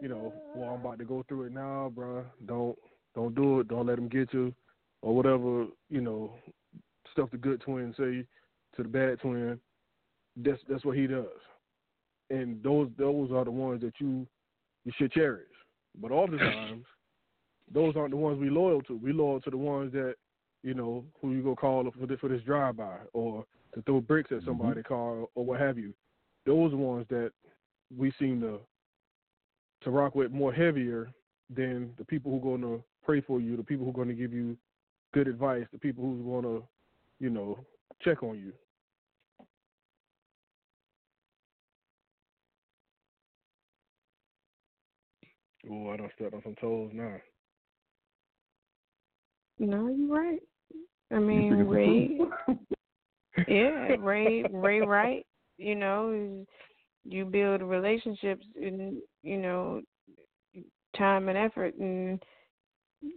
You 0.00 0.08
know, 0.08 0.32
well, 0.54 0.70
I'm 0.70 0.80
about 0.80 0.98
to 0.98 1.04
go 1.04 1.24
through 1.28 1.44
it 1.44 1.52
now, 1.52 1.92
bro. 1.94 2.24
Don't 2.46 2.76
don't 3.14 3.34
do 3.34 3.60
it. 3.60 3.68
Don't 3.68 3.86
let 3.86 3.96
them 3.96 4.08
get 4.08 4.32
you, 4.32 4.54
or 5.02 5.14
whatever. 5.14 5.66
You 5.88 6.00
know, 6.00 6.34
stuff 7.12 7.30
the 7.30 7.36
good 7.36 7.60
twin 7.60 7.92
say 7.96 8.26
to 8.76 8.82
the 8.82 8.88
bad 8.88 9.20
twin. 9.20 9.58
That's 10.36 10.60
that's 10.68 10.84
what 10.84 10.96
he 10.96 11.06
does, 11.06 11.26
and 12.30 12.62
those 12.62 12.88
those 12.96 13.30
are 13.32 13.44
the 13.44 13.50
ones 13.50 13.82
that 13.82 13.94
you 13.98 14.26
you 14.84 14.92
should 14.96 15.12
cherish. 15.12 15.49
But 15.98 16.12
oftentimes, 16.12 16.84
those 17.72 17.96
aren't 17.96 18.10
the 18.10 18.16
ones 18.16 18.38
we 18.38 18.50
loyal 18.50 18.82
to. 18.82 18.96
We 18.96 19.12
loyal 19.12 19.40
to 19.40 19.50
the 19.50 19.56
ones 19.56 19.92
that 19.92 20.14
you 20.62 20.74
know, 20.74 21.04
who 21.20 21.32
you 21.32 21.42
go 21.42 21.54
call 21.56 21.90
for 21.98 22.06
this 22.06 22.20
for 22.20 22.28
this 22.28 22.42
drive 22.42 22.76
by 22.76 22.96
or 23.12 23.44
to 23.74 23.82
throw 23.82 24.00
bricks 24.00 24.30
at 24.30 24.38
mm-hmm. 24.38 24.46
somebody's 24.46 24.84
car 24.86 25.24
or 25.34 25.44
what 25.44 25.60
have 25.60 25.78
you. 25.78 25.94
Those 26.46 26.74
ones 26.74 27.06
that 27.10 27.32
we 27.96 28.12
seem 28.18 28.40
to 28.40 28.60
to 29.82 29.90
rock 29.90 30.14
with 30.14 30.30
more 30.30 30.52
heavier 30.52 31.10
than 31.54 31.90
the 31.98 32.04
people 32.04 32.30
who 32.30 32.38
are 32.38 32.56
gonna 32.56 32.78
pray 33.04 33.20
for 33.20 33.40
you, 33.40 33.56
the 33.56 33.62
people 33.62 33.84
who 33.84 33.90
are 33.90 34.04
gonna 34.04 34.14
give 34.14 34.32
you 34.32 34.56
good 35.14 35.26
advice, 35.26 35.66
the 35.72 35.78
people 35.78 36.04
who's 36.04 36.24
gonna, 36.24 36.60
you 37.18 37.30
know, 37.30 37.58
check 38.02 38.22
on 38.22 38.38
you. 38.38 38.52
Oh, 45.70 45.90
I 45.90 45.96
don't 45.96 46.12
step 46.14 46.32
on 46.32 46.42
some 46.42 46.54
toes 46.60 46.90
now. 46.94 47.16
No, 49.58 49.88
you're 49.88 50.08
right. 50.08 50.40
I 51.12 51.18
mean, 51.18 51.56
think 51.56 51.70
Ray. 51.70 52.18
yeah, 53.48 53.96
Ray. 53.98 54.44
Ray, 54.50 54.80
right? 54.80 55.26
You 55.58 55.74
know, 55.74 56.46
you 57.04 57.24
build 57.24 57.62
relationships 57.62 58.44
in 58.60 59.02
you 59.22 59.36
know 59.36 59.82
time 60.96 61.28
and 61.28 61.36
effort, 61.36 61.74
and 61.78 62.22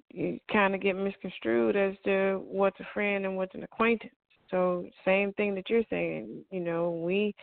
you 0.09 0.39
kind 0.51 0.75
of 0.75 0.81
get 0.81 0.95
misconstrued 0.95 1.75
as 1.75 1.93
to 2.05 2.41
what's 2.45 2.79
a 2.79 2.87
friend 2.93 3.25
and 3.25 3.37
what's 3.37 3.55
an 3.55 3.63
acquaintance. 3.63 4.13
So, 4.51 4.85
same 5.05 5.33
thing 5.33 5.55
that 5.55 5.69
you're 5.69 5.83
saying. 5.89 6.43
You 6.51 6.59
know, 6.59 6.91
we 6.91 7.33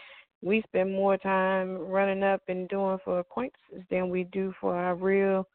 we 0.42 0.62
spend 0.62 0.92
more 0.92 1.16
time 1.18 1.76
running 1.78 2.22
up 2.22 2.42
and 2.48 2.68
doing 2.68 2.98
for 3.04 3.20
acquaintances 3.20 3.84
than 3.90 4.08
we 4.08 4.24
do 4.24 4.54
for 4.60 4.74
our 4.74 4.94
real 4.94 5.46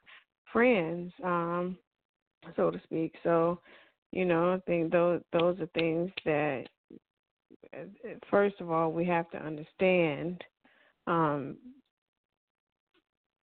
friends, 0.53 1.11
um, 1.23 1.77
so 2.55 2.69
to 2.69 2.79
speak. 2.83 3.15
So, 3.23 3.59
you 4.11 4.25
know, 4.25 4.53
I 4.53 4.59
think 4.67 4.91
those 4.91 5.21
those 5.33 5.59
are 5.59 5.69
things 5.77 6.11
that 6.25 6.65
first 8.29 8.61
of 8.61 8.69
all 8.69 8.91
we 8.91 9.05
have 9.05 9.29
to 9.31 9.37
understand 9.37 10.43
um, 11.07 11.57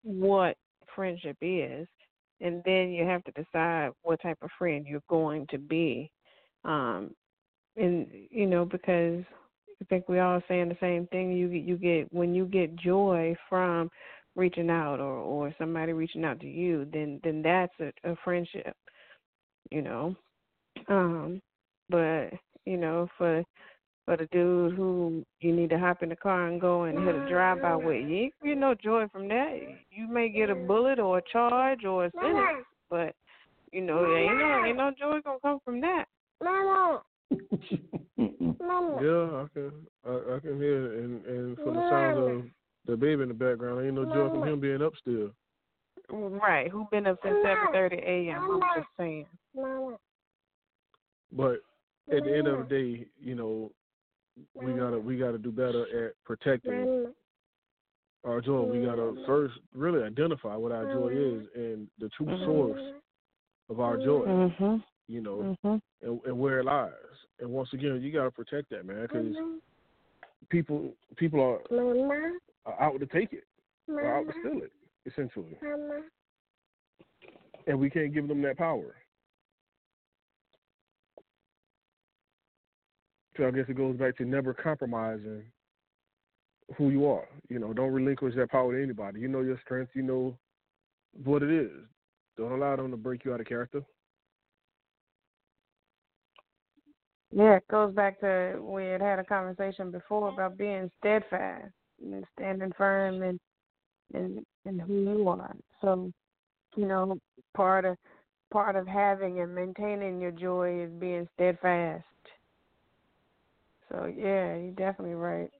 what 0.02 0.56
friendship 0.94 1.36
is, 1.40 1.86
and 2.40 2.62
then 2.64 2.90
you 2.90 3.04
have 3.04 3.24
to 3.24 3.32
decide 3.32 3.90
what 4.02 4.22
type 4.22 4.38
of 4.42 4.50
friend 4.58 4.86
you're 4.86 5.02
going 5.08 5.46
to 5.50 5.58
be. 5.58 6.10
Um, 6.64 7.14
and 7.76 8.06
you 8.30 8.46
know, 8.46 8.64
because 8.64 9.24
I 9.82 9.84
think 9.86 10.08
we 10.08 10.20
all 10.20 10.40
saying 10.46 10.68
the 10.68 10.76
same 10.80 11.08
thing. 11.08 11.32
You 11.32 11.48
get 11.48 11.62
you 11.64 11.76
get 11.76 12.12
when 12.12 12.34
you 12.34 12.44
get 12.46 12.76
joy 12.76 13.34
from 13.48 13.90
reaching 14.36 14.70
out 14.70 15.00
or 15.00 15.16
or 15.16 15.52
somebody 15.58 15.92
reaching 15.92 16.24
out 16.24 16.38
to 16.40 16.46
you, 16.46 16.86
then 16.92 17.20
then 17.24 17.42
that's 17.42 17.72
a, 17.80 17.92
a 18.08 18.16
friendship. 18.22 18.76
You 19.70 19.82
know, 19.82 20.16
um, 20.88 21.42
but 21.90 22.28
you 22.64 22.76
know 22.76 23.08
for 23.18 23.42
for 24.04 24.16
the 24.16 24.26
dude 24.26 24.74
who 24.74 25.24
you 25.40 25.52
need 25.52 25.70
to 25.70 25.78
hop 25.78 26.04
in 26.04 26.10
the 26.10 26.16
car 26.16 26.46
and 26.46 26.60
go 26.60 26.84
and 26.84 26.98
hit 27.04 27.16
a 27.16 27.28
drive 27.28 27.60
by 27.60 27.74
with, 27.74 28.08
you 28.08 28.16
ain't 28.16 28.34
get 28.44 28.58
no 28.58 28.74
joy 28.74 29.06
from 29.10 29.26
that. 29.28 29.58
You 29.90 30.06
may 30.06 30.28
get 30.28 30.48
a 30.48 30.54
bullet 30.54 31.00
or 31.00 31.18
a 31.18 31.22
charge 31.32 31.84
or 31.84 32.06
a 32.06 32.12
sentence, 32.12 32.66
but 32.88 33.16
you 33.72 33.80
know, 33.80 34.14
ain't 34.14 34.38
no 34.38 34.64
ain't 34.64 34.76
no 34.76 34.92
joy 34.96 35.20
gonna 35.24 35.38
come 35.42 35.58
from 35.64 35.80
that. 35.80 36.04
Mama. 36.40 37.02
yeah, 38.16 39.26
I 39.40 39.46
can 39.54 39.72
I, 40.06 40.36
I 40.36 40.40
can 40.40 40.56
hear 40.58 40.98
and 40.98 41.24
and 41.26 41.56
from 41.56 41.74
the 41.74 41.90
sound 41.90 42.18
of 42.18 42.44
the 42.86 42.96
baby 42.96 43.22
in 43.22 43.28
the 43.28 43.34
background, 43.34 43.84
ain't 43.84 43.94
no 43.94 44.04
joy 44.04 44.28
from 44.30 44.46
him 44.46 44.60
being 44.60 44.82
up 44.82 44.92
still. 45.00 45.30
Right, 46.10 46.70
who 46.70 46.86
been 46.90 47.06
up 47.06 47.18
since 47.22 47.36
seven 47.42 47.72
thirty 47.72 47.96
a.m. 47.96 48.42
I'm 48.42 48.60
just 48.76 48.88
saying. 48.98 49.26
But 51.32 51.60
at 52.10 52.24
the 52.24 52.36
end 52.36 52.48
of 52.48 52.58
the 52.58 52.64
day, 52.68 53.06
you 53.20 53.34
know, 53.34 53.70
we 54.54 54.72
gotta 54.72 54.98
we 54.98 55.16
gotta 55.18 55.38
do 55.38 55.50
better 55.50 56.06
at 56.06 56.14
protecting 56.24 57.12
our 58.24 58.40
joy. 58.40 58.62
We 58.62 58.84
gotta 58.84 59.14
first 59.26 59.54
really 59.74 60.02
identify 60.02 60.56
what 60.56 60.72
our 60.72 60.92
joy 60.92 61.08
is 61.08 61.46
and 61.54 61.88
the 61.98 62.08
true 62.10 62.26
mm-hmm. 62.26 62.44
source 62.44 62.80
of 63.70 63.80
our 63.80 63.96
joy. 63.96 64.26
Mm-hmm. 64.26 64.76
You 65.08 65.20
know, 65.20 65.56
mm-hmm. 65.64 66.08
and, 66.08 66.20
and, 66.24 66.38
where 66.38 66.60
it 66.60 66.64
lies. 66.64 66.92
And 67.42 67.50
once 67.50 67.70
again, 67.72 68.00
you 68.00 68.12
gotta 68.12 68.30
protect 68.30 68.70
that, 68.70 68.86
man, 68.86 69.02
because 69.02 69.34
people 70.48 70.92
people 71.16 71.40
are, 71.40 71.58
are, 72.66 72.80
out 72.80 73.00
to 73.00 73.06
take 73.06 73.32
it, 73.32 73.44
or 73.88 74.18
out 74.18 74.26
to 74.28 74.32
steal 74.40 74.62
it, 74.62 74.70
essentially. 75.06 75.58
And 77.66 77.80
we 77.80 77.90
can't 77.90 78.14
give 78.14 78.28
them 78.28 78.42
that 78.42 78.56
power. 78.56 78.94
So 83.36 83.48
I 83.48 83.50
guess 83.50 83.64
it 83.68 83.76
goes 83.76 83.96
back 83.96 84.16
to 84.18 84.24
never 84.24 84.54
compromising 84.54 85.42
who 86.76 86.90
you 86.90 87.06
are. 87.06 87.26
You 87.48 87.58
know, 87.58 87.72
don't 87.72 87.92
relinquish 87.92 88.36
that 88.36 88.52
power 88.52 88.72
to 88.72 88.80
anybody. 88.80 89.18
You 89.18 89.26
know 89.26 89.40
your 89.40 89.58
strength. 89.64 89.90
You 89.94 90.02
know 90.02 90.38
what 91.24 91.42
it 91.42 91.50
is. 91.50 91.72
Don't 92.36 92.52
allow 92.52 92.76
them 92.76 92.92
to 92.92 92.96
break 92.96 93.24
you 93.24 93.34
out 93.34 93.40
of 93.40 93.46
character. 93.46 93.82
Yeah, 97.32 97.56
it 97.56 97.68
goes 97.68 97.94
back 97.94 98.20
to 98.20 98.58
we 98.60 98.84
had 98.84 99.00
had 99.00 99.18
a 99.18 99.24
conversation 99.24 99.90
before 99.90 100.28
about 100.28 100.58
being 100.58 100.90
steadfast 100.98 101.72
and 102.02 102.24
standing 102.38 102.72
firm 102.76 103.22
and 103.22 103.40
in 104.14 104.44
in 104.66 104.78
who 104.78 104.94
you 104.94 105.28
are. 105.28 105.56
So, 105.80 106.12
you 106.76 106.86
know, 106.86 107.18
part 107.54 107.84
of 107.84 107.96
part 108.52 108.76
of 108.76 108.86
having 108.86 109.40
and 109.40 109.54
maintaining 109.54 110.20
your 110.20 110.30
joy 110.30 110.82
is 110.82 110.90
being 111.00 111.26
steadfast 111.34 112.04
so 113.92 114.06
yeah, 114.06 114.56
you're 114.56 114.70
definitely 114.70 115.14
right. 115.14 115.50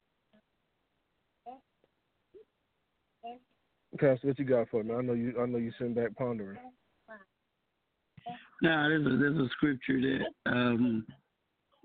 Pastor, 3.99 4.29
what 4.29 4.39
you 4.39 4.47
got 4.47 4.71
for 4.71 4.83
me? 4.83 4.95
I 4.95 5.03
know 5.03 5.13
you. 5.13 5.35
I 5.41 5.45
know 5.45 5.59
you 5.59 5.71
sitting 5.79 5.93
back 5.93 6.17
pondering. 6.17 6.59
No, 8.63 8.89
there's 8.89 9.07
a 9.07 9.17
there's 9.19 9.39
a 9.39 9.49
scripture 9.51 10.01
that 10.01 10.51
um 10.51 11.05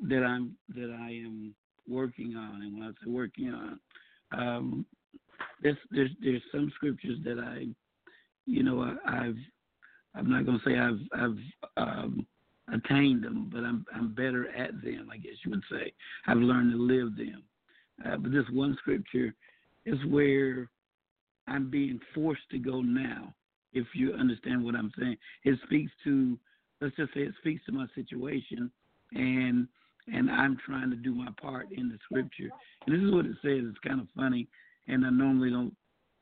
that 0.04 0.24
I'm 0.24 0.56
that 0.76 0.96
I 1.00 1.12
am 1.12 1.54
working 1.88 2.36
on, 2.36 2.62
and 2.62 2.74
when 2.74 2.84
I 2.84 2.92
say 2.92 3.10
working 3.10 3.50
on, 3.54 3.80
um, 4.32 4.86
there's 5.62 5.78
there's 5.92 6.12
there's 6.22 6.42
some 6.52 6.72
scriptures 6.76 7.20
that 7.24 7.40
I, 7.40 7.68
you 8.46 8.64
know, 8.64 8.82
I, 8.82 9.26
I've 9.28 9.38
I'm 10.16 10.30
not 10.30 10.46
gonna 10.46 10.60
say 10.66 10.78
I've 10.78 11.00
I've 11.14 11.38
um 11.78 12.28
attained 12.74 13.24
them, 13.24 13.50
but 13.52 13.64
I'm 13.64 13.86
I'm 13.96 14.14
better 14.14 14.50
at 14.56 14.82
them. 14.84 15.10
I 15.12 15.18
guess 15.18 15.34
you 15.46 15.52
would 15.52 15.64
say 15.72 15.94
I've 16.28 16.38
learned 16.38 16.72
to 16.74 16.78
live 16.78 17.16
them. 17.16 17.44
Uh, 18.06 18.18
but 18.18 18.32
this 18.32 18.46
one 18.52 18.76
scripture 18.80 19.34
is 19.86 19.98
where 20.08 20.70
I'm 21.48 21.70
being 21.70 22.00
forced 22.14 22.50
to 22.52 22.60
go 22.60 22.82
now. 22.82 23.34
If 23.74 23.88
you 23.94 24.14
understand 24.14 24.64
what 24.64 24.76
I'm 24.76 24.92
saying, 25.00 25.18
it 25.44 25.60
speaks 25.66 25.92
to 26.04 26.38
let's 26.82 26.96
just 26.96 27.14
say 27.14 27.22
it 27.22 27.34
speaks 27.40 27.66
to 27.66 27.72
my 27.72 27.88
situation, 27.96 28.72
and 29.14 29.68
and 30.12 30.30
I'm 30.30 30.58
trying 30.66 30.90
to 30.90 30.96
do 30.96 31.14
my 31.14 31.30
part 31.42 31.68
in 31.72 31.90
the 31.90 31.98
scripture. 32.06 32.50
And 32.86 32.96
this 32.96 33.04
is 33.04 33.14
what 33.14 33.26
it 33.26 33.36
says. 33.42 33.70
It's 33.70 33.80
kind 33.86 34.02
of 34.02 34.08
funny, 34.16 34.48
and 34.88 35.06
I 35.06 35.10
normally 35.10 35.50
don't, 35.50 35.76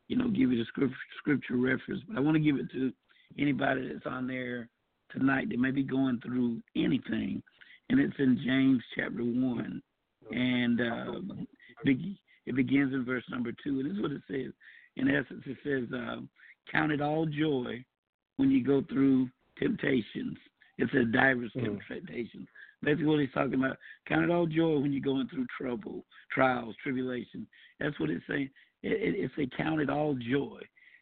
you 0.07 0.17
know, 0.17 0.27
give 0.27 0.51
you 0.51 0.57
the 0.57 0.65
scripture, 0.65 0.95
scripture 1.19 1.57
reference, 1.57 2.01
but 2.07 2.17
I 2.17 2.21
want 2.21 2.35
to 2.35 2.43
give 2.43 2.57
it 2.57 2.71
to 2.71 2.91
anybody 3.39 3.87
that's 3.87 4.05
on 4.05 4.27
there 4.27 4.69
tonight 5.11 5.49
that 5.49 5.59
may 5.59 5.71
be 5.71 5.83
going 5.83 6.19
through 6.21 6.61
anything, 6.75 7.41
and 7.89 7.99
it's 7.99 8.17
in 8.17 8.39
James 8.43 8.83
chapter 8.95 9.23
one, 9.23 9.81
and 10.31 10.81
uh, 10.81 11.35
it 12.45 12.55
begins 12.55 12.93
in 12.93 13.05
verse 13.05 13.23
number 13.29 13.51
two, 13.63 13.79
and 13.79 13.85
this 13.85 13.97
is 13.97 14.01
what 14.01 14.11
it 14.11 14.21
says. 14.29 14.51
In 14.97 15.09
essence, 15.09 15.43
it 15.45 15.57
says, 15.63 15.91
uh, 15.93 16.21
"Count 16.71 16.91
it 16.91 17.01
all 17.01 17.25
joy 17.25 17.83
when 18.37 18.49
you 18.49 18.63
go 18.63 18.81
through 18.89 19.29
temptations." 19.59 20.37
It 20.77 20.89
says 20.93 21.05
diverse 21.11 21.51
mm. 21.55 21.79
temptations. 21.87 22.47
Basically, 22.85 23.07
what 23.07 23.19
he's 23.19 23.29
talking 23.33 23.55
about, 23.55 23.77
count 24.07 24.25
it 24.25 24.31
all 24.31 24.45
joy 24.45 24.77
when 24.77 24.93
you're 24.93 25.01
going 25.01 25.27
through 25.27 25.47
trouble, 25.59 26.05
trials, 26.31 26.75
tribulation. 26.83 27.47
That's 27.79 27.99
what 27.99 28.11
it's 28.11 28.23
saying. 28.29 28.49
It, 28.83 29.15
it, 29.15 29.15
it's 29.17 29.33
a 29.37 29.57
count 29.57 29.81
it 29.81 29.89
all 29.89 30.15
joy. 30.15 30.59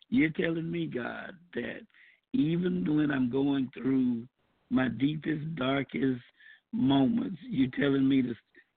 You're 0.10 0.30
telling 0.30 0.72
me, 0.72 0.88
God, 0.88 1.34
that 1.56 1.82
even 2.34 2.86
when 2.96 3.12
I'm 3.12 3.30
going 3.30 3.70
through 3.74 4.24
my 4.70 4.88
deepest, 4.88 5.56
darkest 5.56 6.22
moments, 6.72 7.38
you're 7.48 7.70
telling 7.78 8.08
me 8.08 8.22
to 8.22 8.34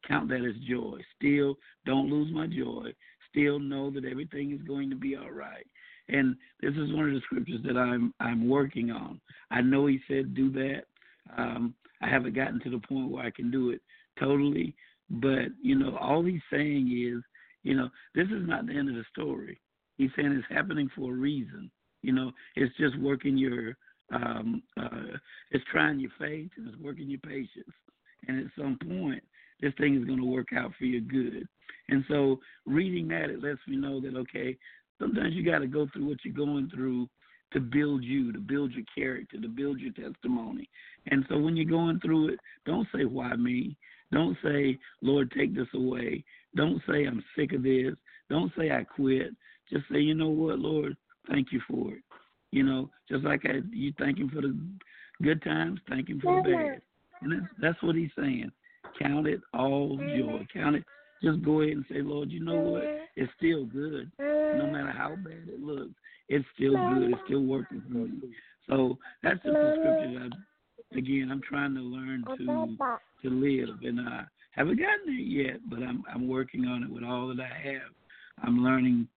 count 0.06 0.28
that 0.28 0.44
as 0.44 0.60
joy. 0.68 0.98
Still, 1.16 1.56
don't 1.84 2.10
lose 2.10 2.32
my 2.32 2.46
joy. 2.46 2.92
Still 3.30 3.58
know 3.58 3.90
that 3.90 4.04
everything 4.04 4.52
is 4.52 4.66
going 4.66 4.90
to 4.90 4.96
be 4.96 5.16
all 5.16 5.30
right. 5.30 5.66
And 6.08 6.36
this 6.60 6.72
is 6.72 6.92
one 6.92 7.08
of 7.08 7.14
the 7.14 7.20
scriptures 7.24 7.60
that 7.64 7.76
I'm 7.76 8.14
I'm 8.20 8.48
working 8.48 8.90
on. 8.90 9.20
I 9.50 9.60
know 9.60 9.86
he 9.86 10.00
said 10.08 10.34
do 10.34 10.50
that. 10.52 10.82
Um, 11.36 11.74
I 12.06 12.10
haven't 12.10 12.34
gotten 12.36 12.60
to 12.60 12.70
the 12.70 12.86
point 12.86 13.10
where 13.10 13.24
I 13.24 13.30
can 13.30 13.50
do 13.50 13.70
it 13.70 13.80
totally, 14.18 14.74
but 15.10 15.48
you 15.62 15.76
know, 15.76 15.96
all 16.00 16.24
he's 16.24 16.40
saying 16.52 16.86
is, 16.88 17.22
you 17.62 17.76
know, 17.76 17.88
this 18.14 18.26
is 18.26 18.46
not 18.46 18.66
the 18.66 18.76
end 18.76 18.88
of 18.88 18.94
the 18.94 19.04
story. 19.12 19.60
He's 19.98 20.10
saying 20.16 20.32
it's 20.32 20.54
happening 20.54 20.88
for 20.94 21.12
a 21.12 21.16
reason. 21.16 21.70
You 22.02 22.12
know, 22.12 22.32
it's 22.54 22.74
just 22.76 22.98
working 23.00 23.36
your, 23.36 23.76
um, 24.12 24.62
uh, 24.80 25.16
it's 25.50 25.64
trying 25.72 25.98
your 25.98 26.12
faith 26.18 26.50
and 26.56 26.68
it's 26.68 26.78
working 26.78 27.10
your 27.10 27.20
patience. 27.20 27.74
And 28.28 28.38
at 28.38 28.52
some 28.56 28.78
point, 28.88 29.22
this 29.60 29.72
thing 29.78 29.96
is 29.96 30.04
going 30.04 30.20
to 30.20 30.26
work 30.26 30.48
out 30.56 30.72
for 30.78 30.84
your 30.84 31.00
good. 31.00 31.46
And 31.88 32.04
so, 32.08 32.38
reading 32.66 33.08
that, 33.08 33.30
it 33.30 33.42
lets 33.42 33.60
me 33.66 33.76
know 33.76 34.00
that 34.00 34.16
okay, 34.16 34.56
sometimes 35.00 35.34
you 35.34 35.44
got 35.44 35.60
to 35.60 35.66
go 35.66 35.88
through 35.92 36.08
what 36.08 36.18
you're 36.24 36.34
going 36.34 36.70
through 36.70 37.08
to 37.56 37.60
build 37.60 38.04
you, 38.04 38.32
to 38.32 38.38
build 38.38 38.72
your 38.72 38.84
character, 38.94 39.40
to 39.40 39.48
build 39.48 39.80
your 39.80 39.92
testimony. 39.92 40.68
And 41.06 41.24
so 41.28 41.38
when 41.38 41.56
you're 41.56 41.64
going 41.64 41.98
through 42.00 42.28
it, 42.28 42.40
don't 42.66 42.86
say, 42.94 43.04
why 43.04 43.34
me? 43.34 43.76
Don't 44.12 44.36
say, 44.44 44.78
Lord, 45.00 45.32
take 45.36 45.54
this 45.56 45.66
away. 45.74 46.22
Don't 46.54 46.80
say, 46.88 47.06
I'm 47.06 47.24
sick 47.36 47.52
of 47.52 47.62
this. 47.62 47.94
Don't 48.30 48.52
say, 48.56 48.70
I 48.70 48.84
quit. 48.84 49.30
Just 49.72 49.84
say, 49.90 49.98
you 49.98 50.14
know 50.14 50.28
what, 50.28 50.58
Lord, 50.60 50.96
Thank 51.28 51.52
you 51.52 51.60
for 51.68 51.92
it. 51.92 52.02
You 52.52 52.62
know, 52.62 52.90
just 53.10 53.24
like 53.24 53.42
I, 53.44 53.60
you 53.72 53.92
thank 53.98 54.18
him 54.18 54.30
for 54.30 54.40
the 54.40 54.56
good 55.22 55.42
times, 55.42 55.80
thank 55.88 56.08
him 56.08 56.20
for 56.20 56.42
the 56.42 56.50
bad. 56.50 56.82
And 57.22 57.32
that's, 57.32 57.52
that's 57.60 57.82
what 57.82 57.96
he's 57.96 58.10
saying. 58.16 58.50
Count 59.00 59.26
it 59.26 59.40
all 59.52 59.96
joy. 59.96 60.46
Count 60.52 60.76
it. 60.76 60.84
Just 61.22 61.42
go 61.42 61.62
ahead 61.62 61.76
and 61.76 61.84
say, 61.90 62.02
Lord, 62.02 62.30
you 62.30 62.44
know 62.44 62.56
what? 62.56 62.84
It's 63.16 63.32
still 63.36 63.64
good. 63.64 64.10
No 64.18 64.68
matter 64.70 64.92
how 64.96 65.16
bad 65.16 65.48
it 65.48 65.60
looks, 65.60 65.94
it's 66.28 66.44
still 66.54 66.72
good. 66.72 67.10
It's 67.10 67.20
still 67.26 67.42
working 67.42 67.82
for 67.88 67.98
me. 67.98 68.34
So 68.68 68.98
that's 69.22 69.40
the 69.44 69.52
prescription. 69.52 70.30
that, 70.30 70.98
again, 70.98 71.28
I'm 71.30 71.42
trying 71.48 71.74
to 71.74 71.80
learn 71.80 72.24
to 72.38 72.76
to 73.22 73.30
live, 73.30 73.78
and 73.82 74.00
I 74.00 74.24
haven't 74.52 74.78
gotten 74.78 75.06
there 75.06 75.14
yet, 75.14 75.60
but 75.68 75.82
I'm 75.82 76.02
I'm 76.12 76.28
working 76.28 76.66
on 76.66 76.82
it 76.82 76.90
with 76.90 77.04
all 77.04 77.28
that 77.28 77.40
I 77.40 77.68
have. 77.68 77.92
I'm 78.42 78.62
learning 78.62 79.08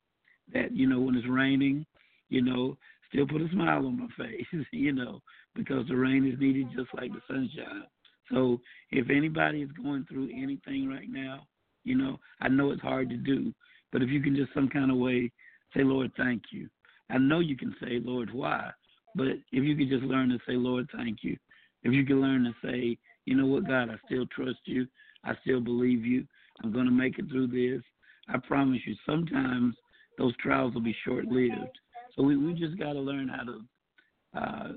that 0.53 0.72
you 0.76 0.88
know 0.88 0.99
when 0.99 1.15
it's 1.15 1.27
raining, 1.27 1.86
you 2.30 2.41
know, 2.41 2.77
still 3.10 3.27
put 3.27 3.41
a 3.41 3.49
smile 3.49 3.86
on 3.86 3.99
my 3.99 4.07
face, 4.18 4.65
you 4.72 4.94
know, 4.94 5.22
because 5.56 5.88
the 5.88 5.95
rain 5.95 6.27
is 6.27 6.40
needed 6.40 6.68
just 6.76 6.90
like 6.95 7.11
the 7.11 7.22
sunshine. 7.27 7.84
So 8.31 8.60
if 8.91 9.10
anybody 9.10 9.61
is 9.64 9.72
going 9.72 10.06
through 10.06 10.30
anything 10.31 10.88
right 10.88 11.10
now, 11.10 11.48
you 11.84 11.98
know, 11.98 12.19
I 12.41 12.48
know 12.48 12.72
it's 12.72 12.81
hard 12.81 13.10
to 13.10 13.18
do, 13.18 13.53
but 13.91 14.03
if 14.03 14.10
you 14.10 14.22
can 14.22 14.36
just 14.36 14.53
some 14.53 14.69
kind 14.69 14.91
of 14.91 14.98
way 14.98 15.31
say, 15.76 15.84
Lord, 15.84 16.11
thank 16.18 16.44
you. 16.52 16.69
I 17.10 17.18
know 17.18 17.40
you 17.40 17.57
can 17.57 17.76
say, 17.81 17.99
Lord, 18.03 18.34
why? 18.34 18.69
But 19.15 19.27
if 19.52 19.64
you 19.64 19.76
could 19.76 19.90
just 19.90 20.03
learn 20.03 20.30
to 20.30 20.38
say, 20.48 20.53
Lord, 20.53 20.90
thank 20.95 21.19
you. 21.23 21.38
If 21.84 21.94
you 21.94 22.06
can 22.06 22.22
learn 22.22 22.44
to 22.44 22.53
say, 22.64 22.98
you 23.26 23.36
know 23.36 23.45
what, 23.45 23.68
God, 23.68 23.90
I 23.90 23.95
still 24.06 24.26
trust 24.27 24.60
you. 24.65 24.88
I 25.23 25.34
still 25.41 25.60
believe 25.60 26.06
you. 26.06 26.26
I'm 26.64 26.72
going 26.72 26.86
to 26.86 26.91
make 26.91 27.19
it 27.19 27.30
through 27.30 27.48
this. 27.48 27.84
I 28.27 28.38
promise 28.38 28.81
you, 28.86 28.95
sometimes 29.06 29.76
those 30.18 30.36
trials 30.38 30.73
will 30.73 30.81
be 30.81 30.95
short 31.06 31.26
lived. 31.26 31.77
So 32.15 32.23
we, 32.23 32.38
we 32.38 32.53
just 32.53 32.77
got 32.77 32.94
to 32.94 32.99
learn 32.99 33.30
how 33.30 33.44
to 33.44 34.40
uh, 34.40 34.72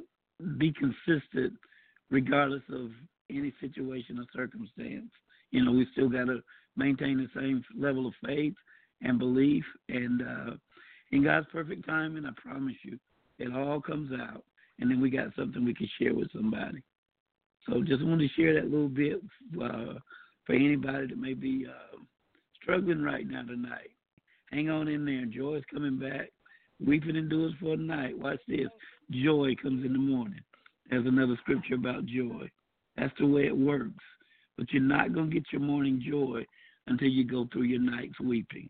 be 0.59 0.73
consistent 0.73 1.55
regardless 2.11 2.63
of 2.73 2.91
any 3.31 3.53
situation 3.61 4.19
or 4.19 4.25
circumstance. 4.35 5.11
You 5.51 5.65
know, 5.65 5.73
we 5.73 5.87
still 5.93 6.09
got 6.09 6.27
to 6.27 6.41
maintain 6.77 7.19
the 7.19 7.41
same 7.41 7.65
level 7.77 8.07
of 8.07 8.15
faith 8.25 8.55
and 9.03 9.19
belief. 9.19 9.65
And 9.89 10.23
uh, 10.23 10.51
in 11.13 11.23
God's 11.23 11.47
perfect 11.53 11.87
timing, 11.87 12.25
I 12.27 12.31
promise 12.37 12.77
you, 12.83 12.99
it 13.39 13.55
all 13.55 13.81
comes 13.81 14.11
out. 14.13 14.45
And 14.79 14.91
then 14.91 15.01
we 15.01 15.11
got 15.11 15.35
something 15.37 15.65
we 15.65 15.75
can 15.75 15.89
share 16.01 16.15
with 16.15 16.33
somebody. 16.33 16.83
So 17.69 17.83
just 17.83 18.05
wanted 18.05 18.29
to 18.29 18.35
share 18.35 18.55
that 18.55 18.71
little 18.71 18.89
bit 18.89 19.21
uh, 19.63 19.99
for 20.45 20.55
anybody 20.55 21.09
that 21.09 21.19
may 21.19 21.35
be 21.35 21.67
uh, 21.69 21.99
struggling 22.61 23.03
right 23.03 23.29
now 23.29 23.43
tonight. 23.43 23.91
Hang 24.51 24.71
on 24.71 24.89
in 24.89 25.05
there. 25.05 25.27
Joy 25.27 25.57
is 25.57 25.65
coming 25.73 25.99
back. 25.99 26.31
Weeping 26.85 27.17
endures 27.17 27.55
for 27.61 27.75
a 27.75 27.77
night. 27.77 28.19
Watch 28.19 28.41
this. 28.49 28.67
Joy 29.11 29.55
comes 29.63 29.85
in 29.85 29.93
the 29.93 29.99
morning. 29.99 30.41
There's 30.91 31.07
another 31.07 31.39
scripture 31.43 31.75
about 31.75 32.07
joy. 32.07 32.51
That's 32.97 33.13
the 33.19 33.27
way 33.27 33.47
it 33.47 33.57
works. 33.57 34.05
But 34.59 34.73
you're 34.73 34.83
not 34.83 35.15
going 35.15 35.31
to 35.31 35.35
get 35.35 35.45
your 35.53 35.63
morning 35.63 36.03
joy 36.07 36.45
until 36.87 37.09
you 37.09 37.25
go 37.25 37.49
through 37.53 37.63
your 37.63 37.81
nights 37.81 38.19
weeping. 38.21 38.69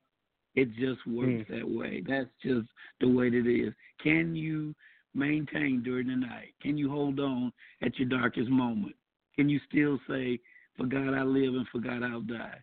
It 0.55 0.69
just 0.75 1.07
works 1.07 1.49
mm. 1.49 1.49
that 1.49 1.69
way. 1.69 2.03
That's 2.07 2.29
just 2.43 2.69
the 3.01 3.09
way 3.09 3.29
it 3.29 3.47
is. 3.47 3.73
Can 4.03 4.35
you 4.35 4.75
maintain 5.15 5.83
during 5.83 6.09
the 6.09 6.17
night? 6.17 6.55
Can 6.61 6.77
you 6.77 6.91
hold 6.91 7.21
on 7.21 7.53
at 7.83 7.99
your 7.99 8.09
darkest 8.09 8.51
moment? 8.51 8.95
Can 9.37 9.49
you 9.49 9.61
still 9.69 9.99
say, 10.09 10.39
For 10.77 10.87
God 10.87 11.15
I 11.15 11.23
live 11.23 11.55
and 11.55 11.67
for 11.73 11.81
God 11.81 12.03
I'll 12.03 12.21
die? 12.21 12.59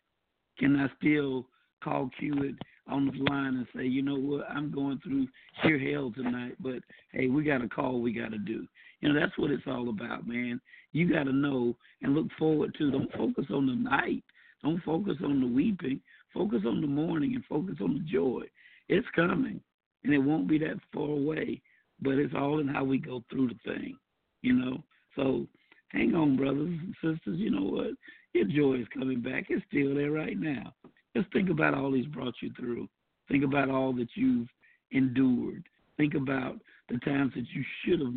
Can 0.58 0.76
I 0.76 0.88
still 0.98 1.48
call 1.84 2.10
Hewitt 2.20 2.56
on 2.88 3.06
the 3.06 3.32
line 3.32 3.56
and 3.56 3.68
say, 3.76 3.86
you 3.86 4.02
know 4.02 4.16
what, 4.16 4.50
I'm 4.50 4.72
going 4.72 5.00
through 5.04 5.28
sheer 5.62 5.80
hell 5.92 6.12
tonight, 6.16 6.56
but 6.60 6.80
hey, 7.12 7.28
we 7.28 7.44
got 7.44 7.64
a 7.64 7.70
call 7.70 8.02
we 8.02 8.14
got 8.14 8.32
to 8.32 8.38
do. 8.38 8.68
You 9.02 9.14
know, 9.14 9.20
that's 9.20 9.38
what 9.38 9.52
it's 9.52 9.64
all 9.68 9.90
about, 9.90 10.28
man. 10.28 10.60
You 10.92 11.12
got 11.12 11.24
to 11.24 11.32
know 11.32 11.76
and 12.02 12.16
look 12.16 12.28
forward 12.38 12.76
to. 12.78 12.92
Don't 12.92 13.12
focus 13.14 13.46
on 13.54 13.68
the 13.68 13.76
night. 13.76 14.24
Don't 14.64 14.84
focus 14.84 15.16
on 15.24 15.40
the 15.40 15.48
weeping. 15.48 16.02
Focus 16.34 16.62
on 16.66 16.82
the 16.82 16.88
morning 16.88 17.36
and 17.36 17.46
focus 17.46 17.76
on 17.82 17.94
the 17.96 18.12
joy. 18.12 18.44
It's 18.88 19.08
coming, 19.16 19.60
and 20.04 20.14
it 20.14 20.20
won't 20.20 20.48
be 20.48 20.58
that 20.60 20.80
far 20.94 21.10
away. 21.10 21.62
But 22.02 22.14
it's 22.14 22.34
all 22.36 22.60
in 22.60 22.68
how 22.68 22.84
we 22.84 22.98
go 22.98 23.24
through 23.30 23.50
the 23.50 23.74
thing, 23.74 23.98
you 24.42 24.54
know. 24.54 24.84
So 25.16 25.48
hang 25.90 26.16
on, 26.16 26.38
brothers 26.38 26.80
and 26.80 26.96
sisters. 26.96 27.40
You 27.40 27.52
know 27.52 27.64
what? 27.64 27.92
Your 28.34 28.46
joy 28.46 28.82
is 28.82 28.88
coming 28.94 29.22
back. 29.22 29.48
It's 29.50 29.66
still 29.68 29.96
there 29.96 30.12
right 30.12 30.40
now. 30.40 30.74
Just 31.16 31.32
think 31.34 31.50
about 31.50 31.74
all 31.74 31.94
he's 31.94 32.06
brought 32.06 32.36
you 32.42 32.52
through. 32.58 32.88
Think 33.28 33.44
about 33.44 33.70
all 33.70 33.94
that 33.94 34.10
you've 34.16 34.48
endured. 34.92 35.64
Think 35.98 36.14
about 36.14 36.60
the 36.90 37.00
times 37.00 37.34
that 37.36 37.46
you 37.54 37.64
should 37.84 38.00
have, 38.00 38.14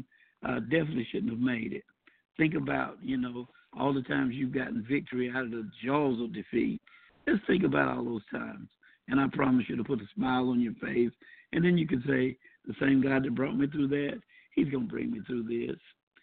uh, 0.49 0.61
definitely 0.61 1.07
shouldn't 1.11 1.33
have 1.33 1.41
made 1.41 1.73
it. 1.73 1.85
Think 2.37 2.55
about, 2.55 2.99
you 3.03 3.17
know, 3.17 3.49
all 3.77 3.93
the 3.93 4.03
times 4.03 4.35
you've 4.35 4.55
gotten 4.55 4.87
victory 4.89 5.31
out 5.35 5.45
of 5.45 5.51
the 5.51 5.71
jaws 5.85 6.21
of 6.21 6.33
defeat. 6.33 6.81
Just 7.29 7.47
think 7.47 7.65
about 7.65 7.97
all 7.97 8.05
those 8.05 8.23
times. 8.31 8.69
And 9.09 9.21
I 9.21 9.27
promise 9.33 9.67
you 9.69 9.77
to 9.77 9.85
put 9.85 10.01
a 10.01 10.07
smile 10.15 10.49
on 10.49 10.61
your 10.61 10.75
face. 10.75 11.13
And 11.53 11.65
then 11.65 11.77
you 11.77 11.87
can 11.87 12.03
say, 12.07 12.37
the 12.67 12.75
same 12.81 13.03
God 13.03 13.25
that 13.25 13.35
brought 13.35 13.57
me 13.57 13.67
through 13.67 13.89
that, 13.89 14.21
he's 14.55 14.69
going 14.69 14.87
to 14.87 14.93
bring 14.93 15.11
me 15.11 15.21
through 15.27 15.45
this. 15.45 15.77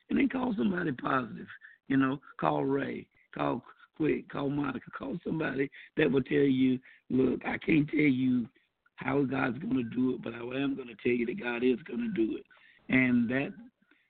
And 0.09 0.17
then 0.17 0.29
call 0.29 0.53
somebody 0.57 0.91
positive. 0.93 1.47
You 1.87 1.97
know, 1.97 2.19
call 2.39 2.63
Ray, 2.63 3.07
call 3.35 3.63
quick, 3.97 4.29
call 4.29 4.49
Monica, 4.49 4.89
call 4.97 5.17
somebody 5.23 5.69
that 5.97 6.09
will 6.11 6.23
tell 6.23 6.37
you, 6.37 6.79
look, 7.09 7.41
I 7.45 7.57
can't 7.57 7.89
tell 7.89 7.99
you 7.99 8.47
how 8.95 9.23
God's 9.23 9.59
going 9.59 9.75
to 9.75 9.95
do 9.95 10.15
it, 10.15 10.23
but 10.23 10.33
I 10.33 10.37
am 10.37 10.75
going 10.75 10.87
to 10.87 10.95
tell 11.03 11.11
you 11.11 11.25
that 11.25 11.41
God 11.41 11.63
is 11.63 11.79
going 11.87 12.01
to 12.01 12.25
do 12.25 12.37
it. 12.37 12.45
And 12.89 13.29
that, 13.29 13.53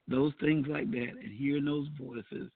those 0.08 0.34
things 0.42 0.68
like 0.70 0.90
that, 0.92 1.10
and 1.22 1.32
hearing 1.38 1.66
those 1.66 1.88
voices, 2.00 2.50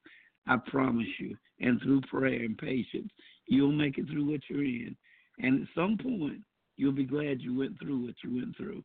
I 0.47 0.57
promise 0.67 1.07
you, 1.19 1.37
and 1.59 1.81
through 1.81 2.01
prayer 2.01 2.43
and 2.43 2.57
patience, 2.57 3.11
you'll 3.47 3.71
make 3.71 3.97
it 3.97 4.07
through 4.09 4.29
what 4.29 4.41
you're 4.49 4.63
in. 4.63 4.95
And 5.39 5.61
at 5.63 5.67
some 5.75 5.97
point, 5.97 6.41
you'll 6.77 6.91
be 6.91 7.05
glad 7.05 7.41
you 7.41 7.57
went 7.57 7.79
through 7.79 8.05
what 8.05 8.15
you 8.23 8.35
went 8.35 8.55
through. 8.57 8.83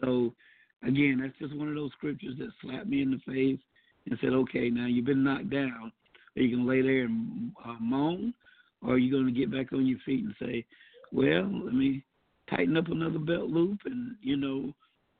So, 0.00 0.34
again, 0.82 1.20
that's 1.20 1.38
just 1.38 1.56
one 1.58 1.68
of 1.68 1.74
those 1.74 1.92
scriptures 1.92 2.34
that 2.38 2.50
slapped 2.62 2.86
me 2.86 3.02
in 3.02 3.10
the 3.10 3.18
face 3.32 3.60
and 4.06 4.18
said, 4.20 4.32
okay, 4.32 4.70
now 4.70 4.86
you've 4.86 5.06
been 5.06 5.24
knocked 5.24 5.50
down. 5.50 5.92
Are 6.36 6.42
you 6.42 6.56
going 6.56 6.66
to 6.66 6.70
lay 6.70 6.82
there 6.82 7.04
and 7.04 7.52
uh, 7.64 7.76
moan? 7.80 8.34
Or 8.82 8.94
are 8.94 8.98
you 8.98 9.10
going 9.10 9.26
to 9.26 9.40
get 9.40 9.52
back 9.52 9.72
on 9.72 9.86
your 9.86 9.98
feet 10.04 10.24
and 10.24 10.34
say, 10.38 10.64
well, 11.12 11.48
let 11.64 11.74
me 11.74 12.04
tighten 12.50 12.76
up 12.76 12.88
another 12.88 13.18
belt 13.18 13.48
loop 13.48 13.78
and, 13.86 14.16
you 14.20 14.36
know, 14.36 14.72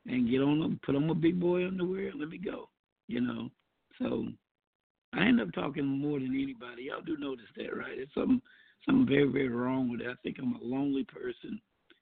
and 0.05 0.29
get 0.29 0.41
on 0.41 0.59
them, 0.59 0.79
put 0.85 0.95
on 0.95 1.07
my 1.07 1.13
big 1.13 1.39
boy 1.39 1.65
underwear 1.65 2.09
and 2.09 2.19
let 2.19 2.29
me 2.29 2.37
go, 2.37 2.69
you 3.07 3.21
know? 3.21 3.49
So 3.99 4.27
I 5.13 5.25
end 5.25 5.41
up 5.41 5.51
talking 5.53 5.85
more 5.85 6.19
than 6.19 6.27
anybody. 6.27 6.83
Y'all 6.83 7.01
do 7.01 7.17
notice 7.17 7.45
that, 7.57 7.75
right? 7.75 7.97
It's 7.97 8.13
something, 8.13 8.41
something 8.85 9.07
very, 9.07 9.27
very 9.27 9.49
wrong 9.49 9.89
with 9.89 10.01
it. 10.01 10.07
I 10.07 10.15
think 10.23 10.37
I'm 10.39 10.55
a 10.55 10.63
lonely 10.63 11.03
person. 11.03 11.59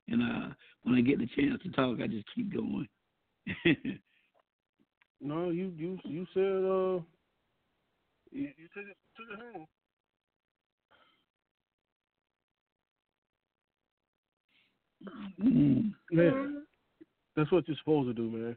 And 0.08 0.22
uh, 0.22 0.54
when 0.84 0.96
I 0.96 1.02
get 1.02 1.20
the 1.20 1.28
chance 1.36 1.62
to 1.64 1.72
talk, 1.72 2.00
I 2.02 2.08
just 2.08 2.26
keep 2.36 2.54
going. 2.54 2.88
no, 5.22 5.50
you 5.50 5.72
you 5.78 6.00
you 6.06 6.26
said 6.34 6.42
uh 6.42 7.02
you, 8.32 8.48
you 8.58 8.68
took 8.74 8.86
it 8.88 8.98
took 9.18 9.28
it 9.32 9.40
home. 9.54 9.68
Mm. 15.42 15.94
Man, 16.12 16.66
that's 17.36 17.52
what 17.52 17.68
you're 17.68 17.78
supposed 17.78 18.08
to 18.08 18.14
do, 18.14 18.30
man. 18.30 18.56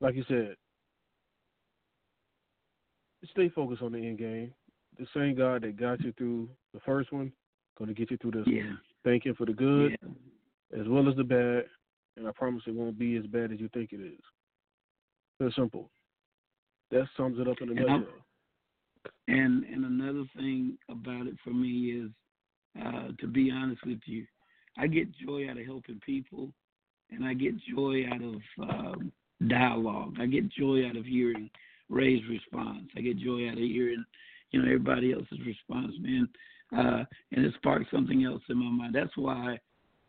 Like 0.00 0.16
you 0.16 0.24
said, 0.28 0.56
stay 3.30 3.48
focused 3.48 3.82
on 3.82 3.92
the 3.92 3.98
end 3.98 4.18
game. 4.18 4.52
The 4.98 5.06
same 5.14 5.36
God 5.36 5.62
that 5.62 5.76
got 5.76 6.00
you 6.00 6.12
through 6.12 6.48
the 6.74 6.80
first 6.80 7.12
one, 7.12 7.32
going 7.78 7.88
to 7.88 7.94
get 7.94 8.10
you 8.10 8.16
through 8.16 8.32
this 8.32 8.46
yeah. 8.46 8.64
one. 8.64 8.78
Thank 9.04 9.26
Him 9.26 9.34
for 9.36 9.46
the 9.46 9.52
good 9.52 9.96
yeah. 10.02 10.80
as 10.80 10.88
well 10.88 11.08
as 11.08 11.16
the 11.16 11.24
bad, 11.24 11.64
and 12.16 12.26
I 12.26 12.32
promise 12.32 12.62
it 12.66 12.74
won't 12.74 12.98
be 12.98 13.16
as 13.16 13.26
bad 13.26 13.52
as 13.52 13.60
you 13.60 13.68
think 13.72 13.92
it 13.92 14.00
is. 14.00 14.20
It's 15.40 15.54
simple. 15.54 15.90
That 16.90 17.06
sums 17.16 17.38
it 17.38 17.46
up 17.46 17.58
in 17.60 17.70
a 17.70 17.74
nutshell. 17.74 18.06
And 19.28 19.64
and 19.64 19.84
another 19.84 20.24
thing 20.36 20.76
about 20.90 21.26
it 21.26 21.36
for 21.44 21.50
me 21.50 22.02
is, 22.02 22.10
uh, 22.82 23.08
to 23.20 23.26
be 23.26 23.50
honest 23.50 23.80
with 23.86 24.00
you, 24.06 24.26
I 24.76 24.86
get 24.86 25.06
joy 25.24 25.48
out 25.48 25.58
of 25.58 25.66
helping 25.66 26.00
people, 26.04 26.52
and 27.10 27.24
I 27.24 27.34
get 27.34 27.54
joy 27.72 28.04
out 28.10 28.22
of 28.22 28.34
um, 28.68 29.12
dialogue. 29.46 30.16
I 30.20 30.26
get 30.26 30.48
joy 30.48 30.86
out 30.88 30.96
of 30.96 31.04
hearing 31.04 31.50
Ray's 31.88 32.22
response. 32.28 32.88
I 32.96 33.00
get 33.00 33.18
joy 33.18 33.46
out 33.48 33.54
of 33.54 33.58
hearing, 33.58 34.04
you 34.50 34.60
know, 34.60 34.66
everybody 34.66 35.12
else's 35.12 35.40
response, 35.46 35.92
man. 36.00 36.28
Uh, 36.76 37.04
and 37.32 37.44
it 37.44 37.54
sparks 37.56 37.86
something 37.90 38.24
else 38.24 38.42
in 38.48 38.58
my 38.58 38.70
mind. 38.70 38.94
That's 38.94 39.16
why, 39.16 39.58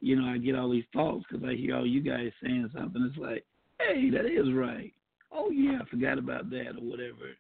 you 0.02 0.16
know, 0.16 0.28
I 0.28 0.38
get 0.38 0.56
all 0.56 0.70
these 0.70 0.84
thoughts 0.94 1.26
because 1.30 1.46
I 1.48 1.56
hear 1.56 1.76
all 1.76 1.88
you 1.88 2.02
guys 2.02 2.32
saying 2.44 2.70
something. 2.76 3.10
It's 3.10 3.18
like, 3.18 3.46
hey, 3.80 4.10
that 4.10 4.26
is 4.26 4.54
right. 4.54 4.94
Oh 5.32 5.52
yeah, 5.52 5.80
I 5.82 5.90
forgot 5.90 6.18
about 6.18 6.50
that 6.50 6.76
or 6.78 6.84
whatever 6.84 7.36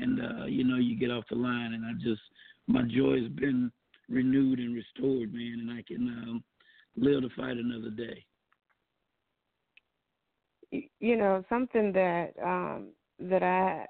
and 0.00 0.20
uh, 0.20 0.44
you 0.46 0.64
know 0.64 0.76
you 0.76 0.98
get 0.98 1.10
off 1.10 1.24
the 1.30 1.36
line, 1.36 1.72
and 1.72 1.84
I 1.84 1.92
just 2.02 2.20
my 2.66 2.82
joy 2.82 3.20
has 3.22 3.30
been 3.32 3.70
renewed 4.08 4.58
and 4.58 4.74
restored, 4.74 5.32
man, 5.32 5.58
and 5.60 5.70
I 5.70 5.82
can 5.82 6.08
um, 6.08 6.44
live 6.96 7.22
to 7.22 7.28
fight 7.36 7.56
another 7.56 7.90
day. 7.90 8.24
You 11.00 11.16
know 11.16 11.44
something 11.48 11.92
that 11.92 12.32
um, 12.42 12.88
that 13.20 13.42
I 13.42 13.86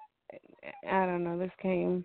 I 0.88 1.06
don't 1.06 1.24
know. 1.24 1.38
This 1.38 1.50
came 1.60 2.04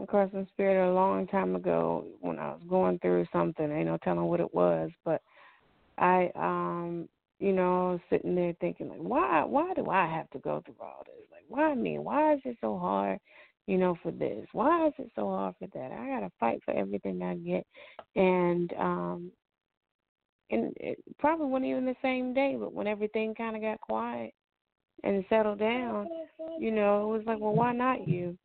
across 0.00 0.32
my 0.32 0.44
spirit 0.46 0.90
a 0.90 0.92
long 0.92 1.26
time 1.26 1.56
ago 1.56 2.04
when 2.20 2.38
I 2.38 2.50
was 2.50 2.62
going 2.68 2.98
through 3.00 3.26
something. 3.32 3.70
Ain't 3.70 3.86
no 3.86 3.98
telling 3.98 4.24
what 4.24 4.40
it 4.40 4.52
was, 4.54 4.90
but 5.04 5.22
I 5.98 6.30
um 6.34 7.08
you 7.38 7.54
know, 7.54 7.98
sitting 8.10 8.34
there 8.34 8.54
thinking 8.60 8.90
like, 8.90 8.98
why 8.98 9.44
why 9.44 9.72
do 9.74 9.88
I 9.88 10.06
have 10.06 10.28
to 10.30 10.38
go 10.40 10.62
through 10.64 10.76
all 10.80 11.02
this? 11.06 11.26
Like, 11.30 11.44
why 11.48 11.74
me? 11.74 11.98
Why 11.98 12.34
is 12.34 12.40
it 12.44 12.58
so 12.60 12.78
hard, 12.78 13.18
you 13.66 13.78
know, 13.78 13.96
for 14.02 14.10
this? 14.12 14.46
Why 14.52 14.88
is 14.88 14.92
it 14.98 15.10
so 15.16 15.28
hard 15.28 15.54
for 15.58 15.66
that? 15.68 15.92
I 15.92 16.06
gotta 16.06 16.30
fight 16.38 16.60
for 16.64 16.74
everything 16.74 17.22
I 17.22 17.36
get, 17.36 17.66
and 18.14 18.72
um, 18.78 19.32
and 20.50 20.74
it 20.76 20.98
probably 21.18 21.46
wasn't 21.46 21.70
even 21.70 21.86
the 21.86 21.96
same 22.02 22.34
day, 22.34 22.56
but 22.58 22.74
when 22.74 22.86
everything 22.86 23.34
kind 23.34 23.56
of 23.56 23.62
got 23.62 23.80
quiet, 23.80 24.34
and 25.02 25.24
settled 25.28 25.58
down, 25.58 26.08
you 26.58 26.70
know, 26.70 27.04
it 27.04 27.18
was 27.18 27.26
like, 27.26 27.40
well, 27.40 27.54
why 27.54 27.72
not 27.72 28.06
you? 28.06 28.36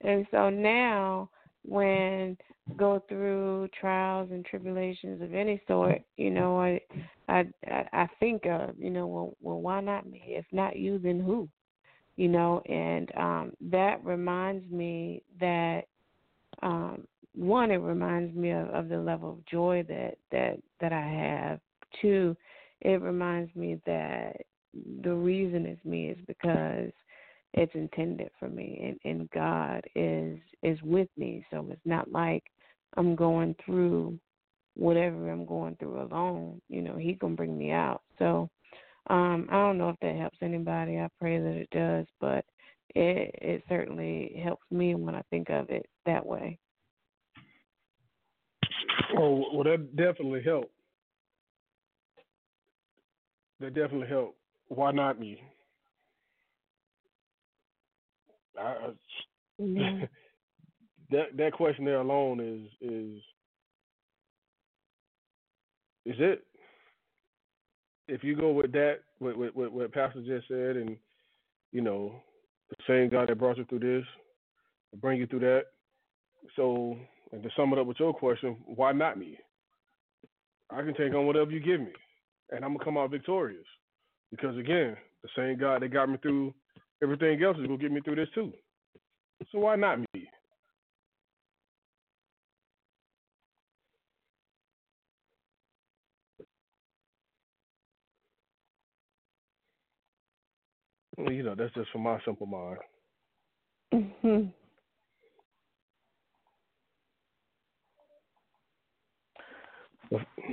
And 0.00 0.26
so 0.30 0.48
now, 0.50 1.30
when 1.64 2.36
go 2.76 3.02
through 3.08 3.68
trials 3.78 4.28
and 4.30 4.44
tribulations 4.44 5.22
of 5.22 5.34
any 5.34 5.60
sort, 5.66 6.02
you 6.16 6.30
know, 6.30 6.60
I 6.60 6.80
I 7.28 7.44
I 7.68 8.08
think 8.20 8.46
of, 8.46 8.78
you 8.78 8.90
know, 8.90 9.06
well, 9.06 9.36
well, 9.40 9.60
why 9.60 9.80
not 9.80 10.08
me? 10.08 10.22
If 10.26 10.46
not 10.52 10.76
you, 10.76 10.98
then 10.98 11.20
who? 11.20 11.48
You 12.16 12.28
know, 12.28 12.60
and 12.68 13.10
um 13.16 13.52
that 13.70 14.04
reminds 14.04 14.70
me 14.70 15.22
that 15.40 15.82
um 16.62 17.06
one, 17.34 17.70
it 17.70 17.76
reminds 17.76 18.34
me 18.34 18.50
of, 18.50 18.68
of 18.70 18.88
the 18.88 18.98
level 18.98 19.30
of 19.32 19.46
joy 19.46 19.84
that 19.88 20.16
that 20.32 20.58
that 20.80 20.92
I 20.92 21.06
have. 21.06 21.60
Two, 22.02 22.36
it 22.80 23.00
reminds 23.00 23.54
me 23.56 23.80
that 23.86 24.36
the 25.02 25.14
reason 25.14 25.66
it's 25.66 25.84
me 25.84 26.10
is 26.10 26.18
because 26.26 26.92
it's 27.54 27.74
intended 27.74 28.30
for 28.38 28.48
me 28.48 28.98
and, 29.04 29.18
and 29.18 29.30
God 29.30 29.82
is 29.94 30.38
is 30.62 30.80
with 30.82 31.08
me. 31.16 31.44
So 31.50 31.66
it's 31.70 31.80
not 31.84 32.10
like 32.10 32.44
I'm 32.96 33.14
going 33.16 33.54
through 33.64 34.18
whatever 34.74 35.30
I'm 35.30 35.46
going 35.46 35.76
through 35.76 36.02
alone. 36.02 36.60
You 36.68 36.82
know, 36.82 36.96
he 36.96 37.14
can 37.14 37.34
bring 37.34 37.56
me 37.56 37.70
out. 37.72 38.02
So 38.18 38.48
um 39.08 39.48
I 39.50 39.54
don't 39.54 39.78
know 39.78 39.90
if 39.90 39.96
that 40.02 40.16
helps 40.16 40.38
anybody. 40.42 40.98
I 40.98 41.08
pray 41.18 41.38
that 41.38 41.54
it 41.54 41.70
does, 41.70 42.06
but 42.20 42.44
it 42.94 43.34
it 43.40 43.62
certainly 43.68 44.40
helps 44.44 44.64
me 44.70 44.94
when 44.94 45.14
I 45.14 45.22
think 45.30 45.50
of 45.50 45.70
it 45.70 45.86
that 46.06 46.24
way. 46.24 46.58
Oh 49.16 49.44
well 49.54 49.64
that 49.64 49.96
definitely 49.96 50.42
helped. 50.44 50.72
That 53.60 53.74
definitely 53.74 54.08
helped. 54.08 54.36
Why 54.68 54.92
not 54.92 55.18
me? 55.18 55.40
I, 58.58 58.90
Mm-hmm. 59.60 60.04
that 61.10 61.36
that 61.36 61.52
question 61.52 61.84
there 61.84 62.00
alone 62.00 62.40
is 62.40 62.90
is 62.90 63.22
is 66.06 66.16
it. 66.18 66.44
If 68.06 68.24
you 68.24 68.34
go 68.34 68.52
with 68.52 68.72
that, 68.72 69.00
with, 69.20 69.36
with, 69.36 69.54
with 69.54 69.70
what 69.70 69.92
Pastor 69.92 70.22
just 70.22 70.48
said, 70.48 70.76
and 70.76 70.96
you 71.72 71.82
know, 71.82 72.22
the 72.70 72.76
same 72.86 73.10
God 73.10 73.28
that 73.28 73.38
brought 73.38 73.58
you 73.58 73.66
through 73.66 73.80
this, 73.80 74.04
bring 75.00 75.18
you 75.18 75.26
through 75.26 75.40
that. 75.40 75.64
So, 76.56 76.96
and 77.32 77.42
to 77.42 77.50
sum 77.54 77.74
it 77.74 77.78
up 77.78 77.86
with 77.86 78.00
your 78.00 78.14
question, 78.14 78.56
why 78.64 78.92
not 78.92 79.18
me? 79.18 79.36
I 80.70 80.80
can 80.80 80.94
take 80.94 81.14
on 81.14 81.26
whatever 81.26 81.50
you 81.50 81.60
give 81.60 81.80
me, 81.80 81.92
and 82.50 82.64
I'm 82.64 82.72
gonna 82.72 82.84
come 82.84 82.96
out 82.96 83.10
victorious. 83.10 83.66
Because 84.30 84.56
again, 84.56 84.96
the 85.22 85.28
same 85.36 85.58
God 85.58 85.82
that 85.82 85.92
got 85.92 86.08
me 86.08 86.16
through 86.22 86.54
everything 87.02 87.42
else 87.42 87.56
is 87.58 87.66
gonna 87.66 87.78
get 87.78 87.92
me 87.92 88.00
through 88.00 88.16
this 88.16 88.28
too. 88.34 88.52
So 89.52 89.60
why 89.60 89.76
not 89.76 90.00
me? 90.14 90.28
Well, 101.16 101.32
you 101.32 101.42
know, 101.42 101.54
that's 101.54 101.74
just 101.74 101.90
for 101.90 101.98
my 101.98 102.18
simple 102.24 102.46
mind. 102.46 102.78
Mhm. 103.92 104.52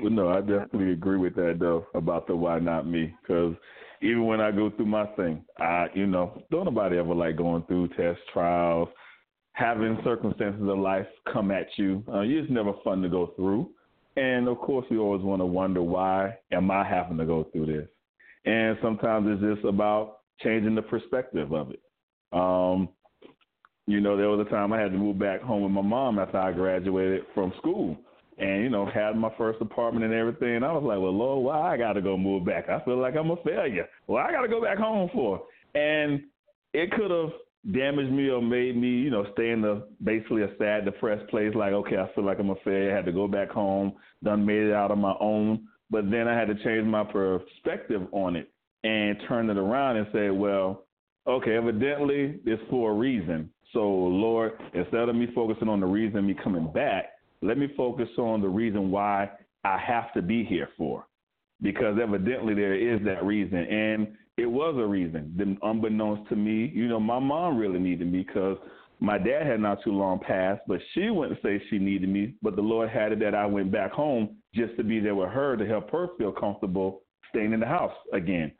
Well, 0.01 0.11
no, 0.11 0.29
I 0.29 0.41
definitely 0.41 0.91
agree 0.91 1.17
with 1.17 1.35
that 1.35 1.57
though 1.59 1.87
about 1.93 2.27
the 2.27 2.35
why 2.35 2.59
not 2.59 2.87
me 2.87 3.13
because 3.21 3.55
even 4.01 4.25
when 4.25 4.41
I 4.41 4.51
go 4.51 4.69
through 4.69 4.87
my 4.87 5.05
thing, 5.15 5.43
I 5.57 5.87
you 5.93 6.05
know 6.05 6.41
don't 6.51 6.65
nobody 6.65 6.97
ever 6.97 7.13
like 7.13 7.37
going 7.37 7.63
through 7.63 7.89
test 7.89 8.19
trials, 8.33 8.89
having 9.53 9.97
circumstances 10.03 10.67
of 10.67 10.77
life 10.77 11.07
come 11.31 11.51
at 11.51 11.67
you. 11.77 12.03
Uh, 12.11 12.21
it's 12.21 12.51
never 12.51 12.73
fun 12.83 13.01
to 13.01 13.09
go 13.09 13.31
through, 13.35 13.69
and 14.17 14.47
of 14.47 14.57
course 14.59 14.85
we 14.91 14.97
always 14.97 15.23
want 15.23 15.41
to 15.41 15.45
wonder 15.45 15.81
why 15.81 16.37
am 16.51 16.71
I 16.71 16.87
having 16.87 17.17
to 17.17 17.25
go 17.25 17.45
through 17.51 17.67
this, 17.67 17.87
and 18.45 18.77
sometimes 18.81 19.27
it's 19.29 19.55
just 19.55 19.65
about 19.65 20.19
changing 20.41 20.75
the 20.75 20.81
perspective 20.81 21.53
of 21.53 21.71
it. 21.71 21.81
Um, 22.33 22.89
you 23.87 24.01
know, 24.01 24.17
there 24.17 24.29
was 24.29 24.45
a 24.45 24.49
time 24.49 24.73
I 24.73 24.81
had 24.81 24.91
to 24.91 24.97
move 24.97 25.19
back 25.19 25.41
home 25.41 25.61
with 25.63 25.71
my 25.71 25.81
mom 25.81 26.19
after 26.19 26.37
I 26.37 26.51
graduated 26.51 27.21
from 27.33 27.53
school 27.59 27.97
and 28.37 28.63
you 28.63 28.69
know 28.69 28.85
had 28.85 29.15
my 29.15 29.31
first 29.37 29.61
apartment 29.61 30.05
and 30.05 30.13
everything. 30.13 30.63
I 30.63 30.71
was 30.71 30.83
like, 30.83 30.99
well, 30.99 31.15
Lord, 31.15 31.45
why 31.45 31.73
I 31.73 31.77
got 31.77 31.93
to 31.93 32.01
go 32.01 32.17
move 32.17 32.45
back? 32.45 32.69
I 32.69 32.83
feel 32.83 32.97
like 32.99 33.15
I'm 33.15 33.31
a 33.31 33.37
failure. 33.37 33.87
Well, 34.07 34.23
I 34.23 34.31
got 34.31 34.41
to 34.41 34.47
go 34.47 34.61
back 34.61 34.77
home 34.77 35.09
for? 35.13 35.43
And 35.73 36.23
it 36.73 36.91
could 36.91 37.11
have 37.11 37.31
damaged 37.73 38.11
me 38.11 38.29
or 38.29 38.41
made 38.41 38.77
me, 38.77 38.89
you 38.89 39.09
know, 39.09 39.25
stay 39.33 39.49
in 39.49 39.61
the 39.61 39.87
basically 40.03 40.43
a 40.43 40.49
sad, 40.57 40.85
depressed 40.85 41.27
place. 41.29 41.53
Like, 41.55 41.73
okay, 41.73 41.97
I 41.97 42.13
feel 42.13 42.25
like 42.25 42.39
I'm 42.39 42.49
a 42.49 42.55
failure. 42.63 42.91
I 42.91 42.95
had 42.95 43.05
to 43.05 43.11
go 43.11 43.27
back 43.27 43.49
home. 43.49 43.93
Done 44.23 44.45
made 44.45 44.63
it 44.63 44.73
out 44.73 44.91
on 44.91 44.99
my 44.99 45.15
own. 45.19 45.67
But 45.89 46.09
then 46.11 46.27
I 46.27 46.37
had 46.37 46.47
to 46.47 46.63
change 46.63 46.85
my 46.85 47.03
perspective 47.03 48.01
on 48.11 48.35
it 48.35 48.49
and 48.83 49.17
turn 49.27 49.49
it 49.49 49.57
around 49.57 49.97
and 49.97 50.07
say, 50.13 50.29
well, 50.29 50.85
okay, 51.27 51.55
evidently 51.55 52.39
it's 52.45 52.61
for 52.69 52.91
a 52.91 52.93
reason. 52.93 53.49
So, 53.73 53.81
Lord, 53.81 54.53
instead 54.73 55.09
of 55.09 55.15
me 55.15 55.27
focusing 55.33 55.67
on 55.67 55.79
the 55.79 55.85
reason 55.85 56.25
me 56.25 56.35
coming 56.41 56.71
back, 56.71 57.05
let 57.41 57.57
me 57.57 57.67
focus 57.75 58.09
on 58.17 58.41
the 58.41 58.47
reason 58.47 58.91
why 58.91 59.29
I 59.63 59.77
have 59.77 60.13
to 60.13 60.21
be 60.21 60.43
here 60.43 60.69
for. 60.77 61.07
Because 61.61 61.97
evidently 62.01 62.53
there 62.53 62.75
is 62.75 63.03
that 63.05 63.23
reason. 63.23 63.59
And 63.59 64.07
it 64.37 64.45
was 64.45 64.75
a 64.77 64.85
reason. 64.85 65.33
Then 65.37 65.57
unbeknownst 65.61 66.29
to 66.29 66.35
me, 66.35 66.71
you 66.73 66.87
know, 66.87 66.99
my 66.99 67.19
mom 67.19 67.57
really 67.57 67.79
needed 67.79 68.11
me 68.11 68.23
because 68.23 68.57
my 68.99 69.17
dad 69.17 69.45
had 69.45 69.59
not 69.59 69.83
too 69.83 69.91
long 69.91 70.19
passed, 70.19 70.61
but 70.67 70.79
she 70.93 71.09
wouldn't 71.09 71.41
say 71.41 71.61
she 71.69 71.77
needed 71.77 72.09
me. 72.09 72.35
But 72.41 72.55
the 72.55 72.61
Lord 72.61 72.89
had 72.89 73.11
it 73.11 73.19
that 73.19 73.35
I 73.35 73.45
went 73.45 73.71
back 73.71 73.91
home 73.91 74.37
just 74.53 74.75
to 74.77 74.83
be 74.83 74.99
there 74.99 75.15
with 75.15 75.29
her 75.29 75.55
to 75.57 75.65
help 75.65 75.89
her 75.91 76.09
feel 76.17 76.31
comfortable 76.31 77.01
staying 77.29 77.53
in 77.53 77.59
the 77.59 77.65
house 77.65 77.93
again. 78.13 78.51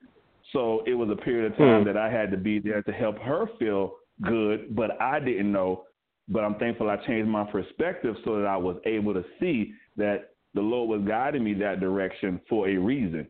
So 0.53 0.83
it 0.85 0.93
was 0.93 1.09
a 1.09 1.15
period 1.15 1.51
of 1.51 1.57
time 1.57 1.81
hmm. 1.81 1.87
that 1.87 1.97
I 1.97 2.11
had 2.11 2.31
to 2.31 2.37
be 2.37 2.59
there 2.59 2.81
to 2.83 2.91
help 2.91 3.17
her 3.19 3.47
feel 3.59 3.93
good, 4.21 4.75
but 4.75 5.01
I 5.01 5.19
didn't 5.19 5.51
know 5.51 5.84
but 6.27 6.43
I'm 6.43 6.55
thankful 6.55 6.89
I 6.89 6.97
changed 7.05 7.29
my 7.29 7.43
perspective 7.43 8.15
so 8.23 8.39
that 8.39 8.47
I 8.47 8.57
was 8.57 8.77
able 8.85 9.13
to 9.13 9.23
see 9.39 9.73
that 9.97 10.31
the 10.53 10.61
Lord 10.61 10.89
was 10.89 11.07
guiding 11.07 11.43
me 11.43 11.53
that 11.55 11.79
direction 11.79 12.39
for 12.49 12.67
a 12.67 12.77
reason. 12.77 13.27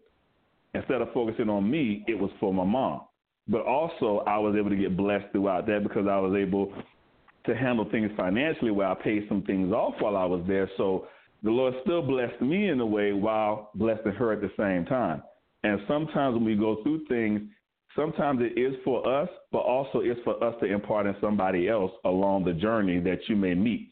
Instead 0.73 1.01
of 1.01 1.11
focusing 1.13 1.49
on 1.49 1.69
me, 1.69 2.03
it 2.07 2.17
was 2.17 2.29
for 2.39 2.53
my 2.53 2.63
mom. 2.63 3.01
But 3.47 3.65
also, 3.65 4.23
I 4.27 4.37
was 4.37 4.55
able 4.57 4.69
to 4.69 4.75
get 4.75 4.97
blessed 4.97 5.25
throughout 5.31 5.67
that 5.67 5.83
because 5.83 6.07
I 6.07 6.17
was 6.17 6.35
able 6.35 6.73
to 7.45 7.55
handle 7.55 7.87
things 7.89 8.11
financially 8.17 8.71
where 8.71 8.87
I 8.87 8.95
paid 8.95 9.25
some 9.29 9.43
things 9.43 9.71
off 9.71 9.93
while 9.99 10.17
I 10.17 10.25
was 10.25 10.43
there. 10.47 10.69
So 10.77 11.07
the 11.43 11.51
Lord 11.51 11.75
still 11.83 12.01
blessed 12.01 12.41
me 12.41 12.69
in 12.69 12.79
a 12.79 12.85
way 12.85 13.13
while 13.13 13.69
blessing 13.75 14.11
her 14.13 14.31
at 14.31 14.41
the 14.41 14.51
same 14.57 14.85
time. 14.85 15.21
And 15.63 15.79
sometimes 15.87 16.35
when 16.35 16.45
we 16.45 16.55
go 16.55 16.81
through 16.83 17.05
things, 17.07 17.41
sometimes 17.95 18.41
it 18.41 18.59
is 18.59 18.75
for 18.83 19.07
us, 19.07 19.29
but 19.51 19.59
also 19.59 19.99
it's 19.99 20.19
for 20.23 20.41
us 20.43 20.55
to 20.61 20.65
impart 20.65 21.05
in 21.05 21.15
somebody 21.21 21.67
else 21.67 21.91
along 22.05 22.45
the 22.45 22.53
journey 22.53 22.99
that 22.99 23.19
you 23.27 23.35
may 23.35 23.53
meet. 23.53 23.91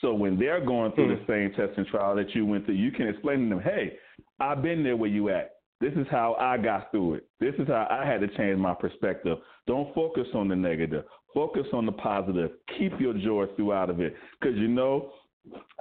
So 0.00 0.12
when 0.12 0.38
they're 0.38 0.64
going 0.64 0.92
through 0.92 1.14
mm-hmm. 1.16 1.26
the 1.26 1.48
hmm. 1.48 1.52
same 1.54 1.66
test 1.68 1.78
and 1.78 1.86
trial 1.86 2.16
that 2.16 2.34
you 2.34 2.44
went 2.44 2.66
through, 2.66 2.74
you 2.74 2.90
can 2.90 3.08
explain 3.08 3.44
to 3.44 3.54
them, 3.54 3.60
hey, 3.60 3.96
I've 4.40 4.62
been 4.62 4.82
there 4.82 4.96
where 4.96 5.10
you 5.10 5.30
at. 5.30 5.52
This 5.80 5.92
is 5.94 6.06
how 6.10 6.34
I 6.38 6.56
got 6.56 6.90
through 6.90 7.14
it. 7.14 7.28
This 7.40 7.54
is 7.58 7.68
how 7.68 7.86
I 7.90 8.06
had 8.06 8.20
to 8.20 8.28
change 8.36 8.58
my 8.58 8.74
perspective. 8.74 9.38
Don't 9.66 9.94
focus 9.94 10.26
on 10.34 10.48
the 10.48 10.56
negative. 10.56 11.04
Focus 11.34 11.66
on 11.72 11.84
the 11.84 11.92
positive. 11.92 12.52
Keep 12.78 13.00
your 13.00 13.14
joy 13.14 13.46
throughout 13.56 13.90
of 13.90 14.00
it. 14.00 14.14
Because 14.40 14.56
you 14.56 14.68
know, 14.68 15.10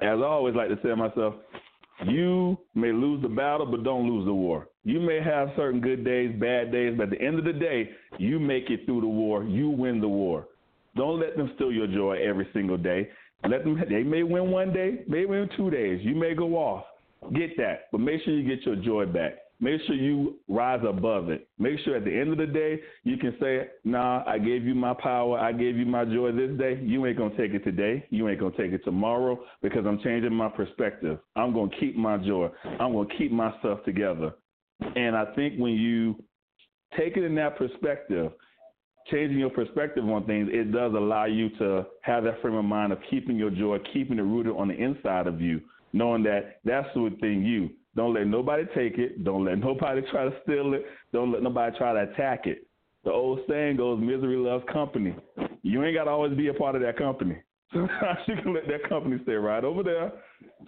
as 0.02 0.20
I 0.20 0.24
always 0.24 0.56
like 0.56 0.70
to 0.70 0.76
say 0.78 0.90
to 0.90 0.96
myself, 0.96 1.36
you 2.06 2.58
may 2.76 2.92
lose 2.92 3.22
the 3.22 3.30
battle, 3.30 3.66
but 3.66 3.84
don't 3.84 4.10
lose 4.10 4.26
the 4.26 4.34
war. 4.34 4.68
You 4.84 5.00
may 5.00 5.22
have 5.22 5.50
certain 5.56 5.80
good 5.80 6.04
days, 6.04 6.36
bad 6.40 6.72
days, 6.72 6.96
but 6.98 7.04
at 7.06 7.10
the 7.12 7.22
end 7.22 7.40
of 7.40 7.46
the 7.46 7.54
day, 7.54 7.90
you 8.18 8.40
make 8.40 8.70
it 8.70 8.86
through 8.86 9.02
the 9.02 9.08
war. 9.08 9.44
You 9.44 9.70
win 9.70 10.02
the 10.02 10.08
war. 10.08 10.48
Don't 10.96 11.20
let 11.20 11.38
them 11.38 11.52
steal 11.56 11.72
your 11.72 11.88
joy 11.88 12.18
every 12.24 12.48
single 12.54 12.78
day. 12.78 13.10
Let 13.50 13.64
them. 13.64 13.82
They 13.90 14.04
may 14.04 14.24
win 14.24 14.52
one 14.52 14.74
day, 14.74 15.04
may 15.08 15.26
win 15.26 15.50
two 15.58 15.70
days. 15.70 16.00
You 16.04 16.16
may 16.16 16.34
go 16.34 16.56
off. 16.56 16.86
Get 17.34 17.56
that, 17.58 17.88
but 17.92 18.02
make 18.02 18.22
sure 18.24 18.34
you 18.34 18.48
get 18.48 18.66
your 18.66 18.76
joy 18.76 19.06
back. 19.06 19.36
Make 19.64 19.82
sure 19.84 19.96
you 19.96 20.40
rise 20.50 20.82
above 20.86 21.30
it. 21.30 21.48
Make 21.58 21.80
sure 21.80 21.96
at 21.96 22.04
the 22.04 22.14
end 22.14 22.34
of 22.34 22.38
the 22.38 22.48
day 22.48 22.82
you 23.06 23.16
can 23.16 23.34
say, 23.40 23.70
"Nah, 23.86 24.22
I 24.28 24.38
gave 24.38 24.66
you 24.66 24.76
my 24.76 24.94
power. 24.94 25.40
I 25.40 25.54
gave 25.54 25.78
you 25.78 25.86
my 25.86 26.04
joy 26.04 26.34
this 26.34 26.52
day. 26.58 26.80
You 26.84 27.06
ain't 27.06 27.18
gonna 27.18 27.38
take 27.38 27.54
it 27.54 27.64
today. 27.64 28.06
You 28.10 28.28
ain't 28.28 28.42
gonna 28.42 28.58
take 28.58 28.74
it 28.74 28.84
tomorrow 28.84 29.42
because 29.62 29.86
I'm 29.86 30.00
changing 30.00 30.34
my 30.34 30.50
perspective. 30.50 31.18
I'm 31.38 31.54
gonna 31.54 31.72
keep 31.80 31.96
my 31.96 32.18
joy. 32.18 32.50
I'm 32.78 32.92
gonna 32.92 33.08
keep 33.18 33.32
myself 33.32 33.82
together." 33.86 34.34
And 34.98 35.16
I 35.16 35.34
think 35.34 35.58
when 35.58 35.76
you 35.76 36.22
take 36.98 37.16
it 37.16 37.24
in 37.24 37.34
that 37.36 37.56
perspective, 37.56 38.34
changing 39.10 39.40
your 39.40 39.50
perspective 39.50 40.04
on 40.10 40.26
things, 40.26 40.50
it 40.52 40.74
does 40.74 40.94
allow 40.94 41.24
you 41.24 41.48
to 41.60 41.86
have 42.02 42.26
that 42.26 42.42
frame 42.42 42.56
of 42.56 42.66
mind 42.66 42.92
of 42.92 43.02
keeping 43.10 43.38
your 43.38 43.50
joy, 43.50 43.80
keeping 43.94 44.20
it 44.20 44.24
rooted 44.24 44.58
on 44.58 44.68
the 44.68 44.76
inside 44.76 45.26
of 45.26 45.40
you, 45.40 45.62
knowing 45.94 46.22
that 46.24 46.60
that's 46.66 46.94
within 46.98 47.46
you. 47.46 47.70
Don't 47.96 48.14
let 48.14 48.28
nobody 48.28 48.64
take 48.76 48.98
it. 48.98 49.24
Don't 49.24 49.46
let 49.46 49.60
nobody 49.60 50.02
try 50.12 50.26
to 50.26 50.36
steal 50.44 50.74
it. 50.74 50.86
Don't 51.12 51.32
let 51.32 51.44
nobody 51.44 51.78
try 51.78 51.94
to 51.94 52.12
attack 52.12 52.48
it. 52.48 52.66
the 53.04 53.12
old 53.12 53.40
saying 53.48 53.78
goes, 53.78 54.00
misery 54.02 54.38
loves 54.38 54.64
company. 54.72 55.16
You 55.62 55.84
ain't 55.84 55.96
got 55.96 56.06
to 56.06 56.12
always 56.12 56.36
be 56.36 56.48
a 56.48 56.54
part 56.54 56.76
of 56.76 56.82
that 56.82 56.98
company. 56.98 57.38
Sometimes 57.74 58.20
you 58.28 58.36
can 58.42 58.54
let 58.54 58.68
that 58.68 58.88
company 58.88 59.20
stay 59.24 59.34
right 59.34 59.64
over 59.64 59.82
there, 59.82 60.12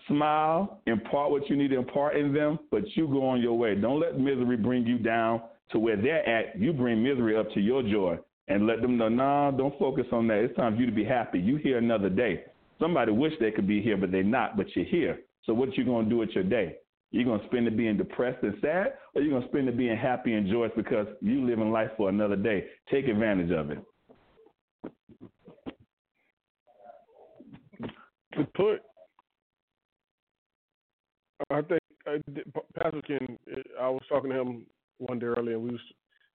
smile, 0.08 0.82
impart 0.88 1.30
what 1.30 1.48
you 1.50 1.56
need 1.56 1.68
to 1.70 1.78
impart 1.78 2.16
in 2.16 2.34
them, 2.34 2.58
but 2.72 2.82
you 2.96 3.08
go 3.08 3.28
on 3.28 3.42
your 3.42 3.58
way. 3.58 3.76
Don't 3.76 4.00
let 4.00 4.20
misery 4.20 4.58
bring 4.58 4.86
you 4.88 4.98
down 4.98 5.42
to 5.72 5.80
where 5.80 5.98
they're 5.98 6.28
at. 6.28 6.60
You 6.60 6.74
bring 6.74 7.04
misery 7.04 7.38
up 7.38 7.52
to 7.54 7.60
your 7.60 7.84
joy 7.84 8.18
and 8.48 8.66
let 8.66 8.82
them 8.82 8.98
know, 8.98 9.10
nah, 9.10 9.52
don't 9.52 9.78
focus 9.78 10.06
on 10.12 10.28
that. 10.28 10.40
It's 10.40 10.56
time 10.56 10.76
for 10.76 10.80
you 10.80 10.86
to 10.88 10.92
be 10.92 11.04
happy. 11.04 11.40
You 11.40 11.58
here 11.58 11.78
another 11.78 12.10
day. 12.10 12.44
Somebody 12.80 13.12
wish 13.12 13.34
they 13.40 13.52
could 13.52 13.68
be 13.68 13.82
here, 13.82 13.98
but 13.98 14.12
they're 14.12 14.24
not, 14.24 14.58
but 14.58 14.68
you're 14.76 14.86
here. 14.86 15.20
So 15.46 15.54
what 15.54 15.76
you 15.78 15.86
going 15.86 16.06
to 16.06 16.10
do 16.10 16.18
with 16.18 16.30
your 16.30 16.44
day? 16.44 16.78
You 17.12 17.24
going 17.24 17.40
to 17.40 17.46
spend 17.46 17.68
it 17.68 17.78
being 17.78 17.98
depressed 17.98 18.44
and 18.44 18.56
sad, 18.62 18.94
or 19.14 19.22
you're 19.22 19.40
to 19.40 19.48
spend 19.48 19.70
it 19.70 19.78
being 19.78 19.96
happy 19.96 20.34
and 20.34 20.50
joyous 20.50 20.72
because 20.76 21.08
you 21.22 21.46
live 21.46 21.60
in 21.60 21.72
life 21.72 21.92
for 21.96 22.10
another 22.10 22.36
day? 22.36 22.66
Take 22.92 23.08
advantage 23.08 23.52
of 23.52 23.72
it. 23.72 23.80
To 28.36 28.44
put, 28.54 28.82
I 31.50 31.62
think 31.62 31.80
uh, 32.08 32.18
Pastor 32.76 33.02
Ken. 33.08 33.38
I 33.80 33.90
was 33.90 34.02
talking 34.10 34.32
to 34.32 34.42
him 34.42 34.66
one 34.98 35.20
day 35.20 35.28
earlier, 35.28 35.56
and 35.56 35.64
we 35.64 35.72
was, 35.72 35.82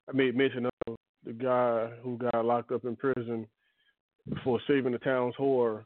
I 0.09 0.17
made 0.17 0.35
mention 0.37 0.67
of 0.67 0.97
the 1.25 1.33
guy 1.33 1.91
who 2.03 2.17
got 2.17 2.45
locked 2.45 2.73
up 2.73 2.85
in 2.85 2.97
prison 2.97 3.47
for 4.45 4.61
saving 4.67 4.93
the 4.93 4.99
town's 4.99 5.35
whore, 5.39 5.85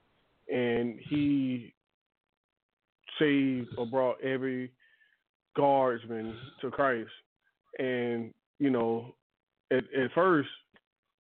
and 0.52 0.98
he 1.09 1.74
saved 3.19 3.69
or 3.77 3.86
brought 3.86 4.23
every 4.23 4.70
guardsman 5.57 6.36
to 6.61 6.70
Christ. 6.70 7.11
And 7.78 8.32
you 8.59 8.70
know, 8.70 9.15
at 9.70 9.85
at 9.95 10.12
first 10.15 10.49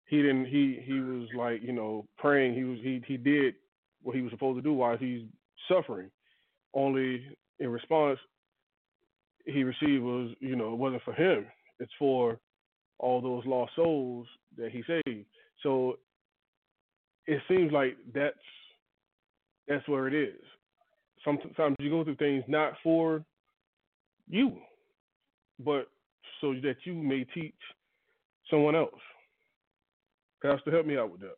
he 0.07 0.21
didn't. 0.21 0.45
He 0.45 0.79
he 0.83 0.99
was 0.99 1.27
like 1.35 1.61
you 1.63 1.73
know 1.73 2.05
praying. 2.17 2.55
He 2.55 2.63
was 2.63 2.79
he 2.81 3.01
he 3.07 3.17
did 3.17 3.55
what 4.01 4.15
he 4.15 4.21
was 4.21 4.31
supposed 4.31 4.57
to 4.57 4.61
do 4.61 4.73
while 4.73 4.97
he's 4.97 5.21
suffering. 5.67 6.09
Only 6.73 7.23
in 7.59 7.69
response, 7.69 8.19
he 9.45 9.63
received 9.63 10.03
was 10.03 10.31
you 10.39 10.55
know 10.55 10.73
it 10.73 10.77
wasn't 10.77 11.03
for 11.03 11.13
him. 11.13 11.45
It's 11.79 11.91
for 11.97 12.39
all 12.99 13.21
those 13.21 13.45
lost 13.45 13.73
souls 13.75 14.27
that 14.57 14.71
he 14.71 14.83
saved. 14.87 15.25
So 15.61 15.97
it 17.25 17.41
seems 17.47 17.71
like 17.71 17.97
that's 18.13 18.35
that's 19.67 19.87
where 19.87 20.07
it 20.07 20.13
is. 20.13 20.39
Sometimes 21.23 21.75
you 21.79 21.89
go 21.89 22.03
through 22.03 22.17
things 22.17 22.43
not 22.47 22.73
for 22.83 23.23
you, 24.29 24.57
but 25.59 25.87
so 26.41 26.53
that 26.61 26.75
you 26.83 26.93
may 26.93 27.23
teach 27.33 27.53
someone 28.49 28.75
else. 28.75 28.91
Pastor, 30.41 30.71
help 30.71 30.85
me 30.85 30.97
out 30.97 31.11
with 31.11 31.21
that. 31.21 31.37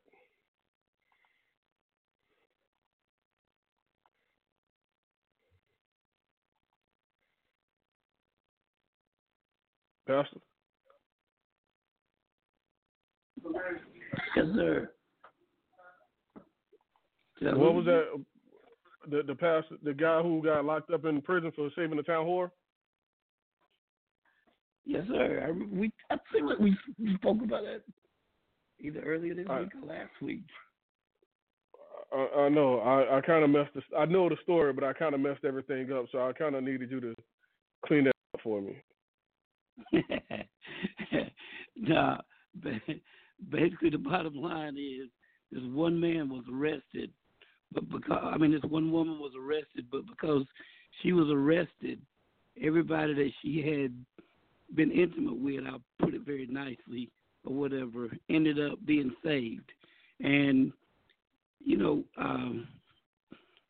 Pastor? 10.07 10.39
Yes, 14.35 14.45
sir. 14.55 14.89
What 17.41 17.73
was 17.73 17.85
that? 17.85 18.03
The 19.09 19.23
the 19.23 19.35
pastor, 19.35 19.77
the 19.83 19.93
guy 19.93 20.21
who 20.21 20.41
got 20.43 20.65
locked 20.65 20.91
up 20.91 21.05
in 21.05 21.21
prison 21.21 21.51
for 21.55 21.69
saving 21.75 21.97
the 21.97 22.03
town 22.03 22.25
whore. 22.25 22.51
Yes, 24.85 25.03
sir. 25.07 25.45
I, 25.47 25.51
we 25.75 25.91
I 26.11 26.15
think 26.31 26.45
like 26.45 26.59
we, 26.59 26.77
spoke 27.15 27.41
about 27.43 27.63
that 27.63 27.81
either 28.79 29.01
earlier 29.01 29.33
this 29.33 29.47
I, 29.49 29.61
week 29.61 29.69
or 29.81 29.87
last 29.87 30.11
week. 30.21 30.43
I, 32.13 32.41
I 32.41 32.49
know. 32.49 32.79
I, 32.79 33.17
I 33.17 33.21
kind 33.21 33.43
of 33.43 33.49
messed. 33.49 33.73
This, 33.73 33.83
I 33.97 34.05
know 34.05 34.29
the 34.29 34.37
story, 34.43 34.73
but 34.73 34.83
I 34.83 34.93
kind 34.93 35.15
of 35.15 35.21
messed 35.21 35.43
everything 35.43 35.91
up. 35.91 36.05
So 36.11 36.19
I 36.19 36.33
kind 36.33 36.55
of 36.55 36.63
needed 36.63 36.91
you 36.91 37.01
to 37.01 37.15
clean 37.85 38.05
that 38.05 38.13
up 38.35 38.41
for 38.43 38.61
me. 38.61 38.83
nah, 41.75 42.17
basically 43.49 43.89
the 43.89 43.97
bottom 43.97 44.35
line 44.35 44.77
is 44.77 45.09
this 45.51 45.63
one 45.73 45.99
man 45.99 46.29
was 46.29 46.43
arrested, 46.51 47.11
but 47.71 47.89
because 47.89 48.19
I 48.23 48.37
mean 48.37 48.51
this 48.51 48.61
one 48.63 48.91
woman 48.91 49.19
was 49.19 49.33
arrested, 49.37 49.85
but 49.91 50.05
because 50.07 50.45
she 51.01 51.11
was 51.11 51.27
arrested, 51.29 52.01
everybody 52.61 53.13
that 53.13 53.31
she 53.41 53.61
had 53.61 53.93
been 54.75 54.91
intimate 54.91 55.37
with, 55.37 55.63
I'll 55.67 55.81
put 55.99 56.13
it 56.13 56.21
very 56.21 56.47
nicely 56.47 57.09
or 57.45 57.53
whatever, 57.53 58.09
ended 58.29 58.59
up 58.59 58.83
being 58.85 59.11
saved. 59.23 59.71
And 60.19 60.71
you 61.63 61.77
know, 61.77 62.03
um, 62.17 62.67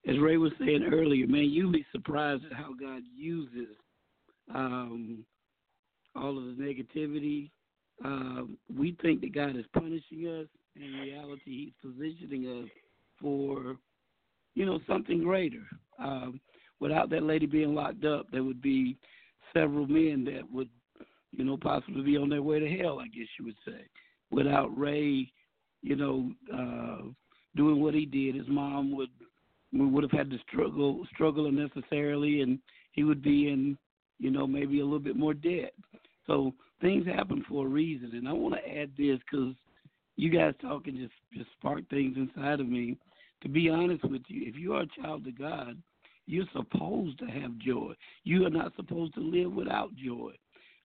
as 0.08 0.20
Ray 0.20 0.38
was 0.38 0.52
saying 0.60 0.88
earlier, 0.92 1.28
man, 1.28 1.50
you'd 1.50 1.74
be 1.74 1.86
surprised 1.92 2.44
at 2.46 2.54
how 2.54 2.74
God 2.80 3.02
uses 3.16 3.76
um, 4.54 5.26
all 6.16 6.38
of 6.38 6.44
the 6.44 6.64
negativity. 6.64 7.50
Um, 8.04 8.58
we 8.76 8.98
think 9.02 9.22
that 9.22 9.34
God 9.34 9.56
is 9.56 9.66
punishing 9.74 10.28
us. 10.28 10.48
In 10.76 10.94
reality, 11.00 11.42
He's 11.46 11.74
positioning 11.82 12.64
us 12.64 12.70
for, 13.22 13.78
you 14.56 14.66
know, 14.66 14.80
something 14.88 15.24
greater. 15.24 15.64
Um, 16.00 16.40
without 16.80 17.10
that 17.10 17.24
lady 17.24 17.46
being 17.46 17.74
locked 17.74 18.06
up, 18.06 18.28
there 18.32 18.44
would 18.44 18.62
be 18.62 18.98
several 19.54 19.88
men 19.88 20.26
that 20.26 20.50
would, 20.52 20.70
you 21.32 21.44
know, 21.44 21.58
possibly 21.58 22.02
be 22.02 22.18
on 22.18 22.30
their 22.30 22.44
way 22.44 22.60
to 22.60 22.78
hell. 22.78 23.00
I 23.00 23.08
guess 23.08 23.28
you 23.40 23.46
would 23.46 23.58
say. 23.66 23.86
Without 24.32 24.78
Ray, 24.78 25.32
you 25.82 25.96
know, 25.96 26.32
uh, 26.54 27.04
doing 27.56 27.82
what 27.82 27.94
he 27.94 28.06
did, 28.06 28.36
his 28.36 28.48
mom 28.48 28.96
would 28.96 29.10
we 29.72 29.86
would 29.86 30.04
have 30.04 30.12
had 30.12 30.30
to 30.30 30.38
struggle 30.50 31.06
struggle 31.14 31.48
unnecessarily, 31.48 32.42
and 32.42 32.60
he 32.92 33.04
would 33.04 33.22
be 33.22 33.50
in, 33.50 33.78
you 34.20 34.32
know, 34.32 34.48
maybe 34.48 34.80
a 34.80 34.84
little 34.84 35.00
bit 35.00 35.18
more 35.18 35.34
debt. 35.34 35.74
So 36.28 36.54
things 36.82 37.06
happen 37.06 37.44
for 37.48 37.66
a 37.66 37.70
reason, 37.70 38.12
and 38.14 38.28
I 38.28 38.34
want 38.34 38.56
to 38.56 38.78
add 38.78 38.92
this 38.98 39.20
because 39.30 39.54
you 40.16 40.30
guys 40.30 40.54
talking 40.62 40.98
just 40.98 41.14
just 41.34 41.50
sparked 41.58 41.90
things 41.90 42.18
inside 42.18 42.60
of 42.60 42.68
me. 42.68 42.98
To 43.44 43.50
be 43.50 43.70
honest 43.70 44.04
with 44.06 44.24
you, 44.28 44.48
if 44.48 44.56
you 44.56 44.74
are 44.74 44.84
a 44.84 45.02
child 45.02 45.28
of 45.28 45.38
God, 45.38 45.78
you're 46.26 46.46
supposed 46.54 47.20
to 47.20 47.26
have 47.26 47.58
joy. 47.58 47.94
You 48.24 48.46
are 48.46 48.50
not 48.50 48.76
supposed 48.76 49.14
to 49.16 49.20
live 49.20 49.52
without 49.52 49.96
joy. 49.96 50.32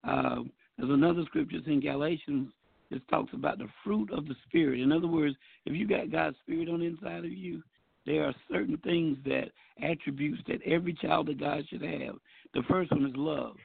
Um, 0.05 0.51
there's 0.77 0.91
another 0.91 1.23
scripture 1.27 1.61
in 1.67 1.81
Galatians 1.81 2.51
that 2.91 3.07
talks 3.09 3.33
about 3.33 3.59
the 3.59 3.69
fruit 3.85 4.11
of 4.13 4.27
the 4.27 4.35
Spirit. 4.47 4.81
In 4.81 4.93
other 4.93 5.07
words, 5.07 5.37
if 5.65 5.75
you 5.75 5.87
got 5.87 6.11
God's 6.11 6.37
Spirit 6.43 6.69
on 6.69 6.81
the 6.81 6.87
inside 6.87 7.25
of 7.25 7.33
you, 7.33 7.63
there 8.05 8.25
are 8.25 8.35
certain 8.51 8.79
things 8.79 9.17
that 9.25 9.51
attributes 9.83 10.43
that 10.49 10.63
every 10.67 10.95
child 10.95 11.29
of 11.29 11.39
God 11.39 11.65
should 11.71 11.83
have. 11.83 12.17
The 12.53 12.63
first 12.69 12.91
one 12.91 13.07
is 13.07 13.13
love 13.15 13.57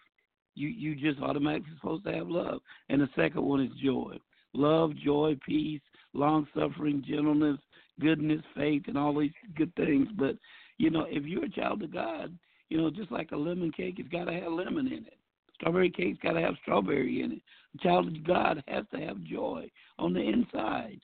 you 0.56 0.70
you 0.70 0.96
just 0.96 1.22
automatically 1.22 1.74
supposed 1.76 2.06
to 2.06 2.14
have 2.14 2.28
love. 2.28 2.62
And 2.90 3.02
the 3.02 3.10
second 3.16 3.44
one 3.44 3.62
is 3.62 3.72
joy. 3.84 4.18
Love, 4.56 4.96
joy, 4.96 5.38
peace, 5.46 5.82
long 6.14 6.48
suffering, 6.56 7.04
gentleness, 7.08 7.58
goodness, 8.00 8.42
faith, 8.56 8.84
and 8.88 8.98
all 8.98 9.18
these 9.18 9.32
good 9.56 9.74
things. 9.76 10.08
But 10.18 10.36
you 10.78 10.90
know, 10.90 11.06
if 11.10 11.26
you're 11.26 11.46
a 11.46 11.50
child 11.50 11.84
of 11.84 11.94
God, 11.94 12.38
you 12.70 12.78
know, 12.78 12.90
just 12.90 13.12
like 13.12 13.32
a 13.32 13.38
lemon 13.38 13.72
cake, 13.72 13.96
it's 13.98 14.10
got 14.10 14.26
to 14.26 14.34
have 14.34 14.52
lemon 14.52 14.88
in 14.88 15.06
it. 15.06 15.18
Strawberry 15.56 15.90
cake's 15.90 16.20
got 16.22 16.34
to 16.34 16.42
have 16.42 16.56
strawberry 16.62 17.22
in 17.22 17.34
it. 17.34 17.42
A 17.76 17.84
child 17.84 18.08
of 18.08 18.24
God 18.26 18.64
has 18.68 18.86
to 18.94 19.00
have 19.02 19.24
joy 19.24 19.70
on 20.00 20.14
the 20.14 20.20
inside. 20.20 21.00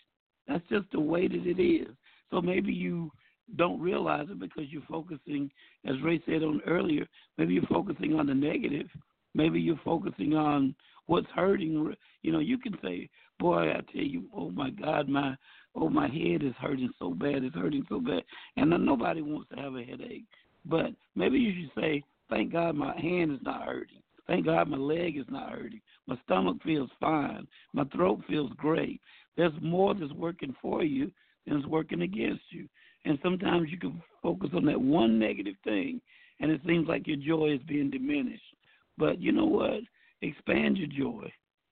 That's 0.48 0.68
just 0.70 0.92
the 0.92 1.00
way 1.00 1.28
that 1.28 1.46
it 1.46 1.62
is. 1.62 1.88
So 2.32 2.42
maybe 2.42 2.74
you 2.74 3.12
don't 3.58 3.80
realize 3.80 4.28
it 4.30 4.40
because 4.40 4.66
you're 4.70 4.82
focusing, 4.90 5.50
as 5.86 5.96
Ray 6.04 6.22
said 6.26 6.44
on 6.44 6.62
earlier, 6.66 7.06
maybe 7.38 7.54
you're 7.54 7.64
focusing 7.64 8.16
on 8.16 8.28
the 8.28 8.34
negative 8.34 8.88
Maybe 9.34 9.60
you're 9.62 9.80
focusing 9.84 10.34
on 10.34 10.76
what's 11.08 11.30
hurting. 11.36 11.94
You 12.22 12.32
know, 12.32 12.40
you 12.40 12.58
can 12.58 12.78
say, 12.82 13.10
"Boy, 13.40 13.72
I 13.72 13.82
tell 13.92 14.04
you, 14.04 14.26
oh 14.34 14.50
my 14.52 14.70
God, 14.70 15.10
my 15.10 15.36
oh 15.76 15.90
my 15.90 16.08
head 16.08 16.44
is 16.44 16.54
hurting 16.60 16.92
so 17.00 17.12
bad, 17.14 17.44
it's 17.44 17.56
hurting 17.56 17.86
so 17.90 18.00
bad," 18.00 18.24
and 18.58 18.70
nobody 18.70 19.22
wants 19.22 19.50
to 19.50 19.62
have 19.62 19.76
a 19.76 19.84
headache. 19.84 20.26
But 20.66 20.94
maybe 21.16 21.40
you 21.40 21.54
should 21.54 21.82
say, 21.82 22.04
"Thank 22.30 22.52
God, 22.52 22.76
my 22.76 23.00
hand 23.00 23.32
is 23.32 23.42
not 23.42 23.64
hurting. 23.64 24.04
Thank 24.28 24.46
God, 24.46 24.70
my 24.70 24.78
leg 24.78 25.18
is 25.18 25.30
not 25.30 25.50
hurting. 25.50 25.82
My 26.08 26.18
stomach 26.24 26.58
feels 26.64 26.90
fine. 27.00 27.48
My 27.74 27.84
throat 27.86 28.24
feels 28.28 28.52
great. 28.54 29.02
There's 29.36 29.54
more 29.62 29.94
that's 29.94 30.14
working 30.14 30.56
for 30.62 30.84
you 30.84 31.12
than 31.46 31.58
is 31.58 31.66
working 31.66 32.02
against 32.02 32.44
you." 32.52 32.68
And 33.06 33.18
sometimes 33.24 33.72
you 33.72 33.78
can 33.78 34.02
focus 34.22 34.52
on 34.54 34.66
that 34.66 34.80
one 34.80 35.18
negative 35.18 35.56
thing, 35.64 36.00
and 36.40 36.52
it 36.52 36.62
seems 36.68 36.88
like 36.88 37.08
your 37.08 37.18
joy 37.18 37.54
is 37.54 37.64
being 37.64 37.90
diminished. 37.90 38.56
But 38.98 39.20
you 39.20 39.32
know 39.32 39.46
what? 39.46 39.82
Expand 40.22 40.78
your 40.78 40.88
joy. 40.88 41.32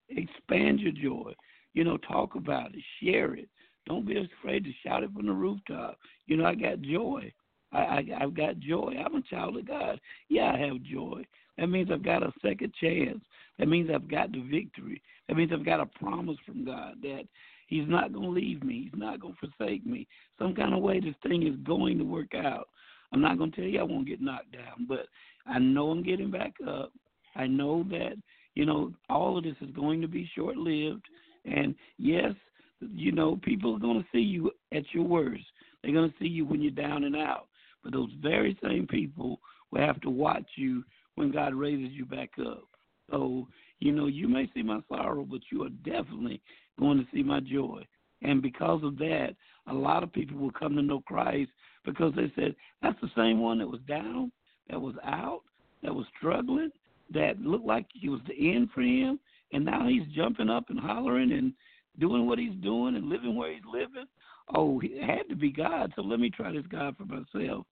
Expand 0.09 0.79
your 0.79 0.91
joy. 0.91 1.33
You 1.73 1.83
know, 1.83 1.97
talk 1.97 2.35
about 2.35 2.73
it, 2.73 2.83
share 3.01 3.35
it. 3.35 3.47
Don't 3.85 4.07
be 4.07 4.17
afraid 4.17 4.63
to 4.63 4.71
shout 4.83 5.03
it 5.03 5.11
from 5.13 5.27
the 5.27 5.31
rooftop. 5.31 5.97
You 6.25 6.37
know, 6.37 6.45
I 6.45 6.55
got 6.55 6.81
joy. 6.81 7.31
I, 7.71 7.77
I 7.77 8.03
I've 8.21 8.35
got 8.35 8.59
joy. 8.59 8.95
I'm 9.03 9.15
a 9.15 9.21
child 9.23 9.57
of 9.57 9.67
God. 9.67 9.99
Yeah, 10.29 10.51
I 10.53 10.57
have 10.57 10.81
joy. 10.83 11.25
That 11.57 11.67
means 11.67 11.89
I've 11.91 12.03
got 12.03 12.23
a 12.23 12.31
second 12.41 12.73
chance. 12.81 13.19
That 13.57 13.67
means 13.67 13.89
I've 13.93 14.09
got 14.09 14.31
the 14.31 14.41
victory. 14.41 15.01
That 15.27 15.35
means 15.35 15.51
I've 15.53 15.65
got 15.65 15.81
a 15.81 15.85
promise 15.85 16.37
from 16.45 16.65
God 16.65 16.95
that 17.01 17.23
He's 17.67 17.87
not 17.87 18.13
going 18.13 18.25
to 18.25 18.31
leave 18.31 18.63
me. 18.63 18.89
He's 18.91 18.99
not 18.99 19.19
going 19.19 19.35
to 19.35 19.47
forsake 19.47 19.85
me. 19.85 20.07
Some 20.39 20.55
kind 20.55 20.73
of 20.73 20.81
way 20.81 20.99
this 20.99 21.13
thing 21.21 21.45
is 21.45 21.55
going 21.63 21.99
to 21.99 22.03
work 22.03 22.33
out. 22.33 22.67
I'm 23.11 23.21
not 23.21 23.37
going 23.37 23.51
to 23.51 23.55
tell 23.55 23.69
you 23.69 23.79
I 23.79 23.83
won't 23.83 24.07
get 24.07 24.21
knocked 24.21 24.51
down, 24.51 24.87
but 24.87 25.05
I 25.45 25.59
know 25.59 25.91
I'm 25.91 26.03
getting 26.03 26.31
back 26.31 26.53
up. 26.67 26.91
I 27.35 27.45
know 27.45 27.83
that, 27.89 28.13
you 28.55 28.65
know, 28.65 28.93
all 29.09 29.37
of 29.37 29.43
this 29.43 29.55
is 29.61 29.71
going 29.71 30.01
to 30.01 30.07
be 30.07 30.29
short 30.35 30.57
lived. 30.57 31.05
And 31.45 31.75
yes, 31.97 32.33
you 32.81 33.11
know, 33.11 33.39
people 33.43 33.75
are 33.75 33.79
going 33.79 33.99
to 33.99 34.07
see 34.11 34.19
you 34.19 34.51
at 34.73 34.83
your 34.93 35.03
worst. 35.03 35.45
They're 35.81 35.93
going 35.93 36.09
to 36.09 36.15
see 36.19 36.27
you 36.27 36.45
when 36.45 36.61
you're 36.61 36.71
down 36.71 37.03
and 37.03 37.15
out. 37.15 37.47
But 37.83 37.93
those 37.93 38.11
very 38.21 38.57
same 38.63 38.87
people 38.87 39.39
will 39.71 39.81
have 39.81 40.01
to 40.01 40.09
watch 40.09 40.45
you 40.55 40.83
when 41.15 41.31
God 41.31 41.53
raises 41.53 41.91
you 41.91 42.05
back 42.05 42.31
up. 42.39 42.63
So, 43.09 43.47
you 43.79 43.91
know, 43.91 44.07
you 44.07 44.27
may 44.27 44.49
see 44.53 44.61
my 44.61 44.79
sorrow, 44.89 45.25
but 45.29 45.41
you 45.51 45.63
are 45.63 45.69
definitely 45.69 46.41
going 46.77 46.97
to 46.97 47.07
see 47.13 47.23
my 47.23 47.39
joy. 47.39 47.85
And 48.21 48.41
because 48.41 48.83
of 48.83 48.97
that, 48.97 49.29
a 49.67 49.73
lot 49.73 50.03
of 50.03 50.11
people 50.11 50.37
will 50.37 50.51
come 50.51 50.75
to 50.75 50.81
know 50.81 51.01
Christ 51.01 51.51
because 51.85 52.13
they 52.15 52.31
said, 52.35 52.55
that's 52.81 52.99
the 53.01 53.09
same 53.15 53.39
one 53.39 53.59
that 53.59 53.67
was 53.67 53.81
down, 53.87 54.31
that 54.69 54.79
was 54.79 54.95
out, 55.05 55.41
that 55.83 55.95
was 55.95 56.05
struggling, 56.17 56.71
that 57.13 57.39
looked 57.41 57.65
like 57.65 57.85
it 58.01 58.09
was 58.09 58.21
the 58.27 58.53
end 58.53 58.69
for 58.73 58.81
him. 58.81 59.19
And 59.51 59.65
now 59.65 59.87
he's 59.87 60.07
jumping 60.15 60.49
up 60.49 60.69
and 60.69 60.79
hollering 60.79 61.31
and 61.31 61.53
doing 61.99 62.27
what 62.27 62.39
he's 62.39 62.55
doing 62.61 62.95
and 62.95 63.09
living 63.09 63.35
where 63.35 63.51
he's 63.51 63.61
living. 63.71 64.05
Oh, 64.53 64.79
it 64.83 65.03
had 65.03 65.27
to 65.29 65.35
be 65.35 65.51
God, 65.51 65.91
so 65.95 66.01
let 66.01 66.19
me 66.19 66.29
try 66.29 66.51
this 66.51 66.65
God 66.71 66.95
for 66.97 67.05
myself. 67.05 67.65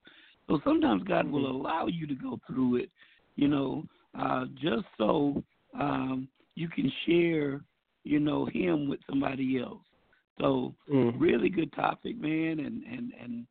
So 0.48 0.60
sometimes 0.64 1.04
God 1.04 1.30
will 1.30 1.44
mm-hmm. 1.44 1.56
allow 1.56 1.88
you 1.88 2.08
to 2.08 2.16
go 2.16 2.40
through 2.48 2.78
it, 2.78 2.90
you 3.36 3.48
know, 3.48 3.84
uh, 4.18 4.46
just 4.62 4.86
so 4.98 5.44
um, 5.80 6.28
you 6.56 6.68
can 6.70 6.92
share, 7.06 7.62
you 8.04 8.20
know, 8.20 8.46
Him 8.46 8.88
with 8.88 9.00
somebody 9.10 9.60
else. 9.60 9.82
So 10.40 10.74
mm. 10.92 11.14
really 11.18 11.50
good 11.50 11.74
topic, 11.74 12.20
man, 12.20 12.60
and 12.60 12.84
and 12.84 13.12
and 13.22 13.48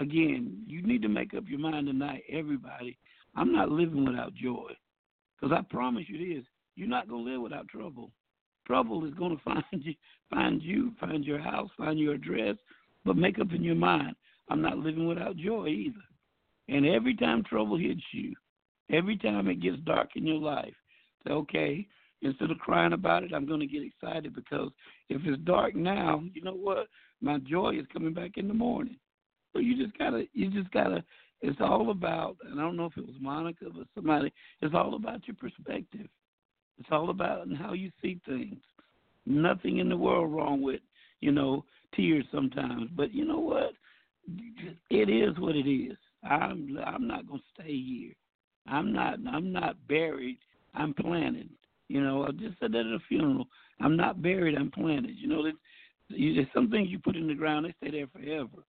again, 0.00 0.62
you 0.66 0.82
need 0.82 1.02
to 1.02 1.08
make 1.08 1.34
up 1.34 1.44
your 1.46 1.58
mind 1.58 1.86
tonight, 1.86 2.22
everybody. 2.30 2.96
I'm 3.36 3.52
not 3.52 3.70
living 3.70 4.04
without 4.06 4.34
joy, 4.34 4.70
because 5.42 5.58
I 5.58 5.62
promise 5.72 6.04
you 6.08 6.34
this: 6.34 6.44
you're 6.76 6.88
not 6.88 7.08
gonna 7.08 7.22
live 7.22 7.42
without 7.42 7.68
trouble. 7.68 8.12
Trouble 8.66 9.04
is 9.04 9.14
gonna 9.14 9.36
find 9.44 9.64
you, 9.72 9.94
find 10.30 10.62
you, 10.62 10.92
find 11.00 11.24
your 11.24 11.40
house, 11.40 11.70
find 11.76 11.98
your 11.98 12.14
address. 12.14 12.56
But 13.04 13.16
make 13.16 13.40
up 13.40 13.52
in 13.52 13.64
your 13.64 13.74
mind, 13.74 14.14
I'm 14.48 14.62
not 14.62 14.78
living 14.78 15.08
without 15.08 15.36
joy 15.36 15.66
either. 15.66 16.04
And 16.68 16.86
every 16.86 17.16
time 17.16 17.42
trouble 17.42 17.76
hits 17.76 18.02
you, 18.12 18.34
every 18.90 19.16
time 19.16 19.48
it 19.48 19.60
gets 19.60 19.78
dark 19.84 20.10
in 20.14 20.24
your 20.24 20.36
life, 20.36 20.74
say, 21.26 21.32
okay, 21.32 21.86
instead 22.22 22.52
of 22.52 22.58
crying 22.58 22.92
about 22.92 23.24
it, 23.24 23.32
I'm 23.34 23.46
going 23.46 23.58
to 23.58 23.66
get 23.66 23.82
excited 23.82 24.34
because 24.34 24.70
if 25.08 25.20
it's 25.24 25.42
dark 25.42 25.74
now, 25.74 26.22
you 26.32 26.42
know 26.42 26.54
what? 26.54 26.86
My 27.20 27.38
joy 27.38 27.78
is 27.78 27.86
coming 27.92 28.14
back 28.14 28.32
in 28.36 28.46
the 28.46 28.54
morning. 28.54 28.96
So 29.52 29.58
you 29.58 29.84
just 29.84 29.98
gotta, 29.98 30.24
you 30.32 30.50
just 30.50 30.70
gotta. 30.70 31.04
It's 31.42 31.60
all 31.60 31.90
about, 31.90 32.36
and 32.44 32.60
I 32.60 32.62
don't 32.62 32.76
know 32.76 32.86
if 32.86 32.96
it 32.96 33.06
was 33.06 33.16
Monica 33.20 33.66
or 33.66 33.84
somebody. 33.94 34.32
It's 34.60 34.74
all 34.74 34.94
about 34.94 35.26
your 35.26 35.36
perspective. 35.36 36.06
It's 36.78 36.88
all 36.90 37.10
about 37.10 37.46
how 37.58 37.72
you 37.72 37.90
see 38.00 38.20
things. 38.26 38.60
Nothing 39.26 39.78
in 39.78 39.88
the 39.88 39.96
world 39.96 40.32
wrong 40.32 40.62
with, 40.62 40.80
you 41.20 41.32
know, 41.32 41.64
tears 41.94 42.24
sometimes. 42.32 42.90
But 42.96 43.12
you 43.12 43.24
know 43.24 43.40
what? 43.40 43.72
It 44.90 45.08
is 45.08 45.36
what 45.38 45.56
it 45.56 45.68
is. 45.68 45.96
I'm 46.22 46.78
I'm 46.84 47.08
not 47.08 47.26
gonna 47.26 47.42
stay 47.54 47.76
here. 47.76 48.14
I'm 48.68 48.92
not 48.92 49.18
I'm 49.28 49.52
not 49.52 49.76
buried. 49.88 50.38
I'm 50.74 50.94
planted. 50.94 51.50
You 51.88 52.02
know, 52.02 52.24
I 52.24 52.30
just 52.30 52.58
said 52.60 52.72
that 52.72 52.80
at 52.80 52.86
a 52.86 52.98
funeral. 53.08 53.48
I'm 53.80 53.96
not 53.96 54.22
buried. 54.22 54.56
I'm 54.56 54.70
planted. 54.70 55.16
You 55.18 55.28
know, 55.28 55.42
there's, 55.42 55.56
there's 56.08 56.46
some 56.54 56.70
things 56.70 56.88
you 56.90 56.98
put 56.98 57.16
in 57.16 57.26
the 57.26 57.34
ground, 57.34 57.66
they 57.66 57.74
stay 57.86 57.90
there 57.90 58.06
forever. 58.06 58.64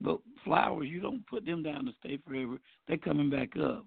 But 0.00 0.18
flowers, 0.44 0.88
you 0.88 1.00
don't 1.00 1.26
put 1.26 1.44
them 1.44 1.62
down 1.62 1.84
to 1.86 1.92
stay 2.00 2.18
forever. 2.26 2.58
They're 2.86 2.96
coming 2.96 3.30
back 3.30 3.56
up. 3.56 3.84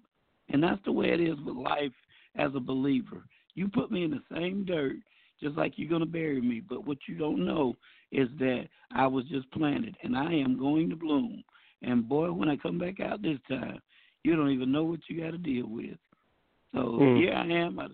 And 0.50 0.62
that's 0.62 0.80
the 0.84 0.92
way 0.92 1.08
it 1.08 1.20
is 1.20 1.38
with 1.44 1.56
life 1.56 1.92
as 2.36 2.50
a 2.54 2.60
believer. 2.60 3.24
You 3.54 3.68
put 3.68 3.90
me 3.90 4.04
in 4.04 4.10
the 4.10 4.22
same 4.34 4.64
dirt, 4.64 4.96
just 5.40 5.56
like 5.56 5.74
you're 5.76 5.88
going 5.88 6.00
to 6.00 6.06
bury 6.06 6.40
me. 6.40 6.60
But 6.66 6.86
what 6.86 6.98
you 7.08 7.16
don't 7.16 7.44
know 7.44 7.74
is 8.10 8.28
that 8.38 8.64
I 8.94 9.06
was 9.06 9.24
just 9.26 9.50
planted 9.52 9.96
and 10.02 10.16
I 10.16 10.32
am 10.32 10.58
going 10.58 10.90
to 10.90 10.96
bloom. 10.96 11.42
And 11.82 12.08
boy, 12.08 12.30
when 12.32 12.48
I 12.48 12.56
come 12.56 12.78
back 12.78 13.00
out 13.00 13.22
this 13.22 13.38
time, 13.48 13.80
you 14.22 14.36
don't 14.36 14.50
even 14.50 14.70
know 14.70 14.84
what 14.84 15.00
you 15.08 15.20
got 15.20 15.32
to 15.32 15.38
deal 15.38 15.66
with. 15.66 15.96
So 16.72 16.78
mm. 16.78 17.20
here 17.20 17.32
I 17.32 17.46
am. 17.46 17.78
I 17.78 17.88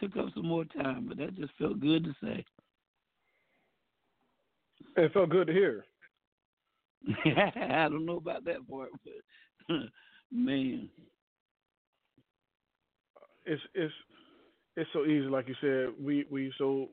took 0.00 0.16
up 0.16 0.26
some 0.34 0.46
more 0.46 0.64
time, 0.64 1.06
but 1.08 1.18
that 1.18 1.36
just 1.36 1.52
felt 1.58 1.80
good 1.80 2.04
to 2.04 2.14
say. 2.22 2.44
It 4.96 5.12
felt 5.12 5.30
good 5.30 5.48
to 5.48 5.52
hear. 5.52 5.84
I 7.24 7.88
don't 7.88 8.06
know 8.06 8.16
about 8.16 8.44
that 8.44 8.68
part, 8.68 8.90
but 9.04 9.76
man, 10.32 10.88
it's 13.44 13.62
it's 13.74 13.94
it's 14.76 14.90
so 14.92 15.04
easy, 15.04 15.26
like 15.26 15.48
you 15.48 15.54
said. 15.60 16.04
We 16.04 16.26
we 16.30 16.52
so 16.58 16.88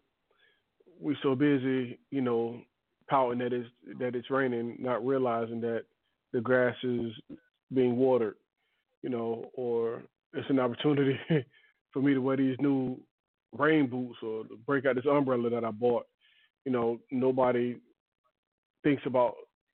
we 0.99 1.15
so 1.23 1.35
busy, 1.35 1.99
you 2.11 2.21
know, 2.21 2.61
pouting 3.09 3.39
that 3.39 3.53
it's 3.53 3.69
that 3.99 4.15
it's 4.15 4.29
raining, 4.29 4.77
not 4.79 5.05
realizing 5.05 5.61
that 5.61 5.83
the 6.33 6.41
grass 6.41 6.75
is 6.83 7.11
being 7.73 7.95
watered, 7.97 8.35
you 9.01 9.09
know, 9.09 9.49
or 9.53 10.03
it's 10.33 10.49
an 10.49 10.59
opportunity 10.59 11.19
for 11.91 12.01
me 12.01 12.13
to 12.13 12.21
wear 12.21 12.37
these 12.37 12.57
new 12.59 12.97
rain 13.57 13.87
boots 13.87 14.17
or 14.23 14.43
break 14.65 14.85
out 14.85 14.95
this 14.95 15.05
umbrella 15.05 15.49
that 15.49 15.65
I 15.65 15.71
bought. 15.71 16.05
You 16.65 16.71
know, 16.71 16.99
nobody 17.11 17.77
thinks 18.83 19.03
about, 19.05 19.33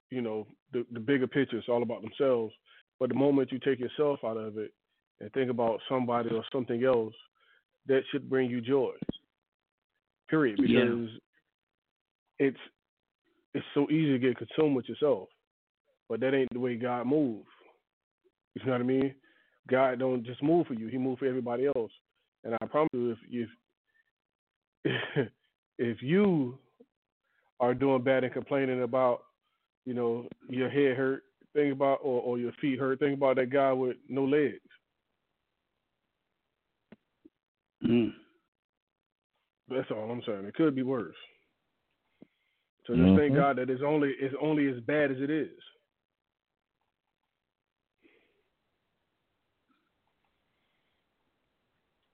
you 0.10 0.22
know, 0.22 0.48
the, 0.74 0.86
the 0.92 1.00
bigger 1.00 1.28
picture. 1.28 1.58
It's 1.58 1.70
all 1.70 1.84
about 1.84 2.02
themselves. 2.02 2.54
But 3.00 3.10
the 3.10 3.16
moment 3.16 3.52
you 3.52 3.60
take 3.60 3.80
yourself 3.80 4.20
out 4.26 4.38
of 4.38 4.58
it 4.58 4.72
and 5.20 5.32
think 5.34 5.52
about 5.52 5.80
somebody 5.90 6.30
or 6.30 6.44
something 6.52 6.84
else, 6.84 7.14
that 7.88 8.02
should 8.12 8.30
bring 8.30 8.50
you 8.50 8.62
joy. 8.62 8.94
Period. 10.30 10.58
Because 10.58 11.10
yeah. 12.40 12.48
it's 12.48 12.58
it's 13.54 13.66
so 13.74 13.90
easy 13.90 14.12
to 14.12 14.20
get 14.20 14.38
consumed 14.38 14.76
with 14.76 14.90
yourself. 14.90 15.30
But 16.10 16.20
that 16.20 16.34
ain't 16.34 16.54
the 16.54 16.60
way 16.60 16.76
God 16.76 17.08
moves. 17.08 17.48
You 18.56 18.66
know 18.66 18.72
what 18.74 18.82
I 18.82 18.86
mean? 18.86 19.16
God 19.70 20.00
don't 20.00 20.26
just 20.26 20.42
move 20.44 20.68
for 20.68 20.74
you; 20.74 20.88
He 20.88 20.98
move 20.98 21.20
for 21.20 21.26
everybody 21.26 21.66
else. 21.68 21.92
And 22.44 22.56
I 22.62 22.66
promise 22.66 22.90
you, 22.94 23.12
if 23.12 23.50
if 24.84 25.28
if 25.80 26.02
you 26.02 26.58
are 27.60 27.74
doing 27.74 28.04
bad 28.04 28.24
and 28.24 28.34
complaining 28.34 28.84
about, 28.84 29.24
you 29.88 29.94
know, 29.94 30.28
your 30.50 30.70
head 30.70 30.98
hurt, 30.98 31.24
think 31.54 31.72
about, 31.72 32.00
or, 32.04 32.22
or 32.22 32.38
your 32.38 32.52
feet 32.60 32.78
hurt, 32.78 33.00
think 33.00 33.16
about 33.16 33.38
that 33.38 33.50
guy 33.50 33.72
with 33.72 33.96
no 34.10 34.26
legs. 34.26 34.60
Mm. 37.88 38.12
That's 39.70 39.90
all 39.90 40.12
I'm 40.12 40.22
saying. 40.26 40.44
It 40.44 40.56
could 40.56 40.76
be 40.76 40.84
worse. 40.84 41.16
So 42.86 42.96
just 42.96 43.00
mm-hmm. 43.00 43.18
thank 43.18 43.36
God 43.36 43.58
that 43.58 43.70
it's 43.70 43.82
only 43.86 44.14
it's 44.20 44.36
only 44.42 44.68
as 44.68 44.80
bad 44.82 45.12
as 45.12 45.18
it 45.20 45.30
is. 45.30 45.50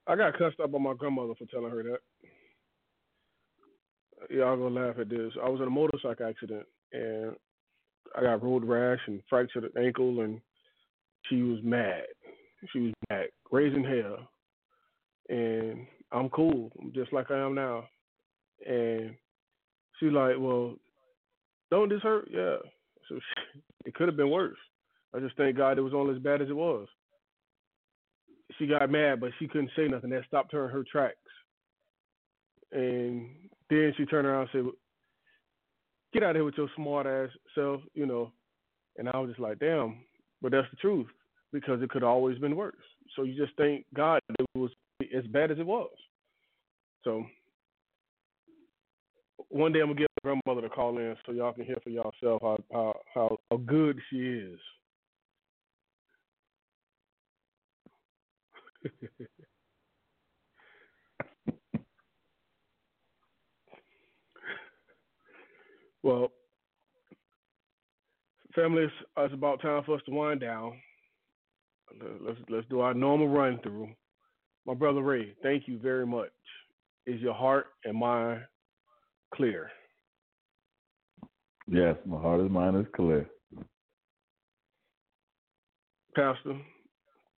I 0.05 0.15
got 0.15 0.37
cussed 0.37 0.59
up 0.59 0.71
by 0.71 0.77
my 0.77 0.93
grandmother 0.93 1.33
for 1.39 1.45
telling 1.45 1.71
her 1.71 1.83
that. 1.83 1.99
Y'all 4.29 4.57
gonna 4.57 4.87
laugh 4.87 4.99
at 4.99 5.09
this. 5.09 5.31
I 5.43 5.49
was 5.49 5.59
in 5.59 5.67
a 5.67 5.71
motorcycle 5.71 6.27
accident 6.27 6.65
and 6.91 7.35
I 8.15 8.21
got 8.21 8.43
road 8.43 8.63
rash 8.63 8.99
and 9.07 9.21
fractured 9.29 9.63
an 9.63 9.83
ankle, 9.83 10.21
and 10.21 10.39
she 11.29 11.41
was 11.41 11.59
mad. 11.63 12.03
She 12.71 12.79
was 12.79 12.93
mad, 13.09 13.25
raising 13.51 13.83
hell, 13.83 14.29
and 15.29 15.85
I'm 16.11 16.29
cool, 16.29 16.71
just 16.93 17.11
like 17.11 17.31
I 17.31 17.39
am 17.39 17.55
now. 17.55 17.85
And 18.65 19.15
she's 19.99 20.11
like, 20.11 20.35
"Well, 20.37 20.75
don't 21.71 21.89
this 21.89 22.01
hurt?" 22.01 22.29
Yeah. 22.31 22.57
So 23.09 23.15
she, 23.15 23.59
it 23.85 23.95
could 23.95 24.07
have 24.07 24.17
been 24.17 24.29
worse. 24.29 24.57
I 25.13 25.19
just 25.19 25.35
thank 25.35 25.57
God 25.57 25.77
it 25.77 25.81
was 25.81 25.93
only 25.93 26.15
as 26.15 26.21
bad 26.21 26.41
as 26.41 26.49
it 26.49 26.55
was 26.55 26.87
she 28.57 28.67
got 28.67 28.89
mad, 28.89 29.19
but 29.19 29.31
she 29.39 29.47
couldn't 29.47 29.71
say 29.75 29.87
nothing. 29.87 30.09
That 30.09 30.25
stopped 30.27 30.51
her 30.53 30.65
in 30.65 30.71
her 30.71 30.83
tracks. 30.89 31.17
And 32.71 33.29
then 33.69 33.93
she 33.97 34.05
turned 34.05 34.27
around 34.27 34.49
and 34.53 34.65
said, 34.65 34.71
"Get 36.13 36.23
out 36.23 36.31
of 36.31 36.35
here 36.37 36.45
with 36.45 36.57
your 36.57 36.69
smart 36.75 37.07
ass 37.07 37.29
self," 37.55 37.81
you 37.93 38.05
know. 38.05 38.31
And 38.97 39.09
I 39.09 39.17
was 39.19 39.29
just 39.29 39.39
like, 39.39 39.59
"Damn," 39.59 40.05
but 40.41 40.51
that's 40.51 40.69
the 40.71 40.77
truth 40.77 41.07
because 41.51 41.81
it 41.81 41.89
could 41.89 42.01
have 42.01 42.11
always 42.11 42.37
been 42.39 42.55
worse. 42.55 42.75
So 43.15 43.23
you 43.23 43.35
just 43.35 43.55
thank 43.57 43.85
God 43.93 44.21
it 44.39 44.45
was 44.55 44.71
as 45.15 45.25
bad 45.27 45.51
as 45.51 45.59
it 45.59 45.65
was. 45.65 45.91
So 47.03 47.25
one 49.49 49.71
day 49.71 49.79
I'm 49.81 49.87
gonna 49.87 49.99
get 49.99 50.09
my 50.23 50.31
grandmother 50.45 50.67
to 50.67 50.73
call 50.73 50.97
in 50.97 51.15
so 51.25 51.31
y'all 51.31 51.53
can 51.53 51.65
hear 51.65 51.77
for 51.83 51.89
yourself 51.89 52.41
how 52.41 52.57
how 52.71 52.99
how, 53.13 53.37
how 53.51 53.57
good 53.57 53.99
she 54.09 54.17
is. 54.17 54.59
Well, 66.03 66.31
family, 68.53 68.83
it's, 68.83 68.93
uh, 69.17 69.23
it's 69.23 69.33
about 69.33 69.61
time 69.61 69.83
for 69.85 69.95
us 69.95 70.01
to 70.05 70.11
wind 70.11 70.41
down. 70.41 70.73
Let's 72.21 72.39
let's 72.49 72.67
do 72.69 72.79
our 72.79 72.93
normal 72.93 73.27
run 73.27 73.59
through. 73.61 73.89
My 74.65 74.73
brother 74.73 75.01
Ray, 75.01 75.35
thank 75.43 75.67
you 75.67 75.77
very 75.79 76.05
much. 76.05 76.31
Is 77.05 77.21
your 77.21 77.33
heart 77.33 77.67
and 77.85 77.97
mind 77.97 78.41
clear? 79.33 79.69
Yes, 81.67 81.95
my 82.05 82.19
heart 82.19 82.41
and 82.41 82.51
mind 82.51 82.77
is 82.77 82.85
clear. 82.95 83.29
Pastor, 86.15 86.59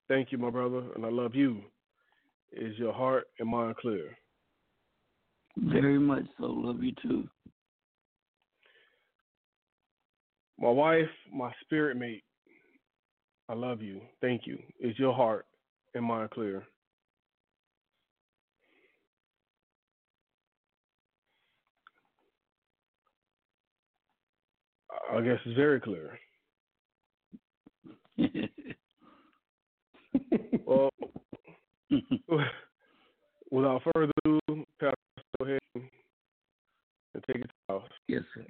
thank 0.07 0.31
you, 0.31 0.37
my 0.37 0.49
brother, 0.49 0.83
and 0.95 1.05
I 1.05 1.09
love 1.09 1.35
you. 1.35 1.61
Is 2.51 2.77
your 2.77 2.93
heart 2.93 3.25
and 3.39 3.49
mind 3.49 3.75
clear? 3.77 4.17
Very 5.57 5.99
much 5.99 6.23
so. 6.37 6.45
Love 6.45 6.83
you 6.83 6.93
too. 7.01 7.27
My 10.59 10.69
wife, 10.69 11.09
my 11.33 11.51
spirit 11.61 11.97
mate, 11.97 12.23
I 13.49 13.53
love 13.53 13.81
you. 13.81 14.01
Thank 14.21 14.47
you. 14.47 14.57
Is 14.79 14.97
your 14.97 15.13
heart 15.13 15.45
and 15.93 16.05
mind 16.05 16.31
clear? 16.31 16.63
I 25.11 25.21
guess 25.21 25.39
it's 25.45 25.55
very 25.55 25.79
clear. 25.79 26.17
well, 30.65 30.89
without 33.51 33.81
further 33.83 34.11
ado, 34.25 34.39
Pastor, 34.79 34.95
go 35.39 35.45
ahead 35.45 35.59
and 35.75 37.23
take 37.27 37.43
it 37.43 37.51
off. 37.69 37.83
Yes, 38.07 38.23
sir. 38.33 38.45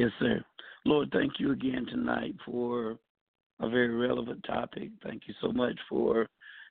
Yes, 0.00 0.12
sir. 0.18 0.42
Lord, 0.86 1.10
thank 1.12 1.34
you 1.38 1.52
again 1.52 1.84
tonight 1.84 2.34
for 2.46 2.96
a 3.60 3.68
very 3.68 3.94
relevant 3.94 4.42
topic. 4.46 4.88
Thank 5.04 5.24
you 5.26 5.34
so 5.42 5.52
much 5.52 5.78
for 5.90 6.26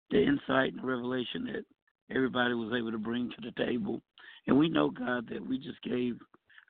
the 0.09 0.17
insight 0.19 0.73
and 0.73 0.83
revelation 0.83 1.45
that 1.53 1.63
everybody 2.09 2.55
was 2.55 2.73
able 2.75 2.91
to 2.91 2.97
bring 2.97 3.29
to 3.29 3.35
the 3.43 3.51
table. 3.63 4.01
And 4.47 4.57
we 4.57 4.67
know, 4.67 4.89
God, 4.89 5.29
that 5.29 5.47
we 5.47 5.59
just 5.59 5.79
gave 5.83 6.17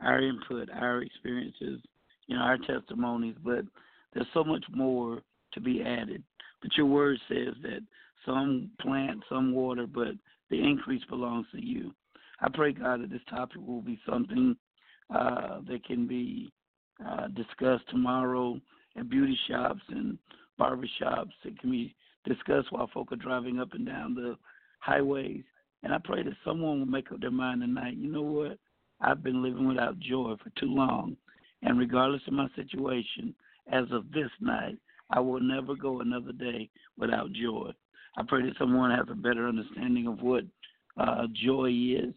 our 0.02 0.22
input, 0.22 0.70
our 0.70 1.02
experiences, 1.02 1.80
you 2.28 2.36
know, 2.36 2.42
our 2.42 2.58
testimonies, 2.58 3.38
but 3.42 3.64
there's 4.14 4.28
so 4.34 4.44
much 4.44 4.66
more 4.70 5.22
to 5.54 5.62
be 5.62 5.82
added. 5.82 6.22
But 6.62 6.76
your 6.76 6.88
word 6.88 7.20
says 7.30 7.54
that 7.62 7.80
some 8.26 8.70
plant, 8.82 9.24
some 9.30 9.54
water, 9.54 9.88
but 9.88 10.12
the 10.50 10.62
increase 10.62 11.06
belongs 11.06 11.46
to 11.54 11.66
you. 11.66 11.94
I 12.42 12.50
pray, 12.54 12.74
God, 12.74 13.02
that 13.04 13.12
this 13.12 13.22
topic 13.30 13.62
will 13.66 13.82
be 13.82 13.98
something 14.06 14.58
uh, 15.14 15.60
that 15.68 15.84
can 15.86 16.08
be 16.08 16.52
uh, 17.06 17.28
discussed 17.30 17.90
tomorrow 17.90 18.60
at 18.98 19.10
beauty 19.10 19.38
shops 19.48 19.82
and 19.90 20.18
barber 20.58 20.88
shops. 21.00 21.34
It 21.44 21.60
can 21.60 21.72
be 21.72 21.96
discussed 22.26 22.72
while 22.72 22.90
folk 22.94 23.12
are 23.12 23.18
driving 23.18 23.60
up 23.60 23.74
and 23.74 23.86
down 23.86 24.16
the 24.16 24.38
highways. 24.80 25.44
And 25.84 25.94
I 25.94 25.98
pray 26.04 26.24
that 26.24 26.34
someone 26.44 26.80
will 26.80 26.86
make 26.86 27.12
up 27.12 27.22
their 27.22 27.32
mind 27.32 27.62
tonight. 27.62 27.96
You 27.96 28.12
know 28.12 28.22
what? 28.22 28.58
I've 29.02 29.24
been 29.24 29.42
living 29.42 29.68
without 29.68 30.00
joy 30.00 30.36
for 30.44 30.50
too 30.60 30.74
long. 30.74 31.16
And 31.62 31.80
regardless 31.80 32.22
of 32.28 32.34
my 32.34 32.48
situation, 32.56 33.34
as 33.72 33.86
of 33.92 34.12
this 34.12 34.30
night, 34.42 34.78
I 35.10 35.20
will 35.20 35.40
never 35.40 35.76
go 35.76 36.02
another 36.02 36.32
day 36.32 36.70
without 36.98 37.32
joy. 37.32 37.72
I 38.18 38.24
pray 38.28 38.44
that 38.44 38.58
someone 38.58 38.92
has 38.92 39.08
a 39.10 39.16
better 39.16 39.48
understanding 39.48 40.08
of 40.08 40.22
what 40.22 40.44
uh, 40.98 41.28
joy 41.34 41.72
is. 41.72 42.14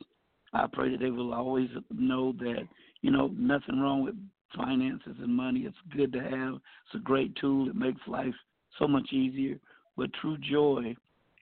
I 0.53 0.67
pray 0.71 0.91
that 0.91 1.01
they 1.01 1.11
will 1.11 1.33
always 1.33 1.71
know 1.91 2.33
that, 2.33 2.69
you 3.03 3.11
know, 3.11 3.31
nothing 3.37 3.81
wrong 3.81 4.03
with 4.03 4.15
finances 4.57 5.17
and 5.19 5.35
money. 5.35 5.61
It's 5.61 5.77
good 5.97 6.13
to 6.13 6.21
have. 6.21 6.55
It's 6.55 6.95
a 6.95 6.99
great 6.99 7.35
tool. 7.37 7.69
It 7.69 7.77
makes 7.77 8.01
life 8.07 8.35
so 8.79 8.89
much 8.89 9.13
easier. 9.13 9.59
But 9.97 10.13
true 10.21 10.39
joy 10.39 10.95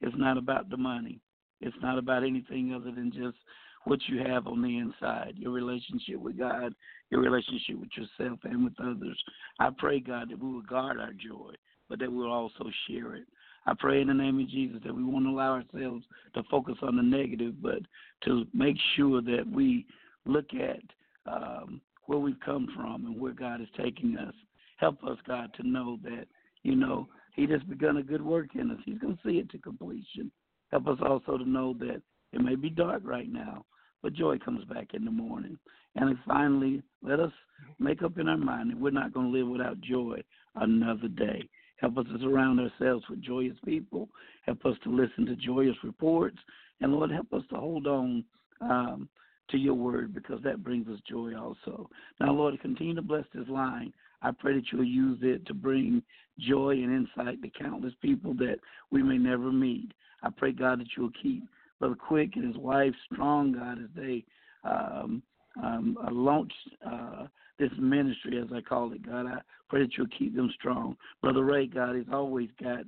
is 0.03 0.13
not 0.17 0.39
about 0.39 0.71
the 0.71 0.77
money. 0.77 1.21
It's 1.61 1.77
not 1.83 1.99
about 1.99 2.25
anything 2.25 2.75
other 2.75 2.91
than 2.91 3.13
just 3.13 3.37
what 3.85 4.01
you 4.09 4.19
have 4.21 4.47
on 4.47 4.63
the 4.63 4.79
inside, 4.79 5.35
your 5.37 5.53
relationship 5.53 6.17
with 6.17 6.39
God, 6.39 6.75
your 7.11 7.21
relationship 7.21 7.79
with 7.79 7.91
yourself 7.97 8.39
and 8.45 8.65
with 8.65 8.75
others. 8.81 9.19
I 9.59 9.71
pray, 9.77 10.01
God, 10.01 10.31
that 10.31 10.41
we 10.41 10.53
will 10.53 10.63
guard 10.63 10.99
our 10.99 11.13
joy, 11.13 11.53
but 11.89 11.99
that 11.99 12.13
we'll 12.13 12.33
also 12.33 12.65
share 12.89 13.15
it. 13.15 13.25
I 13.67 13.75
pray 13.79 14.01
in 14.01 14.09
the 14.09 14.15
name 14.15 14.39
of 14.41 14.49
Jesus 14.49 14.79
that 14.85 14.95
we 14.95 15.05
won't 15.05 15.27
allow 15.27 15.53
ourselves 15.53 16.05
to 16.35 16.43
focus 16.51 16.77
on 16.83 16.97
the 16.97 17.03
negative, 17.03 17.55
but 17.63 17.81
to 18.25 18.47
make 18.55 18.77
sure 18.97 19.21
that 19.23 19.45
we 19.51 19.87
look 20.27 20.55
at 20.55 20.83
um, 21.27 21.81
where 22.07 22.19
we've 22.19 22.41
come 22.45 22.69
from 22.75 23.07
and 23.07 23.21
where 23.21 23.33
God 23.33 23.61
is 23.61 23.69
taking 23.77 24.17
us. 24.17 24.35
Help 24.79 25.03
us, 25.05 25.19
God, 25.27 25.51
to 25.55 25.67
know 25.67 25.99
that, 26.03 26.27
you 26.63 26.75
know, 26.75 27.09
He 27.35 27.47
has 27.47 27.63
begun 27.63 27.99
a 27.99 28.03
good 28.03 28.23
work 28.23 28.55
in 28.55 28.71
us. 28.71 28.79
He's 28.85 28.99
going 28.99 29.17
to 29.17 29.29
see 29.29 29.39
it 29.39 29.51
to 29.51 29.59
completion. 29.59 30.31
Help 30.71 30.89
us 30.89 30.99
also 31.03 31.37
to 31.37 31.49
know 31.49 31.75
that 31.81 32.03
it 32.33 32.41
may 32.41 32.55
be 32.55 32.71
dark 32.71 33.03
right 33.05 33.31
now, 33.31 33.65
but 34.03 34.15
joy 34.15 34.39
comes 34.39 34.65
back 34.65 34.95
in 34.95 35.05
the 35.05 35.11
morning. 35.11 35.59
And 35.97 36.17
finally, 36.27 36.83
let 37.03 37.21
us 37.21 37.33
make 37.79 38.03
up 38.03 38.19
in 38.19 38.29
our 38.29 38.37
mind 38.37 38.71
that 38.71 38.81
we're 38.81 38.91
not 38.91 39.13
going 39.13 39.33
to 39.33 39.39
live 39.39 39.49
without 39.49 39.81
joy 39.81 40.23
another 40.57 41.09
day. 41.09 41.49
Help 41.81 41.99
us 41.99 42.07
to 42.13 42.19
surround 42.21 42.61
ourselves 42.61 43.05
with 43.09 43.23
joyous 43.23 43.57
people. 43.65 44.09
Help 44.45 44.65
us 44.67 44.77
to 44.85 44.91
listen 44.91 45.27
to 45.27 45.35
joyous 45.37 45.77
reports. 45.83 46.37
And 46.81 46.93
Lord, 46.93 47.11
help 47.11 47.33
us 47.33 47.43
to 47.51 47.57
hold 47.57 47.87
on 47.87 48.25
um, 48.61 49.09
to 49.51 49.59
your 49.59 49.75
word 49.75 50.15
because 50.15 50.41
that 50.43 50.63
brings 50.63 50.89
us 50.89 51.01
joy 51.09 51.33
also. 51.39 51.89
Now, 52.21 52.33
Lord, 52.33 52.61
continue 52.61 52.95
to 52.95 53.03
bless 53.03 53.25
this 53.35 53.49
line. 53.49 53.93
I 54.23 54.31
pray 54.33 54.55
that 54.55 54.65
you'll 54.71 54.85
use 54.85 55.19
it 55.23 55.47
to 55.47 55.55
bring 55.55 56.03
joy 56.39 56.73
and 56.73 56.93
insight 56.93 57.43
to 57.43 57.51
countless 57.51 57.95
people 58.03 58.35
that 58.35 58.57
we 58.91 59.03
may 59.03 59.19
never 59.19 59.51
meet. 59.51 59.93
I 60.23 60.31
pray, 60.31 60.53
God, 60.53 60.81
that 60.81 60.89
you'll 60.97 61.13
keep 61.23 61.45
Brother 61.79 61.95
Quick 61.95 62.33
and 62.37 62.45
his 62.45 62.57
wife 62.57 62.93
strong, 63.13 63.53
God, 63.53 63.79
as 63.83 63.89
they 63.97 64.25
um, 64.65 65.23
um, 65.63 65.97
uh, 66.07 66.13
launch 66.13 66.53
uh, 66.87 67.27
this 67.59 67.71
ministry, 67.79 68.41
as 68.41 68.49
I 68.55 68.61
call 68.61 68.93
it, 68.93 69.05
God. 69.05 69.27
I 69.27 69.41
pray 69.69 69.83
that 69.83 69.93
you'll 69.97 70.07
keep 70.19 70.37
them 70.37 70.51
strong. 70.59 70.97
Brother 71.23 71.45
Ray, 71.45 71.67
God, 71.67 71.97
he's 71.97 72.13
always 72.13 72.51
got 72.63 72.85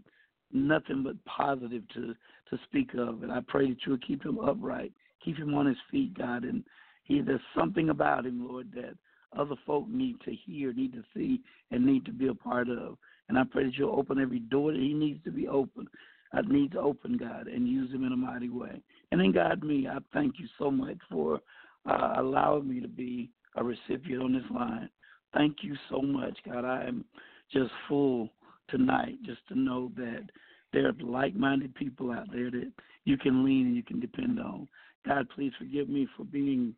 nothing 0.53 1.03
but 1.03 1.23
positive 1.25 1.83
to 1.95 2.15
to 2.51 2.59
speak 2.65 2.91
of, 2.99 3.23
and 3.23 3.33
I 3.33 3.41
pray 3.49 3.71
that 3.71 3.79
you'll 3.87 3.97
keep 4.07 4.23
him 4.23 4.39
upright, 4.39 4.93
keep 5.25 5.37
him 5.37 5.55
on 5.55 5.67
his 5.67 5.77
feet, 5.91 6.17
God. 6.17 6.45
And 6.45 6.65
he 7.05 7.21
there's 7.21 7.41
something 7.57 7.91
about 7.91 8.27
him, 8.27 8.47
Lord, 8.47 8.71
that 8.75 8.95
other 9.39 9.55
folk 9.67 9.89
need 9.89 10.21
to 10.25 10.33
hear, 10.47 10.73
need 10.73 10.93
to 10.93 11.05
see, 11.15 11.41
and 11.71 11.85
need 11.85 12.05
to 12.07 12.13
be 12.13 12.29
a 12.29 12.35
part 12.35 12.69
of. 12.69 12.99
And 13.29 13.39
I 13.39 13.45
pray 13.45 13.65
that 13.65 13.75
you'll 13.77 13.99
open 13.99 14.21
every 14.21 14.41
door 14.41 14.73
that 14.73 14.81
he 14.81 14.93
needs 14.93 15.23
to 15.25 15.31
be 15.31 15.49
open. 15.49 15.87
I 16.35 16.41
need 16.43 16.73
to 16.73 16.81
open, 16.81 17.17
God, 17.17 17.47
and 17.47 17.69
use 17.69 17.93
him 17.93 18.05
in 18.05 18.13
a 18.13 18.17
mighty 18.17 18.49
way. 18.49 18.83
And 19.11 19.21
then, 19.21 19.33
God, 19.33 19.63
me, 19.63 19.87
I 19.87 19.99
thank 20.13 20.39
you 20.39 20.47
so 20.59 20.71
much 20.71 20.97
for 21.11 21.41
uh, 21.89 22.15
allowing 22.17 22.69
me 22.69 22.81
to 22.81 22.89
be 22.89 23.31
a 23.57 23.65
recipient 23.65 24.23
on 24.23 24.33
this 24.33 24.51
line. 24.51 24.89
Thank 25.35 25.59
you 25.63 25.77
so 25.91 26.01
much, 26.01 26.37
God. 26.47 26.65
I 26.65 26.85
am 26.85 27.05
just 27.53 27.71
full 27.89 28.31
tonight 28.69 29.17
just 29.25 29.47
to 29.49 29.59
know 29.59 29.91
that 29.97 30.25
there 30.73 30.89
are 30.89 30.95
like 31.01 31.35
minded 31.35 31.75
people 31.75 32.11
out 32.11 32.31
there 32.33 32.51
that 32.51 32.73
you 33.05 33.19
can 33.19 33.45
lean 33.45 33.67
and 33.67 33.77
you 33.77 33.83
can 33.83 34.01
depend 34.01 34.41
on. 34.41 34.69
God, 35.07 35.29
please 35.35 35.53
forgive 35.59 35.89
me 35.89 36.07
for 36.17 36.25
being 36.25 36.75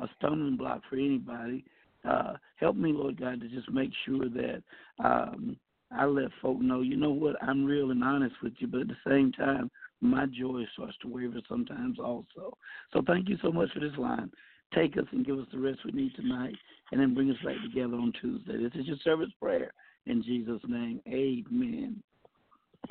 a 0.00 0.08
stumbling 0.18 0.56
block 0.56 0.82
for 0.88 0.96
anybody. 0.96 1.64
Uh, 2.08 2.34
help 2.56 2.76
me, 2.76 2.92
Lord 2.92 3.18
God, 3.18 3.40
to 3.40 3.48
just 3.48 3.70
make 3.70 3.90
sure 4.04 4.28
that 4.28 4.62
um, 5.02 5.56
I 5.90 6.04
let 6.04 6.28
folk 6.42 6.60
know, 6.60 6.82
you 6.82 6.96
know 6.96 7.10
what, 7.10 7.36
I'm 7.42 7.64
real 7.64 7.90
and 7.90 8.02
honest 8.04 8.34
with 8.42 8.54
you, 8.58 8.66
but 8.66 8.82
at 8.82 8.88
the 8.88 8.96
same 9.08 9.32
time, 9.32 9.70
my 10.00 10.26
joy 10.26 10.64
starts 10.74 10.96
to 11.02 11.08
waver 11.08 11.40
sometimes 11.48 11.98
also. 11.98 12.56
So 12.92 13.02
thank 13.06 13.28
you 13.28 13.38
so 13.40 13.50
much 13.50 13.70
for 13.72 13.80
this 13.80 13.96
line. 13.96 14.30
Take 14.74 14.98
us 14.98 15.04
and 15.12 15.24
give 15.24 15.38
us 15.38 15.46
the 15.52 15.58
rest 15.58 15.78
we 15.84 15.92
need 15.92 16.14
tonight, 16.16 16.54
and 16.90 17.00
then 17.00 17.14
bring 17.14 17.30
us 17.30 17.36
back 17.44 17.56
together 17.62 17.94
on 17.94 18.12
Tuesday. 18.20 18.62
This 18.62 18.72
is 18.74 18.86
your 18.86 18.96
service 19.04 19.30
prayer. 19.40 19.72
In 20.06 20.22
Jesus' 20.22 20.60
name, 20.68 21.00
amen. 21.06 22.02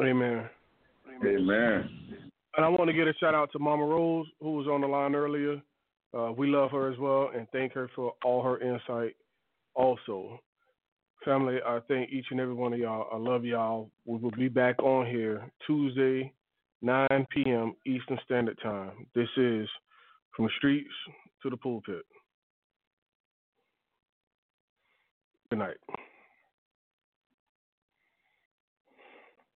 Amen. 0.02 0.50
Amen. 1.12 2.23
And 2.56 2.66
I 2.66 2.70
want 2.70 2.88
to 2.88 2.94
get 2.94 3.08
a 3.08 3.14
shout 3.20 3.34
out 3.34 3.52
to 3.54 3.60
Mama 3.60 3.86
Rose, 3.86 4.28
who 4.40 4.52
was 4.52 4.68
on 4.68 4.82
the 4.82 4.88
line 4.88 5.16
earlier. 5.16 5.62
Uh, 6.16 6.32
we 6.32 6.48
love 6.48 6.70
her 6.72 6.92
as 6.92 7.00
well 7.00 7.32
and 7.36 7.48
thank 7.52 7.74
her 7.74 7.90
for 7.96 8.14
all 8.24 8.44
her 8.44 8.60
insight 8.62 9.16
also. 9.74 10.40
Family, 11.26 11.58
I 11.66 11.80
thank 11.88 12.12
each 12.12 12.28
and 12.30 12.40
every 12.40 12.54
one 12.54 12.74
of 12.74 12.80
y'all. 12.80 13.08
I 13.12 13.18
love 13.18 13.46
y'all. 13.46 13.90
We 14.06 14.20
will 14.20 14.32
be 14.32 14.50
back 14.50 14.82
on 14.84 15.08
here 15.08 15.50
Tuesday, 15.66 16.32
9 16.82 17.08
p.m. 17.32 17.76
Eastern 17.86 18.20
Standard 18.26 18.60
Time. 18.62 19.08
This 19.16 19.30
is 19.38 19.68
From 20.36 20.46
the 20.46 20.52
Streets 20.58 20.90
to 21.42 21.50
the 21.50 21.58
Pulpit. 21.58 22.06
Good 25.50 25.60
night. 25.60 25.78